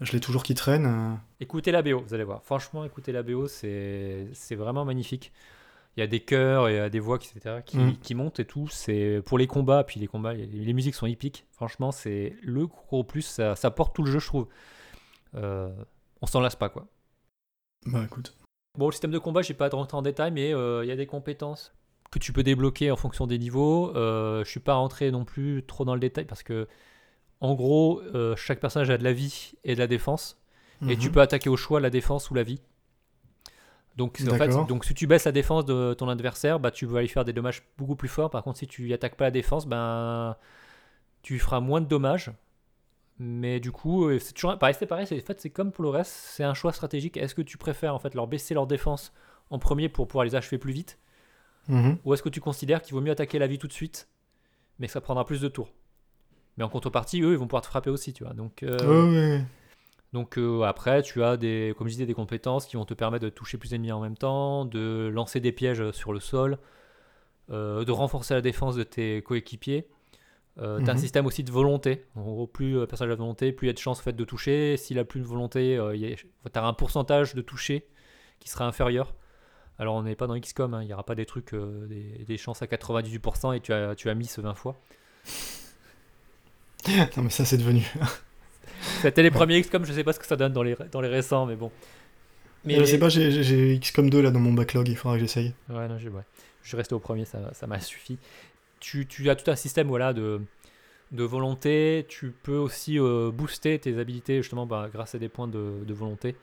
Je 0.00 0.12
l'ai 0.12 0.20
toujours 0.20 0.44
qui 0.44 0.54
traîne. 0.54 0.86
euh. 0.86 1.14
Écoutez 1.40 1.72
la 1.72 1.82
BO, 1.82 2.00
vous 2.06 2.14
allez 2.14 2.22
voir. 2.22 2.42
Franchement, 2.44 2.84
écoutez 2.84 3.10
la 3.10 3.24
BO, 3.24 3.48
c'est 3.48 4.28
c'est 4.32 4.54
vraiment 4.54 4.84
magnifique. 4.84 5.32
Il 5.98 6.00
y 6.00 6.04
a 6.04 6.06
des 6.06 6.20
chœurs 6.20 6.68
et 6.68 6.74
il 6.74 6.76
y 6.76 6.78
a 6.78 6.88
des 6.88 7.00
voix, 7.00 7.16
etc., 7.16 7.56
qui, 7.66 7.76
Mm. 7.76 7.96
qui 7.98 8.14
montent 8.14 8.38
et 8.38 8.44
tout. 8.44 8.68
C'est 8.68 9.20
pour 9.26 9.36
les 9.36 9.48
combats, 9.48 9.82
puis 9.82 9.98
les 9.98 10.06
combats, 10.06 10.32
les, 10.32 10.72
musiques 10.72 10.94
sont 10.94 11.06
épiques. 11.06 11.44
Franchement, 11.50 11.90
c'est 11.90 12.36
le 12.40 12.68
gros 12.68 13.02
plus. 13.02 13.22
Ça, 13.22 13.56
ça 13.56 13.72
porte 13.72 13.96
tout 13.96 14.04
le 14.04 14.12
jeu, 14.12 14.20
je 14.20 14.26
trouve. 14.28 14.46
Euh, 15.34 15.68
on 16.22 16.26
s'en 16.26 16.40
lasse 16.40 16.54
pas, 16.54 16.68
quoi. 16.68 16.86
Bah, 17.86 18.04
écoute. 18.04 18.36
Bon, 18.78 18.86
le 18.86 18.92
système 18.92 19.10
de 19.10 19.18
combat, 19.18 19.42
j'ai 19.42 19.54
pas 19.54 19.68
de 19.68 19.74
rentrer 19.74 19.96
en 19.96 20.02
détail, 20.02 20.30
mais 20.30 20.54
euh, 20.54 20.84
il 20.84 20.88
y 20.88 20.92
a 20.92 20.96
des 20.96 21.06
compétences 21.06 21.74
que 22.12 22.20
tu 22.20 22.32
peux 22.32 22.44
débloquer 22.44 22.92
en 22.92 22.96
fonction 22.96 23.26
des 23.26 23.38
niveaux. 23.38 23.92
Euh, 23.96 24.44
je 24.44 24.50
suis 24.50 24.60
pas 24.60 24.74
rentré 24.74 25.10
non 25.10 25.24
plus 25.24 25.64
trop 25.66 25.84
dans 25.84 25.94
le 25.94 26.00
détail 26.00 26.26
parce 26.26 26.44
que, 26.44 26.68
en 27.40 27.56
gros, 27.56 28.00
euh, 28.14 28.36
chaque 28.36 28.60
personnage 28.60 28.90
a 28.90 28.98
de 28.98 29.04
la 29.04 29.12
vie 29.12 29.54
et 29.64 29.74
de 29.74 29.80
la 29.80 29.88
défense. 29.88 30.40
Et 30.88 30.96
tu 30.96 31.08
Mhm. 31.08 31.12
peux 31.14 31.20
attaquer 31.22 31.50
au 31.50 31.56
choix 31.56 31.80
la 31.80 31.90
défense 31.90 32.30
ou 32.30 32.34
la 32.34 32.44
vie. 32.44 32.60
Donc, 33.98 34.18
en 34.30 34.36
fait, 34.38 34.50
donc 34.68 34.84
si 34.84 34.94
tu 34.94 35.06
baisses 35.08 35.24
la 35.24 35.32
défense 35.32 35.64
de 35.66 35.92
ton 35.92 36.08
adversaire, 36.08 36.60
bah, 36.60 36.70
tu 36.70 36.86
vas 36.86 37.00
lui 37.00 37.08
faire 37.08 37.24
des 37.24 37.32
dommages 37.32 37.64
beaucoup 37.76 37.96
plus 37.96 38.08
forts. 38.08 38.30
Par 38.30 38.42
contre, 38.44 38.58
si 38.58 38.66
tu 38.68 38.92
attaques 38.94 39.16
pas 39.16 39.24
la 39.24 39.30
défense, 39.32 39.66
ben, 39.66 40.36
tu 41.22 41.38
feras 41.40 41.58
moins 41.60 41.80
de 41.80 41.86
dommages. 41.86 42.30
Mais 43.18 43.58
du 43.58 43.72
coup, 43.72 44.06
euh, 44.06 44.20
c'est 44.20 44.32
toujours 44.32 44.56
pareil, 44.56 44.76
c'est 44.78 44.86
pareil. 44.86 45.04
En 45.04 45.26
fait, 45.26 45.40
c'est 45.40 45.50
comme 45.50 45.72
pour 45.72 45.82
le 45.82 45.90
reste, 45.90 46.12
c'est 46.12 46.44
un 46.44 46.54
choix 46.54 46.72
stratégique. 46.72 47.16
Est-ce 47.16 47.34
que 47.34 47.42
tu 47.42 47.58
préfères 47.58 47.92
en 47.92 47.98
fait 47.98 48.14
leur 48.14 48.28
baisser 48.28 48.54
leur 48.54 48.68
défense 48.68 49.12
en 49.50 49.58
premier 49.58 49.88
pour 49.88 50.06
pouvoir 50.06 50.24
les 50.24 50.36
achever 50.36 50.58
plus 50.58 50.72
vite, 50.72 50.98
Mhm. 51.66 51.98
ou 52.04 52.14
est-ce 52.14 52.22
que 52.22 52.28
tu 52.28 52.40
considères 52.40 52.80
qu'il 52.80 52.94
vaut 52.94 53.00
mieux 53.00 53.10
attaquer 53.10 53.40
la 53.40 53.48
vie 53.48 53.58
tout 53.58 53.66
de 53.66 53.72
suite, 53.72 54.08
mais 54.78 54.86
que 54.86 54.92
ça 54.92 55.00
prendra 55.00 55.26
plus 55.26 55.40
de 55.40 55.48
tours? 55.48 55.72
Mais 56.56 56.62
en 56.64 56.68
contrepartie, 56.68 57.20
eux, 57.22 57.32
ils 57.32 57.38
vont 57.38 57.46
pouvoir 57.48 57.62
te 57.62 57.66
frapper 57.66 57.90
aussi, 57.90 58.12
tu 58.12 58.22
vois. 58.24 58.34
Donc, 58.34 58.62
euh, 58.62 58.76
ouais, 58.78 59.18
ouais. 59.38 59.44
Donc 60.12 60.38
euh, 60.38 60.62
après, 60.62 61.02
tu 61.02 61.22
as 61.22 61.36
des, 61.36 61.74
comme 61.76 61.86
je 61.88 61.92
disais, 61.92 62.06
des 62.06 62.14
compétences 62.14 62.66
qui 62.66 62.76
vont 62.76 62.84
te 62.84 62.94
permettre 62.94 63.24
de 63.24 63.30
toucher 63.30 63.58
plus 63.58 63.70
d'ennemis 63.70 63.92
en 63.92 64.00
même 64.00 64.16
temps, 64.16 64.64
de 64.64 65.10
lancer 65.12 65.40
des 65.40 65.52
pièges 65.52 65.90
sur 65.92 66.12
le 66.12 66.20
sol, 66.20 66.58
euh, 67.50 67.84
de 67.84 67.92
renforcer 67.92 68.34
la 68.34 68.40
défense 68.40 68.74
de 68.76 68.82
tes 68.84 69.22
coéquipiers. 69.22 69.86
Euh, 70.60 70.80
tu 70.80 70.88
as 70.88 70.92
un 70.92 70.94
Mhm. 70.94 71.00
système 71.00 71.26
aussi 71.26 71.44
de 71.44 71.52
volonté. 71.52 72.04
En 72.16 72.22
gros, 72.22 72.46
plus 72.46 72.72
le 72.72 72.86
personnage 72.86 73.12
a 73.12 73.16
de 73.16 73.20
volonté, 73.20 73.52
plus 73.52 73.66
il 73.66 73.68
y 73.68 73.70
a 73.70 73.74
de 73.74 73.78
chances 73.78 74.00
en 74.00 74.02
fait, 74.02 74.12
de 74.14 74.24
toucher. 74.24 74.76
S'il 74.76 74.98
a 74.98 75.04
plus 75.04 75.20
de 75.20 75.26
volonté, 75.26 75.78
tu 75.94 76.58
as 76.58 76.64
un 76.66 76.72
pourcentage 76.72 77.34
de 77.34 77.42
toucher 77.42 77.86
qui 78.40 78.48
sera 78.48 78.66
inférieur. 78.66 79.14
Alors 79.78 79.94
on 79.94 80.02
n'est 80.02 80.16
pas 80.16 80.26
dans 80.26 80.36
XCOM, 80.38 80.74
hein, 80.74 80.82
il 80.82 80.86
n'y 80.86 80.92
aura 80.92 81.04
pas 81.04 81.14
des 81.14 81.26
trucs, 81.26 81.54
des, 81.54 82.24
des 82.26 82.36
chances 82.36 82.60
à 82.62 82.66
98% 82.66 83.52
et 83.54 83.60
tu 83.60 83.72
as, 83.72 83.94
tu 83.94 84.10
as 84.10 84.14
mis 84.14 84.26
ce 84.26 84.40
20 84.40 84.54
fois. 84.54 84.74
Non, 87.16 87.22
mais 87.24 87.30
ça, 87.30 87.44
c'est 87.44 87.58
devenu. 87.58 87.82
C'était 89.02 89.22
les 89.22 89.30
premiers 89.30 89.60
XCOM, 89.60 89.84
je 89.84 89.92
sais 89.92 90.04
pas 90.04 90.12
ce 90.12 90.18
que 90.18 90.26
ça 90.26 90.36
donne 90.36 90.52
dans 90.52 90.62
les, 90.62 90.76
dans 90.92 91.00
les 91.00 91.08
récents, 91.08 91.46
mais 91.46 91.56
bon. 91.56 91.70
je 92.66 92.84
sais 92.84 92.98
pas, 92.98 93.08
j'ai- 93.08 93.78
XCOM 93.80 94.10
2 94.10 94.20
là 94.22 94.30
dans 94.30 94.40
mon 94.40 94.52
backlog, 94.52 94.88
il 94.88 94.96
faudra 94.96 95.16
que 95.16 95.20
j'essaye. 95.20 95.54
Ouais, 95.68 95.88
non, 95.88 95.98
je, 95.98 96.08
ouais. 96.08 96.22
je 96.62 96.68
suis 96.68 96.76
resté 96.76 96.94
au 96.94 96.98
premier, 97.00 97.24
ça 97.24 97.38
ça 97.52 97.66
m'a 97.66 97.80
suffi. 97.80 98.18
Tu, 98.80 99.06
tu 99.06 99.28
as 99.30 99.36
tout 99.36 99.50
un 99.50 99.56
système 99.56 99.88
voilà, 99.88 100.12
de, 100.12 100.40
de 101.12 101.24
volonté. 101.24 102.06
Tu 102.08 102.30
peux 102.30 102.56
aussi 102.56 102.98
euh, 102.98 103.30
booster 103.32 103.78
tes 103.78 103.98
habilités 103.98 104.36
justement 104.42 104.66
bah, 104.66 104.88
grâce 104.92 105.14
à 105.14 105.18
des 105.18 105.28
points 105.28 105.48
de, 105.48 105.84
de 105.84 105.94
volonté. 105.94 106.36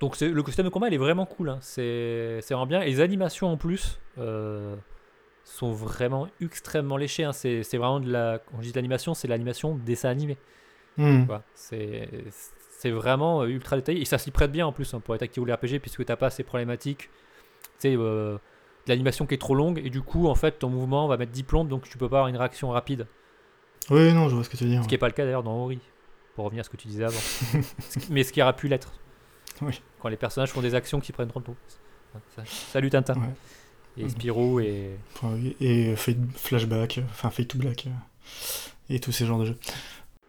Donc 0.00 0.20
le 0.20 0.44
système 0.44 0.66
de 0.66 0.70
combat, 0.70 0.88
il 0.88 0.94
est 0.94 0.98
vraiment 0.98 1.24
cool. 1.26 1.48
hein. 1.48 1.58
C'est 1.62 2.38
vraiment 2.50 2.66
bien. 2.66 2.82
Et 2.82 2.86
les 2.90 3.00
animations 3.00 3.48
en 3.48 3.56
plus 3.56 3.98
euh, 4.18 4.76
sont 5.44 5.72
vraiment 5.72 6.28
extrêmement 6.40 6.96
léchées. 6.98 7.24
hein. 7.24 7.32
C'est 7.32 7.62
c'est 7.62 7.78
vraiment 7.78 7.98
de 8.00 8.10
la. 8.12 8.38
Quand 8.50 8.58
je 8.58 8.64
dis 8.66 8.72
de 8.72 8.76
l'animation, 8.76 9.14
c'est 9.14 9.26
l'animation 9.26 9.74
dessin 9.74 10.10
animé. 10.10 10.36
Hmm. 10.98 11.26
C'est 11.54 12.08
c'est 12.78 12.90
vraiment 12.90 13.42
euh, 13.42 13.46
ultra 13.48 13.76
détaillé 13.76 14.00
et 14.02 14.04
ça 14.04 14.18
s'y 14.18 14.30
prête 14.30 14.52
bien 14.52 14.66
en 14.66 14.72
plus 14.72 14.92
hein, 14.94 15.00
pour 15.00 15.14
être 15.14 15.22
actif 15.22 15.42
ou 15.42 15.46
les 15.46 15.52
RPG 15.54 15.78
puisque 15.80 16.04
t'as 16.04 16.16
pas 16.16 16.30
ces 16.30 16.42
problématiques. 16.42 17.08
Tu 17.78 17.88
sais, 17.90 17.96
euh, 17.96 18.34
de 18.86 18.90
l'animation 18.92 19.26
qui 19.26 19.34
est 19.34 19.38
trop 19.38 19.54
longue 19.54 19.80
et 19.84 19.90
du 19.90 20.02
coup 20.02 20.28
en 20.28 20.34
fait 20.34 20.58
ton 20.58 20.68
mouvement 20.68 21.06
va 21.08 21.16
mettre 21.16 21.32
10 21.32 21.42
plombes 21.42 21.68
donc 21.68 21.88
tu 21.88 21.98
peux 21.98 22.08
pas 22.08 22.16
avoir 22.18 22.28
une 22.28 22.36
réaction 22.36 22.70
rapide. 22.70 23.06
Oui, 23.90 24.12
non, 24.12 24.28
je 24.28 24.34
vois 24.34 24.44
ce 24.44 24.48
que 24.50 24.56
tu 24.56 24.64
veux 24.64 24.70
dire. 24.70 24.82
Ce 24.82 24.88
qui 24.88 24.94
n'est 24.94 24.98
pas 24.98 25.06
le 25.08 25.12
cas 25.14 25.24
d'ailleurs 25.24 25.42
dans 25.42 25.56
Ori. 25.64 25.80
Pour 26.34 26.44
revenir 26.44 26.60
à 26.60 26.64
ce 26.64 26.70
que 26.70 26.76
tu 26.76 26.86
disais 26.88 27.04
avant. 27.04 27.18
Ce 27.88 27.98
qui- 27.98 28.12
Mais 28.12 28.22
ce 28.22 28.30
qui 28.32 28.42
aurait 28.42 28.54
pu 28.54 28.68
l'être. 28.68 28.92
Oui. 29.62 29.80
Quand 30.02 30.08
les 30.10 30.18
personnages 30.18 30.50
font 30.50 30.60
des 30.60 30.74
actions 30.74 31.00
qui 31.00 31.12
prennent 31.12 31.28
trop 31.28 31.40
de 31.40 31.46
temps. 31.46 31.56
Salut 32.44 32.90
Tintin. 32.90 33.14
Ouais. 33.14 34.02
Et 34.04 34.08
Spyro 34.10 34.60
et. 34.60 34.96
Et 35.60 35.96
Flashback, 35.96 37.00
enfin 37.10 37.30
Fade 37.30 37.48
to 37.48 37.56
Black, 37.58 37.86
euh, 37.86 37.90
et 38.94 39.00
tous 39.00 39.12
ces 39.12 39.24
genres 39.24 39.38
de 39.38 39.46
jeux. 39.46 39.56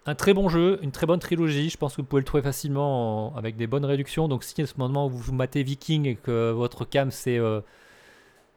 Un 0.08 0.16
très 0.16 0.34
bon 0.34 0.48
jeu, 0.50 0.80
une 0.82 0.92
très 0.92 1.06
bonne 1.06 1.20
trilogie. 1.20 1.70
Je 1.70 1.78
pense 1.78 1.96
que 1.96 2.02
vous 2.02 2.08
pouvez 2.08 2.22
le 2.22 2.26
trouver 2.26 2.42
facilement 2.42 3.28
en- 3.34 3.36
avec 3.38 3.58
des 3.58 3.68
bonnes 3.68 3.86
réductions. 3.86 4.28
Donc, 4.28 4.44
si 4.44 4.62
à 4.62 4.66
ce 4.66 4.74
moment 4.78 5.08
où 5.08 5.10
vous 5.10 5.34
matez 5.34 5.64
Viking 5.64 6.06
et 6.08 6.16
que 6.16 6.52
votre 6.52 6.86
cam 6.86 7.12
c'est 7.12 7.38
euh, 7.38 7.60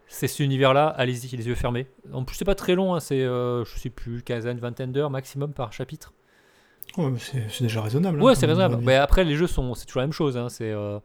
c'est 0.07 0.27
cet 0.29 0.41
univers-là, 0.41 0.89
allez-y, 0.89 1.37
les 1.37 1.47
yeux 1.47 1.55
fermés. 1.55 1.87
En 2.13 2.25
plus, 2.25 2.35
c'est 2.37 2.45
pas 2.45 2.57
très 2.57 2.75
long, 2.75 2.95
hein, 2.95 3.01
c'est, 3.01 3.21
euh, 3.23 3.65
je 3.65 3.79
sais 3.79 3.91
plus, 3.91 4.23
quinzaine, 4.23 4.59
vingtaine 4.59 4.91
d'heures 4.91 5.11
maximum 5.11 5.53
par 5.53 5.73
chapitre. 5.73 6.13
Ouais, 6.97 7.13
c'est 7.19 7.45
c'est 7.49 7.63
déjà 7.65 7.81
raisonnable. 7.83 8.19
hein, 8.21 8.25
Ouais, 8.25 8.35
c'est 8.35 8.47
raisonnable. 8.47 8.79
Mais 8.83 8.97
après, 8.97 9.23
les 9.25 9.37
jeux 9.37 9.47
sont, 9.47 9.75
c'est 9.75 9.87
toujours 9.87 10.01
la 10.01 10.07
même 10.07 10.13
chose. 10.13 10.37
hein, 10.37 10.49
C'est, 10.49 10.71
euh, 10.73 10.99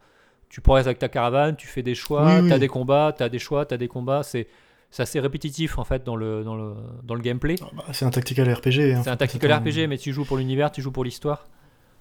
tu 0.48 0.60
progresses 0.60 0.86
avec 0.86 0.98
ta 0.98 1.08
caravane, 1.08 1.54
tu 1.56 1.66
fais 1.68 1.82
des 1.82 1.94
choix, 1.94 2.24
Oui, 2.24 2.40
oui. 2.42 2.48
t'as 2.48 2.58
des 2.58 2.66
combats, 2.68 3.12
t'as 3.16 3.28
des 3.28 3.38
choix, 3.38 3.64
t'as 3.66 3.76
des 3.76 3.86
combats. 3.88 4.22
C'est, 4.24 4.48
c'est 4.90 5.02
assez 5.02 5.20
répétitif 5.20 5.78
en 5.78 5.84
fait 5.84 6.04
dans 6.04 6.16
le, 6.16 6.42
dans 6.44 6.56
le, 6.56 6.74
dans 7.02 7.14
le 7.14 7.20
gameplay. 7.20 7.56
Ah 7.62 7.66
bah, 7.74 7.84
c'est 7.92 8.04
un 8.04 8.10
tactical 8.10 8.50
RPG. 8.52 8.94
hein, 8.94 9.00
C'est 9.04 9.10
un 9.10 9.16
tactical. 9.16 9.52
RPG, 9.52 9.86
mais 9.88 9.98
tu 9.98 10.12
joues 10.12 10.24
pour 10.24 10.36
l'univers, 10.38 10.70
tu 10.72 10.82
joues 10.82 10.92
pour 10.92 11.04
l'histoire, 11.04 11.46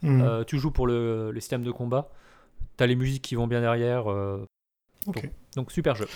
Hmm. 0.01 0.21
euh, 0.21 0.43
tu 0.43 0.59
joues 0.59 0.71
pour 0.71 0.87
le, 0.87 1.31
le 1.31 1.39
système 1.39 1.63
de 1.63 1.71
combat. 1.71 2.09
T'as 2.77 2.85
les 2.85 2.95
musiques 2.97 3.21
qui 3.23 3.35
vont 3.35 3.47
bien 3.47 3.61
derrière. 3.61 4.11
euh, 4.11 4.45
Ok. 5.07 5.21
donc, 5.23 5.31
donc 5.55 5.71
super 5.71 5.95
jeu. 5.95 6.07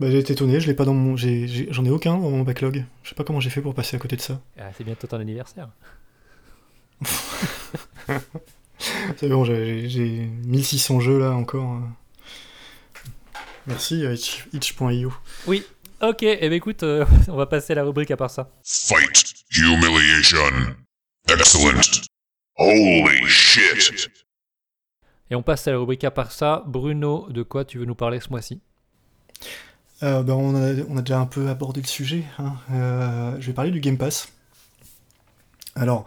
Bah, 0.00 0.10
j'ai 0.10 0.18
été 0.18 0.32
étonné, 0.32 0.58
je 0.60 0.66
l'ai 0.66 0.74
pas 0.74 0.84
dans 0.84 0.94
mon. 0.94 1.16
J'en 1.16 1.84
ai, 1.84 1.90
aucun 1.90 2.14
dans 2.18 2.30
mon 2.30 2.42
backlog. 2.42 2.84
Je 3.02 3.08
sais 3.10 3.14
pas 3.14 3.24
comment 3.24 3.40
j'ai 3.40 3.50
fait 3.50 3.60
pour 3.60 3.74
passer 3.74 3.94
à 3.96 3.98
côté 3.98 4.16
de 4.16 4.20
ça. 4.22 4.40
Ah, 4.58 4.70
c'est 4.76 4.84
bientôt 4.84 5.06
ton 5.06 5.18
anniversaire. 5.18 5.68
C'est 9.16 9.28
bon, 9.28 9.44
j'ai 9.44 9.88
j'ai 9.88 10.28
1600 10.44 11.00
jeux 11.00 11.18
là 11.18 11.32
encore. 11.32 11.64
hein. 11.64 11.92
Merci, 13.66 14.04
euh, 14.04 14.14
itch- 14.14 14.46
itch.io. 14.52 15.12
Ok, 16.02 16.22
et 16.22 16.36
ben 16.48 16.52
écoute, 16.52 16.82
euh, 16.82 17.04
on 17.28 17.36
va 17.36 17.46
passer 17.46 17.72
à 17.72 17.76
la 17.76 17.84
rubrique 17.84 18.10
à 18.10 18.16
part 18.16 18.30
ça. 18.30 18.50
Fight. 18.64 19.34
Humiliation. 19.56 20.38
Excellent. 21.28 21.80
Holy 22.58 23.26
shit. 23.26 24.10
Et 25.30 25.34
on 25.34 25.42
passe 25.42 25.66
à 25.66 25.72
la 25.72 25.78
rubrique 25.78 26.04
à 26.04 26.10
part 26.10 26.32
ça. 26.32 26.62
Bruno, 26.66 27.26
de 27.30 27.42
quoi 27.42 27.64
tu 27.64 27.78
veux 27.78 27.84
nous 27.84 27.94
parler 27.94 28.20
ce 28.20 28.28
mois-ci? 28.30 28.60
Euh, 30.02 30.22
bah, 30.22 30.34
on, 30.34 30.54
a, 30.54 30.74
on 30.88 30.96
a 30.98 31.02
déjà 31.02 31.18
un 31.18 31.26
peu 31.26 31.48
abordé 31.48 31.80
le 31.80 31.86
sujet. 31.86 32.24
hein. 32.38 32.54
Euh, 32.72 33.36
je 33.40 33.46
vais 33.46 33.52
parler 33.54 33.70
du 33.70 33.80
Game 33.80 33.96
Pass. 33.98 34.28
Alors, 35.74 36.04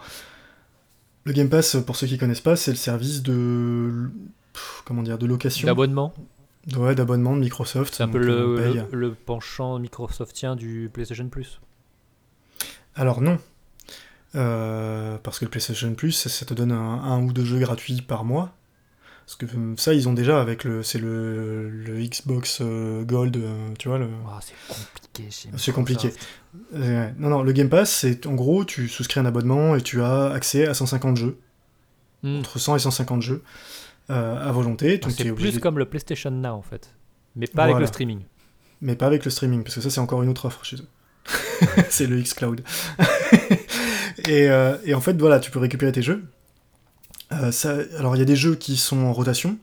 le 1.24 1.32
Game 1.32 1.48
Pass, 1.50 1.76
pour 1.84 1.96
ceux 1.96 2.06
qui 2.06 2.16
connaissent 2.16 2.40
pas, 2.40 2.56
c'est 2.56 2.70
le 2.70 2.76
service 2.76 3.22
de. 3.22 4.10
Comment 4.84 5.02
dire 5.02 5.18
De 5.18 5.26
location 5.26 5.66
L'abonnement 5.66 6.12
Ouais, 6.76 6.94
d'abonnement 6.94 7.34
de 7.34 7.40
Microsoft. 7.40 7.94
C'est 7.94 8.02
un 8.02 8.08
peu 8.08 8.18
le, 8.18 9.14
penchant 9.14 9.78
Microsoftien 9.78 10.56
du 10.56 10.90
PlayStation 10.92 11.28
Plus. 11.28 11.60
Alors 12.94 13.20
non. 13.20 13.38
Euh, 14.34 15.18
parce 15.22 15.38
que 15.38 15.44
le 15.44 15.50
PlayStation 15.50 15.92
Plus, 15.94 16.12
ça, 16.12 16.28
ça 16.28 16.44
te 16.44 16.54
donne 16.54 16.72
un, 16.72 17.02
un 17.02 17.22
ou 17.22 17.32
deux 17.32 17.44
jeux 17.44 17.58
gratuits 17.58 18.02
par 18.02 18.24
mois. 18.24 18.52
Parce 19.30 19.36
que 19.36 19.46
euh, 19.56 19.74
ça, 19.76 19.94
ils 19.94 20.08
ont 20.08 20.12
déjà 20.12 20.40
avec 20.40 20.64
le. 20.64 20.82
C'est 20.82 20.98
le, 20.98 21.70
le 21.70 22.00
Xbox 22.00 22.58
euh, 22.60 23.04
Gold, 23.04 23.36
euh, 23.36 23.70
tu 23.78 23.88
vois. 23.88 23.98
Le... 23.98 24.08
Ah, 24.26 24.40
c'est 24.42 24.54
compliqué 24.68 25.30
chez 25.30 25.48
C'est 25.56 25.72
compliqué. 25.72 26.12
Euh, 26.74 27.08
non, 27.16 27.28
non, 27.28 27.42
le 27.42 27.52
Game 27.52 27.68
Pass, 27.68 27.90
c'est 27.90 28.26
en 28.26 28.34
gros, 28.34 28.64
tu 28.64 28.88
souscris 28.88 29.20
un 29.20 29.26
abonnement 29.26 29.76
et 29.76 29.82
tu 29.82 30.02
as 30.02 30.26
accès 30.30 30.66
à 30.66 30.74
150 30.74 31.16
jeux. 31.16 31.38
Hmm. 32.22 32.40
Entre 32.40 32.58
100 32.58 32.76
et 32.76 32.78
150 32.80 33.22
jeux 33.22 33.42
euh, 34.10 34.48
à 34.48 34.52
volonté. 34.52 35.00
Ah, 35.02 35.06
Donc 35.06 35.16
c'est 35.16 35.30
obligé 35.30 35.52
plus 35.52 35.60
comme 35.60 35.78
le 35.78 35.86
PlayStation 35.86 36.30
Now 36.30 36.50
en 36.50 36.62
fait. 36.62 36.94
Mais 37.36 37.46
pas 37.46 37.64
avec 37.64 37.78
le 37.78 37.86
streaming. 37.86 38.20
Mais 38.80 38.96
pas 38.96 39.06
avec 39.06 39.24
le 39.24 39.30
streaming, 39.30 39.62
parce 39.62 39.74
que 39.74 39.80
ça, 39.80 39.90
c'est 39.90 40.00
encore 40.00 40.22
une 40.22 40.30
autre 40.30 40.46
offre 40.46 40.64
chez 40.64 40.76
eux. 40.76 40.86
c'est 41.90 42.06
le 42.06 42.20
xCloud. 42.20 42.62
et, 44.26 44.48
euh, 44.48 44.76
et 44.84 44.94
en 44.94 45.00
fait, 45.00 45.18
voilà, 45.18 45.38
tu 45.38 45.50
peux 45.50 45.58
récupérer 45.58 45.92
tes 45.92 46.02
jeux. 46.02 46.24
Euh, 47.32 47.52
ça, 47.52 47.76
alors, 47.98 48.16
il 48.16 48.18
y 48.18 48.22
a 48.22 48.26
des 48.26 48.36
jeux 48.36 48.56
qui 48.56 48.76
sont 48.76 49.04
en 49.04 49.12
rotation, 49.12 49.58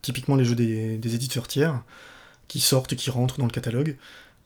typiquement 0.00 0.36
les 0.36 0.44
jeux 0.44 0.54
des, 0.54 0.96
des 0.96 1.14
éditeurs 1.14 1.48
tiers, 1.48 1.82
qui 2.48 2.60
sortent 2.60 2.94
et 2.94 2.96
qui 2.96 3.10
rentrent 3.10 3.38
dans 3.38 3.44
le 3.44 3.50
catalogue. 3.50 3.96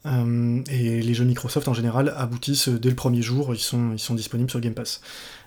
Euh, 0.06 0.62
et 0.70 1.02
les 1.02 1.14
jeux 1.14 1.24
Microsoft, 1.24 1.68
en 1.68 1.74
général, 1.74 2.12
aboutissent 2.16 2.68
dès 2.68 2.88
le 2.88 2.96
premier 2.96 3.22
jour, 3.22 3.54
ils 3.54 3.60
sont, 3.60 3.92
ils 3.92 3.98
sont 3.98 4.14
disponibles 4.14 4.50
sur 4.50 4.60
Game 4.60 4.74
Pass. 4.74 5.00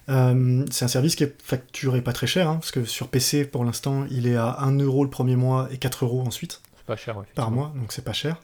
Euh, 0.09 0.65
c'est 0.69 0.83
un 0.85 0.89
service 0.89 1.15
qui 1.15 1.23
est 1.23 1.35
facturé 1.41 2.01
pas 2.01 2.11
très 2.13 2.27
cher, 2.27 2.49
hein, 2.49 2.55
parce 2.55 2.71
que 2.71 2.83
sur 2.83 3.07
PC, 3.07 3.45
pour 3.45 3.63
l'instant, 3.63 4.05
il 4.11 4.27
est 4.27 4.35
à 4.35 4.57
1€ 4.61 5.03
le 5.03 5.09
premier 5.09 5.35
mois 5.37 5.69
et 5.71 5.77
4€ 5.77 6.27
ensuite 6.27 6.61
C'est 6.75 6.85
pas 6.85 6.95
cher, 6.97 7.17
ouais, 7.17 7.25
par 7.35 7.51
mois, 7.51 7.73
donc 7.79 7.91
c'est 7.93 8.03
pas 8.03 8.13
cher. 8.13 8.41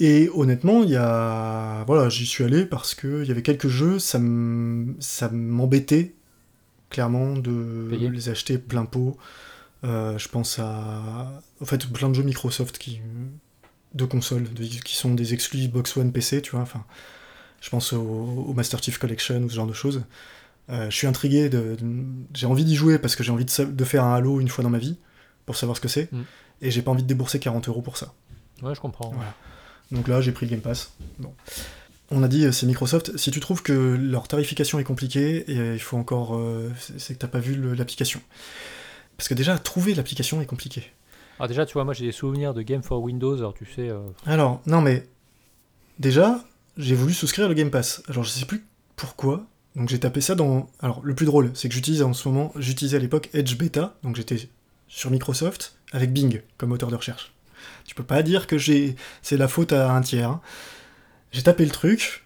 Et 0.00 0.28
honnêtement, 0.34 0.82
il 0.82 0.90
y 0.90 0.96
a, 0.96 1.84
voilà, 1.86 2.08
j'y 2.08 2.26
suis 2.26 2.42
allé 2.44 2.64
parce 2.66 2.94
que 2.94 3.22
il 3.22 3.28
y 3.28 3.30
avait 3.30 3.42
quelques 3.42 3.68
jeux, 3.68 3.98
ça 3.98 4.18
m'embêtait 4.18 6.14
clairement 6.90 7.34
de 7.36 7.88
Payer. 7.90 8.08
les 8.10 8.28
acheter 8.28 8.58
plein 8.58 8.84
pot. 8.84 9.16
Euh, 9.84 10.16
je 10.18 10.28
pense 10.28 10.58
à, 10.58 11.42
en 11.60 11.64
fait, 11.64 11.86
plein 11.92 12.08
de 12.08 12.14
jeux 12.14 12.22
Microsoft 12.22 12.78
qui 12.78 13.00
de 13.94 14.04
consoles, 14.04 14.44
de- 14.52 14.64
qui 14.64 14.96
sont 14.96 15.14
des 15.14 15.34
exclus 15.34 15.58
Xbox 15.68 15.96
One 15.96 16.10
PC, 16.12 16.42
tu 16.42 16.52
vois. 16.52 16.60
Enfin, 16.62 16.84
je 17.64 17.70
pense 17.70 17.94
au, 17.94 17.98
au 18.02 18.52
Master 18.52 18.82
Chief 18.82 18.98
Collection 18.98 19.40
ou 19.42 19.48
ce 19.48 19.54
genre 19.54 19.66
de 19.66 19.72
choses. 19.72 20.02
Euh, 20.68 20.90
je 20.90 20.94
suis 20.96 21.06
intrigué, 21.06 21.48
de, 21.48 21.76
de- 21.80 22.04
j'ai 22.34 22.46
envie 22.46 22.64
d'y 22.64 22.74
jouer 22.76 22.98
parce 22.98 23.16
que 23.16 23.22
j'ai 23.24 23.32
envie 23.32 23.46
de, 23.46 23.84
faire 23.84 24.04
un 24.04 24.14
Halo 24.14 24.38
une 24.40 24.48
fois 24.48 24.62
dans 24.62 24.70
ma 24.70 24.78
vie 24.78 24.98
pour 25.46 25.56
savoir 25.56 25.76
ce 25.76 25.80
que 25.80 25.88
c'est, 25.88 26.12
Mm. 26.12 26.22
et 26.62 26.70
j'ai 26.70 26.82
pas 26.82 26.90
envie 26.90 27.02
de 27.02 27.08
débourser 27.08 27.38
40 27.38 27.68
euros 27.68 27.80
pour 27.82 27.96
ça. 27.96 28.12
Ouais, 28.62 28.74
je 28.74 28.80
comprends. 28.80 29.10
Voilà. 29.14 29.34
Donc 29.92 30.08
là, 30.08 30.20
j'ai 30.20 30.32
pris 30.32 30.44
le 30.46 30.50
Game 30.50 30.60
Pass. 30.60 30.92
Bon. 31.18 31.32
On 32.10 32.22
a 32.22 32.28
dit, 32.28 32.44
euh, 32.44 32.52
c'est 32.52 32.66
Microsoft. 32.66 33.16
Si 33.16 33.30
tu 33.30 33.40
trouves 33.40 33.62
que 33.62 33.72
leur 33.72 34.28
tarification 34.28 34.78
est 34.78 34.84
compliquée, 34.84 35.50
et, 35.50 35.58
euh, 35.58 35.74
il 35.74 35.80
faut 35.80 35.96
encore. 35.96 36.36
euh, 36.36 36.70
c'est 36.98 37.14
que 37.14 37.18
t'as 37.18 37.28
pas 37.28 37.40
vu 37.40 37.54
l'application. 37.74 38.20
Parce 39.16 39.28
que 39.28 39.34
déjà, 39.34 39.58
trouver 39.58 39.94
l'application 39.94 40.40
est 40.42 40.46
compliqué. 40.46 40.92
Alors 41.38 41.48
déjà, 41.48 41.64
tu 41.66 41.72
vois, 41.74 41.84
moi 41.84 41.94
j'ai 41.94 42.04
des 42.06 42.12
souvenirs 42.12 42.52
de 42.54 42.62
Game 42.62 42.82
for 42.82 43.00
Windows, 43.02 43.36
alors 43.38 43.54
tu 43.54 43.64
sais... 43.66 43.88
euh, 43.88 44.00
Alors, 44.26 44.60
non 44.66 44.80
mais. 44.82 45.06
Déjà, 45.98 46.42
j'ai 46.76 46.94
voulu 46.94 47.12
souscrire 47.14 47.48
le 47.48 47.54
Game 47.54 47.70
Pass. 47.70 48.02
Alors, 48.08 48.24
je 48.24 48.30
sais 48.30 48.44
plus 48.46 48.64
pourquoi. 48.96 49.46
Donc, 49.76 49.88
j'ai 49.88 49.98
tapé 50.00 50.20
ça 50.20 50.34
dans. 50.34 50.70
Alors, 50.80 51.00
le 51.04 51.14
plus 51.14 51.26
drôle, 51.26 51.50
c'est 51.54 51.68
que 51.68 51.74
j'utilise 51.74 52.02
en 52.02 52.12
ce 52.12 52.28
moment. 52.28 52.52
J'utilisais 52.56 52.96
à 52.96 53.00
l'époque 53.00 53.30
Edge 53.32 53.56
Beta. 53.56 53.96
Donc, 54.02 54.16
j'étais 54.16 54.48
sur 54.88 55.10
Microsoft 55.10 55.78
avec 55.92 56.12
Bing 56.12 56.42
comme 56.58 56.70
moteur 56.70 56.90
de 56.90 56.96
recherche. 56.96 57.32
Tu 57.86 57.94
peux 57.94 58.04
pas 58.04 58.22
dire 58.22 58.46
que 58.46 58.58
j'ai. 58.58 58.96
C'est 59.22 59.36
la 59.36 59.48
faute 59.48 59.72
à 59.72 59.92
un 59.92 60.00
tiers. 60.00 60.30
hein. 60.30 60.40
J'ai 61.32 61.42
tapé 61.42 61.64
le 61.64 61.70
truc. 61.70 62.24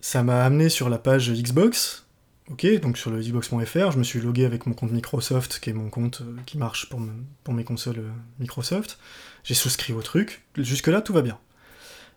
Ça 0.00 0.22
m'a 0.22 0.44
amené 0.44 0.68
sur 0.68 0.88
la 0.88 0.98
page 0.98 1.30
Xbox. 1.32 2.06
Ok, 2.50 2.66
donc 2.80 2.98
sur 2.98 3.10
le 3.10 3.20
xbox.fr, 3.22 3.92
je 3.92 3.98
me 3.98 4.02
suis 4.02 4.20
logué 4.20 4.44
avec 4.44 4.66
mon 4.66 4.74
compte 4.74 4.90
Microsoft, 4.90 5.60
qui 5.60 5.70
est 5.70 5.72
mon 5.72 5.88
compte 5.90 6.22
euh, 6.22 6.36
qui 6.44 6.58
marche 6.58 6.88
pour, 6.88 6.98
me- 6.98 7.12
pour 7.44 7.54
mes 7.54 7.62
consoles 7.64 8.00
euh, 8.00 8.10
Microsoft. 8.40 8.98
J'ai 9.44 9.54
souscrit 9.54 9.92
au 9.92 10.02
truc. 10.02 10.42
Jusque-là, 10.56 11.00
tout 11.02 11.12
va 11.12 11.22
bien. 11.22 11.38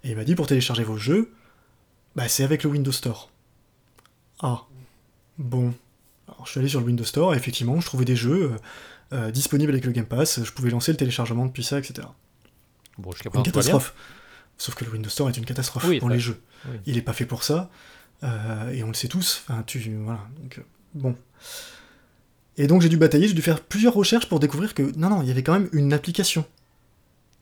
Et 0.05 0.11
il 0.11 0.15
m'a 0.15 0.23
dit 0.23 0.35
pour 0.35 0.47
télécharger 0.47 0.83
vos 0.83 0.97
jeux, 0.97 1.31
bah 2.15 2.27
c'est 2.29 2.43
avec 2.43 2.63
le 2.63 2.69
Windows 2.69 2.91
Store. 2.93 3.29
Ah, 4.39 4.61
bon. 5.37 5.73
Alors 6.27 6.45
je 6.45 6.51
suis 6.51 6.59
allé 6.59 6.69
sur 6.69 6.79
le 6.79 6.85
Windows 6.85 7.03
Store 7.03 7.33
et 7.33 7.37
effectivement, 7.37 7.79
je 7.81 7.85
trouvais 7.85 8.05
des 8.05 8.15
jeux 8.15 8.53
euh, 8.53 8.57
euh, 9.13 9.31
disponibles 9.31 9.71
avec 9.73 9.83
le 9.85 9.91
Game 9.91 10.05
Pass. 10.05 10.43
Je 10.43 10.51
pouvais 10.51 10.69
lancer 10.69 10.91
le 10.91 10.97
téléchargement 10.97 11.45
depuis 11.45 11.63
ça, 11.63 11.77
etc. 11.79 12.07
Bon, 12.97 13.11
jusqu'à 13.11 13.29
Une 13.33 13.43
catastrophe. 13.43 13.93
Sauf 14.57 14.75
que 14.75 14.85
le 14.85 14.91
Windows 14.91 15.09
Store 15.09 15.27
est 15.29 15.35
une 15.37 15.43
catastrophe 15.45 15.83
Oui, 15.87 15.99
pour 15.99 16.07
ça- 16.09 16.13
les 16.13 16.19
jeux. 16.21 16.39
oui. 16.69 16.77
Il 16.85 16.97
est 16.97 17.01
pas 17.01 17.13
fait 17.13 17.25
pour 17.25 17.43
ça. 17.43 17.69
euh, 18.23 18.69
et 18.69 18.83
on 18.83 18.87
le 18.87 18.93
sait 18.93 19.07
tous. 19.09 19.43
Enfin, 19.49 19.63
tu, 19.67 19.79
voilà. 20.03 20.21
Donc, 20.41 20.61
bon. 20.93 21.15
Et 22.57 22.67
donc 22.67 22.81
j'ai 22.81 22.87
dû 22.89 22.95
batailler, 22.97 23.27
j'ai 23.27 23.33
dû 23.33 23.41
faire 23.41 23.59
plusieurs 23.61 23.93
recherches 23.93 24.29
pour 24.29 24.39
découvrir 24.39 24.73
que 24.73 24.83
non, 24.97 25.09
non, 25.09 25.21
il 25.21 25.27
y 25.27 25.31
avait 25.31 25.43
quand 25.43 25.51
même 25.51 25.67
une 25.73 25.91
application 25.91 26.45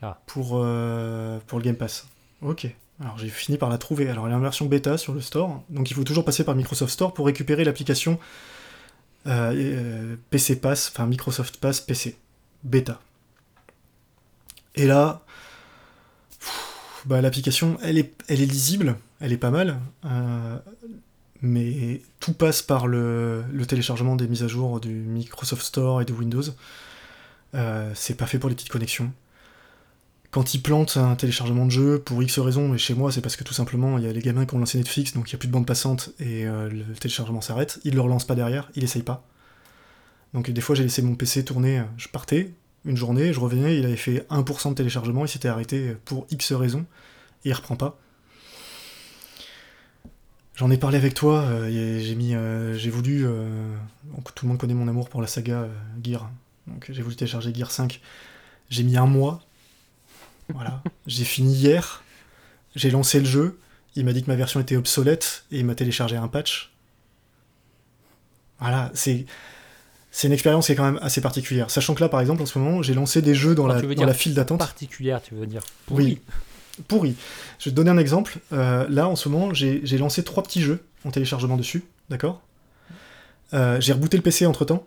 Ah. 0.02 0.20
pour, 0.26 0.54
euh, 0.56 1.40
pour 1.46 1.60
le 1.60 1.64
Game 1.66 1.76
Pass. 1.76 2.08
Ok. 2.44 2.68
Alors 3.02 3.18
j'ai 3.18 3.30
fini 3.30 3.58
par 3.58 3.70
la 3.70 3.78
trouver. 3.78 4.10
Alors 4.10 4.28
elle 4.28 4.34
est 4.34 4.36
en 4.36 4.40
version 4.40 4.66
bêta 4.66 4.98
sur 4.98 5.14
le 5.14 5.22
store, 5.22 5.64
donc 5.70 5.90
il 5.90 5.94
faut 5.94 6.04
toujours 6.04 6.26
passer 6.26 6.44
par 6.44 6.56
Microsoft 6.56 6.92
Store 6.92 7.14
pour 7.14 7.26
récupérer 7.26 7.64
l'application 7.64 8.20
euh, 9.26 9.54
euh, 9.56 10.16
PC 10.30 10.58
Pass, 10.58 10.92
enfin 10.94 11.06
Microsoft 11.06 11.58
Pass 11.58 11.82
PC 11.82 12.18
bêta. 12.64 13.00
Et 14.76 14.88
là, 14.88 15.22
bah, 17.06 17.22
l'application, 17.22 17.78
elle 17.84 17.98
est, 17.98 18.14
elle 18.28 18.42
est 18.42 18.46
lisible, 18.46 18.98
elle 19.20 19.32
est 19.32 19.38
pas 19.38 19.52
mal, 19.52 19.80
euh, 20.06 20.58
mais 21.42 22.02
tout 22.20 22.34
passe 22.34 22.62
par 22.62 22.88
le, 22.88 23.44
le 23.52 23.66
téléchargement 23.66 24.16
des 24.16 24.28
mises 24.28 24.44
à 24.44 24.48
jour 24.48 24.80
du 24.80 24.90
Microsoft 24.90 25.64
Store 25.64 26.02
et 26.02 26.06
de 26.06 26.14
Windows. 26.14 26.44
C'est 27.94 28.16
pas 28.18 28.26
fait 28.26 28.40
pour 28.40 28.50
les 28.50 28.56
petites 28.56 28.70
connexions. 28.70 29.12
Quand 30.34 30.56
ils 30.56 30.64
plantent 30.64 30.98
un 30.98 31.16
téléchargement 31.16 31.68
de 31.68 31.70
jeu, 31.70 32.00
pour 32.00 32.24
X 32.24 32.40
raisons, 32.40 32.74
et 32.74 32.80
chez 32.80 32.96
moi 32.96 33.12
c'est 33.12 33.22
parce 33.22 33.36
que 33.36 33.44
tout 33.44 33.54
simplement 33.54 34.00
il 34.00 34.04
y 34.04 34.08
a 34.08 34.12
les 34.12 34.20
gamins 34.20 34.48
qui 34.48 34.56
ont 34.56 34.58
lancé 34.58 34.80
Netflix, 34.80 35.14
donc 35.14 35.30
il 35.30 35.36
n'y 35.36 35.38
a 35.38 35.38
plus 35.38 35.48
de 35.48 35.54
bande 35.54 35.68
passante 35.68 36.10
et 36.20 36.48
euh, 36.48 36.72
le 36.72 36.96
téléchargement 36.96 37.40
s'arrête, 37.40 37.80
ils 37.84 37.94
le 37.94 38.02
relancent 38.02 38.26
pas 38.26 38.34
derrière, 38.34 38.72
ils 38.74 38.84
essayent 38.84 39.04
pas. 39.04 39.28
Donc 40.34 40.50
des 40.50 40.60
fois 40.60 40.76
j'ai 40.76 40.82
laissé 40.82 41.04
mon 41.04 41.14
PC 41.14 41.46
tourner, 41.46 41.84
je 41.98 42.08
partais, 42.08 42.52
une 42.84 42.98
journée, 42.98 43.32
je 43.32 43.40
revenais, 43.40 43.78
il 43.78 43.86
avait 43.86 43.96
fait 43.96 44.26
1% 44.32 44.70
de 44.70 44.74
téléchargement, 44.74 45.24
il 45.24 45.28
s'était 45.28 45.50
arrêté 45.50 45.96
pour 46.04 46.26
X 46.32 46.52
raisons, 46.54 46.88
et 47.46 47.50
il 47.50 47.54
reprend 47.54 47.76
pas. 47.76 48.00
J'en 50.56 50.72
ai 50.72 50.78
parlé 50.78 50.98
avec 50.98 51.14
toi, 51.14 51.42
euh, 51.42 52.00
j'ai 52.02 52.16
mis, 52.16 52.34
euh, 52.34 52.76
j'ai 52.76 52.90
voulu, 52.90 53.28
tout 54.34 54.46
le 54.46 54.50
monde 54.50 54.58
connaît 54.58 54.74
mon 54.74 54.88
amour 54.88 55.10
pour 55.10 55.22
la 55.22 55.28
saga 55.28 55.68
Gear, 56.04 56.32
donc 56.66 56.90
j'ai 56.90 57.04
voulu 57.04 57.16
télécharger 57.16 57.54
Gear 57.54 57.70
5. 57.70 58.02
J'ai 58.72 58.82
mis 58.82 58.98
un 58.98 59.06
mois 59.06 59.44
Voilà. 60.50 60.82
j'ai 61.08 61.24
fini 61.26 61.54
hier. 61.54 62.04
J'ai 62.76 62.92
lancé 62.92 63.20
le 63.20 63.26
jeu. 63.26 63.60
Il 63.96 64.06
m'a 64.06 64.14
dit 64.14 64.24
que 64.24 64.28
ma 64.28 64.36
version 64.36 64.60
était 64.60 64.76
obsolète 64.76 65.46
et 65.52 65.60
il 65.60 65.66
m'a 65.66 65.76
téléchargé 65.76 66.16
un 66.16 66.28
patch. 66.28 66.72
Voilà, 68.60 68.92
c'est 68.94 69.26
c'est 70.12 70.28
une 70.28 70.34
expérience 70.34 70.68
qui 70.68 70.72
est 70.74 70.76
quand 70.76 70.84
même 70.86 71.00
assez 71.02 71.22
particulière. 71.22 71.72
Sachant 71.72 71.96
que 71.96 72.02
là, 72.02 72.08
par 72.08 72.22
exemple, 72.22 72.42
en 72.44 72.46
ce 72.46 72.60
moment, 72.60 72.84
j'ai 72.84 72.94
lancé 72.94 73.22
des 73.24 73.34
jeux 73.34 73.56
dans, 73.56 73.68
Quand 73.68 73.82
la, 73.82 73.96
dans 73.96 74.06
la 74.06 74.14
file 74.14 74.36
d'attente. 74.36 74.60
Particulière, 74.60 75.22
tu 75.24 75.34
veux 75.34 75.48
dire. 75.48 75.64
Oui. 75.90 76.22
Pourri. 76.88 77.16
Je 77.60 77.66
vais 77.66 77.72
te 77.72 77.76
donner 77.76 77.90
un 77.90 77.98
exemple. 77.98 78.38
Euh, 78.52 78.86
là, 78.90 79.08
en 79.08 79.16
ce 79.16 79.28
moment, 79.30 79.54
j'ai 79.54 79.82
j'ai 79.84 79.98
lancé 79.98 80.24
trois 80.24 80.44
petits 80.44 80.62
jeux 80.62 80.84
en 81.06 81.12
téléchargement 81.12 81.58
dessus, 81.58 81.84
d'accord? 82.10 82.42
Euh, 83.54 83.80
J'ai 83.82 83.94
rebooté 83.94 84.18
le 84.18 84.24
PC 84.24 84.46
entre 84.46 84.66
temps. 84.66 84.86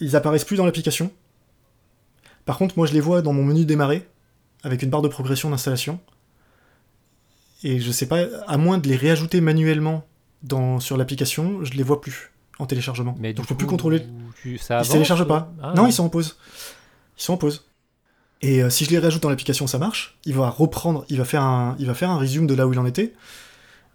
Ils 0.00 0.16
apparaissent 0.16 0.44
plus 0.44 0.56
dans 0.56 0.66
l'application. 0.66 1.10
Par 2.44 2.58
contre, 2.58 2.76
moi, 2.76 2.86
je 2.86 2.92
les 2.92 3.00
vois 3.00 3.22
dans 3.22 3.32
mon 3.32 3.44
menu 3.44 3.64
démarrer, 3.64 4.06
avec 4.64 4.82
une 4.82 4.90
barre 4.90 5.02
de 5.02 5.08
progression 5.08 5.50
d'installation. 5.50 6.00
Et 7.62 7.80
je 7.80 7.90
sais 7.92 8.06
pas, 8.06 8.24
à 8.46 8.56
moins 8.56 8.78
de 8.78 8.88
les 8.88 8.96
réajouter 8.96 9.40
manuellement 9.40 10.04
dans, 10.42 10.80
sur 10.80 10.96
l'application, 10.96 11.64
je 11.64 11.72
les 11.74 11.82
vois 11.82 12.00
plus 12.00 12.30
en 12.58 12.66
téléchargement. 12.66 13.14
Mais 13.18 13.32
Donc, 13.32 13.44
je 13.44 13.48
peux 13.50 13.56
plus 13.56 13.66
contrôler. 13.66 14.04
tu- 14.42 14.58
ça 14.58 14.74
Ils 14.74 14.76
avance, 14.76 14.86
se 14.88 14.92
téléchargent 14.92 15.26
pas. 15.28 15.52
Ah, 15.62 15.72
non, 15.76 15.84
ouais. 15.84 15.90
ils 15.90 15.92
sont 15.92 16.04
en 16.04 16.08
pause. 16.10 16.36
Ils 17.18 17.22
sont 17.22 17.32
en 17.34 17.36
pause. 17.38 17.64
Et 18.42 18.62
euh, 18.62 18.68
si 18.68 18.84
je 18.84 18.90
les 18.90 18.98
rajoute 18.98 19.22
dans 19.22 19.30
l'application, 19.30 19.66
ça 19.66 19.78
marche. 19.78 20.18
Il 20.26 20.34
va 20.34 20.50
reprendre, 20.50 21.06
il 21.08 21.16
va 21.16 21.24
faire 21.24 21.42
un, 21.42 21.76
il 21.78 21.86
va 21.86 21.94
faire 21.94 22.10
un 22.10 22.18
resume 22.18 22.46
de 22.46 22.54
là 22.54 22.66
où 22.66 22.72
il 22.72 22.78
en 22.78 22.84
était. 22.86 23.14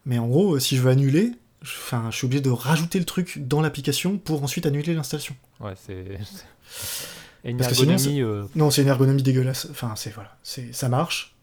Mais 0.05 0.17
en 0.17 0.27
gros, 0.27 0.55
euh, 0.55 0.59
si 0.59 0.75
je 0.75 0.81
veux 0.81 0.89
annuler, 0.89 1.33
je, 1.61 1.69
je 2.09 2.15
suis 2.15 2.25
obligé 2.25 2.41
de 2.41 2.49
rajouter 2.49 2.97
le 2.97 3.05
truc 3.05 3.47
dans 3.47 3.61
l'application 3.61 4.17
pour 4.17 4.41
ensuite 4.43 4.65
annuler 4.65 4.95
l'installation. 4.95 5.35
Ouais, 5.59 5.73
c'est. 5.85 6.03
c'est- 7.43 7.47
Et 7.47 7.51
une 7.51 7.57
Parce 7.57 7.69
que 7.69 7.75
sinon, 7.75 7.93
ergonomie. 7.93 8.21
euh, 8.21 8.43
Non, 8.55 8.69
c'est 8.71 8.81
une 8.81 8.87
ergonomie 8.89 9.23
dégueulasse. 9.23 9.67
Enfin, 9.71 9.93
c'est 9.95 10.13
voilà, 10.13 10.37
c'est, 10.43 10.73
ça 10.73 10.89
marche, 10.89 11.35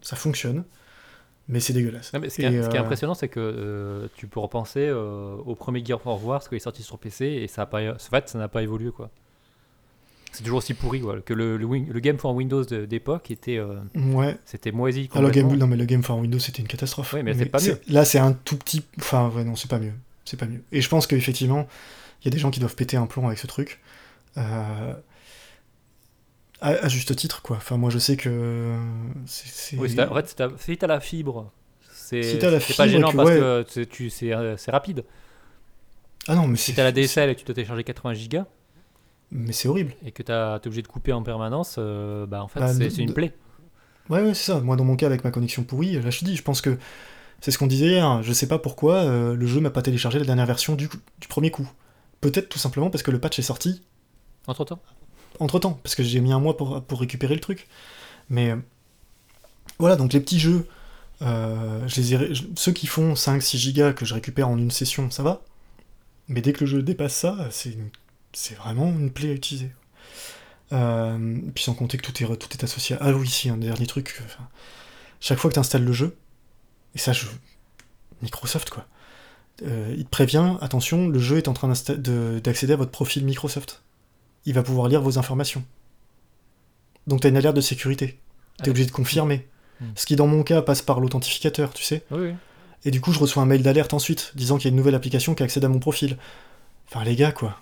ça 0.00 0.16
fonctionne, 0.16 0.64
mais 1.48 1.60
c'est 1.60 1.72
dégueulasse. 1.72 2.12
Non, 2.12 2.20
mais 2.20 2.28
ce, 2.30 2.36
qui 2.36 2.42
est, 2.42 2.52
Et, 2.52 2.62
ce 2.62 2.68
qui 2.68 2.76
est 2.76 2.78
euh, 2.78 2.82
impressionnant, 2.82 3.14
c'est 3.14 3.28
que 3.28 3.40
euh, 3.40 4.08
tu 4.16 4.26
peux 4.28 4.40
repenser 4.40 4.80
euh, 4.86 5.34
au 5.44 5.54
premier 5.54 5.84
Gear 5.84 6.04
of 6.06 6.24
War, 6.24 6.42
ce 6.42 6.48
qui 6.48 6.54
est 6.56 6.60
sorti 6.60 6.82
sur 6.82 6.98
PC, 6.98 7.24
et 7.26 7.48
ça 7.48 7.62
a 7.62 7.66
pas, 7.66 7.80
en 7.94 7.98
fait, 7.98 8.28
ça 8.28 8.38
n'a 8.38 8.48
pas 8.48 8.62
évolué, 8.62 8.90
quoi. 8.90 9.10
C'est 10.32 10.42
toujours 10.42 10.58
aussi 10.58 10.74
pourri, 10.74 11.00
quoi. 11.00 11.18
Que 11.22 11.32
le, 11.32 11.56
le, 11.56 11.66
le 11.66 12.00
Game 12.00 12.18
for 12.18 12.34
Windows 12.34 12.62
d'époque 12.64 13.30
était, 13.30 13.58
Ouais. 13.94 14.36
c'était 14.44 14.70
moisi. 14.70 15.08
Ah, 15.14 15.20
le 15.22 15.30
game, 15.30 15.44
complètement. 15.44 15.56
non, 15.66 15.70
mais 15.70 15.76
le 15.76 15.86
Game 15.86 16.02
for 16.02 16.18
Windows, 16.18 16.38
c'était 16.38 16.60
une 16.60 16.68
catastrophe. 16.68 17.14
Ouais, 17.14 17.22
mais 17.22 17.32
c'est 17.32 17.46
pas 17.46 17.58
mieux. 17.60 17.80
Là, 17.88 18.04
c'est 18.04 18.18
un 18.18 18.32
tout 18.34 18.56
petit. 18.58 18.84
Enfin, 18.98 19.30
ouais, 19.34 19.44
non, 19.44 19.56
c'est 19.56 19.70
pas 19.70 19.78
mieux. 19.78 19.94
C'est 20.26 20.36
pas 20.38 20.44
mieux. 20.46 20.60
Et 20.72 20.82
je 20.82 20.88
pense 20.90 21.06
qu'effectivement, 21.06 21.66
il 22.20 22.26
y 22.26 22.28
a 22.28 22.30
des 22.32 22.38
gens 22.38 22.50
qui 22.50 22.60
doivent 22.60 22.74
péter 22.74 22.98
un 22.98 23.06
plomb 23.06 23.26
avec 23.28 23.38
ce 23.38 23.46
truc. 23.46 23.80
Euh, 24.36 24.94
À, 26.60 26.68
à 26.70 26.88
juste 26.88 27.14
titre, 27.16 27.42
quoi. 27.42 27.56
Enfin, 27.58 27.76
moi, 27.76 27.90
je 27.90 27.98
sais 27.98 28.16
que. 28.16 28.74
c'est- 29.26 29.46
c'est- 29.48 29.76
Oui, 29.76 29.94
en 30.00 30.14
fait, 30.14 30.28
si 30.28 30.34
t'as 30.36 30.48
la 30.90 31.00
fibre, 31.00 31.52
c'est 31.90 32.40
pas 32.76 32.88
gênant 32.88 33.10
que, 33.10 33.16
parce 33.16 33.28
ouais. 33.28 33.36
que 33.86 34.08
c'est- 34.08 34.32
euh, 34.32 34.56
c'est 34.56 34.70
rapide. 34.70 35.04
Ah 36.28 36.34
non, 36.34 36.46
mais 36.48 36.56
Si 36.56 36.74
t'as 36.74 36.82
la 36.84 36.92
DSL 36.92 37.30
et 37.30 37.34
que 37.34 37.40
tu 37.40 37.46
dois 37.46 37.54
télécharger 37.54 37.84
80 37.84 38.14
gigas 38.14 38.46
Mais 39.30 39.52
c'est 39.52 39.68
horrible. 39.68 39.92
et 40.04 40.12
que 40.12 40.22
t'es 40.22 40.32
obligé 40.66 40.82
de 40.82 40.88
couper 40.88 41.12
en 41.12 41.22
permanence, 41.22 41.76
euh, 41.78 42.26
bah 42.26 42.42
en 42.42 42.48
fait 42.48 42.60
Bah, 42.60 42.72
c'est 42.72 42.96
une 43.02 43.12
plaie. 43.12 43.34
Ouais, 44.08 44.22
ouais, 44.22 44.34
c'est 44.34 44.52
ça. 44.52 44.60
Moi, 44.60 44.76
dans 44.76 44.84
mon 44.84 44.96
cas, 44.96 45.06
avec 45.06 45.24
ma 45.24 45.30
connexion 45.30 45.62
pourrie, 45.62 46.00
là, 46.00 46.10
je 46.10 46.20
te 46.20 46.24
dis, 46.24 46.36
je 46.36 46.42
pense 46.42 46.60
que 46.62 46.78
c'est 47.40 47.50
ce 47.50 47.58
qu'on 47.58 47.66
disait 47.66 47.86
hier. 47.88 48.22
Je 48.22 48.32
sais 48.32 48.48
pas 48.48 48.58
pourquoi 48.58 48.94
euh, 48.96 49.34
le 49.36 49.46
jeu 49.46 49.60
m'a 49.60 49.70
pas 49.70 49.82
téléchargé 49.82 50.18
la 50.18 50.24
dernière 50.24 50.46
version 50.46 50.74
du, 50.74 50.88
du 51.20 51.28
premier 51.28 51.50
coup. 51.50 51.68
Peut-être 52.22 52.48
tout 52.48 52.58
simplement 52.58 52.88
parce 52.88 53.02
que 53.02 53.10
le 53.10 53.20
patch 53.20 53.38
est 53.38 53.42
sorti 53.42 53.82
Entre 54.46 54.64
temps. 54.64 54.80
entre 55.40 55.58
temps, 55.58 55.78
parce 55.82 55.94
que 55.94 56.02
j'ai 56.02 56.20
mis 56.20 56.32
un 56.32 56.38
mois 56.38 56.56
pour, 56.56 56.82
récupérer 56.98 57.34
le 57.34 57.40
truc. 57.40 57.68
Mais 58.30 58.50
euh, 58.50 58.56
voilà, 59.78 59.96
donc 59.96 60.12
les 60.12 60.20
petits 60.20 60.38
jeux, 60.38 60.66
euh, 61.22 61.86
ceux 62.56 62.72
qui 62.72 62.86
font 62.86 63.14
5-6 63.14 63.56
gigas 63.56 63.92
que 63.92 64.04
je 64.04 64.14
récupère 64.14 64.48
en 64.48 64.58
une 64.58 64.70
session, 64.70 65.10
ça 65.10 65.22
va. 65.22 65.42
Mais 66.28 66.40
dès 66.40 66.52
que 66.52 66.60
le 66.60 66.66
jeu 66.66 66.82
dépasse 66.82 67.14
ça, 67.14 67.48
c'est 67.50 68.54
vraiment 68.54 68.88
une 68.88 69.10
plaie 69.10 69.30
à 69.30 69.32
utiliser. 69.32 69.70
Euh, 70.72 71.38
puis 71.54 71.62
sans 71.62 71.74
compter 71.74 71.96
que 71.96 72.02
tout 72.02 72.22
est, 72.22 72.36
tout 72.36 72.48
est 72.52 72.64
associé. 72.64 72.96
à- 72.96 72.98
Ah 73.02 73.12
oui, 73.12 73.28
si, 73.28 73.48
un 73.48 73.56
dernier 73.56 73.86
truc. 73.86 74.20
chaque 75.20 75.38
fois 75.38 75.50
que 75.50 75.54
tu 75.54 75.60
installes 75.60 75.84
le 75.84 75.92
jeu, 75.92 76.16
et 76.94 76.98
ça, 76.98 77.12
je... 77.12 77.26
Microsoft 78.22 78.70
quoi, 78.70 78.86
il 79.60 80.04
te 80.04 80.08
prévient, 80.08 80.54
attention, 80.62 81.08
le 81.08 81.18
jeu 81.18 81.36
est 81.36 81.48
en 81.48 81.52
train 81.52 81.68
d'accéder 81.68 82.72
à 82.72 82.76
votre 82.76 82.90
profil 82.90 83.24
Microsoft 83.26 83.82
il 84.46 84.54
va 84.54 84.62
pouvoir 84.62 84.88
lire 84.88 85.02
vos 85.02 85.18
informations. 85.18 85.62
Donc 87.06 87.20
tu 87.20 87.26
as 87.26 87.30
une 87.30 87.36
alerte 87.36 87.56
de 87.56 87.60
sécurité. 87.60 88.18
Tu 88.58 88.62
Ah, 88.62 88.66
es 88.66 88.70
obligé 88.70 88.86
de 88.86 88.92
confirmer. 88.92 89.46
Hmm. 89.80 89.86
Ce 89.94 90.06
qui 90.06 90.16
dans 90.16 90.26
mon 90.26 90.42
cas 90.42 90.62
passe 90.62 90.80
par 90.82 91.00
l'authentificateur, 91.00 91.74
tu 91.74 91.84
sais. 91.84 92.02
Oui. 92.10 92.32
Et 92.84 92.90
du 92.90 93.00
coup, 93.00 93.12
je 93.12 93.18
reçois 93.18 93.42
un 93.42 93.46
mail 93.46 93.62
d'alerte 93.62 93.92
ensuite, 93.94 94.32
disant 94.34 94.56
qu'il 94.56 94.66
y 94.66 94.68
a 94.68 94.70
une 94.70 94.76
nouvelle 94.76 94.94
application 94.94 95.34
qui 95.34 95.42
accède 95.42 95.64
à 95.64 95.68
mon 95.68 95.78
profil. 95.80 96.16
Enfin, 96.88 97.04
les 97.04 97.16
gars, 97.16 97.32
quoi. 97.32 97.58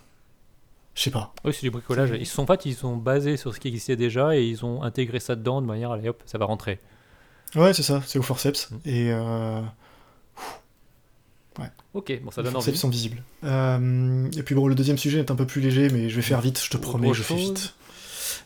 Je 0.95 1.03
sais 1.03 1.11
pas. 1.11 1.33
Oui, 1.45 1.53
c'est 1.53 1.63
du 1.63 1.71
bricolage. 1.71 2.11
Ils 2.19 2.27
se 2.27 2.35
sont 2.35 2.47
fait, 2.47 2.67
ils 2.67 2.75
sont 2.75 2.97
basés 2.97 3.37
sur 3.37 3.53
ce 3.55 3.59
qui 3.59 3.69
existait 3.69 3.97
déjà 3.97 4.37
et 4.37 4.45
ils 4.45 4.65
ont 4.65 4.83
intégré 4.83 5.19
ça 5.19 5.35
dedans 5.35 5.61
de 5.61 5.67
manière, 5.67 5.91
allez 5.91 6.09
hop, 6.09 6.23
ça 6.27 6.39
va 6.39 6.45
rentrer. 6.45 6.79
Ouais, 7.57 7.73
c'est 7.73 7.83
ça, 7.83 8.03
c'est 8.07 8.19
au 8.19 8.23
forceps. 8.23 8.71
Hmm. 8.71 8.77
Et 8.85 9.13
euh, 9.13 9.61
Ok, 11.95 12.13
bon, 12.23 12.31
ça 12.33 12.43
donne 12.43 12.57
envie. 12.57 12.77
sont 12.77 12.89
visibles. 12.89 13.23
Euh, 13.45 14.29
et 14.37 14.43
puis 14.43 14.55
bon, 14.57 14.67
le 14.67 14.75
deuxième 14.75 14.99
sujet 14.99 15.21
est 15.21 15.31
un 15.31 15.37
peu 15.37 15.47
plus 15.47 15.61
léger, 15.61 15.89
mais 15.91 16.09
je 16.11 16.17
vais 16.17 16.23
faire 16.23 16.41
vite, 16.41 16.61
je 16.63 16.69
te 16.71 16.77
Autre 16.77 16.89
promets, 16.89 17.15
je 17.15 17.23
fais 17.23 17.37
vite. 17.37 17.75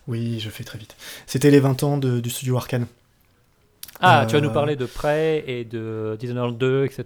Oui, 0.06 0.38
je 0.40 0.50
fais 0.50 0.64
très 0.64 0.78
vite. 0.78 0.96
C'était 1.26 1.50
les 1.50 1.60
20 1.60 1.82
ans 1.82 1.96
de- 1.96 2.20
du 2.20 2.28
studio 2.30 2.56
Arkane. 2.58 2.86
Ah, 4.00 4.24
tu 4.28 4.32
vas 4.34 4.38
Euh, 4.38 4.42
nous 4.42 4.52
parler 4.52 4.76
de 4.76 4.84
Prey 4.86 5.42
et 5.46 5.64
de 5.64 6.16
Dishonored 6.20 6.56
2, 6.58 6.84
etc. 6.84 7.02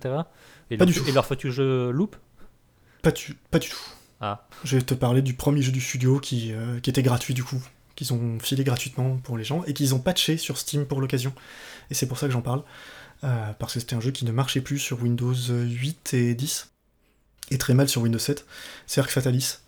Et 0.71 0.77
Pas 0.77 0.85
leur, 0.85 0.93
du 0.93 1.01
tout. 1.01 1.09
et 1.09 1.13
leur 1.13 1.25
foutu 1.25 1.51
jeu 1.53 1.91
Loop? 1.91 2.17
Pas 3.03 3.11
du, 3.13 3.35
pas 3.51 3.59
du 3.59 3.69
tout. 3.69 3.81
Ah. 4.21 4.47
Je 4.65 4.77
vais 4.77 4.83
te 4.83 4.95
parler 4.95 5.23
du 5.23 5.35
premier 5.35 5.63
jeu 5.63 5.73
du 5.73 5.81
studio 5.81 6.21
qui, 6.21 6.53
euh, 6.53 6.81
qui 6.81 6.91
était 6.91 7.03
gratuit 7.03 7.35
du 7.35 7.43
coup, 7.45 7.61
qu'ils 7.97 8.13
ont 8.13 8.39
filé 8.41 8.63
gratuitement 8.65 9.17
pour 9.19 9.37
les 9.39 9.45
gens 9.45 9.65
et 9.67 9.73
qu'ils 9.73 9.95
ont 9.95 9.99
patché 10.01 10.37
sur 10.37 10.59
Steam 10.59 10.85
pour 10.87 11.01
l'occasion. 11.01 11.33
Et 11.91 11.95
c'est 11.95 12.07
pour 12.07 12.19
ça 12.19 12.27
que 12.27 12.33
j'en 12.33 12.43
parle. 12.43 12.63
Euh, 13.25 13.53
parce 13.59 13.75
que 13.75 13.81
c'était 13.81 13.95
un 13.95 14.01
jeu 14.01 14.11
qui 14.11 14.25
ne 14.25 14.33
marchait 14.33 14.61
plus 14.61 14.79
sur 14.79 15.03
Windows 15.03 15.35
8 15.35 16.15
et 16.15 16.35
10 16.35 16.73
et 17.51 17.59
très 17.59 17.75
mal 17.75 17.89
sur 17.89 18.03
Windows 18.03 18.19
7. 18.19 18.45
C'est 18.87 19.01
Arc 19.01 19.11
Fatalis. 19.11 19.59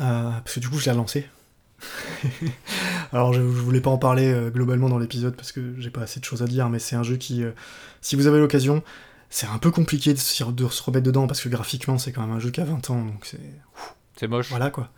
Euh, 0.00 0.30
parce 0.30 0.54
que 0.54 0.60
du 0.60 0.68
coup, 0.68 0.78
je 0.78 0.84
l'ai 0.84 0.92
relancé. 0.92 1.26
Alors, 3.12 3.32
je, 3.32 3.40
je 3.40 3.46
voulais 3.46 3.80
pas 3.80 3.90
en 3.90 3.98
parler 3.98 4.32
euh, 4.32 4.50
globalement 4.50 4.88
dans 4.88 4.98
l'épisode 4.98 5.34
parce 5.36 5.52
que 5.52 5.74
j'ai 5.78 5.90
pas 5.90 6.02
assez 6.02 6.20
de 6.20 6.24
choses 6.24 6.42
à 6.42 6.46
dire, 6.46 6.68
mais 6.68 6.78
c'est 6.78 6.96
un 6.96 7.02
jeu 7.02 7.16
qui, 7.16 7.42
euh, 7.42 7.52
si 8.00 8.16
vous 8.16 8.26
avez 8.26 8.38
l'occasion, 8.38 8.82
c'est 9.30 9.46
un 9.46 9.58
peu 9.58 9.70
compliqué 9.70 10.12
de, 10.12 10.18
se 10.18 10.42
remettre 10.44 11.04
dedans 11.04 11.26
parce 11.26 11.40
que 11.40 11.48
graphiquement, 11.48 11.98
c'est 11.98 12.12
quand 12.12 12.22
même 12.22 12.36
un 12.36 12.40
jeu 12.40 12.50
qui 12.50 12.60
a 12.60 12.64
20 12.64 12.90
ans, 12.90 13.04
donc 13.04 13.24
c'est. 13.24 13.40
C'est 14.16 14.26
moche. 14.26 14.48
Voilà 14.50 14.70
quoi. 14.70 14.90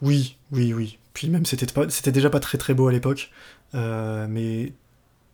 Oui, 0.00 0.36
oui, 0.52 0.72
oui. 0.72 0.98
Puis 1.12 1.28
même, 1.28 1.44
c'était 1.46 1.66
pas, 1.66 1.88
c'était 1.88 2.12
déjà 2.12 2.30
pas 2.30 2.40
très 2.40 2.58
très 2.58 2.74
beau 2.74 2.88
à 2.88 2.92
l'époque. 2.92 3.30
Euh, 3.74 4.26
mais 4.28 4.72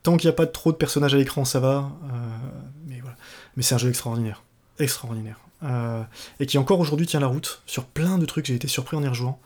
tant 0.02 0.16
qu'il 0.16 0.28
n'y 0.28 0.32
a 0.32 0.36
pas 0.36 0.46
trop 0.46 0.72
de 0.72 0.76
personnages 0.76 1.14
à 1.14 1.18
l'écran, 1.18 1.44
ça 1.44 1.60
va. 1.60 1.90
Euh, 2.04 2.16
mais 2.86 3.00
voilà. 3.00 3.16
Mais 3.56 3.62
c'est 3.62 3.74
un 3.74 3.78
jeu 3.78 3.88
extraordinaire. 3.88 4.42
Extraordinaire. 4.78 5.40
Euh, 5.62 6.02
et 6.38 6.46
qui 6.46 6.56
encore 6.58 6.80
aujourd'hui 6.80 7.06
tient 7.06 7.20
la 7.20 7.26
route 7.26 7.62
sur 7.66 7.84
plein 7.84 8.18
de 8.18 8.26
trucs. 8.26 8.46
J'ai 8.46 8.54
été 8.54 8.68
surpris 8.68 8.96
en 8.96 9.02
y 9.02 9.08
rejouant. 9.08 9.40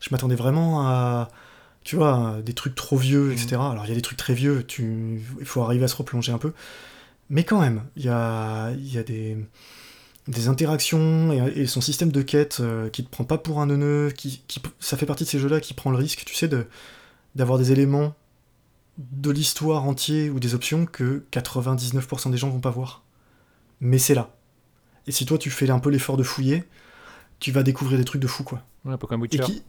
Je 0.00 0.08
m'attendais 0.10 0.36
vraiment 0.36 0.86
à. 0.86 1.28
Tu 1.82 1.96
vois, 1.96 2.36
des 2.44 2.52
trucs 2.52 2.74
trop 2.74 2.98
vieux, 2.98 3.32
etc. 3.32 3.54
Alors 3.54 3.86
il 3.86 3.88
y 3.88 3.92
a 3.92 3.94
des 3.94 4.02
trucs 4.02 4.18
très 4.18 4.34
vieux, 4.34 4.64
tu... 4.66 5.22
il 5.40 5.46
faut 5.46 5.62
arriver 5.62 5.84
à 5.84 5.88
se 5.88 5.96
replonger 5.96 6.30
un 6.30 6.36
peu. 6.36 6.52
Mais 7.30 7.42
quand 7.42 7.58
même, 7.58 7.84
il 7.96 8.04
y 8.04 8.10
a, 8.10 8.70
il 8.72 8.92
y 8.92 8.98
a 8.98 9.02
des, 9.02 9.38
des 10.28 10.48
interactions 10.48 11.32
et, 11.32 11.60
et 11.60 11.66
son 11.66 11.80
système 11.80 12.12
de 12.12 12.22
quête 12.22 12.58
euh, 12.60 12.90
qui 12.90 13.02
te 13.04 13.08
prend 13.08 13.24
pas 13.24 13.38
pour 13.38 13.60
un 13.60 13.66
neuneu, 13.66 14.12
qui, 14.14 14.42
qui, 14.46 14.60
ça 14.78 14.96
fait 14.96 15.06
partie 15.06 15.24
de 15.24 15.28
ces 15.28 15.38
jeux-là 15.38 15.60
qui 15.60 15.72
prend 15.72 15.90
le 15.90 15.96
risque, 15.96 16.24
tu 16.26 16.34
sais, 16.34 16.48
de, 16.48 16.66
d'avoir 17.34 17.58
des 17.58 17.72
éléments 17.72 18.14
de 19.00 19.30
l'histoire 19.30 19.84
entier 19.84 20.30
ou 20.30 20.40
des 20.40 20.54
options 20.54 20.86
que 20.86 21.24
99% 21.32 22.30
des 22.30 22.36
gens 22.36 22.50
vont 22.50 22.60
pas 22.60 22.70
voir. 22.70 23.02
Mais 23.80 23.98
c'est 23.98 24.14
là. 24.14 24.34
Et 25.06 25.12
si 25.12 25.24
toi 25.26 25.38
tu 25.38 25.50
fais 25.50 25.68
un 25.70 25.78
peu 25.78 25.90
l'effort 25.90 26.16
de 26.16 26.22
fouiller, 26.22 26.64
tu 27.38 27.52
vas 27.52 27.62
découvrir 27.62 27.98
des 27.98 28.04
trucs 28.04 28.20
de 28.20 28.26
fou, 28.26 28.44
quoi. 28.44 28.62
Ouais, 28.84 28.96
Et 29.32 29.38
qui, 29.38 29.62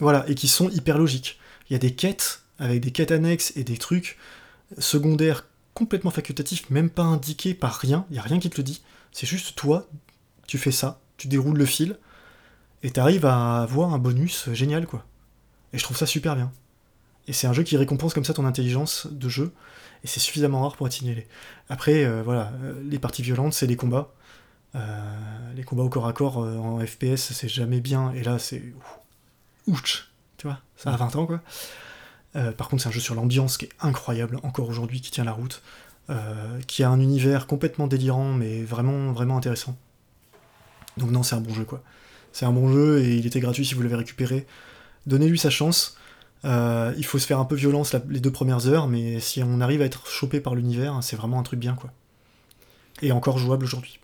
voilà, 0.00 0.28
et 0.28 0.34
qui 0.34 0.48
sont 0.48 0.70
hyper 0.70 0.98
logiques. 0.98 1.38
Il 1.68 1.74
y 1.74 1.76
a 1.76 1.78
des 1.78 1.94
quêtes, 1.94 2.42
avec 2.58 2.80
des 2.80 2.90
quêtes 2.90 3.10
annexes 3.10 3.52
et 3.56 3.64
des 3.64 3.76
trucs 3.76 4.18
secondaires 4.78 5.46
complètement 5.74 6.10
facultatifs, 6.10 6.70
même 6.70 6.88
pas 6.88 7.02
indiqués 7.02 7.54
par 7.54 7.74
rien, 7.74 8.06
il 8.10 8.16
y 8.16 8.18
a 8.18 8.22
rien 8.22 8.38
qui 8.38 8.48
te 8.48 8.56
le 8.56 8.62
dit. 8.62 8.82
C'est 9.12 9.26
juste 9.26 9.56
toi, 9.56 9.88
tu 10.46 10.56
fais 10.56 10.72
ça, 10.72 11.00
tu 11.16 11.28
déroules 11.28 11.58
le 11.58 11.66
fil, 11.66 11.98
et 12.82 12.90
t'arrives 12.90 13.26
à 13.26 13.62
avoir 13.62 13.92
un 13.92 13.98
bonus 13.98 14.48
génial, 14.52 14.86
quoi. 14.86 15.04
Et 15.72 15.78
je 15.78 15.82
trouve 15.82 15.96
ça 15.96 16.06
super 16.06 16.36
bien. 16.36 16.52
Et 17.26 17.32
c'est 17.32 17.46
un 17.46 17.52
jeu 17.52 17.62
qui 17.62 17.76
récompense 17.76 18.14
comme 18.14 18.24
ça 18.24 18.34
ton 18.34 18.44
intelligence 18.44 19.06
de 19.10 19.28
jeu, 19.28 19.52
et 20.02 20.06
c'est 20.06 20.20
suffisamment 20.20 20.62
rare 20.62 20.76
pour 20.76 20.86
être 20.86 20.92
signalé. 20.92 21.26
Après, 21.68 22.04
euh, 22.04 22.22
voilà, 22.22 22.52
euh, 22.62 22.74
les 22.84 22.98
parties 22.98 23.22
violentes, 23.22 23.54
c'est 23.54 23.66
les 23.66 23.76
combats. 23.76 24.12
Euh, 24.74 25.54
les 25.54 25.62
combats 25.62 25.84
au 25.84 25.88
corps 25.88 26.06
à 26.06 26.12
corps 26.12 26.38
en 26.38 26.84
FPS, 26.84 27.32
c'est 27.32 27.48
jamais 27.48 27.80
bien, 27.80 28.12
et 28.12 28.22
là, 28.22 28.38
c'est 28.38 28.62
ouch, 29.66 30.10
tu 30.36 30.46
vois, 30.46 30.60
ça 30.76 30.92
a 30.92 30.96
20 30.96 31.16
ans 31.16 31.26
quoi. 31.26 31.40
Par 32.58 32.68
contre, 32.68 32.82
c'est 32.82 32.88
un 32.88 32.92
jeu 32.92 32.98
sur 32.98 33.14
l'ambiance 33.14 33.56
qui 33.56 33.66
est 33.66 33.70
incroyable, 33.80 34.40
encore 34.42 34.68
aujourd'hui, 34.68 35.00
qui 35.00 35.12
tient 35.12 35.22
la 35.22 35.30
route, 35.30 35.62
qui 36.66 36.82
a 36.82 36.90
un 36.90 36.98
univers 36.98 37.46
complètement 37.46 37.86
délirant, 37.86 38.32
mais 38.32 38.64
vraiment, 38.64 39.12
vraiment 39.12 39.36
intéressant. 39.36 39.76
Donc 40.96 41.12
non, 41.12 41.22
c'est 41.22 41.36
un 41.36 41.40
bon 41.40 41.54
jeu, 41.54 41.64
quoi. 41.64 41.80
C'est 42.32 42.44
un 42.44 42.50
bon 42.50 42.72
jeu, 42.72 43.00
et 43.00 43.14
il 43.14 43.26
était 43.26 43.38
gratuit 43.38 43.64
si 43.64 43.74
vous 43.74 43.82
l'avez 43.82 43.94
récupéré. 43.94 44.48
Donnez-lui 45.06 45.38
sa 45.38 45.50
chance. 45.50 45.96
Euh, 46.44 46.92
il 46.98 47.04
faut 47.06 47.18
se 47.18 47.26
faire 47.26 47.38
un 47.38 47.44
peu 47.44 47.54
violence 47.54 47.92
la- 47.92 48.02
les 48.10 48.20
deux 48.20 48.30
premières 48.30 48.66
heures, 48.68 48.86
mais 48.86 49.18
si 49.20 49.42
on 49.42 49.60
arrive 49.60 49.80
à 49.82 49.86
être 49.86 50.06
chopé 50.06 50.40
par 50.40 50.54
l'univers, 50.54 50.98
c'est 51.02 51.16
vraiment 51.16 51.38
un 51.38 51.42
truc 51.42 51.58
bien, 51.58 51.74
quoi. 51.74 51.90
Et 53.02 53.12
encore 53.12 53.38
jouable 53.38 53.64
aujourd'hui. 53.64 53.98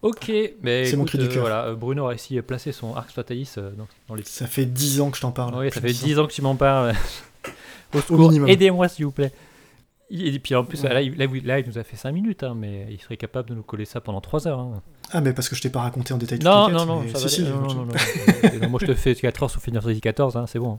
Ok, 0.00 0.32
mais 0.62 0.84
C'est 0.86 0.96
mon 0.96 1.04
cri 1.04 1.18
du 1.18 1.26
euh, 1.26 1.28
cœur. 1.28 1.40
voilà, 1.42 1.64
euh, 1.66 1.74
Bruno 1.76 2.06
a 2.06 2.08
réussi 2.08 2.36
à 2.38 2.42
placer 2.42 2.72
son 2.72 2.94
Arx 2.96 3.12
Fatalis 3.12 3.52
dans, 3.56 3.86
dans 4.08 4.14
les. 4.16 4.24
Ça 4.24 4.46
fait 4.48 4.64
10 4.66 5.00
ans 5.00 5.10
que 5.10 5.16
je 5.16 5.22
t'en 5.22 5.30
parle. 5.30 5.54
Oui, 5.54 5.70
ça 5.70 5.80
fait 5.80 5.88
de 5.88 5.92
10 5.92 6.18
ans 6.18 6.26
que 6.26 6.32
tu 6.32 6.42
m'en 6.42 6.56
parles. 6.56 6.94
Au 7.94 7.98
Au 7.98 8.00
secours, 8.00 8.18
minimum. 8.30 8.48
aidez-moi 8.48 8.88
s'il 8.88 9.04
vous 9.04 9.12
plaît. 9.12 9.32
Et 10.10 10.38
puis 10.40 10.54
en 10.54 10.64
plus, 10.64 10.82
Ouais. 10.82 10.92
là, 10.92 11.00
il, 11.02 11.16
là, 11.16 11.26
il- 11.32 11.46
là, 11.46 11.58
il 11.60 11.66
nous 11.68 11.78
a 11.78 11.84
fait 11.84 11.96
5 11.96 12.10
minutes, 12.12 12.42
hein, 12.42 12.54
mais 12.56 12.86
il 12.90 13.00
serait 13.00 13.16
capable 13.16 13.48
de 13.50 13.54
nous 13.54 13.62
coller 13.62 13.84
ça 13.84 14.00
pendant 14.00 14.20
3 14.20 14.48
heures. 14.48 14.58
hein. 14.58 14.82
Ah, 15.12 15.20
mais 15.20 15.32
parce 15.32 15.48
que 15.48 15.54
je 15.56 15.62
t'ai 15.62 15.70
pas 15.70 15.80
raconté 15.82 16.12
en 16.12 16.18
détail 16.18 16.38
Non, 16.40 16.68
non, 16.68 16.84
non, 16.84 17.04
ça 17.12 17.18
va 17.20 17.28
si. 17.28 17.42
Non, 17.42 17.60
non, 17.60 17.74
non, 17.74 17.74
non. 17.86 17.92
Non, 18.60 18.68
Moi, 18.70 18.80
je 18.82 18.86
te 18.86 18.94
fais 18.94 19.14
4 19.14 19.42
heures 19.44 19.50
sur 19.50 19.60
Final 19.62 19.82
Fantasy 19.82 20.00
14, 20.00 20.36
hein, 20.36 20.46
c'est 20.48 20.58
bon. 20.58 20.78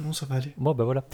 Non, 0.00 0.12
ça 0.12 0.26
va 0.26 0.36
aller? 0.36 0.52
Bon, 0.56 0.74
bah 0.74 0.84
voilà. 0.84 1.04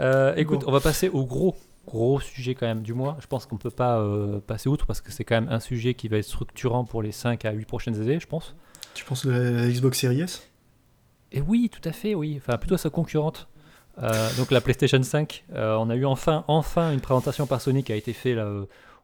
Euh, 0.00 0.34
écoute, 0.36 0.60
Bon. 0.60 0.68
on 0.68 0.72
va 0.72 0.80
passer 0.80 1.08
au 1.08 1.24
gros, 1.24 1.56
gros 1.86 2.20
sujet 2.20 2.54
quand 2.54 2.66
même 2.66 2.82
du 2.82 2.94
mois. 2.94 3.16
Je 3.20 3.26
pense 3.26 3.46
qu'on 3.46 3.56
peut 3.56 3.70
pas 3.70 3.98
euh, 3.98 4.40
passer 4.40 4.68
outre 4.68 4.86
parce 4.86 5.00
que 5.00 5.12
c'est 5.12 5.24
quand 5.24 5.40
même 5.40 5.50
un 5.50 5.60
sujet 5.60 5.94
qui 5.94 6.08
va 6.08 6.18
être 6.18 6.24
structurant 6.24 6.84
pour 6.84 7.02
les 7.02 7.12
5 7.12 7.44
à 7.44 7.52
8 7.52 7.64
prochaines 7.66 8.00
années, 8.00 8.20
je 8.20 8.26
pense. 8.26 8.54
Tu 8.94 9.04
penses 9.04 9.26
de 9.26 9.32
la 9.32 9.68
Xbox 9.68 9.98
Series 9.98 10.20
S? 10.20 10.48
Et 11.32 11.40
oui, 11.40 11.70
tout 11.70 11.86
à 11.88 11.92
fait, 11.92 12.14
oui. 12.14 12.36
Enfin, 12.36 12.58
plutôt 12.58 12.76
sa 12.76 12.90
concurrente. 12.90 13.48
Euh, 14.02 14.28
donc 14.36 14.50
la 14.50 14.60
PlayStation 14.60 15.02
5, 15.02 15.44
euh, 15.54 15.76
on 15.78 15.90
a 15.90 15.96
eu 15.96 16.06
enfin, 16.06 16.44
enfin 16.48 16.92
une 16.92 17.00
présentation 17.00 17.46
par 17.46 17.60
Sony 17.60 17.84
qui 17.84 17.92
a 17.92 17.96
été 17.96 18.12
faite 18.12 18.38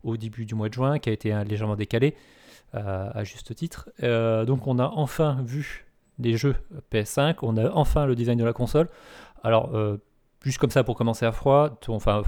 au 0.03 0.16
début 0.16 0.47
du 0.47 0.55
mois 0.55 0.68
de 0.68 0.74
juin, 0.74 0.99
qui 0.99 1.11
a 1.11 1.12
été 1.12 1.32
euh, 1.32 1.45
légèrement 1.45 1.76
décalée, 1.76 2.14
à 2.72 3.24
juste 3.24 3.55
titre. 3.55 3.89
Donc 4.03 4.66
on 4.66 4.78
a 4.78 4.86
enfin 4.86 5.43
vu 5.45 5.86
des 6.18 6.36
jeux 6.36 6.57
PS5, 6.93 7.36
on 7.43 7.57
a 7.57 7.70
enfin 7.70 8.07
le 8.07 8.14
design 8.14 8.39
de 8.39 8.45
la 8.45 8.53
console. 8.53 8.89
Alors, 9.43 9.74
euh, 9.74 9.97
juste 10.45 10.59
comme 10.59 10.70
ça 10.70 10.84
pour 10.84 10.97
commencer 10.97 11.26
à 11.26 11.32
froid, 11.32 11.78
ton, 11.80 11.95
enfin, 11.95 12.22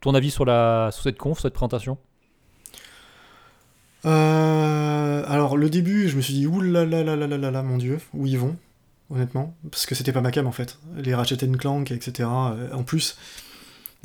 ton 0.00 0.14
avis 0.14 0.30
sur, 0.30 0.44
la, 0.44 0.90
sur 0.92 1.02
cette 1.02 1.18
conf, 1.18 1.40
cette 1.40 1.54
présentation 1.54 1.98
Euh, 4.04 5.24
alors 5.26 5.56
le 5.56 5.68
début, 5.68 6.08
je 6.08 6.16
me 6.16 6.20
suis 6.20 6.34
dit 6.34 6.46
oulala 6.46 6.84
là 6.84 7.02
là 7.02 7.16
là 7.16 7.26
là 7.26 7.38
là 7.38 7.50
là 7.50 7.62
mon 7.62 7.76
dieu, 7.76 7.98
où 8.14 8.26
ils 8.26 8.38
vont, 8.38 8.56
honnêtement, 9.10 9.56
parce 9.70 9.86
que 9.86 9.94
c'était 9.94 10.12
pas 10.12 10.20
ma 10.20 10.30
cam 10.30 10.46
en 10.46 10.52
fait. 10.52 10.78
Les 10.96 11.14
Ratchet 11.14 11.36
Clank, 11.36 11.90
etc. 11.90 12.28
euh, 12.28 12.72
en 12.72 12.84
plus, 12.84 13.18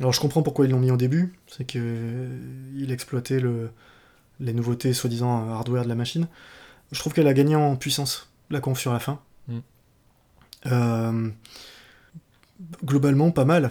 alors 0.00 0.12
je 0.12 0.20
comprends 0.20 0.42
pourquoi 0.42 0.64
ils 0.64 0.70
l'ont 0.72 0.80
mis 0.80 0.90
au 0.90 0.96
début, 0.96 1.34
c'est 1.46 1.64
que 1.64 1.78
euh, 1.78 2.72
il 2.74 2.90
exploitait 2.90 3.38
le, 3.38 3.70
les 4.40 4.52
nouveautés 4.52 4.92
soi-disant 4.92 5.50
hardware 5.50 5.84
de 5.84 5.88
la 5.88 5.94
machine. 5.94 6.26
Je 6.90 6.98
trouve 6.98 7.12
qu'elle 7.12 7.28
a 7.28 7.34
gagné 7.34 7.54
en 7.54 7.76
puissance 7.76 8.28
la 8.50 8.60
conf 8.60 8.80
sur 8.80 8.92
la 8.92 8.98
fin. 8.98 9.20
Mm. 9.46 11.30
Euh, 12.62 12.76
globalement 12.86 13.30
pas 13.30 13.44
mal. 13.44 13.70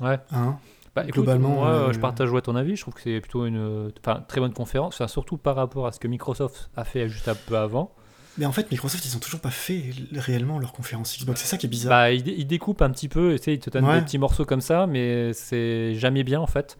Ouais. 0.00 0.18
Hein 0.32 0.58
Bah, 0.94 1.02
écoute, 1.02 1.14
Globalement, 1.14 1.50
moi, 1.50 1.68
euh, 1.68 1.92
je 1.92 1.98
partage 1.98 2.30
ouais, 2.30 2.40
ton 2.40 2.56
avis. 2.56 2.76
Je 2.76 2.82
trouve 2.82 2.94
que 2.94 3.00
c'est 3.02 3.20
plutôt 3.20 3.46
une 3.46 3.56
euh, 3.58 3.90
enfin, 4.00 4.24
très 4.28 4.40
bonne 4.40 4.52
conférence, 4.52 4.94
enfin, 4.94 5.08
surtout 5.08 5.36
par 5.36 5.56
rapport 5.56 5.86
à 5.86 5.92
ce 5.92 5.98
que 6.00 6.08
Microsoft 6.08 6.70
a 6.76 6.84
fait 6.84 7.08
juste 7.08 7.28
un 7.28 7.34
peu 7.34 7.56
avant. 7.56 7.92
Mais 8.36 8.46
en 8.46 8.52
fait, 8.52 8.70
Microsoft, 8.70 9.04
ils 9.04 9.16
ont 9.16 9.20
toujours 9.20 9.40
pas 9.40 9.50
fait 9.50 9.90
réellement 10.12 10.58
leur 10.60 10.72
conférence 10.72 11.16
Xbox. 11.18 11.40
C'est 11.40 11.48
ça 11.48 11.56
qui 11.56 11.66
est 11.66 11.68
bizarre. 11.68 11.90
Bah, 11.90 12.12
il, 12.12 12.22
dé- 12.22 12.34
il 12.38 12.46
découpe 12.46 12.82
un 12.82 12.90
petit 12.90 13.08
peu, 13.08 13.34
tu 13.36 13.42
sais, 13.44 13.54
il 13.54 13.58
te 13.58 13.68
donne 13.70 13.84
Ouais. 13.84 13.96
des 13.98 14.04
petits 14.04 14.18
morceaux 14.18 14.44
comme 14.44 14.60
ça, 14.60 14.86
mais 14.86 15.32
c'est 15.32 15.94
jamais 15.96 16.22
bien 16.22 16.40
en 16.40 16.46
fait. 16.46 16.78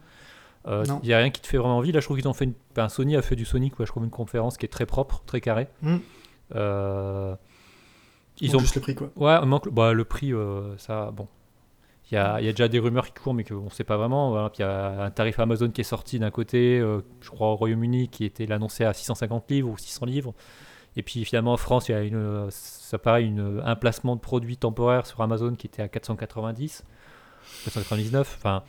Euh. 0.69 0.85
Il 1.03 1.07
n'y 1.07 1.13
a 1.15 1.19
rien 1.19 1.31
qui 1.31 1.41
te 1.41 1.47
fait 1.49 1.57
vraiment 1.57 1.79
envie. 1.79 1.91
Là, 1.93 1.99
je 2.01 2.05
trouve 2.07 2.17
qu'ils 2.19 2.29
ont 2.29 2.33
fait 2.33 2.45
une. 2.45 2.55
ben, 2.77 2.89
Sony 2.89 3.17
a 3.17 3.23
fait 3.23 3.35
du 3.37 3.45
Sonic, 3.45 3.75
quoi. 3.75 3.87
je 3.87 3.91
trouve 3.91 4.05
une 4.05 4.11
conférence 4.11 4.57
qui 4.57 4.67
est 4.67 4.69
très 4.69 4.87
propre, 4.87 5.23
très 5.27 5.41
carrée. 5.41 5.67
Mm. 5.83 5.97
Euh, 6.55 7.35
ils 8.41 8.49
Ils 8.51 8.57
ont. 8.57 8.61
juste 8.61 8.75
le 8.77 8.81
prix, 8.81 8.95
quoi. 8.95 9.11
Ouais, 9.17 9.45
manque- 9.47 9.69
bah, 9.73 9.93
le 9.93 10.05
prix, 10.05 10.33
euh, 10.33 10.77
ça, 10.79 11.11
bon. 11.13 11.27
Il 12.11 12.15
y 12.15 12.19
a, 12.19 12.41
il 12.41 12.47
y 12.47 12.49
a 12.49 12.53
déjà 12.53 12.69
des 12.69 12.79
rumeurs 12.79 13.07
qui 13.07 13.13
courent, 13.23 13.35
mais 13.35 13.45
qu'on 13.45 13.65
ne 13.65 13.71
sait 13.71 13.85
pas 13.85 13.97
vraiment. 13.99 14.31
Voilà. 14.31 14.49
Puis 14.49 14.61
il 14.61 14.63
y 14.63 14.69
a 14.69 15.03
un 15.05 15.11
tarif 15.11 15.39
Amazon 15.39 15.69
qui 15.71 15.83
est 15.83 15.85
sorti 15.85 16.19
d'un 16.19 16.31
côté, 16.31 16.79
euh, 16.79 17.01
je 17.21 17.29
crois 17.31 17.49
au 17.49 17.57
Royaume-Uni, 17.57 18.09
qui 18.09 18.25
était 18.25 18.51
annoncé 18.51 18.85
à 18.85 18.95
650 18.95 19.51
livres 19.51 19.69
ou 19.69 19.77
600 19.77 20.07
livres. 20.07 20.35
Et 20.97 21.03
puis 21.03 21.25
finalement 21.25 21.53
en 21.53 21.57
France, 21.59 21.89
il 21.89 21.93
y 21.93 21.95
a 21.95 22.03
une, 22.03 22.17
euh, 22.17 22.47
ça 22.51 22.99
paraît 22.99 23.25
une, 23.25 23.61
un 23.65 23.77
placement 23.77 24.17
de 24.17 24.21
produit 24.21 24.57
temporaire 24.57 25.07
sur 25.07 25.21
Amazon 25.21 25.55
qui 25.55 25.67
était 25.67 25.83
à 25.83 25.89
490, 25.89 26.83
499. 27.65 28.35
Enfin, 28.39 28.63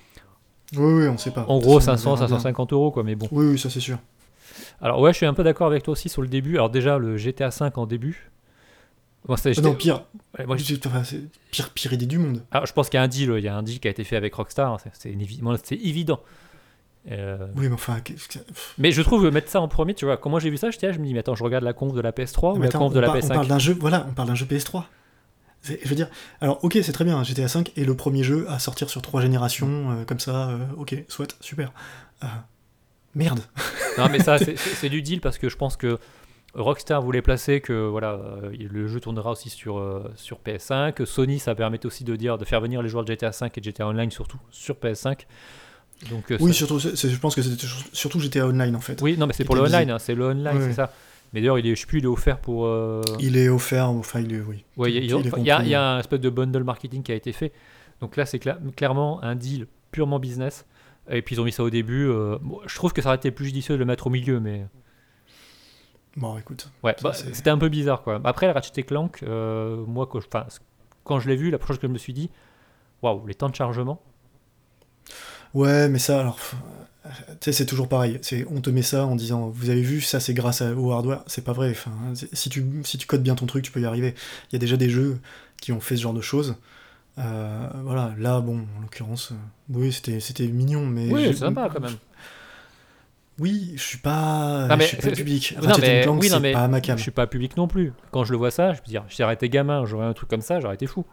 Oui, 0.76 1.04
oui, 1.04 1.08
on 1.08 1.18
sait 1.18 1.32
pas. 1.32 1.46
en 1.48 1.60
gros, 1.60 1.76
toute 1.76 1.86
façon, 1.86 2.12
on 2.12 2.16
500, 2.16 2.16
verra 2.16 2.28
bien. 2.28 2.36
550 2.38 2.74
euros, 2.74 2.92
quoi. 2.92 3.04
Mais 3.04 3.16
bon. 3.16 3.28
Oui, 3.32 3.48
oui, 3.52 3.58
ça 3.60 3.70
c'est 3.70 3.80
sûr. 3.80 3.98
Alors 4.82 5.00
ouais, 5.00 5.12
je 5.14 5.18
suis 5.18 5.26
un 5.26 5.34
peu 5.34 5.44
d'accord 5.44 5.68
avec 5.68 5.84
toi 5.84 5.94
aussi 5.94 6.10
sur 6.10 6.22
le 6.22 6.28
début. 6.28 6.56
Alors 6.56 6.70
déjà, 6.70 6.98
le 6.98 7.16
GTA 7.18 7.52
5 7.52 7.78
en 7.78 7.86
début. 7.86 8.30
Ah 9.28 9.62
non, 9.62 9.76
pire. 9.76 10.06
ouais, 10.38 10.46
moi, 10.46 10.58
C'est- 10.58 10.86
enfin, 10.88 11.04
c'est 11.04 11.22
pire, 11.52 11.70
pire 11.72 11.94
idée 11.94 12.06
du 12.06 12.18
monde. 12.18 12.44
Alors, 12.52 12.66
je 12.66 12.74
pense 12.74 12.90
qu'il 12.90 12.98
y 12.98 13.02
a 13.02 13.04
un 13.04 13.08
deal, 13.08 13.34
il 13.38 13.44
y 13.44 13.48
a 13.48 13.56
un 13.56 13.64
deal 13.64 13.80
qui 13.80 13.88
a 13.88 13.92
été 13.92 14.04
fait 14.04 14.16
avec 14.16 14.34
Rockstar, 14.34 14.74
hein, 14.74 14.78
c'est- 14.94 15.10
évi- 15.12 15.42
évident. 15.84 16.20
Euh, 17.12 17.48
Oui, 17.56 17.68
mais 17.70 17.74
enfin. 17.74 17.98
mais 18.78 18.92
je 18.92 19.02
trouve 19.02 19.24
que 19.24 19.30
mettre 19.30 19.50
ça 19.50 19.62
en 19.62 19.68
premier, 19.68 19.94
tu 19.94 20.06
vois, 20.06 20.18
quand 20.18 20.30
moi 20.30 20.40
j'ai 20.40 20.50
vu 20.50 20.58
ça, 20.58 20.68
là, 20.68 20.92
je 20.92 21.00
me 21.00 21.06
dis, 21.06 21.14
mais 21.14 21.20
attends, 21.20 21.36
je 21.36 21.44
regarde 21.44 21.64
la 21.64 21.74
conf 21.74 21.94
de 21.94 22.02
la 22.02 22.12
PS3 22.12 22.54
ou 22.58 22.62
la 22.62 22.70
conf 22.70 22.94
de 22.94 23.00
la 23.00 23.08
par- 23.08 23.16
on 23.16 23.20
PS5 23.20 23.34
parle 23.36 23.48
d'un 23.48 23.60
jeu, 23.60 23.78
voilà, 23.80 24.06
on 24.10 24.14
parle 24.14 24.28
d'un 24.30 24.36
jeu 24.36 24.46
PS3. 24.46 24.86
C'est- 25.62 25.80
Je 25.84 25.90
veux 25.90 25.96
dire, 25.96 26.10
alors 26.42 26.64
ok, 26.64 26.78
c'est 26.84 26.92
très 26.92 27.06
bien, 27.06 27.22
GTA 27.24 27.46
V 27.48 27.64
est 27.78 27.84
le 27.86 27.96
premier 27.96 28.24
jeu 28.24 28.46
à 28.50 28.60
sortir 28.60 28.90
sur 28.90 29.02
trois 29.02 29.22
générations, 29.22 29.92
euh, 29.92 30.04
comme 30.06 30.20
ça, 30.20 30.50
euh, 30.50 30.58
ok, 30.78 30.96
soit, 31.08 31.36
super. 31.42 31.72
Euh, 32.24 32.28
merde. 33.16 33.42
Non, 33.98 34.08
mais 34.10 34.20
ça, 34.20 34.38
c'est 34.84 34.90
du 34.90 35.02
deal 35.02 35.22
parce 35.22 35.38
que 35.38 35.50
je 35.50 35.56
pense 35.58 35.78
que 35.78 36.00
Rockstar 36.56 37.02
voulait 37.02 37.22
placer 37.22 37.62
que 37.62 37.88
voilà, 37.88 38.14
euh, 38.14 38.52
le 38.60 38.88
jeu 38.88 39.00
tournera 39.00 39.32
aussi 39.32 39.50
sur, 39.50 39.78
euh, 39.78 40.12
sur 40.16 40.40
PS5. 40.40 41.06
Sony, 41.06 41.38
ça 41.40 41.54
permettait 41.54 41.86
aussi 41.86 42.04
de 42.04 42.16
dire 42.16 42.38
de 42.40 42.46
faire 42.46 42.60
venir 42.60 42.82
les 42.82 42.90
joueurs 42.90 43.04
de 43.06 43.12
GTA 43.12 43.32
5 43.32 43.56
et 43.58 43.62
de 43.62 43.66
GTA 43.66 43.88
Online 43.88 44.10
surtout 44.10 44.40
sur 44.50 44.76
PS5. 44.76 45.26
Donc, 46.10 46.32
euh, 46.32 46.38
Oui, 46.40 46.52
ça- 46.54 46.60
surtout, 46.66 46.80
je 46.80 47.18
pense 47.18 47.36
que 47.36 47.42
c'était 47.42 47.68
surtout 47.94 48.20
GTA 48.20 48.48
Online 48.48 48.76
en 48.76 48.80
fait. 48.80 49.02
oui, 49.02 49.16
non, 49.18 49.28
mais 49.28 49.34
c'est 49.34 49.44
pour 49.44 49.56
le 49.56 49.62
online, 49.62 49.92
hein, 49.92 50.00
c'est 50.00 50.16
le 50.16 50.26
online, 50.26 50.58
c'est 50.62 50.74
ça. 50.74 50.92
Mais 51.34 51.42
d'ailleurs, 51.42 51.60
il 51.60 51.68
est, 51.68 51.76
je 51.76 51.82
sais 51.82 51.86
plus, 51.88 52.00
il 52.00 52.06
est 52.06 52.08
offert 52.08 52.40
pour. 52.40 52.66
euh, 52.66 53.02
Il 53.20 53.38
est 53.38 53.50
offert, 53.50 53.88
enfin, 53.90 54.20
il 54.22 54.34
est, 54.34 54.40
oui. 54.40 54.64
Ouais, 54.78 54.92
il 54.92 54.96
y 54.96 54.98
a- 54.98 55.02
Il 55.02 55.04
il 55.06 55.10
y, 55.10 55.12
a, 55.52 55.58
compris. 55.58 55.68
il 55.68 55.70
y 55.70 55.76
a 55.76 55.84
un 55.96 56.00
espèce 56.00 56.20
de 56.22 56.30
bundle 56.32 56.64
marketing 56.64 57.04
qui 57.04 57.12
a 57.12 57.16
été 57.16 57.32
fait. 57.34 57.52
Donc 58.02 58.16
là, 58.18 58.26
c'est 58.26 58.42
cla- 58.44 58.58
clairement 58.76 59.22
un 59.24 59.36
deal 59.36 59.68
purement 59.92 60.18
business. 60.20 60.66
Et 61.12 61.22
puis 61.22 61.36
ils 61.36 61.40
ont 61.42 61.44
mis 61.44 61.52
ça 61.52 61.64
au 61.64 61.70
début. 61.70 62.08
euh, 62.08 62.38
bon, 62.42 62.60
je 62.66 62.74
trouve 62.76 62.94
que 62.94 63.02
ça 63.04 63.10
aurait 63.10 63.18
été 63.18 63.30
plus 63.30 63.46
judicieux 63.46 63.76
de 63.76 63.80
le 63.80 63.86
mettre 63.86 64.08
au 64.08 64.10
milieu, 64.10 64.40
mais 64.40 64.66
Bon, 66.18 66.38
écoute. 66.38 66.70
ouais, 66.84 66.96
bah, 67.02 67.14
c'était 67.14 67.50
un 67.50 67.58
peu 67.58 67.70
bizarre 67.70 68.02
quoi. 68.02 68.20
Après, 68.24 68.48
la 68.48 68.54
Ratchet 68.54 68.84
Clank, 68.84 69.22
euh, 69.24 69.86
moi, 69.86 70.08
quand 70.08 70.20
je, 70.20 70.28
enfin, 70.28 70.46
quand 71.04 71.20
je 71.20 71.30
l'ai 71.30 71.36
vu, 71.36 71.50
la 71.50 71.58
première 71.58 71.68
chose 71.70 71.80
que 71.80 71.88
je 71.88 71.94
me 71.94 71.98
suis 71.98 72.14
dit, 72.14 72.30
waouh, 73.02 73.26
les 73.28 73.36
temps 73.36 73.50
de 73.50 73.56
chargement. 73.56 74.02
Ouais, 75.54 75.90
mais 75.90 76.00
ça, 76.00 76.20
alors, 76.20 76.38
tu 77.06 77.12
sais, 77.42 77.52
c'est 77.52 77.66
toujours 77.66 77.88
pareil. 77.88 78.20
C'est, 78.22 78.46
on 78.50 78.62
te 78.62 78.70
met 78.70 78.82
ça 78.82 79.06
en 79.06 79.16
disant, 79.16 79.50
vous 79.50 79.70
avez 79.70 79.82
vu, 79.82 80.02
ça 80.02 80.20
c'est 80.20 80.34
grâce 80.34 80.62
au 80.62 80.92
hardware. 80.92 81.24
C'est 81.28 81.44
pas 81.44 81.54
vrai. 81.54 81.72
Enfin, 81.72 81.92
c'est- 82.14 82.34
si 82.36 82.50
tu, 82.50 82.64
si 82.84 82.98
tu 82.98 83.08
codes 83.08 83.24
bien 83.24 83.36
ton 83.36 83.46
truc, 83.46 83.64
tu 83.64 83.72
peux 83.72 83.82
y 83.82 83.86
arriver. 83.86 84.14
Il 84.52 84.54
y 84.54 84.56
a 84.58 84.60
déjà 84.60 84.78
des 84.78 84.90
jeux 84.90 85.20
qui 85.62 85.72
ont 85.72 85.80
fait 85.80 85.96
ce 85.96 86.02
genre 86.02 86.14
de 86.14 86.22
choses. 86.22 86.56
Euh, 87.18 87.68
voilà, 87.84 88.14
là, 88.18 88.40
bon, 88.40 88.66
en 88.78 88.82
l'occurrence, 88.82 89.32
euh, 89.32 89.36
oui, 89.70 89.92
c'était, 89.92 90.48
mignon, 90.48 90.86
mais. 90.86 91.12
Oui, 91.12 91.24
c'est 91.26 91.38
sympa 91.38 91.70
quand 91.74 91.82
même. 91.82 91.98
Oui, 93.40 93.74
je 93.76 93.82
suis 93.82 93.98
pas, 93.98 94.68
Non, 94.68 94.76
mais 94.78 94.84
je 94.84 94.88
suis 94.90 94.98
pas 94.98 95.12
public. 95.12 95.56
Non, 95.62 95.68
Ratchet 95.70 95.82
mais- 95.82 96.02
Clank, 96.02 96.22
oui, 96.22 96.30
non, 96.30 96.40
mais 96.40 96.52
pas 96.54 96.68
ma 96.68 96.82
cam. 96.82 96.98
Je 96.98 97.02
suis 97.04 97.12
pas 97.12 97.28
public 97.28 97.56
non 97.58 97.68
plus. 97.68 97.94
Quand 98.12 98.24
je 98.26 98.32
le 98.32 98.38
vois 98.38 98.52
ça, 98.52 98.74
je 98.74 98.82
me 98.82 98.86
dis, 98.86 98.98
si 99.10 99.22
j'aurais 99.22 99.34
été 99.36 99.48
gamin, 99.50 99.86
j'aurais 99.86 100.06
un 100.06 100.14
truc 100.14 100.30
comme 100.30 100.42
ça, 100.42 100.60
j'aurais 100.60 100.76
été 100.76 100.88
fou. 100.88 101.06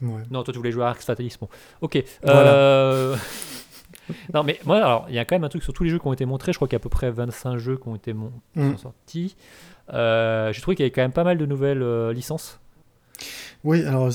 Ouais. 0.00 0.22
Non, 0.30 0.42
toi 0.44 0.52
tu 0.52 0.58
voulais 0.58 0.70
jouer 0.70 0.84
à 0.84 0.88
Arx 0.88 1.04
Fatalis. 1.04 1.34
Bon, 1.40 1.48
ok. 1.80 2.02
Voilà. 2.22 2.52
Euh, 2.54 3.16
non, 4.34 4.44
mais 4.44 4.60
moi, 4.64 4.76
alors, 4.76 5.06
il 5.08 5.14
y 5.14 5.18
a 5.18 5.24
quand 5.24 5.34
même 5.34 5.44
un 5.44 5.48
truc 5.48 5.62
sur 5.64 5.72
tous 5.72 5.82
les 5.84 5.90
jeux 5.90 5.98
qui 5.98 6.06
ont 6.06 6.12
été 6.12 6.24
montrés. 6.24 6.52
Je 6.52 6.58
crois 6.58 6.68
qu'il 6.68 6.74
y 6.74 6.76
a 6.76 6.80
à 6.80 6.82
peu 6.82 6.88
près 6.88 7.10
25 7.10 7.56
jeux 7.58 7.76
qui 7.76 7.88
ont 7.88 7.96
été 7.96 8.12
mon- 8.12 8.32
Mm. 8.54 8.72
sont 8.72 8.78
sortis. 8.78 9.36
Euh, 9.92 10.52
J'ai 10.52 10.60
trouvé 10.60 10.76
qu'il 10.76 10.84
y 10.84 10.86
avait 10.86 10.92
quand 10.92 11.02
même 11.02 11.12
pas 11.12 11.24
mal 11.24 11.36
de 11.38 11.46
nouvelles 11.46 11.82
euh, 11.82 12.12
licences. 12.12 12.60
Oui, 13.64 13.82
alors, 13.84 14.08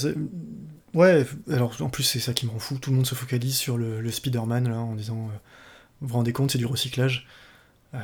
ouais, 0.94 1.26
alors 1.52 1.76
en 1.82 1.90
plus, 1.90 2.04
c'est 2.04 2.20
ça 2.20 2.32
qui 2.34 2.46
me 2.46 2.52
rend 2.52 2.60
fou. 2.60 2.78
Tout 2.78 2.92
le 2.92 2.96
monde 2.96 3.06
se 3.06 3.16
focalise 3.16 3.58
sur 3.58 3.78
le, 3.78 4.00
le 4.00 4.12
Spider-Man, 4.12 4.70
là, 4.70 4.78
en 4.78 4.96
disant, 4.96 5.28
euh, 5.34 5.38
vous 6.04 6.10
vous 6.10 6.14
rendez 6.16 6.32
compte, 6.34 6.52
c'est 6.52 6.60
du 6.60 6.66
recyclage. 6.68 7.26
Euh, 7.96 7.98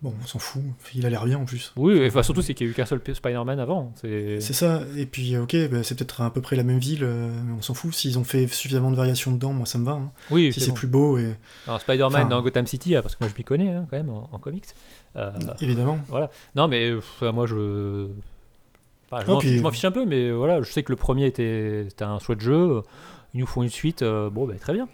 bon, 0.00 0.14
on 0.22 0.26
s'en 0.26 0.38
fout. 0.38 0.62
Il 0.94 1.04
a 1.06 1.10
l'air 1.10 1.24
bien 1.26 1.38
en 1.38 1.44
plus. 1.44 1.72
Oui, 1.76 1.94
et, 1.94 2.06
enfin, 2.06 2.22
surtout 2.22 2.40
c'est 2.42 2.54
qu'il 2.54 2.66
y 2.66 2.70
a 2.70 2.72
eu 2.72 2.74
qu'un 2.74 2.86
seul 2.86 3.00
Spider-Man 3.12 3.58
avant. 3.60 3.92
C'est 4.00 4.40
ça, 4.40 4.82
et 4.96 5.06
puis 5.06 5.36
ok, 5.36 5.54
bah, 5.70 5.82
c'est 5.82 5.94
peut-être 5.96 6.20
à 6.22 6.32
peu 6.32 6.40
près 6.40 6.56
la 6.56 6.62
même 6.62 6.78
ville, 6.78 7.02
euh, 7.04 7.28
mais 7.44 7.52
on 7.52 7.62
s'en 7.62 7.74
fout. 7.74 7.92
S'ils 7.94 8.18
ont 8.18 8.24
fait 8.24 8.46
suffisamment 8.46 8.90
de 8.90 8.96
variations 8.96 9.32
dedans, 9.32 9.52
moi 9.52 9.66
ça 9.66 9.78
me 9.78 9.84
va. 9.84 9.92
hein. 9.92 10.10
oui, 10.30 10.52
Si 10.52 10.60
c'est 10.60 10.68
bon. 10.68 10.74
plus 10.74 10.88
beau, 10.88 11.18
et 11.18 11.34
Alors, 11.66 11.80
Spider-Man 11.80 12.12
Enfin- 12.22 12.28
dans 12.28 12.42
Gotham 12.42 12.66
City, 12.66 12.94
ah, 12.96 13.02
parce 13.02 13.16
que 13.16 13.24
moi 13.24 13.30
je 13.30 13.36
m'y 13.38 13.44
connais 13.44 13.70
hein, 13.70 13.86
quand 13.90 13.96
même 13.96 14.10
en, 14.10 14.28
en 14.32 14.38
comics. 14.38 14.64
Euh, 15.16 15.30
évidemment. 15.60 15.98
non, 16.56 16.68
mais 16.68 16.90
moi 17.20 17.46
je. 17.46 18.06
Enfin, 19.10 19.40
je 19.42 19.60
m'en 19.60 19.70
fiche 19.70 19.84
un 19.84 19.90
peu, 19.90 20.06
mais 20.06 20.30
voilà, 20.30 20.62
je 20.62 20.70
sais 20.72 20.82
que 20.82 20.90
le 20.90 20.96
premier 20.96 21.26
était, 21.26 21.82
était 21.86 22.04
un 22.04 22.18
chouette 22.18 22.40
jeu. 22.40 22.80
Ils 23.34 23.40
nous 23.40 23.46
font 23.46 23.62
une 23.62 23.68
suite, 23.70 24.00
euh, 24.02 24.30
bon, 24.30 24.46
bah, 24.46 24.54
très 24.60 24.72
bien. 24.72 24.88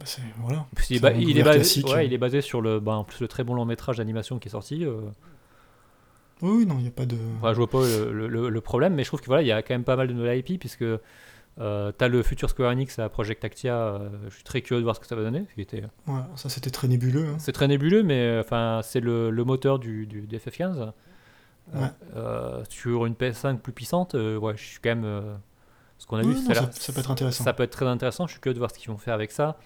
Bah, 0.00 0.06
voilà. 0.38 0.66
Il, 0.90 0.96
est 0.96 1.00
ba- 1.00 1.12
il 1.12 1.38
basé, 1.44 1.82
ouais, 1.94 2.06
il 2.06 2.12
est 2.12 2.18
basé 2.18 2.40
sur 2.40 2.60
le, 2.60 2.80
bah, 2.80 2.92
en 2.92 3.04
plus 3.04 3.20
le 3.20 3.28
très 3.28 3.44
bon 3.44 3.54
long 3.54 3.64
métrage 3.64 3.96
d'animation 3.98 4.38
qui 4.38 4.48
est 4.48 4.50
sorti. 4.50 4.84
euh, 4.84 5.00
Oui, 6.42 6.66
non, 6.66 6.74
il 6.78 6.82
n'y 6.82 6.88
a 6.88 6.90
pas 6.90 7.06
de. 7.06 7.16
Enfin, 7.38 7.52
je 7.52 7.58
vois 7.58 7.70
pas 7.70 7.80
le, 8.12 8.26
le- 8.50 8.60
problème, 8.60 8.94
mais 8.94 9.02
je 9.04 9.08
trouve 9.08 9.20
que 9.20 9.26
voilà, 9.26 9.42
il 9.42 9.46
y 9.46 9.52
a 9.52 9.62
quand 9.62 9.74
même 9.74 9.84
pas 9.84 9.96
mal 9.96 10.08
de 10.08 10.12
nouvelles 10.12 10.38
IP 10.46 10.58
puisque 10.60 10.82
euh, 11.60 11.92
t'as 11.96 12.08
le 12.08 12.22
futur 12.22 12.50
Square 12.50 12.72
Enix 12.72 12.98
à 12.98 13.08
Project 13.08 13.44
Actia. 13.44 13.74
euh, 13.76 14.08
je 14.28 14.34
suis 14.34 14.42
très 14.44 14.60
curieux 14.60 14.80
de 14.80 14.84
voir 14.84 14.96
ce 14.96 15.00
que 15.00 15.06
ça 15.06 15.14
va 15.14 15.22
donner. 15.22 15.44
était- 15.56 15.84
Ouais, 16.08 16.20
ça 16.34 16.48
c'était 16.48 16.70
très 16.70 16.88
nébuleux. 16.88 17.28
hein. 17.28 17.36
C'est 17.38 17.52
très 17.52 17.68
nébuleux, 17.68 18.02
mais 18.02 18.20
euh, 18.26 18.40
enfin, 18.40 18.80
c'est 18.82 19.00
le, 19.00 19.30
le 19.30 19.44
moteur 19.44 19.78
du, 19.78 20.06
du, 20.06 20.22
du 20.22 20.36
FF15 20.36 20.78
euh, 20.80 20.86
Ouais. 21.80 21.86
euh, 22.16 22.62
sur 22.68 23.06
une 23.06 23.14
PS5 23.14 23.58
plus 23.58 23.72
puissante. 23.72 24.14
euh, 24.16 24.36
ouais, 24.36 24.54
je 24.56 24.62
suis 24.64 24.80
quand 24.82 24.90
même. 24.90 25.04
euh, 25.04 25.34
ce 25.96 26.06
qu'on 26.06 26.16
a 26.16 26.22
vu, 26.22 26.34
non, 26.34 26.40
ça, 26.54 26.70
ça 26.72 26.92
peut 26.92 26.98
être 27.00 27.10
intéressant. 27.12 27.44
ça 27.44 27.52
peut 27.54 27.62
être 27.62 27.70
très 27.70 27.86
intéressant. 27.86 28.26
Je 28.26 28.32
suis 28.32 28.40
curieux 28.40 28.52
de 28.54 28.58
voir 28.58 28.70
ce 28.70 28.78
qu'ils 28.78 28.90
vont 28.90 28.98
faire 28.98 29.14
avec 29.14 29.30
ça. 29.30 29.56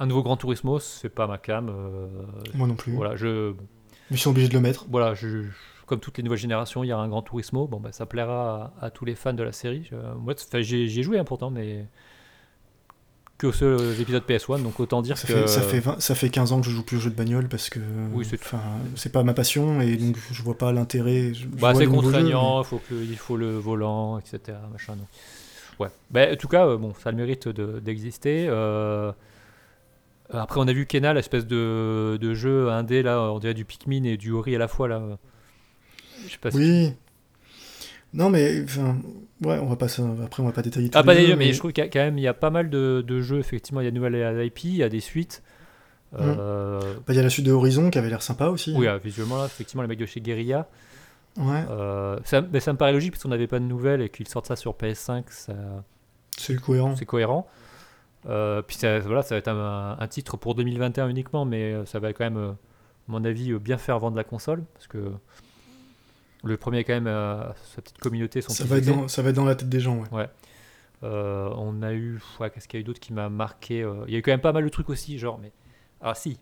Un 0.00 0.06
nouveau 0.06 0.22
Gran 0.22 0.36
Turismo, 0.36 0.80
c'est 0.80 1.08
pas 1.10 1.26
ma 1.28 1.38
cam. 1.38 1.68
euh, 1.68 2.08
Moi 2.54 2.66
non 2.66 2.74
plus. 2.74 2.92
voilà, 2.94 3.14
je, 3.16 3.50
Mais 4.10 4.16
ils 4.16 4.18
sont 4.18 4.30
obligés 4.30 4.48
de 4.48 4.54
le 4.54 4.60
mettre. 4.60 4.86
voilà, 4.90 5.14
je, 5.14 5.44
comme 5.86 6.00
toutes 6.00 6.16
les 6.18 6.24
nouvelles 6.24 6.38
générations, 6.38 6.82
il 6.82 6.88
y 6.88 6.92
aura 6.92 7.02
un 7.04 7.08
Gran 7.08 7.22
Turismo. 7.22 7.66
Bon, 7.68 7.78
bah, 7.80 7.90
ça 7.92 8.06
plaira 8.06 8.72
à, 8.80 8.86
à 8.86 8.90
tous 8.90 9.04
les 9.04 9.14
fans 9.14 9.34
de 9.34 9.42
la 9.42 9.52
série. 9.52 9.90
Moi, 10.18 10.34
enfin, 10.34 10.60
j'y 10.62 10.88
j'y 10.88 11.00
ai 11.00 11.02
joué 11.02 11.18
hein, 11.18 11.24
pourtant, 11.24 11.50
mais 11.50 11.86
que 13.38 13.46
aux 13.46 13.52
seuls 13.52 13.98
épisodes 14.00 14.22
PS1, 14.28 14.62
donc 14.62 14.78
autant 14.80 15.00
dire 15.00 15.16
Ça 15.16 15.26
que 15.26 15.32
fait, 15.34 15.46
ça, 15.46 15.62
fait 15.62 15.80
20 15.80 15.98
ça 16.00 16.14
fait 16.14 16.28
15 16.28 16.52
ans 16.52 16.60
que 16.60 16.66
je 16.66 16.72
joue 16.72 16.82
plus 16.82 16.98
aux 16.98 17.00
jeux 17.00 17.10
de 17.10 17.14
bagnole 17.16 17.48
parce 17.48 17.70
que 17.70 17.80
Oui, 18.12 18.24
c'est- 18.26 18.38
enfin, 18.40 18.60
c'est 18.96 19.10
pas 19.12 19.22
ma 19.22 19.32
passion 19.32 19.80
et 19.80 19.96
donc 19.96 20.16
je 20.30 20.42
vois 20.42 20.58
pas 20.58 20.72
l'intérêt. 20.72 21.32
je- 21.32 21.44
je 21.44 21.46
bah, 21.46 21.56
vois 21.58 21.74
c'est 21.74 21.80
les 21.80 21.86
nouveaux 21.86 22.02
jeux, 22.02 22.06
contraignant, 22.12 22.62
faut 22.64 22.82
que, 22.86 22.94
il 22.94 23.16
faut 23.16 23.38
le 23.38 23.56
volant, 23.58 24.18
etc. 24.18 24.58
Machin, 24.72 24.94
donc. 24.96 25.06
Ouais. 25.78 25.88
Bah, 26.10 26.26
en 26.32 26.36
tout 26.36 26.48
cas, 26.48 26.66
euh, 26.66 26.76
bon, 26.76 26.92
ça 27.02 27.08
a 27.08 27.12
le 27.12 27.16
mérite 27.18 27.48
de- 27.48 27.80
d'exister. 27.80 28.46
Euh, 28.48 29.10
Après, 30.32 30.60
on 30.60 30.68
a 30.68 30.72
vu 30.72 30.86
Kena, 30.86 31.12
l'espèce 31.14 31.46
de, 31.46 32.18
de 32.20 32.34
jeu 32.34 32.70
indé, 32.70 33.02
là, 33.02 33.20
on 33.32 33.38
dirait 33.38 33.54
du 33.54 33.64
Pikmin 33.64 34.04
et 34.04 34.16
du 34.16 34.32
Ori 34.32 34.54
à 34.54 34.58
la 34.58 34.68
fois, 34.68 34.88
là. 34.88 35.02
Je 36.26 36.32
sais 36.32 36.38
pas 36.38 36.50
mais- 36.52 36.52
si- 36.52 36.58
Oui. 36.86 36.94
Non 38.12 38.28
mais 38.28 38.62
enfin, 38.64 38.98
ouais, 39.44 39.58
on 39.60 39.66
va 39.66 39.76
pas 39.76 39.86
ça- 39.86 40.02
après 40.24 40.42
on 40.42 40.46
va 40.46 40.50
pas 40.52 40.62
détailler 40.62 40.90
tous 40.90 40.98
Ah, 40.98 41.04
pas 41.04 41.14
jeux, 41.14 41.20
d'ailleurs, 41.22 41.38
mais 41.38 41.52
je 41.52 41.58
trouve 41.58 41.72
qu'il 41.72 41.84
y 41.84 41.86
a 41.86 41.90
quand 41.90 42.00
même 42.00 42.18
il 42.18 42.22
y 42.22 42.26
a 42.26 42.34
pas 42.34 42.50
mal 42.50 42.68
de, 42.68 43.04
de 43.06 43.20
jeux, 43.20 43.38
effectivement, 43.38 43.80
il 43.80 43.84
y 43.84 43.86
a 43.86 43.90
de 43.92 43.96
nouvelles 43.96 44.44
IP, 44.46 44.64
il 44.64 44.76
y 44.76 44.82
a 44.82 44.88
des 44.88 44.98
suites. 45.00 45.42
Euh, 46.18 46.80
Bah, 46.80 47.12
il 47.12 47.14
y 47.14 47.18
a 47.20 47.22
la 47.22 47.30
suite 47.30 47.46
de 47.46 47.52
Horizon 47.52 47.88
qui 47.88 47.98
avait 47.98 48.08
l'air 48.10 48.22
sympa 48.22 48.46
aussi. 48.48 48.74
Oui, 48.76 48.88
ah, 48.88 48.98
visuellement, 48.98 49.36
là, 49.38 49.46
effectivement, 49.46 49.82
les 49.82 49.88
mecs 49.88 50.00
de 50.00 50.06
chez 50.06 50.20
Guerilla. 50.20 50.66
Ouais, 51.36 51.64
Euh, 51.70 52.18
ça, 52.24 52.40
mais 52.52 52.58
ça 52.58 52.72
me 52.72 52.78
paraît 52.78 52.92
logique 52.92 53.12
parce 53.12 53.22
qu'on 53.22 53.28
n'avait 53.28 53.46
pas 53.46 53.60
de 53.60 53.64
nouvelles 53.64 54.02
et 54.02 54.08
qu'ils 54.08 54.26
sortent 54.26 54.46
ça 54.48 54.56
sur 54.56 54.74
PS5, 54.74 55.22
ça, 55.28 55.52
c'est 56.36 56.60
cohérent. 56.60 56.96
c'est 56.96 57.06
cohérent. 57.06 57.46
Euh, 58.26 58.60
puis 58.62 58.76
ça, 58.76 58.98
voilà, 59.00 59.22
ça 59.22 59.34
va 59.34 59.38
être 59.38 59.48
un, 59.48 59.96
un 59.98 60.08
titre 60.08 60.36
pour 60.36 60.54
2021 60.54 61.08
uniquement, 61.08 61.44
mais 61.44 61.72
euh, 61.72 61.86
ça 61.86 61.98
va 62.00 62.12
quand 62.12 62.24
même, 62.24 62.36
euh, 62.36 62.50
à 62.50 62.54
mon 63.08 63.24
avis, 63.24 63.52
bien 63.54 63.78
faire 63.78 63.98
vendre 63.98 64.16
la 64.16 64.24
console 64.24 64.64
parce 64.74 64.86
que 64.86 65.12
le 66.44 66.56
premier, 66.56 66.84
quand 66.84 66.92
même, 66.94 67.06
euh, 67.06 67.42
sa 67.74 67.82
petite 67.82 67.98
communauté, 67.98 68.40
son 68.42 68.50
Ça 68.50 68.64
petit 68.64 68.70
va, 68.70 68.78
être 68.78 68.86
dans, 68.86 69.08
ça 69.08 69.22
va 69.22 69.30
être 69.30 69.36
dans 69.36 69.44
la 69.44 69.54
tête 69.54 69.68
des 69.68 69.80
gens, 69.80 70.04
ouais. 70.12 70.28
Euh, 71.02 71.50
on 71.56 71.82
a 71.82 71.94
eu, 71.94 72.20
ouais, 72.40 72.50
qu'est-ce 72.50 72.68
qu'il 72.68 72.78
y 72.78 72.80
a 72.80 72.82
eu 72.82 72.84
d'autre 72.84 73.00
qui 73.00 73.12
m'a 73.14 73.30
marqué 73.30 73.78
Il 74.06 74.12
y 74.12 74.16
a 74.16 74.18
eu 74.18 74.22
quand 74.22 74.32
même 74.32 74.40
pas 74.40 74.52
mal 74.52 74.64
de 74.64 74.68
trucs 74.68 74.90
aussi, 74.90 75.18
genre, 75.18 75.38
mais. 75.38 75.52
Ah 76.02 76.14
si 76.14 76.38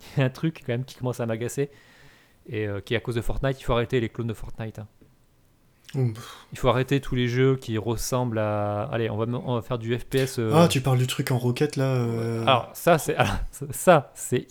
Il 0.16 0.20
y 0.20 0.22
a 0.22 0.26
un 0.26 0.30
truc 0.30 0.62
quand 0.64 0.72
même 0.72 0.84
qui 0.84 0.96
commence 0.96 1.20
à 1.20 1.26
m'agacer 1.26 1.70
et 2.48 2.66
qui 2.84 2.94
est 2.94 2.96
à 2.96 3.00
cause 3.00 3.14
de 3.16 3.20
Fortnite. 3.20 3.60
Il 3.60 3.64
faut 3.64 3.72
arrêter 3.72 4.00
les 4.00 4.08
clones 4.08 4.26
de 4.26 4.34
Fortnite. 4.34 4.78
hein. 4.80 4.86
Il 5.94 6.58
faut 6.58 6.68
arrêter 6.68 7.00
tous 7.00 7.14
les 7.14 7.28
jeux 7.28 7.56
qui 7.56 7.76
ressemblent 7.78 8.38
à. 8.38 8.84
Allez, 8.92 9.10
on 9.10 9.16
va, 9.16 9.26
on 9.44 9.54
va 9.56 9.62
faire 9.62 9.78
du 9.78 9.96
FPS. 9.98 10.38
euh, 10.38 10.50
Ah, 10.54 10.68
tu 10.68 10.80
parles 10.80 10.98
du 10.98 11.06
truc 11.06 11.30
en 11.30 11.38
roquette 11.38 11.76
là. 11.76 11.84
euh, 11.96 12.42
Alors, 12.42 12.70
ça, 12.74 12.98
c'est 12.98 13.14
alors, 13.16 13.34
ça, 13.70 14.10
c'est. 14.14 14.46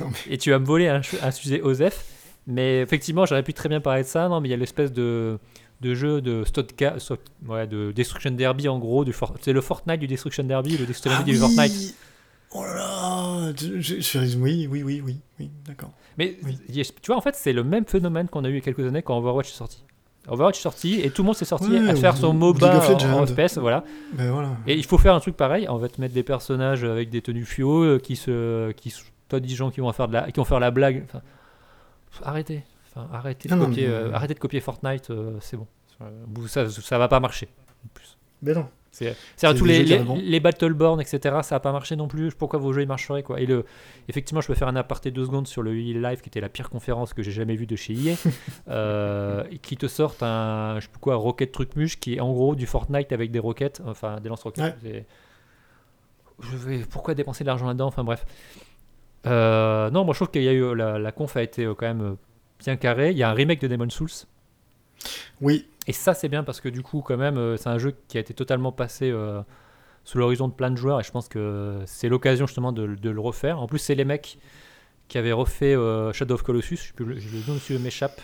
Non, 0.00 0.10
Et 0.28 0.36
tu 0.38 0.50
vas 0.50 0.58
me 0.58 0.66
voler 0.66 0.88
un, 0.88 1.00
un 1.22 1.30
sujet 1.30 1.60
OSEF. 1.62 2.04
Mais 2.46 2.80
effectivement, 2.80 3.26
j'aurais 3.26 3.42
pu 3.44 3.54
très 3.54 3.68
bien 3.68 3.80
parler 3.80 4.02
de 4.02 4.08
ça. 4.08 4.28
Non, 4.28 4.40
mais 4.40 4.48
il 4.48 4.50
y 4.50 4.54
a 4.54 4.56
l'espèce 4.56 4.92
de, 4.92 5.38
de 5.80 5.94
jeu 5.94 6.20
de, 6.20 6.42
Stotca- 6.44 6.98
Stot- 6.98 7.18
ouais, 7.46 7.66
de 7.68 7.92
Destruction 7.92 8.32
Derby, 8.32 8.68
en 8.68 8.78
gros. 8.78 9.04
C'est 9.40 9.52
le 9.52 9.60
Fortnite 9.60 10.00
du 10.00 10.06
Destruction 10.08 10.42
Derby, 10.42 10.76
le 10.76 10.86
Destruction 10.86 11.20
Ah 11.22 11.24
Derby 11.24 11.38
du 11.38 11.44
oui 11.44 11.54
Fortnite. 11.54 11.94
Oh 12.52 12.64
là 12.64 12.74
là 12.74 13.52
je- 13.56 13.80
je- 13.80 14.00
je- 14.00 14.36
Oui, 14.38 14.66
oui, 14.70 14.82
oui, 14.82 15.00
oui, 15.04 15.20
oui, 15.38 15.50
d'accord. 15.66 15.90
Mais 16.18 16.36
Oui. 16.44 16.58
tu 16.74 17.06
vois, 17.06 17.16
en 17.16 17.20
fait, 17.20 17.34
c'est 17.36 17.52
le 17.52 17.62
même 17.64 17.84
phénomène 17.86 18.28
qu'on 18.28 18.44
a 18.44 18.48
eu 18.48 18.52
il 18.52 18.54
y 18.56 18.58
a 18.58 18.60
quelques 18.62 18.86
années 18.86 19.02
quand 19.02 19.16
Overwatch 19.18 19.48
est 19.50 19.54
sorti. 19.56 19.84
Overwatch 20.28 20.58
est 20.58 20.62
sorti 20.62 21.00
et 21.00 21.10
tout 21.10 21.22
le 21.22 21.26
monde 21.26 21.36
s'est 21.36 21.44
sorti 21.44 21.70
Ouais, 21.70 21.88
à 21.88 21.94
faire 21.96 22.16
son 22.16 22.34
MOBA 22.34 22.78
en- 22.92 23.22
en 23.22 23.26
FPS, 23.26 23.56
voilà. 23.58 23.84
Ben 24.12 24.30
voilà. 24.32 24.50
Et 24.66 24.74
il 24.76 24.84
faut 24.84 24.98
faire 24.98 25.14
un 25.14 25.20
truc 25.20 25.36
pareil. 25.36 25.66
On 25.68 25.76
va 25.78 25.88
te 25.88 26.00
mettre 26.00 26.12
des 26.14 26.22
personnages 26.22 26.84
avec 26.84 27.08
des 27.10 27.22
tenues 27.22 27.44
fluo 27.44 27.84
euh, 27.84 27.98
qui 27.98 28.16
se, 28.16 28.70
qui, 28.72 28.92
toi, 29.28 29.40
des 29.40 29.48
gens 29.48 29.70
qui 29.70 29.80
vont 29.80 29.92
faire 29.92 30.08
de 30.08 30.12
la, 30.14 30.30
qui 30.30 30.38
vont 30.38 30.44
faire 30.44 30.60
la 30.60 30.70
blague. 30.70 31.04
Enfin, 31.08 31.22
arrêtez, 32.24 32.64
enfin, 32.88 33.08
arrêtez 33.12 33.48
de 33.48 33.54
Non, 33.54 33.60
non, 33.60 33.66
copier, 33.68 33.86
mais- 33.86 33.94
euh, 33.94 34.12
arrêtez 34.12 34.34
de 34.34 34.38
copier 34.40 34.60
Fortnite. 34.60 35.10
euh, 35.10 35.38
c'est 35.40 35.56
bon. 35.56 35.66
Euh, 36.02 36.10
Ça, 36.48 36.68
ça 36.68 36.98
va 36.98 37.08
pas 37.08 37.20
marcher. 37.20 37.48
En 37.84 37.88
plus. 37.94 38.16
Ben 38.42 38.56
non. 38.56 38.68
C'est 39.00 39.16
c'est-à-dire 39.36 39.56
C'est 39.56 39.58
tous 39.58 39.64
les, 40.16 40.22
les, 40.22 40.40
Battleborn, 40.40 41.00
etc. 41.00 41.38
Ça 41.42 41.56
a 41.56 41.60
pas 41.60 41.72
marché 41.72 41.96
non 41.96 42.06
plus. 42.06 42.32
Pourquoi 42.34 42.58
vos 42.58 42.72
jeux 42.74 42.82
ils 42.82 42.88
marcheraient 42.88 43.22
quoi? 43.22 43.40
Et 43.40 43.46
le, 43.46 43.64
effectivement, 44.08 44.42
je 44.42 44.46
peux 44.46 44.54
faire 44.54 44.68
un 44.68 44.76
aparté 44.76 45.10
deux 45.10 45.24
secondes 45.24 45.46
sur 45.48 45.62
le 45.62 45.74
EA 45.74 46.10
Live 46.10 46.20
qui 46.20 46.28
était 46.28 46.40
la 46.40 46.50
pire 46.50 46.68
conférence 46.68 47.14
que 47.14 47.22
j'ai 47.22 47.32
jamais 47.32 47.56
vue 47.56 47.66
de 47.66 47.76
chez 47.76 47.94
EA, 47.94 48.14
euh, 48.68 49.44
qui 49.62 49.76
te 49.78 49.86
sortent 49.88 50.22
un, 50.22 50.74
je 50.76 50.82
sais 50.82 50.90
plus 50.90 51.00
quoi, 51.00 51.16
Rocket 51.16 51.50
Truc 51.50 51.76
Muche 51.76 51.98
qui 51.98 52.16
est 52.16 52.20
en 52.20 52.32
gros 52.32 52.54
du 52.54 52.66
Fortnite 52.66 53.12
avec 53.12 53.30
des 53.30 53.38
roquettes, 53.38 53.80
enfin 53.86 54.20
des 54.20 54.28
lance-roquettes. 54.28 54.64
Ouais. 54.64 54.74
C'est- 54.82 55.06
Je 56.42 56.56
vais, 56.56 56.78
pourquoi 56.80 57.14
dépenser 57.14 57.42
de 57.44 57.48
l'argent 57.48 57.66
là-dedans? 57.68 57.86
Enfin 57.86 58.04
bref. 58.04 58.26
Euh, 59.26 59.90
non, 59.90 60.04
moi 60.04 60.12
je 60.12 60.18
trouve 60.18 60.30
qu'il 60.30 60.42
y 60.42 60.48
a 60.48 60.52
eu 60.52 60.74
la, 60.74 60.98
la 60.98 61.12
conf 61.12 61.36
a 61.36 61.42
été 61.42 61.64
euh, 61.64 61.74
quand 61.74 61.86
même 61.86 62.16
bien 62.58 62.76
carrée. 62.76 63.12
Il 63.12 63.16
y 63.18 63.22
a 63.22 63.30
un 63.30 63.34
remake 63.34 63.60
de 63.60 63.68
Demon's 63.68 63.94
Souls. 63.94 64.26
Oui, 65.40 65.66
Et 65.86 65.92
ça, 65.92 66.14
c'est 66.14 66.28
bien 66.28 66.44
parce 66.44 66.60
que 66.60 66.68
du 66.68 66.82
coup, 66.82 67.00
quand 67.00 67.16
même, 67.16 67.38
euh, 67.38 67.56
c'est 67.56 67.68
un 67.68 67.78
jeu 67.78 67.94
qui 68.08 68.16
a 68.18 68.20
été 68.20 68.34
totalement 68.34 68.70
passé 68.72 69.10
euh, 69.10 69.40
sous 70.04 70.18
l'horizon 70.18 70.46
de 70.48 70.52
plein 70.52 70.70
de 70.70 70.76
joueurs 70.76 71.00
et 71.00 71.02
je 71.02 71.10
pense 71.10 71.28
que 71.28 71.80
c'est 71.86 72.08
l'occasion 72.08 72.46
justement 72.46 72.72
de, 72.72 72.86
de 72.94 73.10
le 73.10 73.20
refaire. 73.20 73.58
En 73.60 73.66
plus, 73.66 73.78
c'est 73.78 73.94
les 73.94 74.04
mecs 74.04 74.38
qui 75.08 75.18
avaient 75.18 75.32
refait 75.32 75.74
euh, 75.74 76.12
Shadow 76.12 76.34
of 76.34 76.42
Colossus. 76.42 76.76
Je 76.76 76.82
sais 76.88 76.92
plus 76.92 77.04
le, 77.06 77.14
nom 77.48 77.54
dessus 77.54 77.78
m'échappe. 77.78 78.20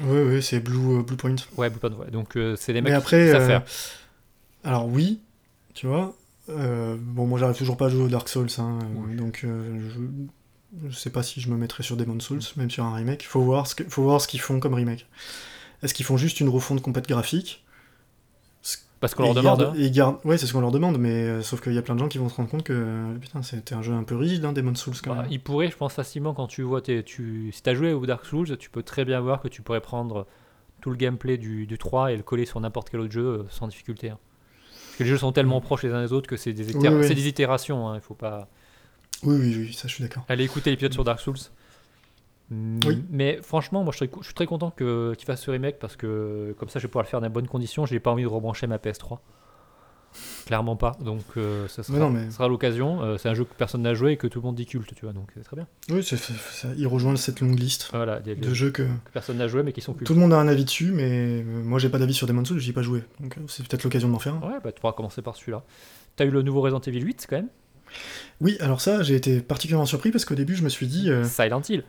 oui, 0.00 0.20
oui, 0.26 0.42
c'est 0.42 0.60
Blue, 0.60 0.98
euh, 0.98 1.02
Blue 1.02 1.16
Point. 1.16 1.36
Ouais, 1.56 1.70
Blue 1.70 1.78
Point, 1.78 1.92
ouais. 1.92 2.10
Donc, 2.10 2.36
c'est 2.56 2.72
les 2.72 2.82
mecs 2.82 2.92
Mais 2.92 2.96
après, 2.98 3.24
qui 3.26 3.30
savent 3.30 3.46
faire. 3.46 3.62
alors 4.64 4.86
oui, 4.86 5.20
tu 5.74 5.86
vois. 5.86 6.14
bon, 6.48 7.26
moi 7.26 7.38
j'arrive 7.38 7.56
toujours 7.56 7.76
pas 7.76 7.86
à 7.86 7.88
jouer 7.88 8.02
au 8.02 8.08
Dark 8.08 8.28
Souls, 8.28 8.48
hein, 8.58 8.78
Oui. 8.96 9.14
donc 9.14 9.40
je, 9.42 9.48
je 10.88 10.94
sais 10.96 11.10
pas 11.10 11.22
si 11.22 11.40
je 11.40 11.48
me 11.48 11.56
mettrais 11.56 11.82
sur 11.82 11.96
Demon's 11.96 12.22
Souls, 12.24 12.40
même 12.56 12.70
sur 12.70 12.84
un 12.84 12.94
remake. 12.94 13.24
Faut 13.26 13.40
voir 13.42 13.66
ce 13.66 13.74
que- 13.76 13.84
faut 13.88 14.02
voir 14.02 14.20
ce 14.20 14.28
qu'ils 14.28 14.40
font 14.40 14.60
comme 14.60 14.74
remake. 14.74 15.06
Est-ce 15.82 15.94
qu'ils 15.94 16.04
font 16.06 16.16
juste 16.16 16.40
une 16.40 16.48
refonte 16.48 16.82
complète 16.82 17.08
graphique 17.08 17.64
Parce 19.00 19.14
qu'on 19.14 19.22
leur 19.22 19.34
demande. 19.34 19.60
gardent- 19.74 20.18
hein. 20.18 20.28
Ouais, 20.28 20.36
c'est 20.36 20.46
ce 20.46 20.52
qu'on 20.52 20.60
leur 20.60 20.72
demande, 20.72 20.98
mais 20.98 21.24
euh, 21.24 21.42
sauf 21.42 21.62
qu'il 21.62 21.72
y 21.72 21.78
a 21.78 21.82
plein 21.82 21.94
de 21.94 22.00
gens 22.00 22.08
qui 22.08 22.18
vont 22.18 22.28
se 22.28 22.34
rendre 22.36 22.50
compte 22.50 22.62
que 22.64 23.16
putain, 23.18 23.42
c'était 23.42 23.74
un 23.74 23.80
jeu 23.80 23.94
un 23.94 24.02
peu 24.04 24.14
rigide, 24.14 24.44
hein, 24.44 24.52
Demon's 24.52 24.78
Souls 24.78 24.94
quand 25.02 25.14
Bah, 25.14 25.22
même. 25.22 25.30
il 25.32 25.40
pourrait, 25.40 25.70
je 25.70 25.76
pense 25.76 25.94
facilement, 25.94 26.34
quand 26.34 26.46
tu 26.48 26.60
vois, 26.62 26.82
tes- 26.82 27.02
tu, 27.02 27.50
si 27.52 27.62
tu 27.62 27.70
as 27.70 27.74
joué 27.74 27.94
au 27.94 28.04
Dark 28.04 28.26
Souls, 28.26 28.58
tu 28.58 28.68
peux 28.68 28.82
très 28.82 29.06
bien 29.06 29.20
voir 29.20 29.40
que 29.40 29.48
tu 29.48 29.62
pourrais 29.62 29.80
prendre 29.80 30.26
tout 30.82 30.90
le 30.90 30.96
gameplay 30.96 31.38
du, 31.38 31.66
du 31.66 31.78
3 31.78 32.12
et 32.12 32.16
le 32.16 32.22
coller 32.22 32.44
sur 32.44 32.60
n'importe 32.60 32.90
quel 32.90 33.00
autre 33.00 33.12
jeu 33.12 33.24
euh, 33.24 33.42
sans 33.50 33.68
difficulté. 33.68 34.10
hein. 34.10 34.18
Parce 34.86 34.96
que 34.98 35.04
les 35.04 35.08
jeux 35.10 35.18
sont 35.18 35.32
tellement 35.32 35.62
proches 35.62 35.82
les 35.84 35.92
uns 35.92 36.02
des 36.04 36.12
autres 36.12 36.28
que 36.28 36.36
c'est 36.36 36.52
des, 36.52 36.74
Oui, 36.76 36.88
oui. 36.88 37.14
des 37.14 37.26
itérations. 37.28 37.88
hein, 37.88 37.94
il 37.94 38.00
faut 38.02 38.14
pas. 38.14 38.48
Oui, 39.22 39.36
oui, 39.38 39.54
oui, 39.58 39.72
ça 39.72 39.88
je 39.88 39.94
suis 39.94 40.02
d'accord. 40.02 40.24
Allez 40.28 40.44
écouter 40.44 40.70
l'épisode 40.70 40.92
sur 40.92 41.04
Dark 41.04 41.20
Souls. 41.20 41.36
Mm, 42.50 42.80
Oui. 42.86 43.04
Mais 43.10 43.38
franchement, 43.42 43.82
moi 43.84 43.92
je, 43.92 43.98
serais 43.98 44.08
cou- 44.08 44.20
je 44.22 44.26
suis 44.26 44.34
très 44.34 44.46
content 44.46 44.70
que 44.70 45.14
qu'il 45.16 45.26
fasse 45.26 45.42
ce 45.42 45.50
remake 45.50 45.78
parce 45.78 45.96
que 45.96 46.54
comme 46.58 46.68
ça 46.68 46.78
je 46.80 46.86
vais 46.86 46.90
pouvoir 46.90 47.04
le 47.04 47.08
faire 47.08 47.20
dans 47.20 47.28
de 47.28 47.32
bonnes 47.32 47.48
conditions. 47.48 47.86
Je 47.86 47.94
n'ai 47.94 48.00
pas 48.00 48.10
envie 48.10 48.22
de 48.24 48.28
rebrancher 48.28 48.66
ma 48.66 48.78
PS3. 48.78 49.18
Clairement 50.46 50.74
pas. 50.74 50.96
Donc 51.04 51.22
euh, 51.36 51.68
ce 51.68 51.84
sera, 51.84 51.96
Mais 51.98 52.04
non, 52.04 52.10
mais- 52.10 52.26
ce 52.26 52.32
sera 52.32 52.48
l'occasion. 52.48 53.00
Euh, 53.02 53.16
c'est 53.16 53.28
un 53.28 53.34
jeu 53.34 53.44
que 53.44 53.54
personne 53.54 53.82
n'a 53.82 53.94
joué 53.94 54.12
et 54.12 54.16
que 54.16 54.26
tout 54.26 54.40
le 54.40 54.46
monde 54.46 54.56
dit 54.56 54.66
culte, 54.66 54.92
tu 54.96 55.04
vois. 55.04 55.12
Donc 55.12 55.30
c'est 55.36 55.44
très 55.44 55.54
bien. 55.54 55.68
Oui, 55.90 56.02
c'est- 56.02 56.16
ça- 56.16 56.68
il 56.76 56.86
rejoint 56.88 57.14
cette 57.14 57.40
longue 57.40 57.56
liste 57.56 57.90
Voilà, 57.92 58.18
des, 58.18 58.34
des 58.34 58.40
de 58.40 58.48
jeux 58.48 58.54
jeux 58.66 58.70
que 58.72 58.82
que 58.82 59.10
personne 59.12 59.36
n'a 59.36 59.46
joué 59.46 59.62
mais 59.62 59.72
qui 59.72 59.80
sont 59.80 59.92
cultes. 59.94 60.08
tout 60.08 60.14
le 60.14 60.20
monde 60.20 60.32
a 60.32 60.38
un 60.40 60.48
avis 60.48 60.64
dessus, 60.64 60.90
mais 60.90 61.42
euh, 61.42 61.62
moi 61.62 61.78
j'ai 61.78 61.88
pas 61.88 61.98
d'avis 61.98 62.14
sur 62.14 62.26
Demon's 62.26 62.48
Souls, 62.48 62.58
j'y 62.58 62.70
ai 62.70 62.72
pas 62.72 62.82
joué, 62.82 63.04
donc 63.20 63.36
c'est 63.46 63.64
peut-être 63.66 63.84
l'occasion 63.84 64.08
d'en 64.08 64.18
faire 64.18 64.34
un. 64.34 64.40
Ouais, 64.40 64.58
bah, 64.64 64.72
tu 64.72 64.80
pourras 64.80 64.94
commencer 64.94 65.22
par 65.22 65.36
celui-là. 65.36 65.62
T'as 66.16 66.24
eu 66.24 66.30
le 66.30 66.42
nouveau 66.42 66.60
Resident 66.62 66.80
Evil 66.80 67.02
8 67.02 67.26
quand 67.30 67.36
même? 67.36 67.48
Oui, 68.40 68.56
alors 68.60 68.80
ça, 68.80 69.02
j'ai 69.02 69.14
été 69.16 69.40
particulièrement 69.40 69.86
surpris 69.86 70.10
parce 70.10 70.24
qu'au 70.24 70.34
début 70.36 70.56
je 70.56 70.64
me 70.64 70.68
suis 70.68 70.86
dit, 70.88 71.08
euh, 71.10 71.22
Silent 71.24 71.62
Hill. 71.68 71.84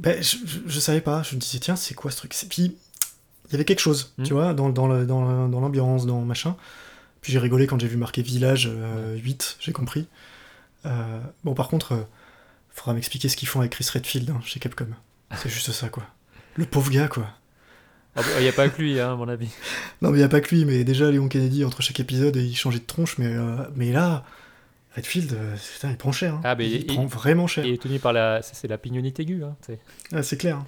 Ben, 0.00 0.22
je, 0.22 0.36
je- 0.44 0.58
je 0.66 0.80
savais 0.80 1.00
pas, 1.00 1.22
je 1.22 1.34
me 1.36 1.40
disais 1.40 1.58
tiens 1.60 1.76
c'est 1.76 1.94
quoi 1.94 2.10
ce 2.10 2.16
truc? 2.16 2.34
Puis 2.48 2.76
il 3.48 3.52
y 3.52 3.54
avait 3.54 3.64
quelque 3.64 3.80
chose, 3.80 4.12
Hmm. 4.18 4.22
tu 4.24 4.32
vois, 4.32 4.54
dans, 4.54 4.68
dans, 4.70 4.88
le- 4.88 5.06
dans, 5.06 5.48
dans 5.48 5.60
l'ambiance, 5.60 6.06
dans 6.06 6.20
machin. 6.22 6.56
Puis 7.20 7.32
j'ai 7.32 7.38
rigolé 7.38 7.66
quand 7.66 7.78
j'ai 7.80 7.86
vu 7.88 7.96
marqué 7.96 8.22
Village 8.22 8.68
euh, 8.72 9.16
8, 9.16 9.58
j'ai 9.60 9.72
compris. 9.72 10.06
Euh, 10.86 11.20
bon 11.44 11.54
par 11.54 11.68
contre, 11.68 11.92
euh, 11.92 12.02
faudra 12.70 12.94
m'expliquer 12.94 13.28
ce 13.28 13.36
qu'ils 13.36 13.48
font 13.48 13.60
avec 13.60 13.72
Chris 13.72 13.86
Redfield 13.92 14.30
hein, 14.30 14.40
chez 14.44 14.58
Capcom. 14.60 14.86
C'est 15.36 15.50
juste 15.50 15.70
ça 15.72 15.88
quoi. 15.88 16.04
Le 16.56 16.64
pauvre 16.64 16.90
gars, 16.90 17.08
quoi. 17.08 17.28
Il 18.38 18.42
n'y 18.42 18.48
a 18.48 18.52
pas 18.52 18.68
que 18.68 18.82
lui, 18.82 18.98
hein, 18.98 19.12
à 19.12 19.14
mon 19.16 19.28
avis. 19.28 19.48
Non, 20.02 20.10
mais 20.10 20.16
il 20.16 20.20
n'y 20.20 20.24
a 20.24 20.28
pas 20.28 20.40
que 20.40 20.52
lui, 20.52 20.64
mais 20.64 20.82
déjà, 20.82 21.08
Léon 21.10 21.28
Kennedy, 21.28 21.64
entre 21.64 21.80
chaque 21.80 22.00
épisode, 22.00 22.34
il 22.36 22.56
changeait 22.56 22.80
de 22.80 22.84
tronche, 22.84 23.18
mais, 23.18 23.26
euh, 23.28 23.56
mais 23.76 23.92
là, 23.92 24.24
Redfield, 24.96 25.32
euh, 25.34 25.56
putain, 25.74 25.90
il 25.90 25.96
prend 25.96 26.12
cher. 26.12 26.34
hein. 26.34 26.40
Ah, 26.44 26.54
mais 26.56 26.66
il, 26.68 26.76
il- 26.80 26.86
prend 26.86 27.06
vraiment 27.06 27.46
cher. 27.46 27.64
Il 27.64 27.74
est 27.74 27.82
tenu 27.82 27.98
par 28.00 28.12
la. 28.12 28.40
C'est 28.42 28.66
la 28.68 28.76
pignonite 28.78 29.20
aiguë. 29.20 29.44
Hein, 29.44 29.56
c'est- 29.64 29.78
Ah, 30.12 30.22
c'est 30.22 30.36
clair. 30.36 30.64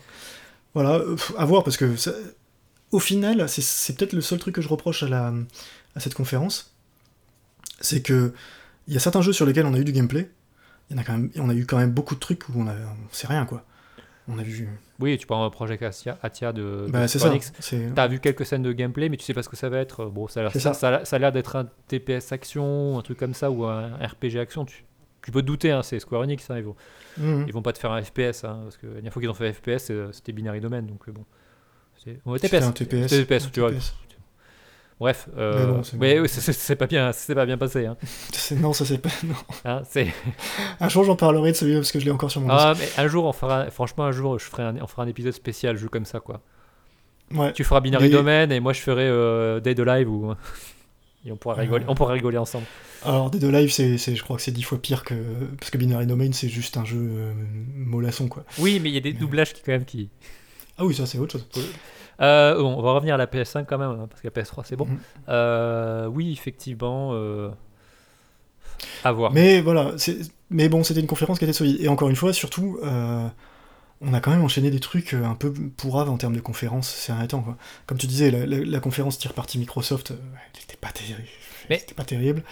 Voilà, 0.74 0.94
euh, 0.96 1.16
pff, 1.16 1.32
à 1.36 1.44
voir, 1.44 1.64
parce 1.64 1.76
que 1.76 1.96
ça- 1.96 2.14
au 2.92 2.98
final, 3.00 3.48
c'est- 3.48 3.62
c'est 3.62 3.96
peut-être 3.96 4.12
le 4.12 4.20
seul 4.20 4.38
truc 4.38 4.54
que 4.54 4.62
je 4.62 4.68
reproche 4.68 5.02
à, 5.02 5.08
la, 5.08 5.32
à 5.96 6.00
cette 6.00 6.14
conférence, 6.14 6.72
c'est 7.80 8.02
que 8.02 8.32
il 8.88 8.94
y 8.94 8.96
a 8.96 9.00
certains 9.00 9.22
jeux 9.22 9.32
sur 9.32 9.44
lesquels 9.46 9.66
on 9.66 9.74
a 9.74 9.78
eu 9.78 9.84
du 9.84 9.92
gameplay, 9.92 10.30
il 10.90 10.96
y 10.96 10.98
en 10.98 11.02
a 11.02 11.04
quand 11.04 11.12
même, 11.12 11.30
on 11.36 11.48
a 11.50 11.54
eu 11.54 11.66
quand 11.66 11.78
même 11.78 11.90
beaucoup 11.92 12.14
de 12.14 12.20
trucs 12.20 12.48
où 12.48 12.52
on, 12.56 12.66
a, 12.68 12.72
on 12.74 13.12
sait 13.12 13.26
rien, 13.26 13.44
quoi. 13.44 13.64
On 14.28 14.38
a 14.38 14.42
vu... 14.42 14.68
Oui, 15.00 15.18
tu 15.18 15.26
prends 15.26 15.44
un 15.44 15.50
Project 15.50 15.82
Atia, 15.82 16.16
Atia 16.22 16.52
de, 16.52 16.84
de 16.86 16.90
Bah, 16.90 17.08
c'est 17.08 17.18
Square 17.18 17.32
ça. 17.32 17.34
Enix. 17.36 17.52
c'est- 17.58 17.92
T'as 17.94 18.06
vu 18.06 18.20
quelques 18.20 18.46
scènes 18.46 18.62
de 18.62 18.72
gameplay, 18.72 19.08
mais 19.08 19.16
tu 19.16 19.24
sais 19.24 19.34
pas 19.34 19.42
ce 19.42 19.48
que 19.48 19.56
ça 19.56 19.68
va 19.68 19.78
être. 19.78 20.06
Bon, 20.06 20.28
ça 20.28 20.40
a 20.40 20.42
l'air, 20.44 20.52
C'est 20.52 20.60
ça, 20.60 20.74
ça. 20.74 21.04
ça 21.04 21.16
a 21.16 21.18
l'air- 21.18 21.32
d'être 21.32 21.56
un 21.56 21.68
TPS 21.88 22.30
action, 22.32 22.98
un 22.98 23.02
truc 23.02 23.18
comme 23.18 23.34
ça, 23.34 23.50
ou 23.50 23.64
un 23.64 23.88
RPG 23.96 24.38
action. 24.38 24.64
Tu, 24.64 24.84
tu 25.24 25.30
peux 25.32 25.42
te 25.42 25.46
douter, 25.46 25.72
hein, 25.72 25.82
c'est 25.82 25.98
Square 25.98 26.22
Enix, 26.22 26.48
hein, 26.50 26.56
ils, 26.58 26.62
vont, 26.64 26.76
Mhm. 27.18 27.44
ils 27.48 27.52
vont 27.52 27.62
pas 27.62 27.72
te 27.72 27.78
faire 27.78 27.90
un 27.90 28.00
FPS, 28.02 28.44
hein, 28.44 28.60
parce 28.62 28.76
que 28.76 28.86
la 28.86 28.92
dernière 28.94 29.12
fois 29.12 29.20
qu'ils 29.22 29.30
ont 29.30 29.34
fait 29.34 29.48
un 29.48 29.52
FPS, 29.52 29.78
c'est- 29.86 30.12
c'était 30.12 30.32
Binary 30.32 30.60
Domain, 30.60 30.82
donc 30.82 31.08
euh, 31.08 31.12
bon. 31.12 31.24
C'est, 32.04 32.20
ouais, 32.24 32.38
TPS. 32.38 32.64
un 32.64 32.72
TPS. 32.72 33.10
TPS, 33.10 33.46
un 33.46 33.50
tu 33.50 33.60
vois. 33.60 33.70
Bref, 35.02 35.28
euh, 35.36 35.82
Mais 35.98 36.16
c'est 36.28 36.76
pas 36.76 36.86
bien, 36.86 37.10
c'est 37.12 37.34
pas 37.34 37.44
bien 37.44 37.58
passé. 37.58 37.86
Hein. 37.86 37.96
C'est- 38.32 38.54
Non, 38.54 38.72
ça 38.72 38.84
c'est 38.84 38.98
pas... 38.98 39.08
non. 39.24 39.34
Hein, 39.64 39.82
c'est... 39.90 40.06
Un 40.78 40.88
jour 40.88 41.02
j'en 41.02 41.16
parlerai 41.16 41.50
de 41.50 41.56
celui-là 41.56 41.80
parce 41.80 41.90
que 41.90 41.98
je 41.98 42.04
l'ai 42.04 42.12
encore 42.12 42.30
sur 42.30 42.40
mon 42.40 42.48
Ah, 42.50 42.74
mais 42.78 42.88
un 42.96 43.08
jour, 43.08 43.24
on 43.24 43.32
fera, 43.32 43.68
franchement, 43.72 44.04
un 44.04 44.12
jour, 44.12 44.38
je 44.38 44.44
ferai 44.44 44.62
un, 44.62 44.76
on 44.80 44.86
fera 44.86 45.02
un 45.02 45.08
épisode 45.08 45.32
spécial 45.32 45.76
jeu 45.76 45.88
comme 45.88 46.04
ça, 46.04 46.20
quoi. 46.20 46.40
Ouais. 47.34 47.52
Tu 47.52 47.64
feras 47.64 47.80
Binary 47.80 48.04
Mais- 48.04 48.10
Domain 48.10 48.48
et 48.50 48.60
moi 48.60 48.72
je 48.72 48.80
ferai 48.80 49.08
euh, 49.08 49.58
Dead 49.58 49.80
Alive 49.80 50.08
ou 50.08 50.32
et 51.26 51.32
on 51.32 51.36
pourra 51.36 51.56
rigoler, 51.56 51.84
on 51.88 51.96
pourra 51.96 52.12
rigoler 52.12 52.38
ensemble. 52.38 52.66
Alors, 53.04 53.28
Dead 53.30 53.42
Alive, 53.42 53.72
c'est, 53.72 53.98
c'est- 53.98 54.14
je 54.14 54.22
crois 54.22 54.36
que 54.36 54.42
c'est 54.42 54.52
dix 54.52 54.62
fois 54.62 54.78
pire 54.80 55.02
que... 55.02 55.14
Parce 55.58 55.70
que 55.72 55.78
Binary 55.78 56.06
Domain, 56.06 56.30
c'est 56.32 56.48
juste 56.48 56.76
un 56.76 56.84
jeu 56.84 56.98
euh, 57.00 57.32
mollasson, 57.74 58.28
quoi. 58.28 58.44
Oui, 58.58 58.78
mais 58.80 58.90
il 58.90 58.94
y 58.94 58.98
a 58.98 59.00
des 59.00 59.12
Mais- 59.14 59.18
doublages 59.18 59.52
qui 59.52 59.62
quand 59.62 59.72
même 59.72 59.84
qui. 59.84 60.10
Ah 60.78 60.84
oui, 60.84 60.94
ça 60.94 61.06
c'est 61.06 61.18
autre 61.18 61.32
chose. 61.32 61.46
Euh, 62.20 62.54
bon, 62.56 62.74
on 62.78 62.82
va 62.82 62.92
revenir 62.92 63.14
à 63.14 63.18
la 63.18 63.26
PS5 63.26 63.64
quand 63.66 63.78
même 63.78 63.90
hein, 63.90 64.06
parce 64.08 64.20
que 64.22 64.28
la 64.28 64.42
PS3 64.42 64.62
c'est 64.64 64.76
bon. 64.76 64.86
Mhm. 64.86 64.98
Euh, 65.28 66.06
oui, 66.06 66.32
effectivement. 66.32 67.10
Euh... 67.12 67.50
À 69.04 69.12
voir. 69.12 69.32
Mais 69.32 69.60
voilà, 69.60 69.92
c'est- 69.96 70.18
mais 70.50 70.68
bon, 70.68 70.82
c'était 70.82 71.00
une 71.00 71.06
conférence 71.06 71.38
qui 71.38 71.44
était 71.44 71.52
solide. 71.52 71.78
Et 71.80 71.88
encore 71.88 72.08
une 72.10 72.16
fois, 72.16 72.32
surtout, 72.32 72.78
on 74.04 74.14
a 74.14 74.20
quand 74.20 74.32
même 74.32 74.42
enchaîné 74.42 74.70
des 74.70 74.80
trucs 74.80 75.14
un 75.14 75.34
peu 75.34 75.52
pourraves 75.52 76.10
en 76.10 76.16
termes 76.16 76.34
de 76.34 76.40
conférences 76.40 76.88
ces 76.88 77.12
derniers 77.12 77.28
temps. 77.28 77.42
Quoi. 77.42 77.56
Comme 77.86 77.98
tu 77.98 78.06
disais, 78.08 78.30
la, 78.30 78.44
la- 78.46 78.64
la 78.64 78.80
conférence 78.80 79.18
tir 79.18 79.32
partie 79.34 79.58
Microsoft, 79.58 80.10
elle 80.10 80.62
était 80.64 80.76
pas 80.76 80.90
terrible. 80.90 81.22
Mais- 81.70 81.78
C'était 81.78 81.94
pas 81.94 82.04
terrible. 82.04 82.42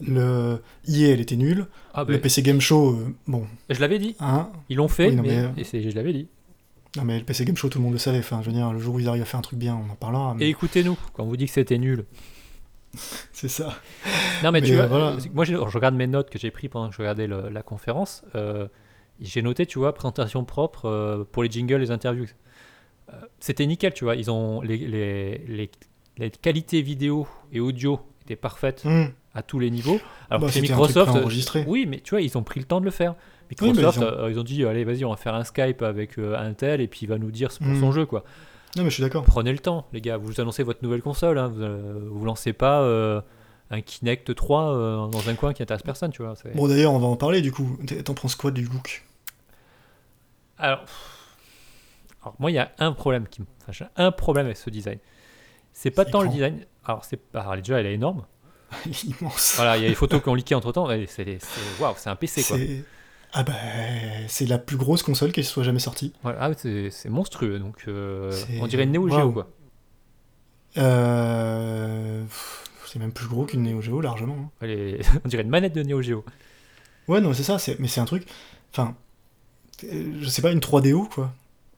Le 0.00 0.62
EA, 0.88 1.12
elle 1.12 1.20
était 1.20 1.36
nulle. 1.36 1.66
Ah, 1.94 2.04
Le 2.06 2.18
PC 2.20 2.42
Game 2.42 2.60
Show, 2.60 2.92
euh, 2.92 3.14
bon, 3.26 3.46
je 3.70 3.80
l'avais 3.80 3.98
dit. 3.98 4.14
hein? 4.20 4.50
Ils 4.68 4.76
l'ont 4.76 4.88
fait, 4.88 5.08
Oui, 5.08 5.16
non, 5.16 5.22
mais, 5.22 5.48
mais, 5.56 5.62
et 5.72 5.90
je 5.90 5.96
l'avais 5.96 6.12
dit. 6.12 6.28
Non, 6.96 7.04
mais 7.04 7.18
le 7.18 7.24
PC 7.24 7.44
Game 7.44 7.56
Show, 7.56 7.68
tout 7.68 7.78
le 7.78 7.84
monde 7.84 7.92
le 7.92 7.98
savait. 7.98 8.18
Enfin, 8.18 8.40
je 8.42 8.46
veux 8.46 8.52
dire, 8.54 8.72
le 8.72 8.78
jour 8.78 8.94
où 8.94 9.00
ils 9.00 9.08
arrivent 9.08 9.22
à 9.22 9.26
faire 9.26 9.38
un 9.38 9.42
truc 9.42 9.58
bien, 9.58 9.74
on 9.76 9.90
en 9.92 9.96
parlera. 9.96 10.34
mais 10.34 10.46
Et 10.46 10.48
écoutez-nous 10.48 10.96
quand 11.12 11.24
on 11.24 11.26
vous 11.26 11.36
dit 11.36 11.46
que 11.46 11.52
c'était 11.52 11.78
nul. 11.78 12.04
C'est 13.32 13.48
ça. 13.48 13.74
Non, 14.42 14.50
mais, 14.52 14.60
Mais, 14.60 14.66
tu 14.66 14.72
euh, 14.72 14.86
vois, 14.86 14.86
voilà. 14.86 15.16
moi 15.34 15.44
je, 15.44 15.54
regarde 15.56 15.94
mes 15.94 16.06
notes 16.06 16.30
que 16.30 16.38
j'ai 16.38 16.50
prises 16.50 16.70
pendant 16.70 16.88
que 16.88 16.94
je 16.94 16.98
regardais 17.02 17.26
le- 17.26 17.48
la 17.50 17.62
conférence. 17.62 18.24
euh, 18.34 18.68
j'ai 19.20 19.40
noté, 19.42 19.64
tu 19.66 19.78
vois, 19.78 19.94
présentation 19.94 20.44
propre 20.44 20.84
euh, 20.86 21.24
pour 21.30 21.42
les 21.42 21.50
jingles, 21.50 21.76
les 21.76 21.90
interviews. 21.90 22.26
Euh, 23.12 23.16
C'était 23.40 23.66
nickel, 23.66 23.94
tu 23.94 24.04
vois. 24.04 24.14
Ils 24.16 24.30
ont 24.30 24.60
les, 24.60 24.76
les, 24.76 25.38
les, 25.48 25.70
les 26.18 26.30
qualités 26.30 26.82
vidéo 26.82 27.26
et 27.52 27.60
audio 27.60 28.00
étaient 28.22 28.36
parfaites 28.36 28.82
Hum. 28.84 29.10
à 29.34 29.42
tous 29.42 29.58
les 29.58 29.70
niveaux. 29.70 29.98
Alors 30.30 30.42
Bah, 30.42 30.52
que 30.52 30.58
Microsoft, 30.60 31.10
préenregistré. 31.12 31.64
oui, 31.66 31.86
mais 31.88 32.00
tu 32.00 32.10
vois, 32.10 32.20
ils 32.20 32.36
ont 32.36 32.42
pris 32.42 32.60
le 32.60 32.66
temps 32.66 32.80
de 32.80 32.84
le 32.86 32.90
faire. 32.90 33.14
Microsoft, 33.50 33.76
mais 33.76 33.82
ils 33.82 34.08
ont- 34.08 34.18
euh, 34.24 34.30
ils, 34.30 34.38
ont... 34.38 34.42
dit, 34.42 34.64
allez, 34.64 34.84
vas-y, 34.84 35.04
on 35.04 35.10
va 35.10 35.16
faire 35.16 35.34
un 35.34 35.44
Skype 35.44 35.82
avec 35.82 36.18
euh, 36.18 36.36
un 36.38 36.52
tel 36.54 36.80
et 36.80 36.88
puis 36.88 37.00
il 37.02 37.08
va 37.08 37.18
nous 37.18 37.30
dire 37.30 37.48
pour 37.50 37.76
son 37.78 37.92
jeu, 37.92 38.06
quoi. 38.06 38.24
Non, 38.76 38.82
mais 38.82 38.90
je 38.90 38.94
suis 38.94 39.02
d'accord. 39.02 39.24
Prenez 39.24 39.52
le 39.52 39.58
temps, 39.58 39.86
les 39.92 40.00
gars. 40.02 40.16
Vous 40.18 40.38
annoncez 40.40 40.62
votre 40.62 40.82
nouvelle 40.82 41.00
console. 41.02 41.38
Hein. 41.38 41.48
Vous, 41.48 41.62
euh, 41.62 42.08
vous 42.10 42.24
lancez 42.26 42.52
pas 42.52 42.82
euh, 42.82 43.22
un 43.70 43.80
Kinect 43.80 44.34
3 44.34 44.62
euh, 44.74 45.06
dans 45.08 45.28
un 45.30 45.34
coin 45.34 45.54
qui 45.54 45.62
intéresse 45.62 45.82
personne, 45.82 46.10
tu 46.10 46.22
vois. 46.22 46.34
Bon, 46.54 46.68
d'ailleurs, 46.68 46.92
on 46.92 46.98
va 46.98 47.06
en 47.06 47.16
parler 47.16 47.40
du 47.40 47.52
coup. 47.52 47.78
T'en 48.04 48.14
penses 48.14 48.34
quoi 48.34 48.50
du 48.50 48.64
look 48.64 49.04
Alors, 50.58 50.84
alors, 52.22 52.34
moi, 52.38 52.50
il 52.50 52.54
y 52.54 52.58
a 52.58 52.70
un 52.78 52.92
problème 52.92 53.26
qui 53.28 53.42
enfin, 53.62 53.72
j'ai 53.72 53.84
un 53.96 54.10
problème 54.10 54.46
avec 54.46 54.56
ce 54.58 54.68
design. 54.68 54.98
C'est 55.72 55.90
pas 55.90 56.04
tant 56.04 56.22
le 56.22 56.28
design. 56.28 56.64
Alors, 56.84 57.04
c'est 57.04 57.20
alors, 57.34 57.56
déjà, 57.56 57.80
elle 57.80 57.86
est 57.86 57.94
énorme. 57.94 58.24
Immense. 59.04 59.54
Voilà, 59.56 59.76
il 59.76 59.84
y 59.84 59.86
a 59.86 59.88
des 59.88 59.94
photos 59.94 60.22
qui 60.22 60.28
ont 60.28 60.34
leaké 60.34 60.54
entre 60.54 60.72
temps. 60.72 60.88
C'est- 61.06 61.38
waouh, 61.80 61.94
c'est 61.96 62.10
un 62.10 62.16
PC 62.16 62.42
quoi. 62.42 62.56
Ah 63.38 63.42
bah, 63.42 63.52
c'est 64.28 64.46
la 64.46 64.56
plus 64.56 64.78
grosse 64.78 65.02
console 65.02 65.30
qui 65.30 65.44
soit 65.44 65.62
jamais 65.62 65.78
sortie. 65.78 66.14
Voilà, 66.22 66.38
ah, 66.40 66.50
c'est 66.56 66.90
c'est 66.90 67.10
monstrueux. 67.10 67.58
Donc, 67.58 67.84
euh, 67.86 68.32
on 68.62 68.66
dirait 68.66 68.84
une 68.84 68.92
Neo 68.92 69.10
Geo 69.10 69.30
quoi. 69.30 69.50
Euh... 70.78 72.24
C'est 72.86 72.98
même 72.98 73.12
plus 73.12 73.26
gros 73.26 73.44
qu'une 73.44 73.62
Neo 73.62 73.82
Geo, 73.82 74.00
largement. 74.00 74.50
hein. 74.62 74.66
On 75.24 75.28
dirait 75.28 75.42
une 75.42 75.50
manette 75.50 75.74
de 75.74 75.82
Neo 75.82 76.00
Geo. 76.00 76.24
Ouais, 77.08 77.20
non, 77.20 77.34
c'est 77.34 77.42
ça, 77.42 77.58
mais 77.78 77.88
c'est 77.88 78.00
un 78.00 78.04
truc... 78.06 78.26
Enfin, 78.72 78.96
euh, 79.84 80.12
je 80.20 80.28
sais 80.28 80.40
pas, 80.40 80.50
une 80.52 80.60
3DO, 80.60 81.08
quoi. 81.08 81.32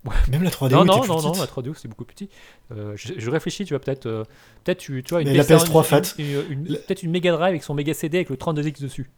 Ouais. 0.05 0.15
Même 0.31 0.45
la 0.45 0.51
3DO 0.51 0.71
Non, 0.71 0.85
non, 0.85 1.01
plus 1.01 1.09
non, 1.09 1.23
non, 1.23 1.33
la 1.33 1.47
3DO 1.47 1.75
c'est 1.75 1.89
beaucoup 1.89 2.05
petit. 2.05 2.29
Euh, 2.71 2.93
je, 2.97 3.15
je 3.17 3.31
réfléchis, 3.31 3.65
tu 3.65 3.75
vois, 3.75 3.81
peut-être. 3.81 4.07
euh, 4.07 4.25
peut-être 4.63 4.79
tu, 4.79 5.03
tu 5.03 5.11
vois, 5.11 5.23
une 5.23 5.29
Mais 5.29 5.35
la 5.37 5.43
PS1, 5.43 5.65
PS3 5.67 5.83
fat. 5.83 6.01
Peut-être 6.03 7.03
une 7.03 7.11
Mega 7.11 7.33
Drive 7.33 7.49
avec 7.49 7.63
son 7.65 7.75
Mega 7.75 7.95
CD 7.95 8.19
avec 8.19 8.31
le 8.31 8.37
32X 8.37 8.81
dessus. 8.81 9.11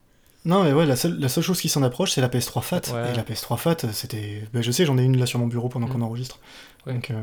Non, 0.47 0.65
mais 0.65 0.73
ouais, 0.73 0.87
la 0.87 0.97
seule, 0.97 1.19
la 1.21 1.29
seule 1.29 1.45
chose 1.45 1.61
qui 1.61 1.69
s'en 1.69 1.83
approche, 1.83 2.13
c'est 2.13 2.21
la 2.23 2.29
PS3 2.29 2.63
Fat. 2.63 2.81
Ouais. 2.95 3.13
Et 3.13 3.17
la 3.17 3.23
PS3 3.23 3.57
Fat, 3.59 3.77
c'était... 3.93 4.43
Ben, 4.55 4.63
je 4.63 4.71
sais, 4.71 4.87
j'en 4.87 4.97
ai 4.97 5.03
une 5.05 5.19
là 5.19 5.27
sur 5.27 5.39
mon 5.39 5.47
bureau 5.47 5.69
pendant 5.69 5.87
Mm. 5.87 5.91
qu'on 5.93 6.01
enregistre. 6.03 6.39
Ouais. 6.87 6.95
Donc, 6.95 7.11
euh, 7.11 7.15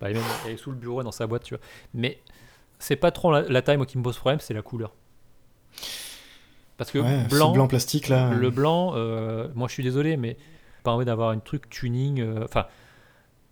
Bah, 0.00 0.10
elle, 0.10 0.16
est 0.16 0.20
même- 0.20 0.28
elle 0.46 0.52
est 0.52 0.56
sous 0.56 0.70
le 0.70 0.76
bureau 0.76 1.02
dans 1.04 1.12
sa 1.12 1.26
boîte, 1.28 1.44
tu 1.44 1.54
vois. 1.54 1.62
Mais 1.94 2.18
c'est 2.80 2.96
pas 2.96 3.12
trop 3.12 3.30
la, 3.30 3.42
la 3.42 3.62
taille 3.62 3.76
moi, 3.76 3.86
qui 3.86 3.96
me 3.98 4.02
pose 4.02 4.16
problème, 4.18 4.40
c'est 4.40 4.52
la 4.54 4.62
couleur. 4.62 4.92
Parce 6.76 6.90
que 6.90 6.98
ouais, 6.98 7.22
blanc, 7.28 7.52
blanc 7.52 7.68
plastique, 7.68 8.08
là... 8.08 8.30
le 8.34 8.48
euh, 8.48 8.50
blanc, 8.50 8.92
euh, 8.96 9.46
moi 9.54 9.68
je 9.68 9.74
suis 9.74 9.82
désolé, 9.84 10.16
mais 10.16 10.36
pas 10.82 10.90
envie 10.90 11.04
d'avoir 11.04 11.30
un 11.30 11.38
truc 11.38 11.70
tuning. 11.70 12.20
euh, 12.20 12.44
Enfin, 12.44 12.66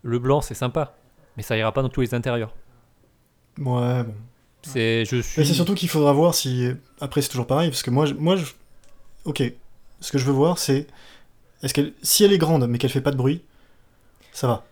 le 0.02 0.18
blanc 0.18 0.40
c'est 0.40 0.54
sympa, 0.54 0.96
mais 1.36 1.44
ça 1.44 1.56
ira 1.56 1.70
pas 1.72 1.82
dans 1.82 1.88
tous 1.88 2.00
les 2.00 2.14
intérieurs. 2.14 2.52
Ouais, 3.58 4.02
bon. 4.02 4.14
C'est, 4.62 5.04
je 5.04 5.20
suis. 5.20 5.44
C'est 5.46 5.54
surtout 5.54 5.74
qu'il 5.74 5.88
faudra 5.88 6.12
voir 6.12 6.34
si. 6.34 6.68
Après, 7.00 7.22
c'est 7.22 7.28
toujours 7.28 7.46
pareil, 7.46 7.70
parce 7.70 7.82
que 7.82 7.90
moi, 7.90 8.06
je- 8.06 8.14
moi 8.14 8.34
je... 8.36 8.44
ok. 9.24 9.42
Ce 10.00 10.12
que 10.12 10.18
je 10.18 10.24
veux 10.24 10.32
voir, 10.32 10.58
c'est. 10.58 10.86
Est-ce 11.62 11.72
qu'elle, 11.74 11.92
si 12.02 12.24
elle 12.24 12.32
est 12.32 12.38
grande, 12.38 12.66
mais 12.66 12.78
qu'elle 12.78 12.90
fait 12.90 13.00
pas 13.00 13.12
de 13.12 13.16
bruit, 13.16 13.42
ça 14.32 14.46
va. 14.48 14.64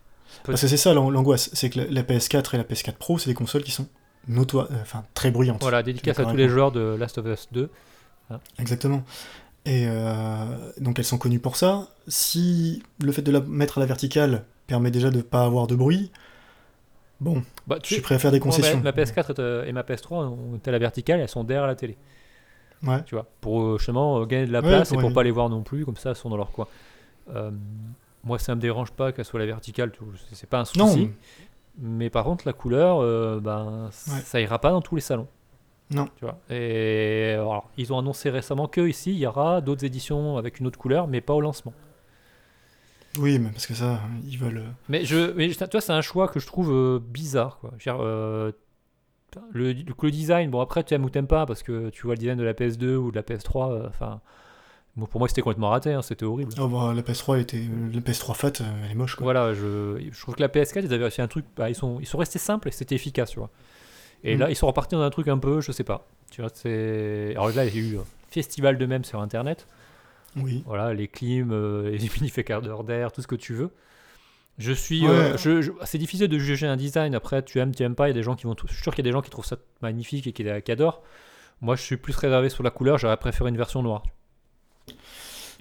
Parce 0.45 0.61
que 0.63 0.67
c'est 0.69 0.77
ça 0.77 0.93
l'an- 0.95 1.11
l'angoisse, 1.11 1.51
c'est 1.53 1.71
que 1.71 1.79
la, 1.81 1.87
la 1.87 2.03
PS4 2.03 2.55
et 2.55 2.59
la 2.59 2.65
PS4 2.65 2.95
Pro, 2.95 3.19
c'est 3.19 3.29
des 3.31 3.35
consoles 3.35 3.63
qui 3.63 3.71
sont 3.71 3.87
notoires, 4.27 4.69
euh, 4.73 4.77
enfin 4.83 5.05
très 5.15 5.31
bruyantes. 5.31 5.61
Voilà, 5.63 5.83
dédicace 5.83 6.19
à 6.19 6.25
tous 6.25 6.37
les 6.37 6.49
joueurs 6.49 6.73
de 6.73 6.97
Last 6.99 7.19
of 7.19 7.27
Us 7.27 7.49
2. 7.53 7.69
Exactement. 8.59 9.03
Et 9.67 9.87
euh, 9.89 10.45
donc 10.81 10.99
elles 10.99 11.05
sont 11.05 11.19
connues 11.19 11.39
pour 11.41 11.57
ça. 11.57 11.89
Si 12.09 12.83
le 13.01 13.13
fait 13.13 13.23
de 13.23 13.31
la 13.31 13.41
mettre 13.41 13.79
à 13.79 13.81
la 13.81 13.87
verticale 13.87 14.45
permet 14.67 14.91
déjà 14.91 15.11
de 15.11 15.21
pas 15.21 15.43
avoir 15.45 15.67
de 15.67 15.75
bruit, 15.75 16.11
bon, 17.21 17.43
Bah, 17.67 17.79
je 17.83 17.95
suis 17.95 18.01
prêt 18.03 18.15
à 18.15 18.19
faire 18.19 18.31
des 18.33 18.39
moi, 18.41 18.47
ma- 18.49 18.57
concessions. 18.57 18.81
ma, 18.81 18.93
PS4 18.93 19.31
est, 19.31 19.39
euh, 19.39 19.65
et 19.67 19.73
ma 19.73 19.83
PS3 19.83 20.25
ont 20.29 20.61
à 20.65 20.71
la 20.71 20.79
verticale, 20.79 21.21
elles 21.21 21.29
sont 21.29 21.45
derrière 21.45 21.67
la 21.67 21.75
télé. 21.75 21.97
Ouais. 22.83 23.03
Tu 23.05 23.15
vois, 23.15 23.27
pour 23.41 23.61
euh, 23.63 23.79
justement 23.79 24.21
euh, 24.21 24.25
gagner 24.27 24.47
de 24.47 24.53
la 24.53 24.61
Ouais, 24.61 24.69
place 24.69 24.93
et 24.93 24.97
pour 24.97 25.13
pas 25.13 25.23
les 25.23 25.31
voir 25.31 25.49
non 25.51 25.63
plus, 25.63 25.85
comme 25.85 25.97
ça, 25.97 26.11
elles 26.11 26.17
sont 26.17 26.31
dans 26.31 26.37
leur 26.37 26.51
coin. 26.51 26.67
Euh, 27.35 27.51
moi, 28.25 28.39
ça 28.39 28.55
me 28.55 28.61
dérange 28.61 28.91
pas 28.93 29.13
qu'elle 29.13 29.25
soit 29.25 29.39
la 29.41 29.47
verticale, 29.47 29.93
c'est- 30.33 30.49
pas 30.49 30.61
un 30.61 30.65
souci. 30.65 30.79
Non, 30.79 31.11
Mais 31.79 32.11
par 32.11 32.25
contre, 32.25 32.47
la 32.47 32.53
couleur, 32.53 33.01
euh, 33.01 33.41
ben, 33.41 33.89
ça 33.93 34.41
ira 34.41 34.59
pas 34.59 34.71
dans 34.71 34.81
tous 34.83 34.95
les 34.97 35.01
salons. 35.01 35.29
Non. 35.91 36.07
Tu 36.17 36.25
vois. 36.25 36.39
Et 36.51 37.33
alors, 37.35 37.69
ils 37.77 37.93
ont 37.93 37.99
annoncé 37.99 38.31
récemment 38.31 38.69
que 38.69 38.87
ici, 38.87 39.11
il 39.13 39.19
y 39.19 39.27
aura 39.27 39.61
d'autres 39.61 39.85
éditions 39.85 40.37
avec 40.37 40.61
une 40.61 40.67
autre 40.67 40.79
couleur, 40.79 41.07
mais 41.09 41.21
pas 41.21 41.35
au 41.35 41.41
lancement. 41.41 41.73
oui, 43.19 43.39
mais 43.39 43.51
parce 43.51 43.67
que 43.67 43.75
ça, 43.75 44.01
ils 44.25 44.39
veulent. 44.39 44.63
Mais 44.89 45.05
je, 45.05 45.33
mais 45.33 45.49
vois, 45.49 45.81
c'est 45.81 45.93
un 45.93 46.01
choix 46.01 46.29
que 46.29 46.39
je 46.39 46.47
trouve 46.47 46.71
euh, 46.73 47.01
bizarre. 47.01 47.59
Quoi. 47.61 47.71
Je 47.79 47.91
veux 47.91 47.97
dire, 47.97 48.05
euh, 48.05 48.53
le, 49.53 49.73
le- 49.73 50.11
design, 50.11 50.51
bon 50.51 50.61
après 50.61 50.83
tu 50.85 50.95
aimes 50.95 51.05
ou 51.05 51.11
t'aimes 51.11 51.27
pas 51.27 51.47
parce 51.47 51.63
que 51.63 51.91
tu 51.91 52.03
vois 52.03 52.15
le 52.15 52.19
design 52.21 52.39
de 52.39 52.43
la 52.45 52.55
PS2 52.55 52.97
ou 52.97 53.11
de 53.11 53.17
la 53.17 53.23
PS3. 53.23 53.73
euh, 53.73 53.89
Enfin, 53.89 54.21
pour 55.11 55.19
moi 55.21 55.29
c'était 55.29 55.41
complètement 55.43 55.71
raté, 55.71 55.93
hein, 55.93 56.03
c'était 56.03 56.25
horrible. 56.25 56.53
Oh, 56.59 56.69
bah, 56.69 56.93
la 56.95 57.03
PS3 57.03 57.37
elle 57.37 57.43
était, 57.43 57.63
la 57.93 58.01
PS3 58.01 58.35
Fat, 58.35 58.53
euh, 58.61 58.65
elle 58.85 58.91
est 58.91 58.95
moche 58.95 59.15
quoi. 59.17 59.25
Voilà, 59.25 59.55
je, 59.55 60.01
je 60.11 60.21
trouve 60.21 60.35
que 60.35 60.41
la 60.43 60.49
PS4 60.49 60.85
ils 60.85 60.93
avaient 60.95 61.11
fait 61.11 61.23
un 61.23 61.29
truc, 61.29 61.45
bah, 61.57 61.69
ils 61.71 61.75
sont, 61.75 61.99
ils 62.01 62.07
sont 62.07 62.19
restés 62.19 62.39
simples 62.39 62.69
et 62.69 62.71
c'était 62.71 62.95
efficace, 62.95 63.31
tu 63.31 63.39
vois. 63.39 63.51
Et 64.25 64.37
Mm. 64.37 64.41
là 64.41 64.51
ils 64.51 64.57
sont 64.57 64.67
repartis 64.67 64.95
dans 64.97 65.03
un 65.03 65.11
truc 65.11 65.29
un 65.29 65.39
peu, 65.39 65.61
je 65.61 65.73
sais 65.73 65.85
pas. 65.85 66.07
Tu 66.31 66.43
vois, 66.43 66.51
c'est. 66.53 67.31
Alors 67.31 67.51
là 67.51 67.65
il 67.65 67.75
y 67.75 67.79
a 67.79 67.93
eu 67.93 67.99
un 67.99 68.05
festival 68.31 68.77
de 68.79 68.87
même 68.87 69.05
sur 69.05 69.21
internet. 69.21 69.67
Oui. 70.37 70.63
Voilà, 70.67 70.93
les 70.95 71.09
clims, 71.09 71.51
euh, 71.53 71.91
les 71.91 72.07
humidificateurs 72.07 72.85
d'air, 72.85 73.11
tout 73.13 73.23
ce 73.23 73.27
que 73.27 73.35
tu 73.37 73.55
veux. 73.55 73.71
Je 74.61 74.73
suis. 74.73 75.03
Ouais. 75.03 75.09
euh, 75.11 75.37
je- 75.37 75.63
je- 75.63 75.73
c'est 75.85 75.99
difficile 75.99 76.29
de 76.29 76.39
juger 76.39 76.67
un 76.69 76.77
design. 76.77 77.15
Après, 77.17 77.43
tu 77.43 77.59
aimes, 77.59 77.75
tu 77.75 77.83
aimes 77.83 77.95
pas. 77.97 78.07
Il 78.07 78.11
y 78.11 78.13
a 78.13 78.15
des 78.15 78.23
gens 78.23 78.37
qui 78.37 78.45
vont. 78.45 78.55
Je 78.69 78.73
suis 78.73 78.83
sûr 78.83 78.95
qu'il 78.95 79.05
y 79.05 79.09
a 79.09 79.11
des 79.11 79.13
gens 79.13 79.23
qui 79.23 79.31
trouvent 79.31 79.45
ça 79.47 79.57
magnifique 79.83 80.27
et 80.29 80.33
qui, 80.33 80.45
qui 80.65 80.71
adorent. 80.73 81.03
Moi, 81.63 81.75
je 81.77 81.83
suis 81.83 81.97
plus 81.97 82.15
réservé 82.17 82.49
sur 82.51 82.63
la 82.63 82.71
couleur. 82.71 82.99
J'aurais 82.99 83.17
préféré 83.17 83.49
une 83.51 83.57
version 83.57 83.83
noire. 83.83 84.03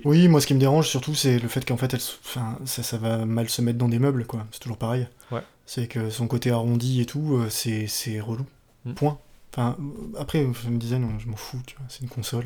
Oui, 0.06 0.30
moi 0.30 0.40
ce 0.40 0.48
qui 0.48 0.54
me 0.54 0.60
dérange 0.60 0.88
surtout, 0.88 1.14
c'est 1.14 1.40
le 1.40 1.48
fait 1.50 1.66
qu'en 1.66 1.76
fait, 1.76 1.94
elle, 1.94 2.00
s- 2.00 2.20
enfin, 2.24 2.58
ça, 2.66 2.84
ça 2.84 2.98
va 2.98 3.26
mal 3.26 3.50
se 3.50 3.62
mettre 3.62 3.78
dans 3.78 3.90
des 3.90 4.00
meubles, 4.00 4.26
quoi. 4.26 4.46
C'est 4.52 4.60
toujours 4.60 4.78
pareil. 4.78 5.08
Ouais. 5.32 5.42
C'est 5.66 5.88
que 5.88 6.10
son 6.10 6.28
côté 6.28 6.52
arrondi 6.52 7.02
et 7.02 7.06
tout, 7.06 7.36
euh, 7.36 7.50
c'est 7.50 7.88
c'est 7.88 8.20
relou. 8.22 8.46
Mm. 8.86 8.94
Point. 8.94 9.18
Enfin, 9.54 9.76
euh, 9.80 10.18
après, 10.20 10.46
disais, 10.70 11.00
non, 11.00 11.20
je 11.20 11.28
m'en 11.28 11.36
fous, 11.36 11.60
tu 11.66 11.76
vois, 11.76 11.86
c'est 11.90 12.02
une 12.02 12.08
console. 12.10 12.46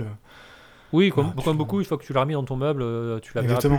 Oui, 0.94 1.12
comme, 1.12 1.32
Ah, 1.38 1.54
beaucoup, 1.54 1.80
une 1.80 1.86
fois 1.86 1.98
que 1.98 2.04
tu 2.06 2.14
l'as 2.14 2.22
remis 2.22 2.34
dans 2.34 2.44
ton 2.44 2.56
meuble, 2.56 3.20
tu 3.22 3.34
la 3.36 3.42
verras 3.42 3.60
plus. 3.60 3.70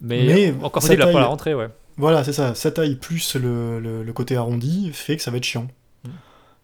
Mais, 0.00 0.24
Mais 0.26 0.54
encore 0.62 0.82
faut-il 0.82 0.98
la 0.98 1.06
pas 1.06 1.12
taille- 1.12 1.20
la 1.22 1.26
rentrée, 1.26 1.54
ouais. 1.54 1.68
Voilà, 1.96 2.22
c'est 2.24 2.32
ça. 2.34 2.54
Sa 2.54 2.70
taille 2.70 2.96
plus 2.96 3.36
le, 3.36 3.80
le- 3.80 4.02
le 4.02 4.12
côté 4.12 4.36
arrondi 4.36 4.90
fait 4.92 5.16
que 5.16 5.22
ça 5.22 5.30
va 5.30 5.38
être 5.38 5.44
chiant. 5.44 5.66
Mm. 6.04 6.08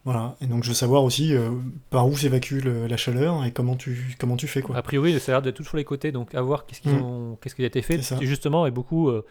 Voilà. 0.05 0.35
Et 0.41 0.45
donc 0.47 0.63
je 0.63 0.69
veux 0.69 0.75
savoir 0.75 1.03
aussi 1.03 1.33
euh, 1.33 1.49
par 1.89 2.07
où 2.07 2.15
s'évacue 2.17 2.59
la 2.63 2.97
chaleur 2.97 3.43
et 3.45 3.51
comment 3.51 3.75
tu, 3.75 4.15
comment 4.19 4.35
tu 4.37 4.47
fais, 4.47 4.61
quoi. 4.61 4.75
A 4.77 4.81
priori, 4.81 5.19
ça 5.19 5.31
a 5.31 5.35
l'air 5.35 5.41
d'être 5.41 5.55
tout 5.55 5.63
sur 5.63 5.77
les 5.77 5.85
côtés, 5.85 6.11
donc 6.11 6.35
à 6.35 6.41
voir 6.41 6.65
qu'est-ce 6.65 6.81
qu'ils 6.81 6.91
Mm. 6.93 7.01
ont, 7.03 7.37
qu'est-ce 7.41 7.55
qui 7.55 7.63
a 7.63 7.67
été 7.67 7.81
fait. 7.81 7.99
Et 8.21 8.25
justement, 8.27 8.67
et 8.67 8.71
beaucoup 8.71 9.09
euh, 9.09 9.25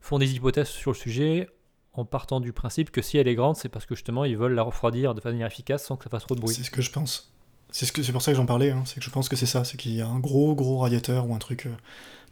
font 0.00 0.18
des 0.18 0.34
hypothèses 0.34 0.68
sur 0.68 0.90
le 0.92 0.96
sujet 0.96 1.48
en 1.92 2.04
partant 2.04 2.40
du 2.40 2.52
principe 2.52 2.90
que 2.90 3.00
si 3.00 3.16
elle 3.16 3.28
est 3.28 3.34
grande, 3.34 3.56
c'est 3.56 3.68
parce 3.70 3.86
que 3.86 3.94
justement 3.94 4.24
ils 4.24 4.36
veulent 4.36 4.54
la 4.54 4.62
refroidir 4.62 5.14
de 5.14 5.20
manière 5.24 5.46
efficace 5.46 5.84
sans 5.84 5.96
que 5.96 6.04
ça 6.04 6.10
fasse 6.10 6.24
trop 6.26 6.34
de 6.34 6.40
bruit. 6.40 6.54
C'est 6.54 6.64
ce 6.64 6.70
que 6.70 6.82
je 6.82 6.90
pense. 6.90 7.32
C'est 7.70 7.84
ce 7.86 7.92
que 7.92 8.00
pour 8.12 8.22
ça 8.22 8.32
que 8.32 8.36
j'en 8.36 8.46
parlais. 8.46 8.70
hein. 8.70 8.82
C'est 8.84 9.00
que 9.00 9.04
je 9.04 9.10
pense 9.10 9.28
que 9.28 9.36
c'est 9.36 9.46
ça. 9.46 9.64
C'est 9.64 9.76
qu'il 9.76 9.94
y 9.94 10.00
a 10.00 10.06
un 10.08 10.18
gros 10.18 10.54
gros 10.54 10.78
radiateur 10.78 11.28
ou 11.28 11.34
un 11.34 11.38
truc 11.38 11.66
euh, 11.66 11.70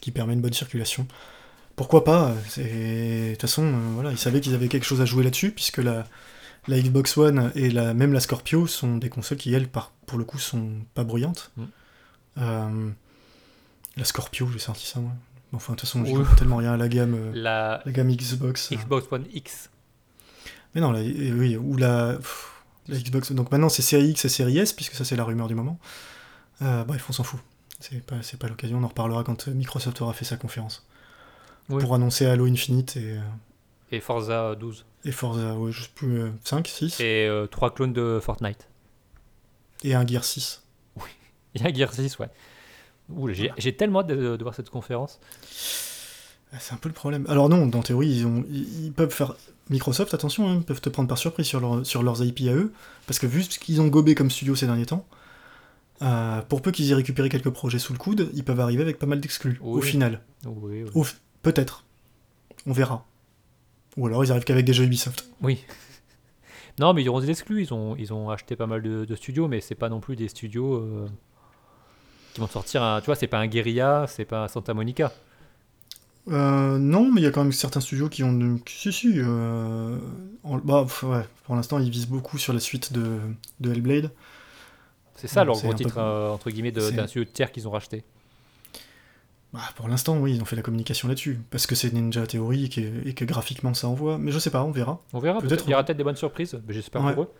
qui 0.04 0.10
permet 0.10 0.34
une 0.34 0.42
bonne 0.42 0.52
circulation. 0.52 1.06
Pourquoi 1.76 2.04
pas 2.04 2.34
De 2.56 3.32
toute 3.32 3.40
façon, 3.40 3.64
euh, 3.64 3.78
voilà, 3.94 4.10
ils 4.10 4.18
savaient 4.18 4.40
qu'ils 4.42 4.54
avaient 4.54 4.68
quelque 4.68 4.84
chose 4.84 5.00
à 5.00 5.06
jouer 5.06 5.24
là-dessus 5.24 5.50
puisque 5.50 5.78
la, 5.78 6.06
la 6.68 6.78
Xbox 6.78 7.16
One 7.16 7.50
et 7.54 7.70
la, 7.70 7.94
même 7.94 8.12
la 8.12 8.20
Scorpio 8.20 8.66
sont 8.66 8.98
des 8.98 9.08
consoles 9.08 9.38
qui 9.38 9.54
elles, 9.54 9.66
par, 9.66 9.92
pour 10.06 10.18
le 10.18 10.24
coup, 10.24 10.38
sont 10.38 10.68
pas 10.92 11.04
bruyantes. 11.04 11.52
Mm. 11.56 11.64
Euh, 12.36 12.90
la 13.96 14.04
Scorpio, 14.04 14.46
j'ai 14.52 14.58
sorti 14.58 14.86
ça 14.86 15.00
moi. 15.00 15.12
Enfin, 15.54 15.72
de 15.72 15.78
toute 15.78 15.88
façon, 15.88 16.04
comprends 16.04 16.34
tellement 16.34 16.56
rien 16.56 16.74
à 16.74 16.76
la 16.76 16.88
gamme, 16.88 17.14
euh, 17.14 17.32
La 17.32 17.80
la 17.86 17.92
gamme 17.92 18.14
Xbox. 18.14 18.72
Xbox 18.72 19.06
One 19.10 19.24
X. 19.32 19.70
Mais 20.74 20.80
non, 20.82 20.92
la, 20.92 21.00
oui, 21.00 21.56
ou 21.56 21.76
la, 21.76 22.14
pff, 22.14 22.52
la 22.88 22.98
Xbox. 22.98 23.32
Donc 23.32 23.50
maintenant 23.52 23.68
c'est 23.70 23.82
série 23.82 24.08
X 24.08 24.24
et 24.26 24.28
série 24.28 24.58
S, 24.58 24.72
puisque 24.74 24.94
ça 24.94 25.04
c'est 25.04 25.16
la 25.16 25.24
rumeur 25.24 25.48
du 25.48 25.54
moment. 25.54 25.78
Euh, 26.60 26.84
bref, 26.84 27.06
on 27.08 27.12
s'en 27.12 27.22
fout. 27.22 27.40
C'est 27.90 28.02
pas, 28.02 28.22
c'est 28.22 28.38
pas 28.38 28.48
l'occasion, 28.48 28.78
on 28.78 28.82
en 28.84 28.88
reparlera 28.88 29.24
quand 29.24 29.48
euh, 29.48 29.52
Microsoft 29.52 30.00
aura 30.00 30.14
fait 30.14 30.24
sa 30.24 30.36
conférence. 30.38 30.86
Oui. 31.68 31.82
Pour 31.82 31.94
annoncer 31.94 32.24
Halo 32.24 32.46
Infinite 32.46 32.96
et, 32.96 33.18
euh, 33.18 33.20
Et 33.92 34.00
Forza 34.00 34.54
12. 34.54 34.86
et 35.04 35.12
Forza, 35.12 35.54
ouais, 35.54 35.70
je 35.70 35.82
sais 35.82 35.90
plus, 35.94 36.20
euh, 36.22 36.30
5, 36.44 36.66
6, 36.66 37.00
et, 37.00 37.04
Et 37.04 37.28
euh, 37.28 37.46
trois 37.46 37.74
clones 37.74 37.92
de 37.92 38.20
Fortnite. 38.22 38.68
un 39.84 40.06
Gear 40.06 40.24
6. 40.24 40.62
Il 41.54 41.62
y 41.62 41.66
a 41.66 41.72
Gear 41.72 41.92
6, 41.92 42.18
ouais. 42.18 42.30
Ouh, 43.10 43.28
j'ai, 43.32 43.52
j'ai 43.58 43.76
tellement 43.76 44.00
hâte 44.00 44.06
de, 44.06 44.36
de 44.36 44.42
voir 44.42 44.54
cette 44.54 44.70
conférence. 44.70 45.20
Ah, 46.52 46.56
C'est 46.58 46.72
un 46.72 46.78
peu 46.78 46.88
le 46.88 46.94
problème. 46.94 47.26
Alors 47.28 47.50
non, 47.50 47.66
dans 47.66 47.82
théorie, 47.82 48.08
ils, 48.08 48.26
ont, 48.26 48.44
ils, 48.48 48.86
ils 48.86 48.92
peuvent 48.92 49.12
faire... 49.12 49.34
Microsoft, 49.70 50.12
attention, 50.14 50.48
hein, 50.50 50.60
peuvent 50.62 50.80
te 50.80 50.88
prendre 50.88 51.08
par 51.08 51.18
surprise 51.18 51.46
sur, 51.46 51.60
leur- 51.60 51.84
sur 51.86 52.02
leurs 52.02 52.22
IP 52.22 52.40
à 52.48 52.54
eux, 52.54 52.72
parce 53.06 53.18
que 53.18 53.26
vu 53.26 53.42
ce 53.42 53.58
qu'ils 53.58 53.80
ont 53.80 53.88
gobé 53.88 54.14
comme 54.14 54.30
studio 54.30 54.54
ces 54.54 54.66
derniers 54.66 54.86
temps, 54.86 55.06
euh, 56.04 56.42
pour 56.42 56.62
peu 56.62 56.70
qu'ils 56.70 56.90
aient 56.92 56.94
récupéré 56.94 57.28
quelques 57.28 57.50
projets 57.50 57.78
sous 57.80 57.92
le 57.92 57.98
coude, 57.98 58.30
ils 58.34 58.44
peuvent 58.44 58.60
arriver 58.60 58.82
avec 58.82 58.98
pas 58.98 59.06
mal 59.06 59.20
d'exclus, 59.20 59.58
au 59.62 59.80
final. 59.80 60.20
Oui, 60.46 60.84
oui. 60.94 61.06
Peut-être. 61.42 61.84
On 62.66 62.72
verra. 62.72 63.04
Ou 63.96 64.06
alors 64.06 64.24
ils 64.24 64.30
arrivent 64.30 64.44
qu'avec 64.44 64.64
des 64.64 64.72
jeux 64.72 64.84
Ubisoft. 64.84 65.28
Oui. 65.42 65.64
Non, 66.80 66.92
mais 66.92 67.02
ils 67.02 67.08
auront 67.08 67.20
des 67.20 67.30
exclus. 67.30 67.62
Ils 67.62 67.72
ont, 67.72 67.94
ils 67.94 68.12
ont 68.12 68.30
acheté 68.30 68.56
pas 68.56 68.66
mal 68.66 68.82
de, 68.82 69.04
de 69.04 69.14
studios, 69.14 69.46
mais 69.46 69.60
c'est 69.60 69.76
pas 69.76 69.88
non 69.88 70.00
plus 70.00 70.16
des 70.16 70.26
studios 70.26 70.74
euh, 70.74 71.06
qui 72.32 72.40
vont 72.40 72.48
sortir 72.48 72.82
un. 72.82 72.98
Tu 73.00 73.06
vois, 73.06 73.14
c'est 73.14 73.28
pas 73.28 73.38
un 73.38 73.46
Guerilla, 73.46 74.06
c'est 74.08 74.24
pas 74.24 74.42
un 74.42 74.48
Santa 74.48 74.74
Monica. 74.74 75.12
Euh, 76.28 76.78
non, 76.78 77.12
mais 77.12 77.20
il 77.20 77.24
y 77.24 77.26
a 77.28 77.30
quand 77.30 77.44
même 77.44 77.52
certains 77.52 77.80
studios 77.80 78.08
qui 78.08 78.24
ont. 78.24 78.58
qui- 78.64 78.74
Si, 78.76 78.92
si. 78.92 79.12
euh, 79.18 79.96
en- 80.42 80.58
bah, 80.58 80.82
pff, 80.82 81.04
ouais, 81.04 81.24
pour 81.44 81.54
l'instant, 81.54 81.78
ils 81.78 81.90
visent 81.90 82.08
beaucoup 82.08 82.38
sur 82.38 82.52
la 82.52 82.58
suite 82.58 82.92
de, 82.92 83.18
de 83.60 83.70
Hellblade. 83.70 84.10
C'est 85.16 85.28
ça 85.28 85.44
leur 85.44 85.54
gros 85.56 85.68
peu- 85.70 85.74
titre, 85.76 85.98
euh, 85.98 86.30
entre 86.30 86.50
guillemets, 86.50 86.72
d'un 86.72 87.06
studio 87.06 87.24
de 87.24 87.28
tiers 87.30 87.52
qu'ils 87.52 87.66
ont 87.68 87.70
racheté. 87.70 88.02
Bah, 89.52 89.60
pour 89.76 89.86
l'instant, 89.88 90.18
oui, 90.18 90.34
ils 90.34 90.42
ont 90.42 90.44
fait 90.44 90.56
la 90.56 90.62
communication 90.62 91.06
là-dessus. 91.06 91.38
Parce 91.50 91.66
que 91.68 91.76
c'est 91.76 91.92
Ninja 91.92 92.26
Theory 92.26 92.64
et 92.64 92.68
que, 92.68 93.08
et 93.08 93.14
que 93.14 93.24
graphiquement 93.24 93.72
ça 93.74 93.86
envoie. 93.86 94.18
Mais 94.18 94.32
je 94.32 94.38
sais 94.40 94.50
pas, 94.50 94.64
on 94.64 94.72
verra. 94.72 95.00
On 95.12 95.20
verra, 95.20 95.40
Peut-être. 95.40 95.64
Il 95.66 95.70
y 95.70 95.74
aura 95.74 95.84
peut-être 95.84 95.96
des 95.96 96.02
bonnes 96.04 96.16
surprises, 96.16 96.60
mais 96.66 96.74
j'espère 96.74 97.04
Ouais. 97.04 97.14
pour 97.14 97.22
eux. 97.24 97.30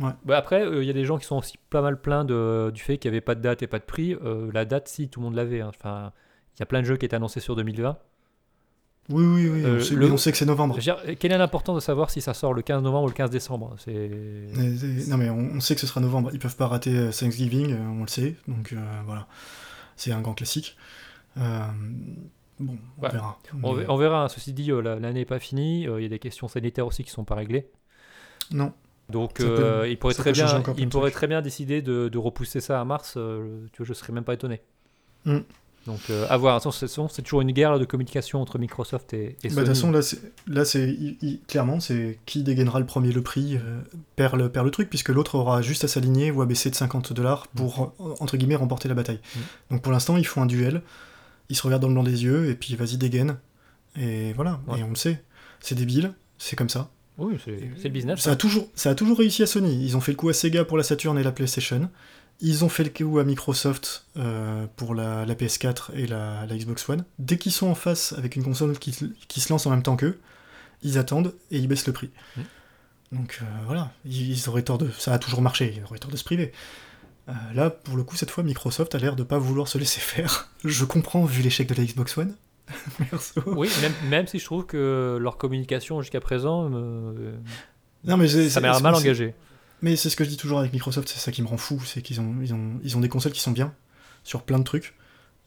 Ouais. 0.00 0.10
Bah, 0.24 0.36
après, 0.36 0.62
euh, 0.66 0.82
il 0.82 0.86
y 0.86 0.90
a 0.90 0.92
des 0.92 1.04
gens 1.04 1.18
qui 1.18 1.24
sont 1.24 1.36
aussi 1.38 1.56
pas 1.70 1.80
mal 1.82 2.00
pleins 2.00 2.24
de, 2.24 2.70
du 2.74 2.82
fait 2.82 2.98
qu'il 2.98 3.10
n'y 3.10 3.16
avait 3.16 3.20
pas 3.22 3.34
de 3.36 3.40
date 3.40 3.62
et 3.62 3.66
pas 3.68 3.78
de 3.78 3.84
prix. 3.84 4.14
Euh, 4.14 4.50
la 4.52 4.64
date, 4.64 4.88
si, 4.88 5.08
tout 5.08 5.20
le 5.20 5.24
monde 5.26 5.36
l'avait. 5.36 5.60
hein. 5.60 5.70
Enfin, 5.74 6.12
il 6.56 6.60
y 6.60 6.62
a 6.64 6.66
plein 6.66 6.80
de 6.80 6.86
jeux 6.86 6.96
qui 6.96 7.06
étaient 7.06 7.16
annoncés 7.16 7.40
sur 7.40 7.54
2020. 7.54 7.96
Oui, 9.08 9.24
oui, 9.24 9.48
oui. 9.48 9.62
Euh, 9.64 9.76
on, 9.78 9.80
sait, 9.80 9.94
le- 9.94 10.06
mais 10.06 10.12
on 10.12 10.16
sait 10.16 10.32
que 10.32 10.38
c'est 10.38 10.46
novembre. 10.46 10.78
Quelle 11.18 11.32
est 11.32 11.38
l'importance 11.38 11.76
de 11.76 11.80
savoir 11.80 12.10
si 12.10 12.20
ça 12.20 12.34
sort 12.34 12.52
le 12.54 12.62
15 12.62 12.82
novembre 12.82 13.04
ou 13.04 13.08
le 13.08 13.14
15 13.14 13.30
décembre? 13.30 13.74
C'est. 13.78 14.10
Non, 15.08 15.16
mais 15.16 15.30
on, 15.30 15.38
on 15.56 15.60
sait 15.60 15.74
que 15.74 15.80
ce 15.80 15.86
sera 15.86 16.00
novembre. 16.00 16.30
Ils 16.32 16.38
peuvent 16.40 16.56
pas 16.56 16.66
rater 16.66 16.96
euh, 16.96 17.10
Thanksgiving, 17.12 17.72
euh, 17.72 17.86
on 17.88 18.02
le 18.02 18.08
sait. 18.08 18.34
Donc 18.48 18.72
euh, 18.72 18.76
voilà. 19.06 19.26
C'est 19.96 20.10
un 20.12 20.20
grand 20.20 20.34
classique. 20.34 20.76
Euh, 21.38 21.60
bon, 22.58 22.76
on 22.98 23.02
Ouais. 23.02 23.10
verra. 23.10 23.38
On, 23.62 23.96
verra, 23.96 24.24
hein. 24.24 24.28
ceci 24.28 24.52
dit, 24.52 24.66
la- 24.70 24.96
l'année 24.98 25.20
n'est 25.20 25.24
pas 25.24 25.38
finie, 25.38 25.82
il 25.84 26.02
y 26.02 26.06
a 26.06 26.08
des 26.08 26.18
questions 26.18 26.48
sanitaires 26.48 26.86
aussi 26.86 27.04
qui 27.04 27.10
sont 27.10 27.24
pas 27.24 27.34
réglées. 27.36 27.68
Non. 28.50 28.72
Donc 29.08 29.34
peut- 29.34 29.88
il 29.88 29.98
pourrait 29.98 30.14
très 30.14 30.32
bien, 30.32 30.46
il 30.76 30.88
pourrait 30.88 31.12
très 31.12 31.28
bien 31.28 31.40
décider 31.42 31.80
de, 31.80 32.08
de 32.08 32.18
repousser 32.18 32.60
ça 32.60 32.80
à 32.80 32.84
mars. 32.84 33.12
tu 33.12 33.76
vois, 33.78 33.86
je 33.86 33.92
serais 33.92 34.12
même 34.12 34.24
pas 34.24 34.34
étonné. 34.34 34.60
Mm. 35.26 35.38
Donc 35.86 36.00
euh, 36.10 36.26
à 36.28 36.36
voir. 36.36 36.56
Attention, 36.56 37.08
c'est 37.08 37.22
toujours 37.22 37.40
une 37.42 37.52
guerre 37.52 37.78
de 37.78 37.84
communication 37.84 38.40
entre 38.42 38.58
Microsoft 38.58 39.14
et, 39.14 39.36
et 39.44 39.48
Bah, 39.50 39.62
de 39.62 39.72
Sony. 39.72 39.92
toute 39.92 40.02
façon, 40.02 40.22
là, 40.48 40.54
là, 40.54 40.64
c'est 40.64 40.88
il- 40.88 41.16
il- 41.22 41.40
clairement, 41.46 41.78
c'est 41.80 42.18
qui 42.26 42.42
dégainera 42.42 42.80
le 42.80 42.86
premier 42.86 43.12
le 43.12 43.22
prix 43.22 43.56
euh, 43.56 43.80
perd, 44.16 44.36
le, 44.36 44.48
perd 44.50 44.64
le 44.64 44.70
truc, 44.72 44.88
puisque 44.90 45.10
l'autre 45.10 45.36
aura 45.36 45.62
juste 45.62 45.84
à 45.84 45.88
s'aligner 45.88 46.30
ou 46.30 46.42
à 46.42 46.46
baisser 46.46 46.70
de 46.70 46.74
50 46.74 47.12
dollars 47.12 47.46
pour, 47.48 47.94
euh, 48.00 48.14
entre 48.20 48.36
guillemets, 48.36 48.56
remporter 48.56 48.88
la 48.88 48.94
bataille. 48.94 49.20
Mm. 49.34 49.40
Donc 49.70 49.82
pour 49.82 49.92
l'instant, 49.92 50.16
ils 50.16 50.26
font 50.26 50.42
un 50.42 50.46
duel, 50.46 50.82
ils 51.48 51.56
se 51.56 51.62
regardent 51.62 51.82
dans 51.82 51.88
le 51.88 51.94
blanc 51.94 52.02
des 52.04 52.24
yeux, 52.24 52.50
et 52.50 52.54
puis 52.54 52.74
vas-y, 52.76 52.96
dégaine. 52.96 53.36
Et 53.98 54.32
voilà, 54.34 54.60
Ouais. 54.66 54.80
et 54.80 54.82
on 54.82 54.90
le 54.90 54.96
sait. 54.96 55.22
C'est 55.60 55.74
débile, 55.74 56.12
c'est 56.38 56.56
comme 56.56 56.68
ça. 56.68 56.90
oui, 57.18 57.36
c'est 57.44 57.52
le 57.84 57.88
business. 57.90 58.20
Ça 58.20 58.32
a, 58.32 58.36
toujours, 58.36 58.68
ça 58.74 58.90
a 58.90 58.94
toujours 58.94 59.16
réussi 59.18 59.42
à 59.42 59.46
Sony. 59.46 59.82
Ils 59.84 59.96
ont 59.96 60.00
fait 60.00 60.12
le 60.12 60.16
coup 60.16 60.28
à 60.28 60.34
Sega 60.34 60.64
pour 60.66 60.76
la 60.76 60.82
Saturn 60.82 61.16
et 61.18 61.22
la 61.22 61.32
PlayStation. 61.32 61.88
Ils 62.40 62.64
ont 62.64 62.68
fait 62.68 62.84
le 62.84 62.90
coup 62.90 63.18
à 63.18 63.24
Microsoft 63.24 64.06
euh, 64.16 64.66
pour 64.76 64.94
la, 64.94 65.24
la 65.24 65.34
PS4 65.34 65.94
et 65.94 66.06
la, 66.06 66.44
la 66.46 66.56
Xbox 66.56 66.88
One. 66.88 67.04
Dès 67.18 67.38
qu'ils 67.38 67.52
sont 67.52 67.68
en 67.68 67.74
face 67.74 68.12
avec 68.12 68.36
une 68.36 68.44
console 68.44 68.78
qui, 68.78 68.94
qui 69.28 69.40
se 69.40 69.52
lance 69.52 69.66
en 69.66 69.70
même 69.70 69.82
temps 69.82 69.96
qu'eux, 69.96 70.18
ils 70.82 70.98
attendent 70.98 71.34
et 71.50 71.58
ils 71.58 71.68
baissent 71.68 71.86
le 71.86 71.92
prix. 71.92 72.10
Mm. 72.36 72.42
Donc 73.12 73.38
euh, 73.40 73.44
voilà, 73.66 73.92
ils, 74.04 74.48
auraient 74.48 74.62
tort 74.62 74.78
de. 74.78 74.90
Ça 74.90 75.12
a 75.12 75.18
toujours 75.18 75.42
marché, 75.42 75.74
ils 75.76 75.84
auraient 75.84 75.98
tort 75.98 76.10
de 76.10 76.16
se 76.16 76.24
priver. 76.24 76.52
Euh, 77.28 77.32
là, 77.54 77.70
pour 77.70 77.96
le 77.96 78.04
coup, 78.04 78.16
cette 78.16 78.30
fois, 78.30 78.44
Microsoft 78.44 78.94
a 78.94 78.98
l'air 78.98 79.16
de 79.16 79.22
pas 79.22 79.38
vouloir 79.38 79.68
se 79.68 79.78
laisser 79.78 80.00
faire. 80.02 80.50
Je 80.64 80.84
comprends 80.84 81.24
vu 81.24 81.42
l'échec 81.42 81.68
de 81.68 81.74
la 81.74 81.84
Xbox 81.84 82.16
One. 82.18 82.34
Oui, 83.46 83.70
même, 83.80 83.92
même 84.08 84.26
si 84.26 84.40
je 84.40 84.44
trouve 84.44 84.66
que 84.66 85.18
leur 85.20 85.38
communication 85.38 86.02
jusqu'à 86.02 86.20
présent, 86.20 86.68
euh, 86.72 87.36
Non, 88.04 88.16
mais 88.16 88.26
ça 88.48 88.60
m'a 88.60 88.80
mal 88.80 88.94
engagé. 88.94 89.34
Mais 89.82 89.96
c'est 89.96 90.08
ce 90.10 90.16
que 90.16 90.24
je 90.24 90.30
dis 90.30 90.36
toujours 90.36 90.58
avec 90.58 90.72
Microsoft, 90.72 91.08
c'est 91.08 91.18
ça 91.18 91.32
qui 91.32 91.42
me 91.42 91.48
rend 91.48 91.58
fou, 91.58 91.80
c'est 91.84 92.02
qu'ils 92.02 92.20
ont, 92.20 92.36
ils 92.42 92.54
ont, 92.54 92.80
ils 92.82 92.96
ont 92.96 93.00
des 93.00 93.08
consoles 93.08 93.32
qui 93.32 93.40
sont 93.40 93.50
bien 93.50 93.74
sur 94.24 94.42
plein 94.42 94.58
de 94.58 94.64
trucs, 94.64 94.94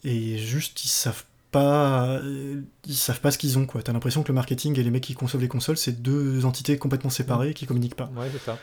et 0.04 0.38
juste 0.38 0.84
ils 0.86 0.88
savent 0.88 1.24
pas, 1.52 2.22
ils 2.86 2.96
savent 2.96 3.22
pas 3.22 3.32
ce 3.32 3.38
qu'ils 3.40 3.58
ont 3.58 3.66
quoi. 3.66 3.82
T'as 3.82 3.92
l'impression 3.92 4.22
que 4.22 4.28
le 4.28 4.36
marketing 4.36 4.78
et 4.80 4.84
les 4.84 4.92
mecs 4.92 5.04
qui 5.04 5.16
conçoivent 5.16 5.42
les 5.42 5.48
consoles, 5.48 5.78
c'est 5.78 6.02
deux 6.02 6.46
entités 6.46 6.78
complètement 6.78 7.10
séparées 7.10 7.54
qui 7.56 7.66
communiquent 7.66 7.96
pas. 7.96 8.12
Ouais, 8.16 8.30
c'est 8.32 8.44
ça. 8.46 8.60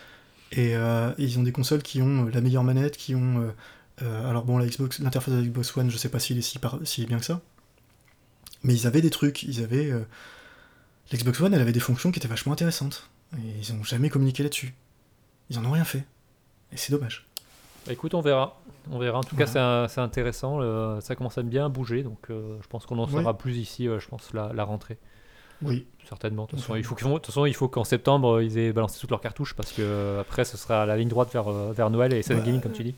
Et, 0.53 0.77
euh, 0.77 1.11
et 1.19 1.25
ils 1.25 1.39
ont 1.39 1.43
des 1.43 1.51
consoles 1.53 1.83
qui 1.83 2.01
ont 2.01 2.27
euh, 2.27 2.31
la 2.31 2.41
meilleure 2.41 2.63
manette, 2.63 2.97
qui 2.97 3.17
ont, 3.17 3.53
euh, 4.03 4.31
alors 4.31 4.45
bon 4.45 4.59
la 4.59 4.67
Xbox, 4.67 5.01
l'interface 5.01 5.35
de 5.35 5.41
la 5.41 5.45
Xbox 5.45 5.77
One, 5.77 5.91
je 5.91 5.97
sais 5.97 6.09
pas 6.09 6.21
s'il 6.21 6.39
est 6.39 6.43
si, 6.43 6.61
par- 6.61 6.79
si 6.85 7.05
bien 7.07 7.19
que 7.19 7.25
ça, 7.25 7.41
mais 8.63 8.73
ils 8.73 8.87
avaient 8.87 9.03
des 9.03 9.11
trucs, 9.11 9.43
ils 9.43 9.65
avaient, 9.65 9.91
euh, 9.91 10.05
l'Xbox 11.13 11.41
One, 11.41 11.53
elle 11.55 11.61
avait 11.61 11.73
des 11.73 11.81
fonctions 11.81 12.13
qui 12.13 12.21
étaient 12.21 12.29
vachement 12.29 12.53
intéressantes, 12.53 13.11
et 13.37 13.59
ils 13.61 13.73
ont 13.73 13.83
jamais 13.83 14.09
communiqué 14.09 14.45
là-dessus. 14.45 14.73
Ils 15.51 15.59
en 15.59 15.65
ont 15.65 15.71
rien 15.71 15.85
fait. 15.85 16.05
Et 16.73 16.77
c'est 16.77 16.93
dommage. 16.93 17.27
Bah, 17.87 17.93
écoute, 17.93 18.15
on 18.15 18.21
verra. 18.21 18.61
On 18.91 18.99
verra. 18.99 19.19
En 19.19 19.23
tout 19.25 19.37
cas, 19.37 19.45
Voilà. 19.47 19.87
c'est 19.89 20.01
intéressant. 20.01 20.61
ça 21.01 21.15
commence 21.17 21.39
à 21.39 21.43
bien 21.43 21.69
bouger, 21.69 22.03
donc 22.03 22.19
euh, 22.31 22.57
je 22.63 22.67
pense 22.69 22.87
qu'on 22.87 22.99
en 22.99 23.07
Oui. 23.07 23.13
saura 23.13 23.37
plus 23.39 23.57
ici. 23.57 23.89
euh, 23.89 23.99
je 24.01 24.09
pense 24.09 24.33
la, 24.33 24.53
la 24.53 24.65
rentrée, 24.65 24.99
Oui. 25.63 25.87
certainement. 26.09 26.45
De 26.45 26.51
toute 26.51 26.61
façon, 26.61 27.47
il 27.47 27.55
faut 27.55 27.69
qu'en 27.69 27.85
septembre 27.85 28.43
ils 28.43 28.59
aient 28.59 28.73
balancé 28.73 28.99
toutes 29.01 29.11
leurs 29.11 29.21
cartouches 29.21 29.55
parce 29.55 29.73
que 29.73 29.83
euh, 29.83 30.21
après, 30.21 30.45
ce 30.45 30.57
sera 30.57 30.87
la 30.87 30.97
ligne 30.97 31.09
droite 31.09 31.33
vers, 31.33 31.49
euh, 31.49 31.73
vers 31.73 31.91
Noël 31.91 32.13
et 32.13 32.17
Ouais. 32.29 32.37
Gaming, 32.37 32.61
comme 32.61 32.73
tu 32.73 32.85
dis. 32.85 32.95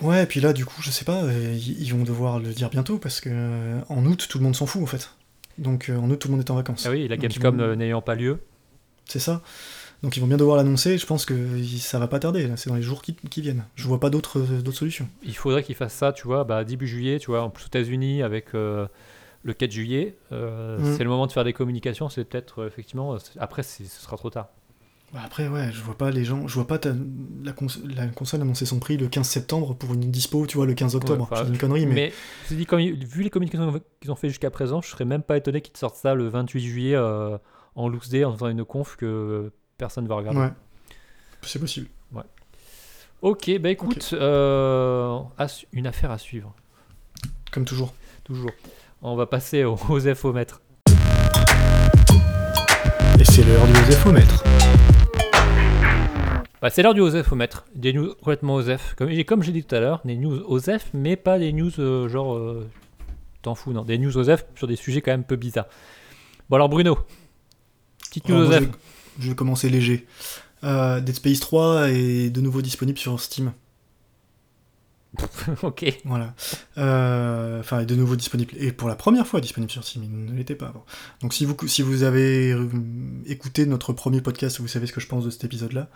Ouais, 0.00 0.22
et 0.22 0.26
puis 0.26 0.40
là, 0.40 0.52
du 0.52 0.64
coup, 0.64 0.80
je 0.80 0.90
sais 0.92 1.04
pas, 1.04 1.22
ils 1.32 1.90
vont 1.92 2.04
devoir 2.04 2.38
le 2.38 2.50
dire 2.52 2.70
bientôt 2.70 2.98
parce 2.98 3.20
que 3.20 3.78
en 3.88 4.04
août, 4.06 4.28
tout 4.30 4.38
le 4.38 4.44
monde 4.44 4.54
s'en 4.54 4.66
fout 4.66 4.80
en 4.82 4.86
fait. 4.86 5.10
Donc 5.58 5.90
en 5.92 6.08
août, 6.08 6.16
tout 6.16 6.28
le 6.28 6.32
monde 6.36 6.44
est 6.44 6.50
en 6.52 6.54
vacances. 6.54 6.86
Ah 6.86 6.90
oui, 6.90 7.08
la 7.08 7.16
Gamescom 7.16 7.56
vont- 7.58 7.74
n'ayant 7.74 8.00
pas 8.02 8.14
lieu. 8.14 8.38
C'est 9.06 9.18
ça. 9.18 9.42
Donc 10.02 10.16
ils 10.16 10.20
vont 10.20 10.26
bien 10.28 10.36
devoir 10.36 10.56
l'annoncer. 10.56 10.96
Je 10.98 11.06
pense 11.06 11.24
que 11.24 11.34
ça 11.78 11.98
va 11.98 12.06
pas 12.06 12.18
tarder. 12.20 12.48
C'est 12.56 12.70
dans 12.70 12.76
les 12.76 12.82
jours 12.82 13.02
qui, 13.02 13.14
qui 13.14 13.40
viennent. 13.40 13.64
Je 13.74 13.86
vois 13.88 13.98
pas 13.98 14.10
d'autres 14.10 14.40
d'autres 14.40 14.76
solutions. 14.78 15.08
Il 15.24 15.34
faudrait 15.36 15.62
qu'ils 15.64 15.74
fassent 15.74 15.94
ça, 15.94 16.12
tu 16.12 16.24
vois, 16.26 16.44
bah, 16.44 16.64
début 16.64 16.86
juillet, 16.86 17.18
tu 17.18 17.26
vois, 17.32 17.42
en 17.42 17.50
plus 17.50 17.64
aux 17.64 17.66
États-Unis 17.68 18.22
avec 18.22 18.54
euh, 18.54 18.86
le 19.42 19.52
4 19.54 19.70
juillet. 19.72 20.16
euh, 20.32 20.78
Mm. 20.78 20.96
C'est 20.96 21.04
le 21.04 21.10
moment 21.10 21.26
de 21.26 21.32
faire 21.32 21.44
des 21.44 21.52
communications. 21.52 22.08
C'est 22.08 22.24
peut-être, 22.24 22.62
euh, 22.62 22.66
effectivement, 22.68 23.14
euh, 23.14 23.18
c'est- 23.18 23.38
après, 23.40 23.62
c'est- 23.64 23.84
ce 23.84 24.02
sera 24.02 24.16
trop 24.16 24.30
tard. 24.30 24.48
Bah, 25.12 25.20
après, 25.24 25.48
ouais, 25.48 25.70
je 25.72 25.80
vois 25.80 25.96
pas 25.96 26.10
les 26.10 26.22
gens. 26.24 26.46
Je 26.46 26.54
vois 26.54 26.66
pas 26.66 26.78
ta- 26.78 26.92
la, 27.42 27.52
cons- 27.52 27.66
la 27.96 28.06
console 28.08 28.42
annoncer 28.42 28.66
son 28.66 28.78
prix 28.78 28.98
le 28.98 29.08
15 29.08 29.26
septembre 29.26 29.74
pour 29.74 29.94
une 29.94 30.10
dispo, 30.12 30.46
tu 30.46 30.58
vois, 30.58 30.66
le 30.66 30.74
15 30.74 30.94
octobre. 30.96 31.22
Ouais, 31.22 31.28
enfin, 31.32 31.42
je 31.44 31.46
dis 31.46 31.52
une 31.54 31.58
connerie, 31.58 31.86
mais. 31.86 32.12
Vu 32.50 33.22
les 33.22 33.30
communications 33.30 33.80
qu'ils 34.00 34.12
ont 34.12 34.16
fait 34.16 34.28
jusqu'à 34.28 34.50
présent, 34.50 34.80
je 34.82 34.90
serais 34.90 35.06
même 35.06 35.22
pas 35.22 35.38
étonné 35.38 35.60
qu'ils 35.62 35.72
te 35.72 35.78
sortent 35.78 35.96
ça 35.96 36.14
le 36.14 36.28
28 36.28 36.60
juillet 36.60 36.94
euh, 36.94 37.36
en 37.74 37.88
loose 37.88 38.10
day, 38.10 38.24
en 38.24 38.34
faisant 38.34 38.48
une 38.48 38.64
conf 38.64 38.96
que 38.96 39.50
personne 39.78 40.06
va 40.08 40.16
regarder. 40.16 40.40
Ouais. 40.40 40.50
C'est 41.42 41.58
possible. 41.60 41.86
Ok, 43.20 43.50
bah 43.58 43.70
écoute, 43.70 44.10
euh, 44.12 45.18
une 45.72 45.88
affaire 45.88 46.12
à 46.12 46.18
suivre, 46.18 46.54
Comme 47.50 47.64
toujours. 47.64 47.92
toujours. 48.22 48.52
On 49.02 49.16
va 49.16 49.26
passer 49.26 49.64
au- 49.64 49.76
aux 49.88 50.06
infomètres. 50.06 50.60
Et 53.18 53.24
c'est 53.24 53.42
l'heure 53.42 53.66
du 53.66 53.74
Joséphomètre. 53.74 54.44
Bah, 56.62 56.70
c'est 56.70 56.82
l'heure 56.82 56.94
du 56.94 57.00
OSEF-omètre. 57.00 57.64
Des 57.74 57.92
news 57.92 58.14
complètement 58.16 58.54
OSEF. 58.56 58.94
Comme, 58.96 59.10
comme 59.24 59.42
j'ai 59.42 59.50
dit 59.52 59.64
tout 59.64 59.74
à 59.74 59.80
l'heure, 59.80 60.00
des 60.04 60.16
news 60.16 60.42
OSEF, 60.46 60.90
mais 60.94 61.16
pas 61.16 61.38
des 61.40 61.52
news 61.52 61.70
euh, 61.80 62.08
genre. 62.08 62.36
euh, 62.36 62.68
T'en 63.42 63.54
fous, 63.56 63.72
non. 63.72 63.82
Des 63.82 63.98
news 63.98 64.16
OSEF 64.16 64.44
sur 64.56 64.66
des 64.68 64.74
sujets 64.76 65.00
quand 65.00 65.10
même 65.12 65.24
peu 65.24 65.36
bizarres. 65.36 65.66
Bon, 66.50 66.56
alors 66.56 66.68
Bruno. 66.68 66.98
Petite 68.08 68.28
news 68.28 68.46
moi, 68.46 68.58
je, 69.18 69.28
vais, 69.28 69.34
commencer 69.34 69.68
léger. 69.68 70.06
Euh, 70.64 71.00
Dead 71.00 71.14
Space 71.14 71.40
3 71.40 71.90
est 71.90 72.30
de 72.30 72.40
nouveau 72.40 72.62
disponible 72.62 72.98
sur 72.98 73.18
Steam. 73.20 73.52
ok. 75.62 76.00
Voilà. 76.04 76.34
Euh, 76.76 77.60
Enfin, 77.60 77.80
est 77.80 77.86
de 77.86 77.94
nouveau 77.94 78.16
disponible. 78.16 78.52
Et 78.58 78.72
pour 78.72 78.88
la 78.88 78.94
première 78.96 79.26
fois 79.26 79.40
disponible 79.40 79.70
sur 79.70 79.84
Steam, 79.84 80.04
il 80.04 80.24
ne 80.26 80.32
l'était 80.32 80.54
pas 80.54 80.66
avant. 80.68 80.84
Donc 81.22 81.34
si 81.34 81.44
vous, 81.44 81.56
si 81.66 81.82
vous 81.82 82.02
avez 82.02 82.52
euh, 82.52 82.68
écouté 83.26 83.66
notre 83.66 83.92
premier 83.92 84.20
podcast, 84.20 84.60
vous 84.60 84.68
savez 84.68 84.86
ce 84.86 84.92
que 84.92 85.00
je 85.00 85.06
pense 85.06 85.24
de 85.24 85.30
cet 85.30 85.44
épisode-là. 85.44 85.88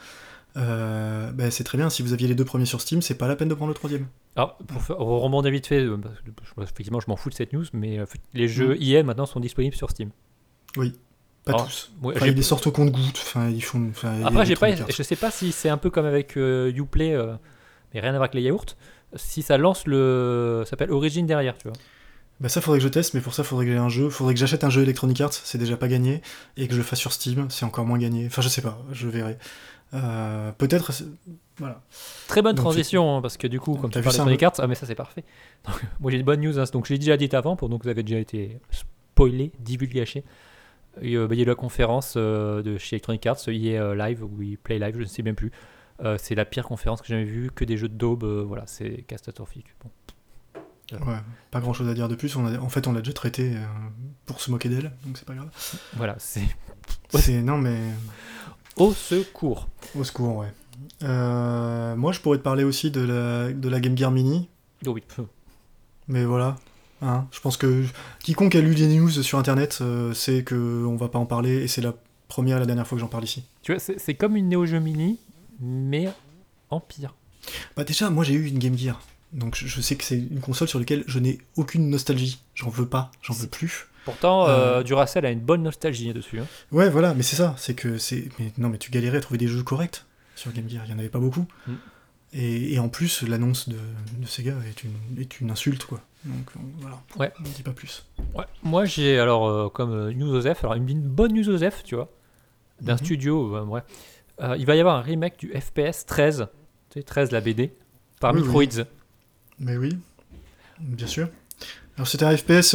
Euh, 0.56 1.30
ben, 1.32 1.50
c'est 1.50 1.64
très 1.64 1.78
bien. 1.78 1.88
Si 1.88 2.02
vous 2.02 2.12
aviez 2.12 2.28
les 2.28 2.34
deux 2.34 2.44
premiers 2.44 2.66
sur 2.66 2.80
Steam, 2.80 3.00
c'est 3.00 3.14
pas 3.14 3.28
la 3.28 3.36
peine 3.36 3.48
de 3.48 3.54
prendre 3.54 3.70
le 3.70 3.74
troisième. 3.74 4.06
Alors, 4.36 4.56
pour 4.58 4.82
faire, 4.82 4.96
pour 4.96 5.22
rebondir 5.22 5.50
vite 5.50 5.66
fait, 5.66 5.86
parce 6.02 6.20
que, 6.20 6.30
je- 6.56 6.62
effectivement, 6.62 7.00
je 7.00 7.06
m'en 7.08 7.16
fous 7.16 7.30
de 7.30 7.34
cette 7.34 7.52
news, 7.52 7.64
mais 7.72 7.98
les 8.34 8.48
jeux 8.48 8.76
IM 8.80 9.06
maintenant 9.06 9.26
sont 9.26 9.40
disponibles 9.40 9.76
sur 9.76 9.88
Steam. 9.90 10.10
Pas 11.44 11.52
Alors, 11.52 11.66
tous. 11.66 11.90
Ouais, 12.02 12.14
Enfin, 12.16 12.26
ils 12.26 12.34
les 12.34 12.42
sortent 12.42 12.66
au 12.66 12.70
compte-gouttes. 12.70 13.20
Enfin, 13.22 13.48
ils 13.48 13.64
font. 13.64 13.88
enfin, 13.90 14.22
Après, 14.24 14.46
j'ai 14.46 14.54
pas, 14.54 14.68
Electronic 14.68 14.90
Arts. 14.90 14.96
je 14.96 15.02
sais 15.02 15.16
pas 15.16 15.30
si 15.30 15.50
c'est 15.52 15.68
un 15.68 15.76
peu 15.76 15.90
comme 15.90 16.06
avec 16.06 16.36
euh, 16.36 16.72
Uplay, 16.74 17.14
euh, 17.14 17.34
mais 17.92 18.00
rien 18.00 18.10
à 18.10 18.12
voir 18.12 18.22
avec 18.22 18.34
les 18.34 18.42
yaourts. 18.42 18.76
Si 19.16 19.42
ça 19.42 19.58
lance 19.58 19.86
le. 19.86 20.62
ça 20.64 20.70
s'appelle 20.70 20.92
Origin 20.92 21.26
derrière, 21.26 21.58
tu 21.58 21.68
vois. 21.68 21.76
Bah 22.40 22.48
ça 22.48 22.60
faudrait 22.60 22.78
que 22.78 22.84
je 22.84 22.88
teste, 22.88 23.14
mais 23.14 23.20
pour 23.20 23.34
ça 23.34 23.44
faudrait 23.44 23.66
que 23.66 23.72
j'ai 23.72 23.78
un 23.78 23.88
jeu, 23.88 24.08
faudrait 24.08 24.34
que 24.34 24.40
j'achète 24.40 24.64
un 24.64 24.70
jeu 24.70 24.82
Electronic 24.82 25.20
Arts, 25.20 25.32
c'est 25.32 25.58
déjà 25.58 25.76
pas 25.76 25.86
gagné, 25.86 26.22
et 26.56 26.66
que 26.66 26.72
je 26.72 26.78
le 26.78 26.82
fasse 26.82 26.98
sur 26.98 27.12
Steam, 27.12 27.46
c'est 27.50 27.64
encore 27.64 27.84
moins 27.84 27.98
gagné. 27.98 28.26
Enfin 28.26 28.42
je 28.42 28.48
sais 28.48 28.62
pas, 28.62 28.82
je 28.90 29.06
verrai. 29.06 29.38
Euh, 29.94 30.50
Peut-être, 30.52 30.92
voilà. 31.58 31.82
Très 32.26 32.42
bonne 32.42 32.56
Donc, 32.56 32.64
transition, 32.64 33.16
hein, 33.18 33.22
parce 33.22 33.36
que 33.36 33.46
du 33.46 33.60
coup, 33.60 33.72
Donc, 33.74 33.82
comme 33.82 33.90
tu 33.90 34.00
parles 34.00 34.26
des 34.26 34.34
hein 34.34 34.36
cartes, 34.36 34.60
ah 34.60 34.66
mais 34.66 34.74
ça 34.74 34.86
c'est 34.86 34.94
parfait. 34.94 35.22
Donc, 35.66 35.76
moi 36.00 36.10
j'ai 36.10 36.16
une 36.16 36.24
bonne 36.24 36.40
news, 36.40 36.58
hein, 36.58 36.64
donc 36.72 36.86
je 36.86 36.94
l'ai 36.94 36.98
déjà 36.98 37.16
dit 37.16 37.28
avant, 37.32 37.54
pour 37.54 37.68
donc 37.68 37.84
vous 37.84 37.90
avez 37.90 38.02
déjà 38.02 38.18
été 38.18 38.58
spoilé, 38.70 39.52
divulgaché. 39.60 40.24
Euh, 41.02 41.26
bah, 41.26 41.34
Il 41.34 41.38
y 41.38 41.42
a 41.42 41.44
eu 41.44 41.48
la 41.48 41.54
conférence 41.54 42.14
euh, 42.16 42.62
de 42.62 42.76
chez 42.78 42.96
Electronic 42.96 43.24
Arts, 43.26 43.48
EA 43.48 43.80
euh, 43.82 43.94
Live, 43.94 44.22
ou 44.24 44.42
EA 44.42 44.56
Play 44.62 44.78
Live, 44.78 44.94
je 44.96 45.00
ne 45.00 45.04
sais 45.06 45.22
même 45.22 45.34
plus. 45.36 45.52
Euh, 46.04 46.16
c'est 46.20 46.34
la 46.34 46.44
pire 46.44 46.64
conférence 46.66 47.00
que 47.00 47.06
j'ai 47.08 47.14
jamais 47.14 47.24
vue, 47.30 47.50
que 47.54 47.64
des 47.64 47.76
jeux 47.76 47.88
de 47.88 47.94
daube, 47.94 48.24
euh, 48.24 48.42
voilà, 48.46 48.64
c'est 48.66 49.02
catastrophique. 49.02 49.66
Bon. 49.82 49.90
Ouais, 51.06 51.16
pas 51.50 51.60
grand 51.60 51.72
chose 51.72 51.88
à 51.88 51.94
dire 51.94 52.08
de 52.08 52.14
plus, 52.14 52.36
on 52.36 52.44
a- 52.44 52.58
en 52.58 52.68
fait 52.68 52.86
on 52.86 52.92
l'a 52.92 53.00
déjà 53.00 53.14
traité 53.14 53.52
euh, 53.56 53.60
pour 54.26 54.40
se 54.42 54.50
moquer 54.50 54.68
d'elle, 54.68 54.92
donc 55.06 55.16
c'est 55.16 55.24
pas 55.24 55.32
grave. 55.34 55.48
Voilà, 55.96 56.16
c'est 56.18 56.42
C'est, 57.08 57.40
non 57.40 57.56
mais, 57.56 57.78
au 58.76 58.92
secours. 58.92 59.68
au 59.94 60.04
secours, 60.04 60.36
ouais. 60.38 60.52
Euh, 61.02 61.96
moi 61.96 62.12
je 62.12 62.20
pourrais 62.20 62.36
te 62.38 62.42
parler 62.42 62.64
aussi 62.64 62.90
de 62.90 63.00
la, 63.00 63.52
de 63.52 63.68
la 63.70 63.80
Game 63.80 63.96
Gear 63.96 64.10
Mini, 64.10 64.50
Oh 64.86 64.90
oui. 64.90 65.02
mais 66.08 66.24
voilà. 66.26 66.56
Hein, 67.02 67.26
je 67.32 67.40
pense 67.40 67.56
que 67.56 67.84
quiconque 68.22 68.54
a 68.54 68.60
lu 68.60 68.74
des 68.74 68.86
news 68.86 69.10
sur 69.10 69.38
internet 69.38 69.78
euh, 69.80 70.12
sait 70.14 70.42
que 70.44 70.84
on 70.86 70.96
va 70.96 71.08
pas 71.08 71.18
en 71.18 71.26
parler, 71.26 71.62
et 71.64 71.68
c'est 71.68 71.80
la 71.82 71.94
première 72.28 72.58
et 72.58 72.60
la 72.60 72.66
dernière 72.66 72.86
fois 72.86 72.96
que 72.96 73.00
j'en 73.00 73.08
parle 73.08 73.24
ici. 73.24 73.44
Tu 73.62 73.72
vois, 73.74 73.80
c'est 73.80 74.14
comme 74.14 74.36
une 74.36 74.48
Neo 74.48 74.64
Geo 74.66 74.80
Mini, 74.80 75.18
mais 75.60 76.08
en 76.70 76.80
pire. 76.80 77.14
Bah 77.76 77.84
déjà, 77.84 78.08
moi 78.08 78.22
j'ai 78.24 78.34
eu 78.34 78.46
une 78.46 78.58
Game 78.58 78.78
Gear, 78.78 79.00
donc 79.32 79.56
je, 79.56 79.66
je 79.66 79.80
sais 79.80 79.96
que 79.96 80.04
c'est 80.04 80.16
une 80.18 80.40
console 80.40 80.68
sur 80.68 80.78
laquelle 80.78 81.02
je 81.08 81.18
n'ai 81.18 81.38
aucune 81.56 81.90
nostalgie. 81.90 82.40
J'en 82.54 82.68
veux 82.70 82.86
pas, 82.86 83.10
j'en 83.20 83.34
veux 83.34 83.48
plus. 83.48 83.86
Pourtant, 84.04 84.46
euh, 84.48 84.78
Euh. 84.78 84.82
Duracell 84.82 85.26
a 85.26 85.30
une 85.30 85.40
bonne 85.40 85.62
nostalgie 85.62 86.12
dessus. 86.12 86.38
hein. 86.40 86.46
Ouais, 86.70 86.88
voilà, 86.88 87.14
mais 87.14 87.22
c'est 87.22 87.36
ça, 87.36 87.54
c'est 87.58 87.74
que 87.74 87.98
c'est. 87.98 88.28
Non, 88.58 88.68
mais 88.68 88.78
tu 88.78 88.90
galérais 88.90 89.18
à 89.18 89.20
trouver 89.20 89.38
des 89.38 89.48
jeux 89.48 89.62
corrects 89.62 90.04
sur 90.36 90.52
Game 90.52 90.68
Gear, 90.68 90.82
il 90.86 90.90
y 90.92 90.94
en 90.94 90.98
avait 90.98 91.08
pas 91.08 91.18
beaucoup. 91.20 91.46
Mm. 91.66 91.72
Et, 92.34 92.74
et 92.74 92.78
en 92.78 92.88
plus, 92.88 93.22
l'annonce 93.22 93.68
de, 93.68 93.76
de 94.18 94.26
Sega 94.26 94.54
est 94.68 94.84
une, 94.84 95.20
est 95.20 95.40
une 95.40 95.50
insulte, 95.50 95.84
quoi. 95.84 96.00
Donc 96.24 96.50
voilà, 96.80 97.00
Ouais. 97.18 97.32
on 97.40 97.42
ne 97.42 97.48
dit 97.54 97.62
pas 97.62 97.72
plus. 97.72 98.06
Ouais. 98.34 98.44
Moi, 98.62 98.84
j'ai 98.84 99.18
alors 99.18 99.48
euh, 99.48 99.68
comme 99.68 99.92
euh, 99.92 100.12
news 100.12 100.32
Osef, 100.34 100.62
alors 100.64 100.74
une, 100.74 100.88
une 100.88 101.02
bonne 101.02 101.32
news 101.34 101.48
Osef, 101.48 101.82
tu 101.84 101.94
vois, 101.96 102.08
d'un 102.80 102.92
Mhm. 102.94 102.98
studio, 102.98 103.56
euh, 103.56 103.64
ouais. 103.64 103.80
Euh, 104.40 104.56
il 104.58 104.64
va 104.66 104.76
y 104.76 104.80
avoir 104.80 104.96
un 104.96 105.02
remake 105.02 105.38
du 105.38 105.48
FPS 105.52 106.06
13, 106.06 106.46
tu 106.90 107.00
sais, 107.00 107.02
13 107.02 107.32
la 107.32 107.40
BD, 107.40 107.72
par 108.20 108.32
Oui, 108.34 108.40
Microids. 108.40 108.84
Mais 109.58 109.76
oui, 109.76 109.98
bien 110.80 111.06
sûr. 111.06 111.28
Alors 111.96 112.08
c'était 112.08 112.24
un 112.24 112.34
FPS. 112.36 112.74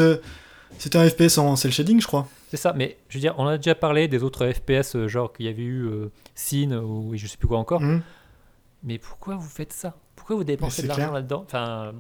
c'était 0.77 0.97
un 0.99 1.09
FPS 1.09 1.37
en 1.39 1.55
cel 1.55 1.71
shading, 1.71 1.99
je 1.99 2.05
crois. 2.07 2.27
C'est 2.49 2.57
ça, 2.57 2.73
mais 2.73 2.97
je 3.09 3.15
veux 3.17 3.21
dire, 3.21 3.33
on 3.39 3.47
a 3.47 3.57
déjà 3.57 3.75
parlé 3.75 4.07
des 4.07 4.21
autres 4.23 4.49
FPS, 4.51 5.07
genre 5.07 5.33
qu'il 5.33 5.47
y 5.47 5.49
avait 5.49 5.63
eu 5.63 5.89
Sin 6.35 6.71
ou 6.73 7.13
je 7.15 7.25
sais 7.27 7.37
plus 7.37 7.47
quoi 7.47 7.57
encore. 7.57 7.81
Mhm. 7.81 8.01
Mais 8.87 8.97
pourquoi 8.97 9.35
vous 9.35 9.47
faites 9.47 9.73
ça? 9.73 9.95
Pourquoi 10.15 10.37
vous 10.37 10.43
dépensez 10.43 10.81
de 10.81 10.87
l'argent 10.87 11.11
là-dedans? 11.11 11.43
Enfin, 11.45 11.93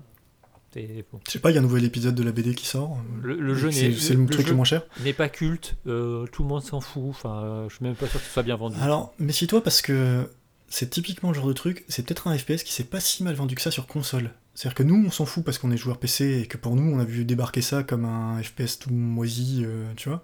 bon. 1.11 1.19
Je 1.27 1.31
sais 1.31 1.39
pas, 1.39 1.51
il 1.51 1.55
y 1.55 1.57
a 1.57 1.59
un 1.59 1.63
nouvel 1.63 1.83
épisode 1.83 2.15
de 2.15 2.23
la 2.23 2.31
BD 2.31 2.55
qui 2.55 2.65
sort. 2.65 2.97
le, 3.21 3.35
le 3.39 3.53
jeu 3.55 3.71
c'est 3.71 3.89
n'est 3.89 3.95
c'est 3.95 4.13
le, 4.13 4.25
truc 4.25 4.45
jeu 4.45 4.51
le 4.51 4.55
moins 4.55 4.65
cher. 4.65 4.83
n'est 5.03 5.13
pas 5.13 5.29
culte, 5.29 5.75
euh, 5.87 6.25
tout 6.27 6.43
le 6.43 6.49
monde 6.49 6.63
s'en 6.63 6.81
fout. 6.81 7.05
Enfin, 7.09 7.43
euh, 7.43 7.69
je 7.69 7.75
suis 7.75 7.85
même 7.85 7.95
pas 7.95 8.07
sûr 8.07 8.19
que 8.19 8.25
ce 8.25 8.31
soit 8.31 8.43
bien 8.43 8.55
vendu. 8.55 8.77
Alors, 8.81 9.13
méfie-toi 9.19 9.61
parce 9.63 9.81
que 9.81 10.29
c'est 10.69 10.89
typiquement 10.89 11.29
le 11.29 11.35
genre 11.35 11.47
de 11.47 11.53
truc, 11.53 11.83
c'est 11.87 12.05
peut-être 12.05 12.27
un 12.27 12.37
FPS 12.37 12.63
qui 12.63 12.73
s'est 12.73 12.83
pas 12.85 12.99
si 12.99 13.23
mal 13.23 13.35
vendu 13.35 13.55
que 13.55 13.61
ça 13.61 13.71
sur 13.71 13.85
console. 13.87 14.31
C'est-à-dire 14.53 14.75
que 14.75 14.83
nous, 14.83 15.03
on 15.05 15.11
s'en 15.11 15.25
fout 15.25 15.43
parce 15.43 15.57
qu'on 15.59 15.71
est 15.71 15.77
joueur 15.77 15.97
PC 15.97 16.39
et 16.41 16.47
que 16.47 16.57
pour 16.57 16.75
nous, 16.75 16.83
on 16.91 16.99
a 16.99 17.05
vu 17.05 17.25
débarquer 17.25 17.61
ça 17.61 17.83
comme 17.83 18.05
un 18.05 18.41
FPS 18.41 18.79
tout 18.79 18.91
moisi, 18.91 19.63
euh, 19.65 19.91
tu 19.95 20.09
vois. 20.09 20.23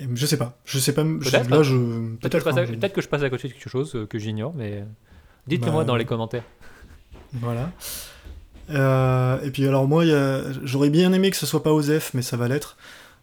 Et 0.00 0.06
je 0.14 0.26
sais 0.26 0.38
pas, 0.38 0.58
je 0.64 0.78
sais 0.78 0.94
pas, 0.94 1.04
Peut-être, 1.04 1.50
là 1.50 1.62
je. 1.62 1.74
Peut-être 1.74 2.20
que, 2.32 2.38
je 2.38 2.44
Peut-être. 2.44 2.44
passe 2.44 2.56
à- 2.56 2.60
hein, 2.62 2.66
peut-être 2.66 2.92
que 2.94 3.02
je 3.02 3.08
passe 3.08 3.22
à 3.22 3.30
côté 3.30 3.48
de 3.48 3.52
quelque 3.52 3.68
chose 3.68 3.94
euh, 3.94 4.06
que 4.06 4.18
j'ignore, 4.18 4.54
mais 4.54 4.84
dites-le 5.46 5.70
moi 5.70 5.82
Bah, 5.82 5.88
dans 5.88 5.96
les 5.96 6.04
commentaires. 6.04 6.44
Voilà. 7.32 7.70
Euh, 8.70 9.40
et 9.42 9.50
puis 9.50 9.66
alors 9.66 9.86
moi, 9.88 10.04
j'aurais 10.62 10.90
bien 10.90 11.12
aimé 11.12 11.30
que 11.30 11.36
ce 11.36 11.46
soit 11.46 11.62
pas 11.62 11.72
OZEF, 11.72 12.14
mais 12.14 12.22
ça 12.22 12.36
va 12.36 12.48
l'être. 12.48 12.76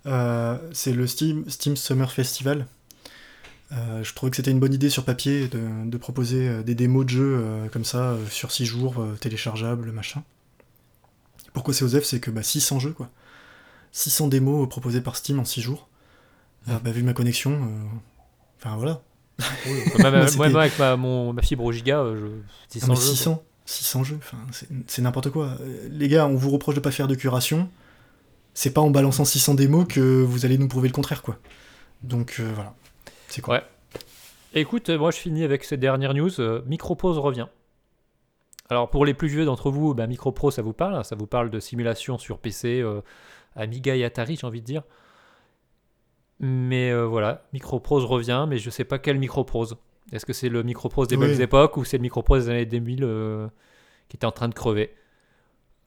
Euh, 0.06 0.58
c'est 0.72 0.94
le 0.94 1.08
Steam, 1.08 1.50
Steam 1.50 1.76
Summer 1.76 2.12
Festival. 2.12 2.68
Euh, 3.72 4.04
je 4.04 4.14
trouvais 4.16 4.32
que 4.32 4.36
c'était 4.36 4.52
une 4.52 4.60
bonne 4.60 4.74
idée 4.74 4.90
sur 4.90 5.06
papier 5.06 5.48
de, 5.48 5.62
de 5.86 5.98
proposer 5.98 6.64
des 6.64 6.74
démos 6.74 7.06
de 7.06 7.10
jeux 7.10 7.70
comme 7.72 7.86
ça 7.86 8.16
sur 8.30 8.52
6 8.52 8.66
jours, 8.66 9.04
téléchargeables, 9.20 9.92
machin. 9.92 10.24
Pourquoi 11.54 11.74
c'est 11.74 11.84
OZEF 11.84 12.04
C'est 12.04 12.20
que 12.20 12.32
bah, 12.32 12.44
600 12.44 12.80
jeux, 12.80 12.94
quoi. 12.94 13.10
600 13.92 14.28
démos 14.28 14.68
proposées 14.70 15.02
par 15.02 15.16
Steam 15.16 15.40
en 15.40 15.46
6 15.46 15.62
jours. 15.62 15.88
Bah, 16.68 16.92
vu 16.92 17.04
ma 17.04 17.14
connexion, 17.14 17.68
enfin 18.60 18.76
voilà. 18.76 19.02
Moi, 20.00 20.50
moi, 20.50 20.62
avec 20.62 20.78
ma, 20.80 20.96
mon, 20.98 21.34
ma 21.34 21.42
fibre 21.42 21.64
au 21.64 21.72
giga, 21.72 22.00
euh, 22.00 22.16
je, 22.72 22.80
600 22.80 22.88
Ah, 22.92 22.96
jeux, 22.96 23.02
600, 23.02 23.44
600 23.66 24.04
jeux, 24.04 24.18
enfin, 24.20 24.38
c'est- 24.52 24.68
c'est 24.88 25.02
n'importe 25.02 25.30
quoi. 25.30 25.56
Euh, 25.62 25.88
Les 25.92 26.08
gars, 26.08 26.28
on 26.28 26.36
vous 26.36 26.50
reproche 26.52 26.76
de 26.76 26.80
pas 26.80 26.92
faire 26.92 27.08
de 27.08 27.16
curation. 27.16 27.70
C'est 28.54 28.72
pas 28.74 28.82
en 28.82 28.90
balançant 28.90 29.26
600 29.26 29.54
démos 29.56 29.86
que 29.88 30.00
vous 30.24 30.46
allez 30.46 30.58
nous 30.58 30.68
prouver 30.68 30.88
le 30.90 30.94
contraire, 30.94 31.22
quoi. 31.22 31.38
Donc 32.04 32.38
euh, 32.40 32.52
voilà, 32.56 32.74
c'est 33.28 33.42
quoi 33.42 33.56
Ouais. 33.56 33.64
Écoute, 34.56 34.90
euh, 34.90 34.98
moi 34.98 35.12
je 35.12 35.18
finis 35.18 35.44
avec 35.44 35.64
cette 35.64 35.80
dernière 35.80 36.14
news. 36.14 36.40
euh, 36.42 36.62
Microprose 36.66 37.18
revient. 37.20 37.48
Alors 38.70 38.90
pour 38.90 39.06
les 39.06 39.14
plus 39.14 39.28
vieux 39.28 39.46
d'entre 39.46 39.70
vous, 39.72 39.94
bah, 39.94 40.08
Microprose 40.08 40.56
ça 40.56 40.62
vous 40.62 40.74
parle, 40.74 40.96
hein, 40.96 41.04
ça 41.04 41.16
vous 41.16 41.28
parle 41.28 41.50
de 41.50 41.60
simulation 41.60 42.18
sur 42.18 42.40
PC, 42.40 42.82
euh, 42.82 43.02
Amiga 43.56 43.96
et 43.96 44.04
Atari, 44.04 44.36
j'ai 44.38 44.48
envie 44.48 44.62
de 44.62 44.66
dire. 44.66 44.84
Mais 46.40 46.92
euh, 46.92 47.06
voilà, 47.06 47.44
Microprose 47.54 48.06
revient, 48.06 48.46
mais 48.48 48.58
je 48.58 48.70
sais 48.70 48.86
pas 48.86 48.98
quel 49.00 49.20
Microprose. 49.20 49.76
Est-ce 50.12 50.26
que 50.26 50.34
c'est 50.34 50.50
le 50.50 50.64
Microprose 50.64 51.08
des 51.08 51.18
Oui. 51.18 51.28
bonnes 51.28 51.42
époques 51.42 51.78
ou 51.78 51.84
c'est 51.84 51.98
le 51.98 52.02
Microprose 52.04 52.46
des 52.46 52.52
années 52.52 52.66
2000 52.66 53.04
euh, 53.04 53.48
qui 54.08 54.16
était 54.18 54.26
en 54.26 54.32
train 54.32 54.48
de 54.48 54.54
crever? 54.54 54.92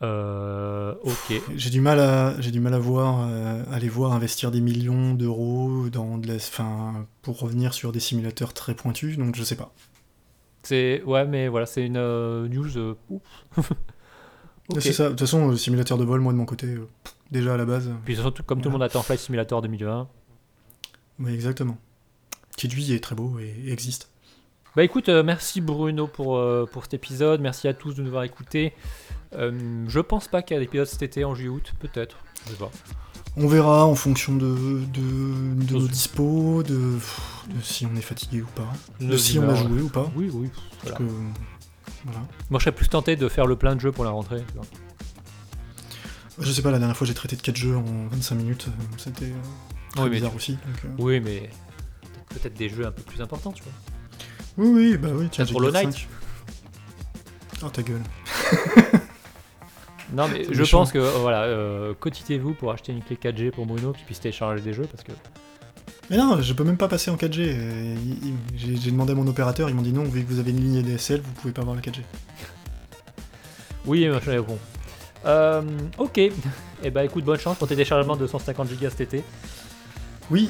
Euh, 0.02 0.94
ok. 1.02 1.40
J'ai 1.56 1.70
du 1.70 1.80
mal 1.80 2.00
à, 2.00 2.40
j'ai 2.40 2.50
du 2.50 2.60
mal 2.60 2.74
à 2.74 2.78
voir, 2.78 3.26
euh, 3.28 3.62
à 3.70 3.78
les 3.78 3.88
voir 3.88 4.12
investir 4.12 4.50
des 4.50 4.60
millions 4.60 5.14
d'euros 5.14 5.88
dans 5.90 6.18
de 6.18 6.26
la, 6.26 6.34
enfin, 6.34 7.06
pour 7.22 7.38
revenir 7.38 7.72
sur 7.72 7.92
des 7.92 8.00
simulateurs 8.00 8.52
très 8.52 8.74
pointus, 8.74 9.16
donc 9.16 9.36
je 9.36 9.44
sais 9.44 9.56
pas. 9.56 9.72
C'est 10.64 11.02
ouais, 11.04 11.24
mais 11.26 11.48
voilà, 11.48 11.66
c'est 11.66 11.86
une 11.86 11.96
euh, 11.96 12.48
news. 12.48 12.68
C'est 14.78 14.92
ça. 14.92 15.04
De 15.04 15.08
toute 15.10 15.20
façon, 15.20 15.48
le 15.48 15.56
simulateur 15.56 15.98
de 15.98 16.04
vol, 16.04 16.20
moi 16.20 16.32
de 16.32 16.38
mon 16.38 16.46
côté, 16.46 16.76
déjà 17.30 17.54
à 17.54 17.56
la 17.56 17.64
base. 17.64 17.90
Puis 18.04 18.16
surtout, 18.16 18.42
comme 18.42 18.60
tout 18.60 18.68
le 18.68 18.72
monde 18.72 18.82
attend 18.82 19.02
Flight 19.02 19.20
Simulator 19.20 19.60
2020. 19.60 20.08
Oui, 21.18 21.32
exactement. 21.32 21.78
Qui 22.56 22.68
lui 22.68 22.92
est 22.92 23.00
très 23.00 23.14
beau 23.14 23.38
et, 23.38 23.70
existe. 23.70 24.08
Bah 24.74 24.84
écoute, 24.84 25.08
euh, 25.08 25.22
merci 25.22 25.60
Bruno 25.60 26.06
pour, 26.06 26.36
euh, 26.38 26.66
pour 26.70 26.84
cet 26.84 26.94
épisode. 26.94 27.40
Merci 27.40 27.68
à 27.68 27.74
tous 27.74 27.94
de 27.94 28.02
nous 28.02 28.08
avoir 28.08 28.24
écoutés. 28.24 28.72
Euh, 29.34 29.84
je 29.86 30.00
pense 30.00 30.28
pas 30.28 30.42
qu'il 30.42 30.54
y 30.54 30.56
a 30.56 30.60
d'épisode 30.60 30.86
cet 30.86 31.02
été 31.02 31.24
en 31.24 31.34
juillet-août, 31.34 31.74
peut-être. 31.78 32.16
Je 32.46 32.52
sais 32.52 32.56
pas. 32.56 32.70
On 33.36 33.46
verra 33.46 33.86
en 33.86 33.94
fonction 33.94 34.34
de, 34.36 34.80
de, 34.92 35.64
de 35.64 35.74
nos 35.74 35.88
dispos, 35.88 36.62
de, 36.62 36.74
de 36.74 37.60
si 37.62 37.86
on 37.86 37.94
est 37.96 38.02
fatigué 38.02 38.42
ou 38.42 38.46
pas, 38.54 38.70
de 39.00 39.16
si 39.16 39.38
on 39.38 39.48
a 39.48 39.54
joué 39.54 39.80
ou 39.80 39.88
pas. 39.88 40.10
Oui, 40.16 40.30
oui. 40.32 40.50
Parce 40.82 40.96
voilà. 40.96 40.98
que, 40.98 41.04
voilà. 42.04 42.20
Moi, 42.50 42.58
je 42.58 42.64
serais 42.64 42.74
plus 42.74 42.88
tenté 42.88 43.16
de 43.16 43.28
faire 43.28 43.46
le 43.46 43.56
plein 43.56 43.74
de 43.74 43.80
jeux 43.80 43.92
pour 43.92 44.04
la 44.04 44.10
rentrée. 44.10 44.42
Je 46.38 46.50
sais 46.50 46.62
pas, 46.62 46.70
la 46.70 46.78
dernière 46.78 46.96
fois 46.96 47.06
j'ai 47.06 47.14
traité 47.14 47.36
de 47.36 47.42
4 47.42 47.56
jeux 47.56 47.76
en 47.76 48.08
25 48.10 48.34
minutes, 48.36 48.66
c'était 48.96 49.32
très 49.92 50.02
Oui, 50.02 50.08
mais 50.10 50.16
bizarre 50.16 50.30
tu- 50.30 50.36
aussi. 50.36 50.52
donc, 50.52 50.84
euh, 50.84 50.88
Oui, 50.98 51.20
mais 51.20 51.50
peut-être 52.30 52.54
des 52.54 52.68
jeux 52.68 52.86
un 52.86 52.90
peu 52.92 53.02
plus 53.02 53.20
importants, 53.20 53.52
tu 53.52 53.62
vois. 53.62 53.72
Oui, 54.58 54.68
oui, 54.92 54.96
bah 54.98 55.08
oui, 55.14 55.28
tiens, 55.30 55.44
Hollow 55.54 55.70
Gear 55.72 55.82
Knight. 55.84 55.94
5. 55.94 56.08
Oh 57.64 57.68
ta 57.70 57.82
gueule. 57.82 58.02
Non, 60.14 60.28
mais 60.28 60.44
je 60.44 60.58
méchant. 60.60 60.80
pense 60.80 60.92
que 60.92 60.98
euh, 60.98 61.10
voilà, 61.20 61.44
euh, 61.44 61.94
cotitez-vous 61.98 62.52
pour 62.52 62.70
acheter 62.70 62.92
une 62.92 63.02
clé 63.02 63.16
4G 63.16 63.50
pour 63.50 63.64
Bruno 63.64 63.92
qui 63.94 64.04
puisse 64.04 64.20
télécharger 64.20 64.62
des 64.62 64.74
jeux 64.74 64.84
parce 64.84 65.02
que 65.02 65.12
Mais 66.10 66.18
non, 66.18 66.42
je 66.42 66.52
peux 66.52 66.64
même 66.64 66.76
pas 66.76 66.88
passer 66.88 67.10
en 67.10 67.16
4G. 67.16 67.38
euh, 67.56 67.96
J'ai 68.54 68.90
demandé 68.90 69.12
à 69.12 69.14
mon 69.14 69.26
opérateur, 69.26 69.70
ils 69.70 69.74
m'ont 69.74 69.80
dit 69.80 69.92
non, 69.92 70.04
vu 70.04 70.22
que 70.22 70.28
vous 70.30 70.38
avez 70.38 70.50
une 70.50 70.60
ligne 70.60 70.78
ADSL, 70.80 71.22
vous 71.22 71.32
pouvez 71.40 71.54
pas 71.54 71.62
avoir 71.62 71.76
la 71.76 71.80
4G. 71.82 72.00
oui, 73.86 74.06
machin, 74.08 74.38
bon. 74.42 74.58
Euh, 75.24 75.62
ok. 75.96 76.18
Et 76.84 76.90
bah 76.90 77.04
écoute, 77.04 77.24
bonne 77.24 77.38
chance 77.40 77.56
pour 77.56 77.68
tes 77.68 77.76
déchargements 77.76 78.16
de 78.16 78.26
150 78.26 78.68
Go 78.68 78.90
cet 78.90 79.00
été. 79.00 79.24
Oui, 80.30 80.48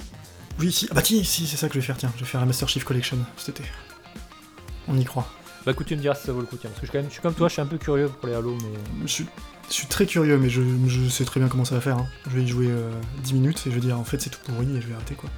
oui, 0.59 0.71
si. 0.73 0.87
Ah 0.91 0.95
bah 0.95 1.03
tiens, 1.03 1.23
si, 1.25 1.47
c'est 1.47 1.57
ça 1.57 1.69
que 1.69 1.75
je 1.75 1.79
vais 1.81 1.85
faire, 1.87 1.97
tiens. 1.97 2.13
Je 2.17 2.21
vais 2.21 2.27
faire 2.27 2.41
la 2.41 2.47
Master 2.47 2.69
Chief 2.69 2.85
Collection 2.85 3.19
cet 3.37 3.61
été. 3.61 3.69
On 4.89 4.97
y 4.99 5.05
croit. 5.05 5.27
Bah 5.65 5.73
écoute, 5.73 5.87
tu 5.87 5.97
me 5.97 6.01
diras 6.01 6.15
si 6.15 6.27
ça 6.27 6.33
vaut 6.33 6.41
le 6.41 6.47
coup, 6.47 6.57
tiens. 6.61 6.71
Parce 6.71 6.81
que 6.81 6.87
je, 6.87 6.91
suis 6.91 6.93
quand 6.93 6.99
même, 7.03 7.09
je 7.09 7.13
suis 7.15 7.23
comme 7.23 7.35
toi, 7.35 7.49
je 7.49 7.53
suis 7.53 7.63
un 7.63 7.67
peu 7.67 7.79
curieux 7.79 8.09
pour 8.09 8.29
les 8.29 8.35
Halo, 8.35 8.57
mais. 8.63 9.07
Je 9.07 9.13
suis, 9.13 9.27
je 9.69 9.75
suis 9.75 9.87
très 9.87 10.07
curieux, 10.07 10.37
mais 10.39 10.51
je, 10.51 10.61
je 10.89 11.09
sais 11.09 11.25
très 11.25 11.41
bien 11.41 11.49
comment 11.49 11.65
ça 11.65 11.75
va 11.77 11.81
faire. 11.81 11.99
hein. 11.99 12.07
Je 12.29 12.37
vais 12.37 12.43
y 12.43 12.49
jouer 12.49 12.67
euh, 12.69 12.91
10 13.23 13.35
minutes 13.35 13.63
et 13.67 13.71
je 13.71 13.75
vais 13.77 13.81
dire 13.81 13.99
en 13.99 14.05
fait 14.05 14.21
c'est 14.21 14.31
tout 14.31 14.41
pourri 14.45 14.77
et 14.77 14.81
je 14.81 14.89
vais 14.89 14.95
arrêter 14.95 15.15
quoi. 15.15 15.31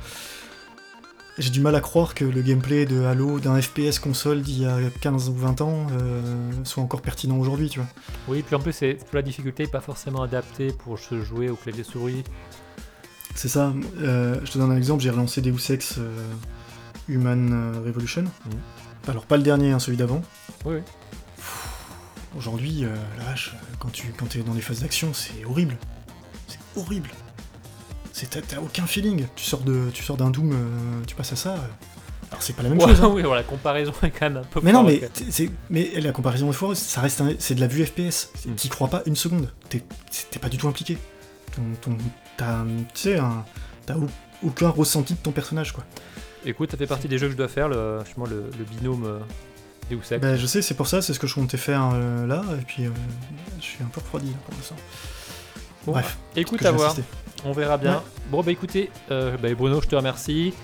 J'ai 1.37 1.51
du 1.51 1.61
mal 1.61 1.75
à 1.75 1.81
croire 1.81 2.15
que 2.15 2.25
le 2.25 2.43
gameplay 2.43 2.87
de 2.87 3.03
Halo 3.03 3.41
d'un 3.41 3.61
FPS 3.61 3.99
console 3.99 4.41
d'il 4.43 4.63
y 4.63 4.67
a 4.67 4.79
15 5.01 5.29
ou 5.31 5.35
20 5.35 5.61
ans 5.63 5.87
euh, 6.01 6.23
soit 6.63 6.83
encore 6.83 7.03
pertinent 7.03 7.37
aujourd'hui, 7.39 7.69
tu 7.69 7.81
vois. 7.81 7.89
Oui, 8.29 8.43
puis 8.47 8.55
en 8.55 8.61
plus, 8.61 8.73
c'est 8.73 8.99
la 9.13 9.21
difficulté 9.21 9.65
est 9.65 9.71
pas 9.71 9.81
forcément 9.81 10.23
adaptée 10.23 10.69
pour 10.69 10.97
se 10.99 11.21
jouer 11.23 11.51
au 11.51 11.57
clavier 11.57 11.83
souris. 11.83 12.23
C'est 13.35 13.49
ça. 13.49 13.73
euh, 14.01 14.37
je 14.45 14.53
te 14.53 14.59
donne 14.59 14.71
un 14.73 14.77
exemple, 14.77 15.03
j'ai 15.03 15.11
relancé 15.11 15.41
Deus 15.41 15.71
Ex 15.71 15.97
euh, 15.99 16.11
Human 17.09 17.51
euh, 17.53 17.81
Revolution. 17.85 18.25
Alors 19.09 19.27
pas 19.27 19.37
le 19.37 19.43
dernier, 19.43 19.73
hein, 19.73 19.79
celui 19.79 19.97
d'avant. 19.97 20.23
Oui. 20.65 20.77
Aujourd'hui, 22.37 22.85
euh, 22.85 22.95
la 23.19 23.25
vache, 23.25 23.55
quand 23.79 23.91
tu 23.93 24.13
quand 24.17 24.35
es 24.35 24.41
dans 24.43 24.55
les 24.55 24.61
phases 24.61 24.81
d'action, 24.81 25.13
c'est 25.15 25.45
horrible. 25.45 25.77
C'est 26.49 26.59
horrible. 26.77 27.11
C'est 28.13 28.31
t'as- 28.47 28.61
aucun 28.61 28.87
feeling. 28.87 29.27
Tu 29.37 29.45
sors 29.45 29.61
de 29.61 29.91
tu 29.93 30.03
sors 30.03 30.17
d'un 30.17 30.31
Doom, 30.31 30.57
tu 31.07 31.15
passes 31.15 31.33
à 31.33 31.37
ça. 31.37 31.55
Alors 32.31 32.43
c'est 32.43 32.55
pas 32.55 32.63
la 32.63 32.71
même 32.71 32.79
Ouais, 32.79 32.89
chose. 32.89 33.03
hein. 33.03 33.11
oui, 33.15 33.23
la 33.23 33.43
comparaison 33.43 33.93
est 34.03 34.11
quand 34.11 34.23
même 34.31 34.39
un 34.39 34.43
peu 34.45 34.61
Mais 34.63 34.73
non, 34.73 34.83
mais 34.83 35.01
c'est 35.31 35.51
mais 35.71 35.93
la 36.01 36.13
comparaison 36.13 36.49
est 36.51 36.55
foireuse. 36.55 36.79
Ça 36.79 37.01
reste 37.01 37.21
un- 37.21 37.35
c'est 37.39 37.55
de 37.55 37.61
la 37.61 37.67
vue 37.69 37.85
FPS. 37.85 38.31
Mm. 38.47 38.55
T'y 38.55 38.69
crois 38.69 38.89
pas 38.89 39.03
une 39.07 39.17
seconde. 39.17 39.53
T'es 39.69 39.85
t'es 40.31 40.39
pas 40.41 40.49
du 40.49 40.57
tout 40.57 40.67
impliqué. 40.69 40.99
Ton, 41.55 41.63
ton- 41.81 41.97
t'as 42.37 42.65
aucun 44.43 44.69
ressenti 44.69 45.15
de 45.15 45.19
ton 45.19 45.33
personnage 45.33 45.73
quoi. 45.73 45.85
Écoute, 46.47 46.71
ça 46.71 46.77
fait 46.77 46.87
partie 46.87 47.09
des 47.09 47.17
jeux 47.17 47.27
que 47.29 47.33
je 47.33 47.39
dois 47.39 47.49
faire, 47.49 47.69
le, 47.69 48.01
justement, 48.05 48.27
le, 48.27 48.51
le 48.59 48.65
binôme 48.65 49.05
euh, 49.07 49.19
Deus 49.91 49.97
Ex. 49.97 50.21
Bah, 50.21 50.37
je 50.37 50.47
sais, 50.47 50.63
c'est 50.63 50.75
pour 50.75 50.87
ça, 50.87 51.03
c'est 51.03 51.15
ce 51.15 51.19
que 51.19 51.27
je 51.27 51.35
comptais 51.35 51.57
faire 51.57 51.91
euh, 51.95 52.27
là, 52.27 52.43
et 52.61 52.65
puis 52.65 52.87
euh, 52.87 52.91
je 53.59 53.65
suis 53.65 53.83
un 53.83 53.89
peu 53.89 54.01
refroidi 54.01 54.31
là, 54.31 54.37
pour 54.45 54.55
l'instant. 54.55 54.77
Bon, 55.87 55.93
Bref, 55.93 56.19
Écoute, 56.37 56.65
à 56.65 56.73
voir. 56.73 56.95
On 57.45 57.53
verra 57.53 57.77
bien. 57.77 57.97
Ouais. 57.97 58.03
Bon, 58.31 58.43
bah 58.43 58.53
écoutez, 58.53 58.91
euh, 59.11 59.37
bah, 59.37 59.53
Bruno, 59.55 59.81
je 59.83 59.89
te 59.89 59.97
remercie. 59.97 60.55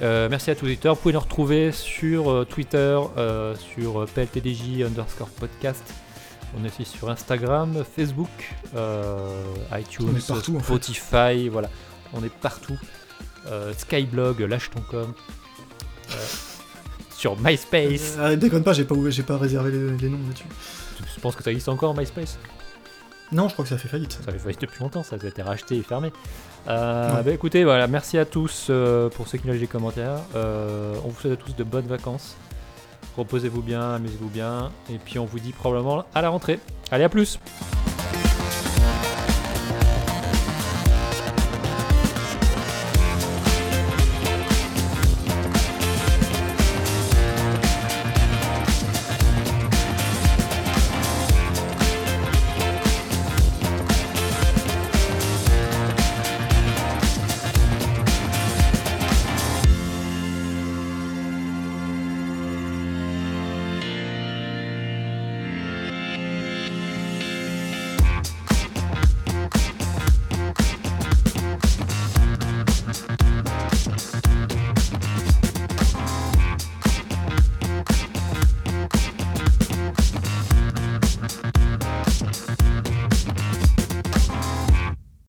Merci 0.00 0.50
à 0.50 0.54
tous 0.54 0.64
les 0.64 0.72
auditeurs. 0.72 0.94
Vous 0.94 1.00
pouvez 1.02 1.14
nous 1.14 1.20
retrouver 1.20 1.72
sur 1.72 2.46
Twitter, 2.48 2.98
sur 3.58 4.06
PLTDJ 4.14 4.82
underscore 4.86 5.28
podcast. 5.28 5.84
On 6.58 6.64
est 6.64 6.68
aussi 6.68 6.84
sur 6.84 7.08
Instagram, 7.08 7.84
Facebook, 7.96 8.28
euh, 8.74 9.42
iTunes, 9.78 10.18
en 10.28 10.34
fait. 10.34 10.58
Spotify, 10.62 11.48
voilà. 11.48 11.70
On 12.12 12.24
est 12.24 12.32
partout. 12.32 12.76
Euh, 13.46 13.72
Skyblog, 13.76 14.40
lâche 14.40 14.70
ton 14.70 14.80
com. 14.80 15.12
Euh, 16.10 16.14
sur 17.10 17.38
MySpace. 17.38 18.18
Déconne 18.36 18.64
pas, 18.64 18.72
j'ai 18.72 18.84
pas, 18.84 18.94
j'ai 19.08 19.22
pas 19.22 19.38
réservé 19.38 19.70
les, 19.70 19.96
les 19.96 20.08
noms 20.08 20.18
là-dessus. 20.26 20.44
Je 21.14 21.20
pense 21.20 21.36
que 21.36 21.42
ça 21.42 21.50
existe 21.50 21.68
encore 21.68 21.96
MySpace? 21.96 22.38
Non, 23.32 23.46
je 23.48 23.52
crois 23.52 23.64
que 23.64 23.68
ça 23.68 23.78
fait 23.78 23.88
faillite. 23.88 24.18
Ça 24.24 24.32
fait 24.32 24.38
faillite 24.38 24.60
depuis 24.60 24.80
longtemps, 24.80 25.04
ça 25.04 25.16
a 25.22 25.24
été 25.24 25.42
racheté 25.42 25.76
et 25.76 25.82
fermé. 25.82 26.12
Bah, 26.66 27.22
écoutez, 27.28 27.62
voilà, 27.62 27.86
merci 27.86 28.18
à 28.18 28.24
tous 28.24 28.72
pour 29.14 29.28
ceux 29.28 29.38
qui 29.38 29.46
nous 29.46 29.52
lâchent 29.52 29.60
des 29.60 29.68
commentaires. 29.68 30.18
On 30.34 31.08
vous 31.08 31.20
souhaite 31.20 31.34
à 31.34 31.36
tous 31.36 31.54
de 31.54 31.62
bonnes 31.62 31.86
vacances. 31.86 32.36
Reposez-vous 33.16 33.62
bien, 33.62 33.94
amusez-vous 33.94 34.28
bien. 34.28 34.70
Et 34.90 34.98
puis 34.98 35.18
on 35.18 35.24
vous 35.24 35.40
dit 35.40 35.52
probablement 35.52 36.04
à 36.14 36.22
la 36.22 36.28
rentrée. 36.28 36.58
Allez, 36.90 37.04
à 37.04 37.08
plus 37.08 37.38